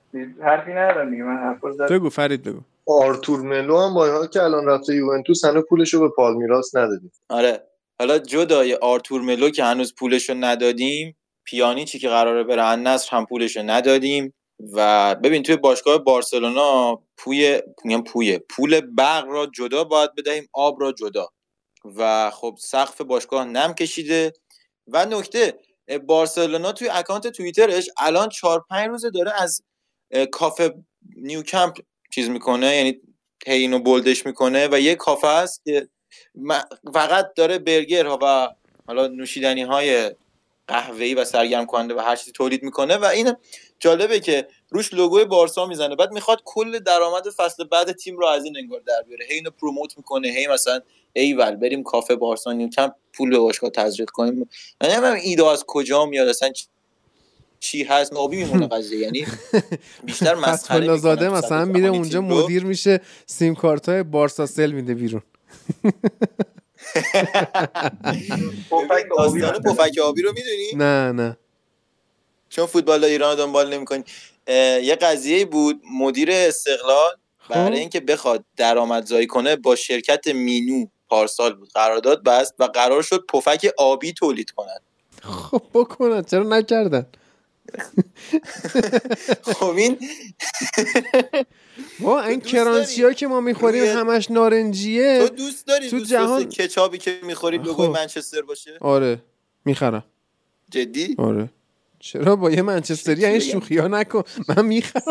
حرفی 0.42 0.70
ندارم 0.70 1.10
دیگه 1.10 1.22
من 1.22 1.36
حرف. 1.36 1.90
بگو 1.90 2.09
فرید 2.09 2.42
بگو. 2.42 2.60
آرتور 2.86 3.40
ملو 3.40 3.78
هم 3.78 3.94
با 3.94 4.26
که 4.26 4.42
الان 4.42 4.66
رفته 4.66 4.94
یوونتوس 4.94 5.44
هنوز 5.44 5.64
پولشو 5.68 6.01
به 6.01 6.09
پالمیراس 6.16 6.76
ندادیم. 6.76 7.12
آره. 7.28 7.62
حالا 7.98 8.18
جدای 8.18 8.74
آرتور 8.74 9.22
ملو 9.22 9.51
که 9.51 9.64
هنوز 9.64 9.94
پولشو 9.94 10.34
ندادیم 10.34 11.16
پیانیچی 11.44 11.98
که 11.98 12.09
قراره 12.09 12.44
بره 12.44 12.64
النصر 12.64 13.16
هم 13.16 13.26
پولشو 13.26 13.62
ندادیم. 13.62 14.32
و 14.74 15.14
ببین 15.14 15.42
توی 15.42 15.56
باشگاه 15.56 16.05
بارسلونا 16.05 17.01
پوی 17.22 17.62
میگم 17.84 18.05
پوی 18.05 18.38
پول 18.38 18.80
برق 18.80 19.24
را 19.28 19.47
جدا 19.47 19.84
باید 19.84 20.14
بدهیم 20.14 20.48
آب 20.52 20.80
را 20.80 20.92
جدا. 20.92 21.28
و 21.97 22.30
خب 22.30 22.55
سقف 22.60 23.01
باشگاه 23.01 23.44
نم 23.44 23.74
کشیده. 23.74 24.32
و 24.86 25.06
نکته 25.06 25.59
بارسلونا 26.06 26.72
توی 26.72 26.88
اکانت 26.88 27.26
توییترش 27.26 27.88
الان 27.98 28.28
چهار 28.28 28.64
پنج 28.70 28.88
روزه 28.88 29.10
داره 29.10 29.42
از 29.42 29.62
کافه 30.30 30.74
نیو 31.16 31.42
کمپ 31.42 31.76
چیز 32.10 32.28
می‌کنه 32.28 32.76
یعنی 32.76 33.01
اینو 33.47 33.78
bold 33.78 34.11
ش 34.11 34.27
می‌کنه 34.26 34.68
و 34.72 34.80
یه 34.80 34.94
کافه 34.94 35.28
هست 35.28 35.62
که 35.64 35.88
فقط 36.94 37.34
داره 37.36 37.59
برگر 37.59 38.06
ها 38.06 38.18
و 38.22 38.48
حالا 38.86 39.06
نوشیدنی 39.06 39.62
های 39.62 40.14
قهوه‌ای 40.66 41.14
و 41.14 41.24
سرگرم 41.24 41.66
کننده 41.66 41.94
و 41.94 41.98
هر 41.98 42.16
چیزی 42.16 42.32
تولید 42.32 42.62
می‌کنه. 42.62 42.97
و 42.97 43.05
این 43.05 43.36
جالبه 43.80 44.20
که 44.20 44.48
روش 44.70 44.94
لوگوی 44.94 45.24
بارسا 45.24 45.66
می‌زنه. 45.66 45.97
بعد 45.97 46.12
می‌خواد 46.12 46.42
کل 46.44 46.78
درآمد 46.78 47.30
فصل 47.36 47.64
بعد 47.64 47.92
تیم 47.92 48.16
رو 48.16 48.26
از 48.26 48.44
این 48.44 48.56
انگار 48.56 48.80
در 48.80 49.02
بیاره. 49.09 49.24
هی 49.28 49.34
اینو 49.34 49.51
promote 49.51 49.97
می‌کنه 49.97 50.28
هی 50.28 50.47
مثلا 50.47 50.80
ایول 51.12 51.56
بریم 51.56 51.82
کافه 51.82 52.16
بارسا 52.16 52.52
نیو 52.52 52.68
کمپ 52.68 52.92
پول 53.12 53.30
به 53.30 53.38
باشگاه 53.38 53.70
تزریق 53.70 54.10
کنیم. 54.10 54.48
من 54.80 54.88
نمی‌دونم 54.90 55.14
ایده 55.22 55.47
از 55.47 55.64
کجا 55.66 56.06
میاد 56.06 56.28
اصلا 56.28 56.48
چ- 56.52 56.66
چی 57.60 57.82
هست؟ 57.84 58.12
نابی 58.12 58.36
میمونه 58.36 58.66
قضیه. 58.66 58.98
یعنی 58.98 59.26
بیشتر 60.06 60.34
مسخره 60.34 60.97
زاده 60.97 61.28
مثلا 61.28 61.64
میره 61.64 61.88
اونجا. 61.88 62.20
مدیر 62.20 62.64
میشه 62.64 63.01
سیم 63.26 63.55
کارت 63.55 63.88
های 63.88 64.02
بارسا 64.02 64.47
سل 64.47 64.70
میده 64.70 64.94
بیرون. 64.94 65.22
پفک 69.60 69.98
آبی 69.98 70.22
رو 70.22 70.32
می‌دونی؟ 70.32 70.70
نه 70.74 71.12
نه. 71.12 71.36
چون 72.51 72.66
فوتبال 72.66 73.05
ایران 73.05 73.36
دنبال 73.36 73.74
نمی‌کنی. 73.74 74.05
یه 74.82 74.98
قضیه 75.01 75.44
بود 75.44 75.81
مدیر 75.93 76.28
استقلال 76.32 77.16
خب. 77.39 77.55
برای 77.55 77.78
اینکه 77.78 78.01
بخواد 78.01 78.44
درآمدزایی 78.56 79.27
کنه 79.27 79.56
با 79.56 79.77
شرکت 79.77 80.27
مینو 80.27 80.86
پارسال 81.09 81.55
بود. 81.55 81.68
قرارداد 81.74 82.24
بست 82.24 82.55
و 82.59 82.64
قرار 82.64 83.02
شد 83.02 83.24
پفک 83.28 83.70
آبی 83.78 84.12
تولید 84.12 84.51
کنن. 84.51 84.78
خب 85.22 85.62
بکنن. 85.74 86.22
چرا 86.22 86.43
نکردن؟ 86.43 87.06
خب 89.43 89.64
این 89.64 89.98
وا 92.01 92.22
این 92.22 92.39
داری؟ 92.39 93.14
که 93.14 93.27
ما 93.27 93.40
می‌خوریم 93.40 93.85
همش 93.85 94.31
نارنجیه. 94.31 95.28
تو 95.28 95.35
دوست 95.35 95.66
داری 95.66 95.90
تو 95.90 95.98
جهان- 95.98 96.48
کچابی 96.48 96.98
که 96.98 97.20
می‌خوری 97.22 97.59
لوگوی 97.59 97.86
خب. 97.86 97.93
منچستر 97.93 98.43
باشه؟ 98.43 98.78
آره. 98.81 99.22
می‌خرم. 99.64 100.05
جدی؟ 100.70 101.14
آره. 101.18 101.51
چرا 102.01 102.36
با 102.36 102.51
یه 102.51 102.62
منچستری 102.62 103.24
این؟ 103.24 103.39
شوخی 103.39 103.78
ها 103.78 103.89
نکن؟ 103.89 104.22
من 104.48 104.66
می‌خرم. 104.66 105.02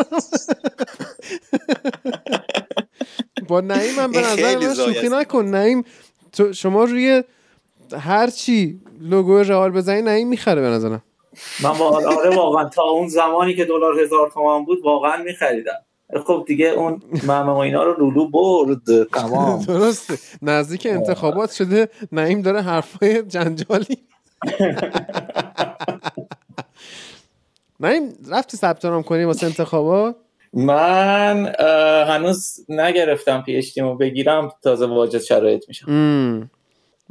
با 3.48 3.60
نعیم 3.60 3.98
هم 3.98 4.12
به 4.12 4.18
نظر 4.20 4.58
من 4.58 4.74
شوخی. 4.74 5.08
نکن. 5.08 5.44
نعیم 5.44 5.84
تو 6.32 6.52
شما 6.52 6.84
روی 6.84 7.24
هر 7.98 8.30
چی 8.30 8.80
لوگو 9.00 9.38
رئال 9.38 9.70
بزنی 9.70 10.02
نعیم 10.02 10.28
می‌خره 10.28 10.60
به 10.60 10.66
نظرم. 10.68 11.02
من 11.62 11.78
با 11.78 11.84
آره 12.18 12.36
واقعا 12.36 12.68
تا 12.68 12.82
اون 12.82 13.08
زمانی 13.08 13.54
که 13.54 13.64
دلار 13.64 14.00
هزار 14.00 14.30
تومان 14.30 14.64
بود 14.64 14.78
واقعا 14.84 15.22
میخریدم. 15.22 15.78
خب 16.26 16.44
دیگه 16.46 16.66
اون 16.66 17.02
ممه 17.22 17.52
و 17.52 17.56
اینا 17.56 17.82
رو 17.82 17.98
لولو 17.98 18.28
برد. 18.28 19.08
تمام. 19.12 19.62
درسته. 19.68 20.18
نزدیک 20.42 20.86
انتخابات 20.90 21.52
شده 21.52 21.88
نعیم 22.12 22.42
داره 22.42 22.62
حرفای 22.62 23.22
جنجالی. 23.22 23.98
نعیم 27.80 28.12
رفتی 28.30 28.56
ثبت 28.56 28.84
نام 28.84 29.02
کنی 29.02 29.24
واسه 29.24 29.46
انتخابات 29.46 30.16
من 30.52 31.54
هنوز 32.08 32.60
نگرفتم 32.68 33.42
پی 33.42 33.56
اچ 33.56 33.78
بگیرم 34.00 34.52
تازه 34.62 34.86
واجد 34.86 35.20
شرایط 35.20 35.64
میشم. 35.68 35.90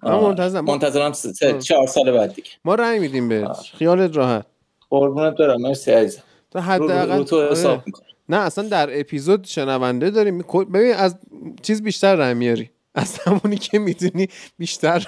من 0.04 0.12
آه. 0.12 0.24
منتظرم 0.24 0.66
منتظرم 0.66 1.12
چهار 1.60 1.88
سال 1.88 2.12
بعد 2.12 2.34
دیگه. 2.34 2.50
ما 2.66 2.76
رأی 2.76 3.00
میدیم 3.00 3.30
بهت 3.30 3.48
آه. 3.48 3.64
خیالت 3.78 4.18
راحت. 4.18 4.46
قربونت 4.90 5.38
برم 5.38 5.62
مرسی 5.62 5.92
عزیزم. 5.92 6.24
رو, 6.56 6.62
حداقل 6.62 7.24
تو 7.24 7.36
آره. 7.38 7.52
حساب 7.52 7.84
می‌کنم. 7.86 8.06
نه 8.30 8.38
اصلا 8.38 8.68
در 8.68 9.00
اپیزود 9.00 9.46
شنونده 9.46 10.10
داریم 10.10 10.38
ببین 10.74 10.94
از 10.94 11.16
چیز 11.62 11.84
بیشتر 11.84 12.16
رأی 12.16 12.34
میاری. 12.34 12.70
از 12.96 13.20
همونی 13.20 13.58
که 13.58 13.80
می‌دونی 13.80 14.28
بیشتر 14.58 15.08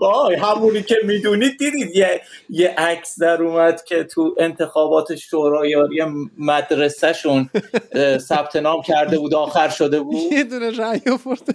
وای 0.00 0.34
همونی 0.34 0.82
که 0.82 0.96
می‌دونید 1.04 1.58
دیدید 1.58 1.96
یه 1.96 2.20
یه 2.50 2.74
عکس 2.78 3.20
در 3.20 3.42
اومد 3.42 3.84
که 3.84 4.04
تو 4.04 4.34
انتخابات 4.38 5.14
شورایاری 5.14 6.02
مدرسهشون 6.38 7.50
اه، 7.92 8.18
ثبت 8.18 8.56
نام 8.56 8.82
کرده 8.82 9.18
بود 9.18 9.34
آخر 9.34 9.68
شده 9.68 10.00
بود. 10.00 10.32
یه 10.32 10.44
دونه 10.44 10.70
رأی 10.70 11.00
آورده 11.06 11.54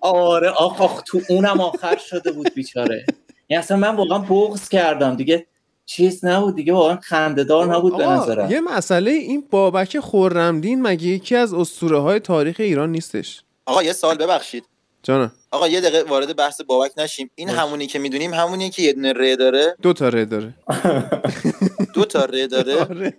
آره 0.00 0.48
آخ 0.48 0.80
آخ 0.80 1.02
تو 1.02 1.20
اونم 1.28 1.60
آخر 1.60 1.96
شده 1.96 2.32
بود 2.32 2.54
بیچاره. 2.54 3.06
یعنی 3.48 3.58
اصلا 3.58 3.76
من 3.76 3.96
واقعا 3.96 4.18
بغض 4.18 4.68
کردم. 4.68 5.16
دیگه 5.16 5.46
چیز 5.86 6.24
نبود 6.24 6.54
دیگه 6.54 6.72
واقعا 6.72 6.96
خندهدار 6.96 7.66
نبود 7.74 7.96
به 7.96 8.06
نظرم. 8.06 8.50
یه 8.50 8.60
مسئله 8.60 9.10
این 9.10 9.44
بابک 9.50 9.98
خورمدین 9.98 10.82
مگه 10.82 11.06
یکی 11.06 11.36
از 11.36 11.54
اسطوره 11.54 11.98
های 11.98 12.20
تاریخ 12.20 12.56
ایران 12.58 12.92
نیستش؟ 12.92 13.42
آقا 13.66 13.82
یه 13.82 13.92
سال 13.92 14.16
ببخشید. 14.16 14.64
جانم. 15.02 15.32
آقا 15.50 15.68
یه 15.68 15.80
دقیقه 15.80 16.02
وارد 16.02 16.36
بحث 16.36 16.60
بابک 16.60 16.90
نشیم. 16.96 17.30
این 17.34 17.48
باش. 17.48 17.58
همونی 17.58 17.86
که 17.86 17.98
می‌دونیم 17.98 18.34
همونیه 18.34 18.70
که 18.70 18.82
یه 18.82 18.92
دونه 18.92 19.12
ر 19.12 19.34
داره. 19.34 19.76
دو 19.82 19.92
تا 19.92 20.08
ره 20.08 20.24
داره. 20.24 20.54
دو 21.94 22.04
تا 22.04 22.24
ر 22.24 22.46
داره. 22.46 22.86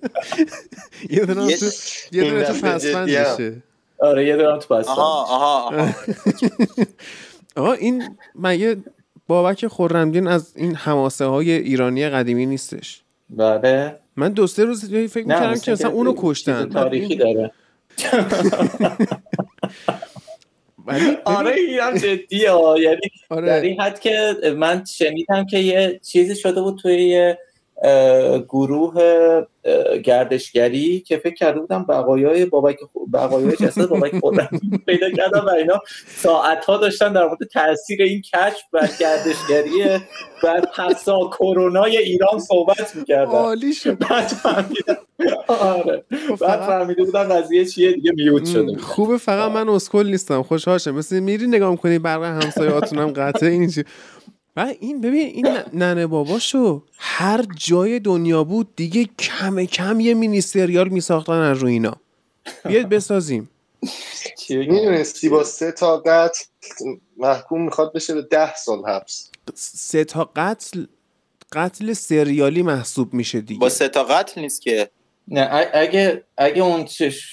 یه 1.09 1.25
دونه 1.25 1.45
یه- 1.45 1.57
تو 1.57 1.65
یه 2.11 2.29
دونه 2.29 2.43
تو 2.43 2.53
پسفندشه 2.53 3.63
آره 3.99 4.27
یه 4.27 4.35
دارم 4.35 4.59
تو 4.59 4.75
بستم 4.75 4.91
آها 4.91 5.23
آها 5.23 5.67
آها. 5.67 5.89
آقا 7.55 7.73
این 7.73 8.17
مگه 8.35 8.77
بابک 9.27 9.67
خورمدین 9.67 10.27
از 10.27 10.53
این 10.55 10.75
حماسه 10.75 11.25
های 11.25 11.51
ایرانی 11.51 12.09
قدیمی 12.09 12.45
نیستش؟ 12.45 13.01
بله. 13.29 13.99
من 14.15 14.31
دو 14.33 14.47
سه 14.47 14.65
روز 14.65 14.85
فکر 14.85 15.23
می‌کردم 15.27 15.59
که 15.59 15.71
مثلا 15.71 15.89
اونو 15.89 16.13
کشتن. 16.17 16.69
تاریخی 16.69 17.15
داره. 17.15 17.51
ولی 20.85 21.17
آره 21.25 21.51
این 21.51 21.79
هم 21.79 21.97
جدیه. 21.97 22.51
یعنی 22.79 22.99
در 23.29 23.35
آره 23.35 23.61
این 23.61 23.81
حد 23.81 23.99
که 23.99 24.35
من 24.57 24.85
شنیدم 24.85 25.45
که 25.45 25.57
یه 25.59 25.99
چیزی 26.03 26.35
شده 26.35 26.61
بود 26.61 26.77
توی 26.77 27.03
یه 27.03 27.39
گروه 28.49 28.93
گردشگری 30.03 30.99
که 30.99 31.17
فکر 31.17 31.33
کرده 31.33 31.59
بودم 31.59 31.85
بقایای 31.89 32.45
بابک 32.45 32.77
بقایای 33.13 33.55
جسد 33.55 33.85
بابک 33.85 34.19
خورم 34.19 34.49
پیدا 34.87 35.09
کردم 35.09 35.45
و 35.45 35.49
اینا 35.49 35.79
ساعت 36.07 36.65
ها 36.65 36.77
داشتن 36.77 37.13
در 37.13 37.23
مورد 37.27 37.43
تاثیر 37.53 38.01
این 38.01 38.21
کشف 38.21 38.63
بر 38.73 38.89
گردشگری 38.99 39.99
بر 40.43 40.61
پسا 40.61 41.29
کرونای 41.39 41.97
ایران 41.97 42.39
صحبت 42.39 42.95
می‌کردن. 42.95 43.31
عالی 43.31 43.73
شد. 43.73 43.97
بعد 43.97 44.27
فهمیدم 44.27 44.97
آره. 45.47 46.03
خب 46.29 46.35
بعد 46.35 46.59
فهمیده 46.59 47.03
بودم 47.03 47.23
قضیه 47.23 47.65
چیه 47.65 47.91
دیگه 47.91 48.11
میوت 48.15 48.45
شده. 48.45 48.77
خوبه 48.77 49.17
فقط 49.17 49.51
من 49.51 49.69
اسکل 49.69 50.07
نیستم. 50.07 50.43
خوشحال 50.43 50.77
شدم. 50.77 50.95
مثل 50.95 51.19
میری 51.19 51.47
نگاه 51.47 51.71
می‌کنی 51.71 51.99
برق 51.99 52.23
همسایه‌هاتون 52.23 52.99
هم 52.99 53.11
قطعه 53.11 53.49
این 53.49 53.71
و 54.55 54.73
این 54.79 55.01
ببین 55.01 55.27
این 55.27 55.47
ننه 55.73 56.07
باباشو 56.07 56.83
هر 56.97 57.45
جای 57.55 57.99
دنیا 57.99 58.43
بود 58.43 58.75
دیگه 58.75 59.09
کم 59.19 59.65
کم 59.65 59.99
یه 59.99 60.13
مینی 60.13 60.41
سریال 60.41 60.89
میساختن 60.89 61.33
از 61.33 61.57
رو 61.57 61.67
اینا. 61.67 61.95
بیاید 62.65 62.89
بسازیم؟ 62.89 63.49
می‌دونستی 64.49 65.29
با 65.29 65.43
سه 65.43 65.71
تا 65.71 65.97
قتل 65.97 66.45
محکوم 67.17 67.65
می‌خواد 67.65 67.93
بشه 67.93 68.13
به 68.13 68.21
ده 68.21 68.55
سال 68.55 68.85
حبس. 68.85 69.29
سه 69.55 70.03
تا 70.03 70.31
قتل 70.35 70.85
قتل 71.51 71.93
سریالی 71.93 72.61
محسوب 72.61 73.13
میشه 73.13 73.41
دیگه. 73.41 73.59
با 73.59 73.69
سه 73.69 73.87
تا 73.89 74.03
قتل 74.03 74.41
نیست 74.41 74.61
که. 74.61 74.89
نه 75.27 75.69
اگه 75.73 76.23
اگه 76.37 76.61
اون 76.61 76.85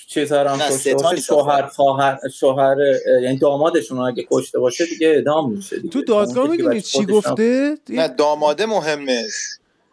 چیزا 0.09 0.49
هم 0.49 0.59
کشته 0.59 0.95
باشه 0.95 1.21
شوهر 1.21 1.67
خواهر 1.67 2.19
شوهر 2.35 2.77
یعنی 3.23 3.39
دامادشون 3.39 3.99
رو 3.99 4.05
اگه 4.05 4.27
کشته 4.31 4.59
باشه 4.59 4.87
دیگه 4.87 5.09
اعدام 5.09 5.53
میشه 5.53 5.77
دیگه. 5.77 5.89
تو 5.89 6.03
دادگاه 6.03 6.51
می‌دونی 6.51 6.81
چی 6.81 7.07
گفته؟ 7.07 7.77
نه 7.89 8.09
داماده 8.09 8.67
مهمه. 8.67 9.27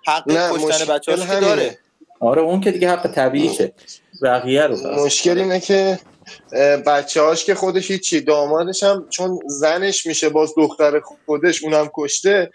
حق 0.06 0.52
کشتن 0.52 0.94
بچه‌هاش 0.94 1.30
داره. 1.30 1.78
آره 2.19 2.41
اون 2.41 2.61
که 2.61 2.72
دیگه 2.72 2.90
حق 2.90 3.07
طبیعیشه. 3.07 3.74
بقیه 4.24 4.64
رو 4.64 5.06
مشکل 5.06 5.38
اینه 5.38 5.60
که 5.60 5.99
بچه 6.85 7.21
هاش 7.21 7.45
که 7.45 7.55
خودش 7.55 7.91
هیچی 7.91 8.21
دامادش 8.21 8.83
هم 8.83 9.05
چون 9.09 9.39
زنش 9.47 10.05
میشه 10.05 10.29
باز 10.29 10.53
دختر 10.57 10.99
خودش 11.25 11.63
اونم 11.63 11.89
کشته 11.93 12.51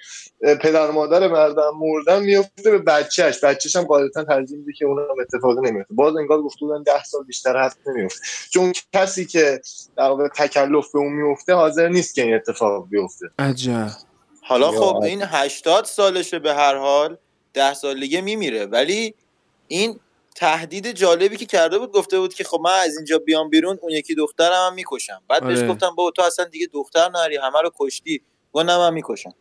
پدر 0.61 0.91
مادر 0.91 1.29
مردم 1.29 1.71
مردن 1.79 2.23
میفته 2.23 2.71
به 2.71 2.79
بچهش 2.79 3.45
بچهش 3.45 3.77
هم 3.77 3.85
قاعدتا 3.85 4.25
ترجیح 4.25 4.59
میده 4.59 4.73
که 4.73 4.85
اونم 4.85 5.07
اتفاق 5.21 5.59
نمیفته 5.59 5.95
باز 5.95 6.17
انگار 6.17 6.43
گفته 6.43 6.59
بودن 6.61 6.83
ده 6.83 7.05
سال 7.05 7.25
بیشتر 7.25 7.63
حد 7.65 7.77
نمیفته 7.87 8.21
چون 8.51 8.73
کسی 8.93 9.27
که 9.27 9.61
در 9.97 10.05
واقع 10.05 10.29
تکلف 10.29 10.93
به 10.93 10.99
اون 10.99 11.13
میفته 11.13 11.55
حاضر 11.55 11.89
نیست 11.89 12.15
که 12.15 12.23
این 12.23 12.35
اتفاق 12.35 12.89
بیفته. 12.89 13.27
عجب. 13.39 13.91
حالا 14.43 14.71
خب 14.71 14.97
این 14.97 15.23
80 15.23 15.85
سالشه 15.85 16.39
به 16.39 16.55
هر 16.55 16.77
حال. 16.77 17.17
ده 17.55 17.75
سالگی 17.75 18.21
میمیره. 18.21 18.67
ولی 18.67 19.15
این 19.69 20.01
تهدید 20.37 20.93
جالبی 20.93 21.37
که 21.37 21.47
کرده 21.47 21.79
بود 21.79 21.93
گفته 21.93 22.21
بود 22.21 22.35
که 22.35 22.45
خب 22.45 22.61
من 22.65 22.79
از 22.85 22.97
اینجا 22.97 23.19
بیام 23.19 23.51
بیرون 23.51 23.79
اون 23.83 23.93
یکی 23.93 24.15
دخترم 24.15 24.67
هم 24.67 24.75
می‌کشم. 24.75 25.23
بعد 25.29 25.47
بهش 25.47 25.59
آره. 25.59 25.69
گفتم 25.69 25.95
با 25.95 26.11
تو 26.11 26.23
اصلا 26.23 26.45
دیگه 26.45 26.69
دختر 26.73 27.09
نری 27.09 27.37
همه 27.37 27.61
رو 27.63 27.71
کشتی. 27.81 28.23
گفت 28.53 28.67
نه 28.67 28.79
من 28.79 28.95
می‌کشم. 28.95 29.35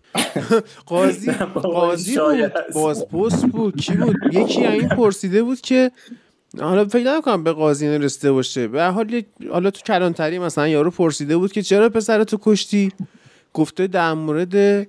قاضی 0.85 1.31
قاضی 1.53 2.18
بود. 2.18 2.53
بازپست 2.73 3.45
بود. 3.45 3.81
کی 3.81 3.93
بود؟ 3.93 4.15
یکی 4.31 4.65
این 4.65 4.89
پرسیده 4.89 5.43
بود 5.43 5.61
که 5.61 5.91
حالا 6.59 6.85
فکر 6.85 7.03
نکنم 7.03 7.43
به 7.43 7.51
قاضی 7.51 7.88
رسیده 7.88 8.31
باشه. 8.31 8.68
به 8.68 8.84
حال 8.84 9.22
حالا 9.51 9.72
تو 9.72 9.81
کلانتری 9.81 10.39
مثلا 10.39 10.68
یارو 10.68 10.91
پرسیده 10.91 11.38
بود 11.38 11.51
که 11.51 11.61
چرا 11.61 11.89
پسر 11.89 12.23
تو 12.23 12.38
کشتی؟ 12.41 12.91
گفته 13.53 13.88
در 13.88 14.13
مورد 14.13 14.88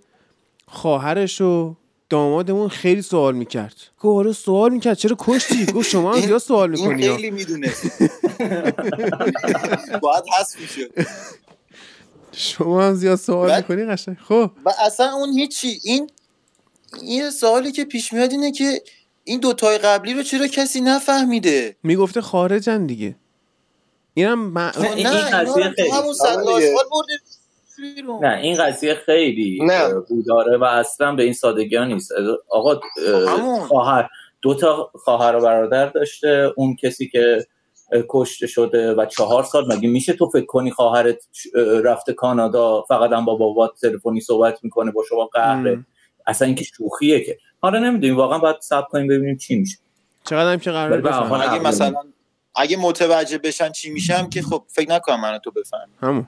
خواهرش 0.66 1.40
و 1.40 1.76
دامادمون 2.12 2.68
خیلی 2.68 3.02
سوال 3.02 3.34
می‌کرد. 3.34 3.74
گفت 4.00 4.18
آره 4.18 4.32
سوال 4.32 4.72
می‌کرد 4.72 4.96
چرا 4.96 5.16
کشتی؟ 5.18 5.66
گفت 5.66 5.88
شما 5.88 6.14
هم 6.14 6.20
زیاد 6.20 6.38
سوال 6.38 6.70
می‌کنی 6.70 7.02
این 7.02 7.16
خیلی 7.16 7.30
می‌دونه 7.30 7.72
باید 10.02 10.24
حس 10.40 10.56
میشه 10.60 10.88
شما 12.32 12.82
هم 12.82 12.94
زیاد 12.94 13.18
سوال 13.18 13.56
می‌کنی؟ 13.56 13.84
قشنگ. 13.84 14.16
خب. 14.28 14.50
و 14.64 14.72
اصلا 14.86 15.12
اون 15.12 15.32
هیچی. 15.32 15.80
این 15.84 16.10
این 17.02 17.30
سوالی 17.30 17.72
که 17.72 17.84
پیش 17.84 18.12
میاد 18.12 18.30
اینه 18.30 18.52
که 18.52 18.82
این 19.24 19.40
دوتای 19.40 19.78
قبلی 19.78 20.14
رو 20.14 20.22
چرا 20.22 20.46
کسی 20.46 20.80
نفهمیده؟ 20.80 21.76
می‌گفته 21.82 22.20
خارجن 22.20 22.86
دیگه. 22.86 23.16
اینم 24.14 24.58
نه 24.58 24.80
این 24.80 25.08
قضیه 25.08 25.94
همون 25.94 26.14
برده. 26.24 27.20
نه 28.22 28.38
این 28.42 28.64
قضیه 28.64 28.94
خیلی 28.94 29.60
بوداره 30.08 30.58
و 30.58 30.64
اصلا 30.64 31.14
به 31.14 31.22
این 31.22 31.32
سادگی 31.32 31.76
ها 31.76 31.84
نیست. 31.84 32.12
آقا 32.50 32.80
خواهر 33.68 34.08
دو 34.42 34.54
تا 34.54 34.90
خواهر 34.94 35.36
و 35.36 35.40
برادر 35.40 35.86
داشته. 35.86 36.52
اون 36.56 36.76
کسی 36.76 37.08
که 37.08 37.46
کشته 38.08 38.46
شده 38.46 38.94
و 38.94 39.06
چهار 39.06 39.42
سال 39.42 39.76
مگه 39.76 39.88
میشه 39.88 40.12
تو 40.12 40.28
فکر 40.28 40.46
کنی 40.46 40.70
خواهرت 40.70 41.24
رفته 41.84 42.12
کانادا 42.12 42.82
فقط 42.82 43.12
هم 43.12 43.24
با 43.24 43.34
بابات 43.34 43.70
تلفنی 43.80 44.20
صحبت 44.20 44.64
می‌کنه 44.64 44.90
با 44.90 45.04
شما 45.08 45.26
قهره؟ 45.26 45.84
اصلا 46.26 46.46
اینکه 46.46 46.64
شوخیه 46.64 47.24
که. 47.24 47.38
حالا 47.60 47.78
نمی‌دونیم 47.78 48.16
واقعا 48.16 48.38
باید 48.38 48.56
صبر 48.60 48.86
کنیم 48.86 49.06
ببینیم 49.06 49.36
چی 49.36 49.56
میشه. 49.56 49.78
چقدر 50.24 50.52
هم 50.52 50.58
که 50.58 50.70
قرار 50.70 51.06
اگه 51.42 51.58
مثلا 51.58 51.94
اگه 52.54 52.76
متوجه 52.76 53.38
بشن 53.38 53.72
چی 53.72 53.90
میشم 53.90 54.28
که 54.28 54.42
خب 54.42 54.62
فکر 54.68 54.90
نکنم 54.90 55.20
منو 55.20 55.38
تو 55.38 55.50
بفهم 55.50 55.88
همون. 56.00 56.26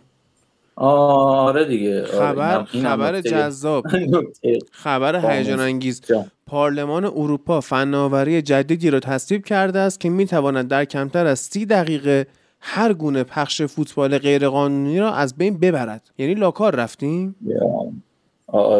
آره 0.76 1.64
دیگه. 1.64 2.02
آره، 2.02 2.06
خبر 2.06 2.64
خبر 2.64 3.20
جذاب. 3.20 3.84
خبر 4.84 5.30
هیجان 5.30 5.60
انگیز 5.60 6.00
پارلمان 6.46 7.04
اروپا 7.04 7.60
فناوری 7.60 8.42
جدیدی 8.42 8.90
را 8.90 9.00
تصویب 9.00 9.44
کرده 9.44 9.78
است 9.78 10.00
که 10.00 10.08
می 10.10 10.26
تواند 10.26 10.68
در 10.68 10.84
کمتر 10.84 11.26
از 11.26 11.38
سی 11.38 11.66
دقیقه 11.66 12.26
هر 12.60 12.92
گونه 12.92 13.24
پخش 13.24 13.62
فوتبال 13.62 14.18
غیرقانونی 14.18 14.98
را 14.98 15.12
از 15.12 15.36
بین 15.36 15.58
ببرد. 15.58 16.10
یعنی 16.18 16.34
لاکار 16.34 16.74
رفتیم؟ 16.74 17.36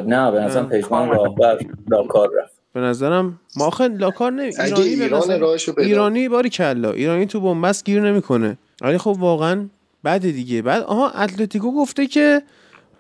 نه 0.06 0.30
به 0.30 0.40
نظرم 0.40 0.68
پیشمان 0.68 1.08
راهبر 1.08 1.58
لاکار 1.88 2.30
رفت. 2.42 2.54
به 2.72 2.80
نظرم 2.80 3.40
ما 3.56 3.66
آخه 3.66 3.88
لاکار 3.88 4.32
نه 4.32 4.42
ایرانی 4.42 4.82
ایران 4.82 5.56
ایرانی 5.78 6.28
باری 6.28 6.48
کلا. 6.50 6.90
ایرانی 6.90 7.26
تو 7.26 7.40
بنبست 7.40 7.84
گیر 7.84 8.00
نمی‌کنه. 8.00 8.58
ولی 8.82 8.98
خب 8.98 9.16
واقعا 9.18 9.68
بعد 10.04 10.22
دیگه. 10.22 10.62
بعد 10.62 10.82
آها 10.82 11.10
اتلتیکو 11.10 11.72
گفته 11.72 12.06
که 12.06 12.42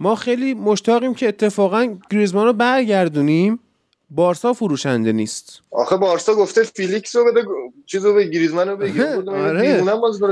ما 0.00 0.14
خیلی 0.14 0.54
مشتاقیم 0.54 1.14
که 1.14 1.28
اتفاقا 1.28 1.98
گریزمان 2.10 2.46
رو 2.46 2.52
برگردونیم. 2.52 3.58
بارسا 4.10 4.52
فروشنده 4.52 5.12
نیست. 5.12 5.60
آخه 5.70 5.96
بارسا 5.96 6.34
گفته 6.34 6.62
فیلیکس 6.62 7.16
رو 7.16 7.24
بده 7.24 7.44
چیزو 7.86 8.14
به 8.14 8.24
گریزمان 8.24 8.68
رو 8.68 8.76
بگیر 8.76 9.02
آره. 9.02 9.82
باز 9.82 10.20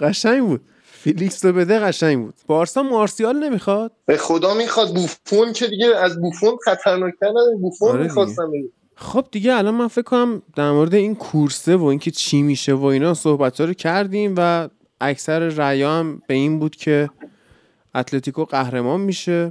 قشنگ 0.00 0.42
بود. 0.42 0.60
فیلیکس 0.84 1.44
رو 1.44 1.52
بده 1.52 1.78
قشنگ 1.78 2.24
بود. 2.24 2.34
بارسا 2.46 2.82
مارسیال 2.82 3.36
نمی‌خواد؟ 3.36 3.92
به 4.06 4.16
خدا 4.16 4.54
می‌خواد 4.54 4.94
بوفون 4.94 5.52
که 5.52 5.66
دیگه 5.66 5.96
از 5.96 6.20
بوفون 6.20 6.56
خطرناکتر 6.64 7.32
بوفون 7.60 7.88
آره 7.88 8.02
می‌خواستم 8.02 8.50
خب 8.94 9.26
دیگه 9.30 9.54
الان 9.54 9.74
من 9.74 9.88
فکر 9.88 10.02
کنم 10.02 10.42
در 10.56 10.70
مورد 10.70 10.94
این 10.94 11.14
کورسه 11.14 11.76
و 11.76 11.84
اینکه 11.84 12.10
چی 12.10 12.42
میشه 12.42 12.74
و 12.74 12.84
اینا 12.84 13.14
صحبت 13.14 13.60
رو 13.60 13.74
کردیم 13.74 14.34
و 14.36 14.68
اکثر 15.00 15.38
رأی 15.38 15.82
هم 15.82 16.22
به 16.26 16.34
این 16.34 16.58
بود 16.58 16.76
که 16.76 17.10
اتلتیکو 17.94 18.44
قهرمان 18.44 19.00
میشه 19.00 19.50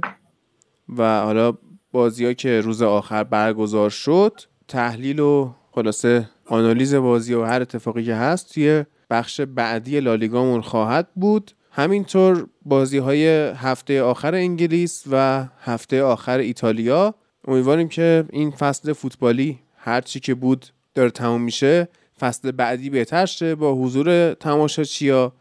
و 0.96 1.20
حالا 1.20 1.52
بازی 1.92 2.34
که 2.34 2.60
روز 2.60 2.82
آخر 2.82 3.24
برگزار 3.24 3.90
شد 3.90 4.40
تحلیل 4.68 5.20
و 5.20 5.54
خلاصه 5.70 6.28
آنالیز 6.46 6.94
بازی 6.94 7.34
و 7.34 7.44
هر 7.44 7.62
اتفاقی 7.62 8.04
که 8.04 8.14
هست 8.14 8.54
توی 8.54 8.84
بخش 9.10 9.40
بعدی 9.40 10.00
لالیگامون 10.00 10.60
خواهد 10.60 11.08
بود. 11.14 11.50
همینطور 11.70 12.46
بازی 12.64 12.98
های 12.98 13.26
هفته 13.56 14.02
آخر 14.02 14.34
انگلیس 14.34 15.04
و 15.10 15.46
هفته 15.60 16.02
آخر 16.02 16.38
ایتالیا. 16.38 17.14
امیدواریم 17.48 17.88
که 17.88 18.24
این 18.30 18.50
فصل 18.50 18.92
فوتبالی 18.92 19.58
هرچی 19.76 20.20
که 20.20 20.34
بود 20.34 20.66
داره 20.94 21.10
تموم 21.10 21.40
میشه 21.42 21.88
فصل 22.20 22.50
بعدی 22.50 22.90
بهتر 22.90 23.26
شه. 23.26 23.54
با 23.54 23.74
حضور 23.74 24.34
تماشاچیا 24.34 25.32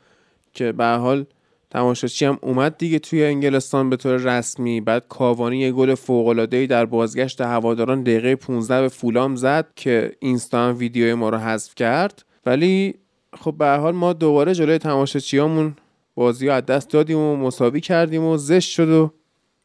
که 0.53 0.71
به 0.71 0.85
حال 0.85 1.25
تماشاچی 1.69 2.25
هم 2.25 2.39
اومد 2.41 2.77
دیگه 2.77 2.99
توی 2.99 3.25
انگلستان 3.25 3.89
به 3.89 3.95
طور 3.95 4.17
رسمی. 4.17 4.81
بعد 4.81 5.05
کاوانی 5.09 5.57
یه 5.57 5.71
گل 5.71 5.95
فوق 5.95 6.45
در 6.45 6.85
بازگشت 6.85 7.41
هواداران 7.41 8.01
دقیقه 8.01 8.35
15 8.35 8.81
به 8.81 8.87
فولام 8.87 9.35
زد 9.35 9.67
که 9.75 10.11
اینستا 10.19 10.67
هم 10.67 10.77
ویدیو 10.77 11.15
ما 11.15 11.29
رو 11.29 11.37
حذف 11.37 11.75
کرد. 11.75 12.25
ولی 12.45 12.95
خب 13.39 13.55
به 13.57 13.69
حال 13.69 13.95
ما 13.95 14.13
دوباره 14.13 14.53
جلوی 14.53 14.77
تماشاچیامون 14.77 15.75
بازی 16.15 16.49
از 16.49 16.65
دست 16.65 16.89
دادیم 16.89 17.17
و 17.17 17.35
مساوی 17.35 17.81
کردیم 17.81 18.23
و 18.23 18.37
زشت 18.37 18.69
شد 18.69 18.89
و 18.89 19.11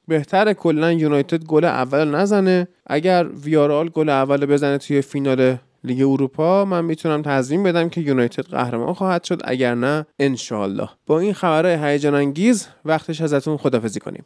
بهتره 0.09 0.55
کلا 0.55 0.93
یونایتد 0.93 1.45
گل 1.45 1.65
اول 1.65 2.09
نزنه. 2.09 2.69
اگر 2.87 3.27
ویارال 3.45 3.89
گل 3.89 4.09
اول 4.09 4.47
بزنه 4.47 4.79
توی 4.79 5.03
فینال 5.03 5.57
لیگ 5.85 6.03
اروپا 6.03 6.65
من 6.65 6.85
می‌تونم 6.85 7.23
تضمین 7.23 7.63
بدم 7.63 7.89
که 7.89 8.01
یونایتد 8.01 8.45
قهرمان 8.45 8.95
خواهد 8.95 9.25
شد. 9.25 9.41
اگر 9.45 9.75
نه 9.75 10.07
انشالله 10.19 10.89
با 11.07 11.21
این 11.21 11.33
خبرهای 11.33 11.93
هیجان 11.93 12.15
انگیز 12.15 12.69
وقتش 12.85 13.21
ازتون 13.21 13.57
خدافزی 13.57 14.01
کنیم. 14.01 14.25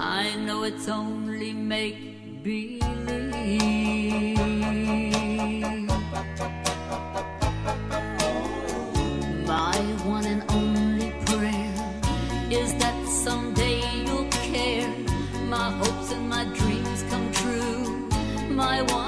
I 0.00 0.36
know 0.46 0.64
it's 0.64 0.88
only 0.88 1.52
make 1.52 2.13
believe 2.44 2.82
My 9.46 9.78
one 10.04 10.26
and 10.26 10.42
only 10.50 11.10
prayer 11.24 11.74
is 12.50 12.74
that 12.82 12.96
someday 13.08 13.80
you'll 14.04 14.28
care. 14.28 14.88
My 15.48 15.70
hopes 15.70 16.12
and 16.12 16.28
my 16.28 16.44
dreams 16.58 17.02
come 17.08 17.32
true. 17.32 18.08
My 18.50 18.82
one 18.82 19.03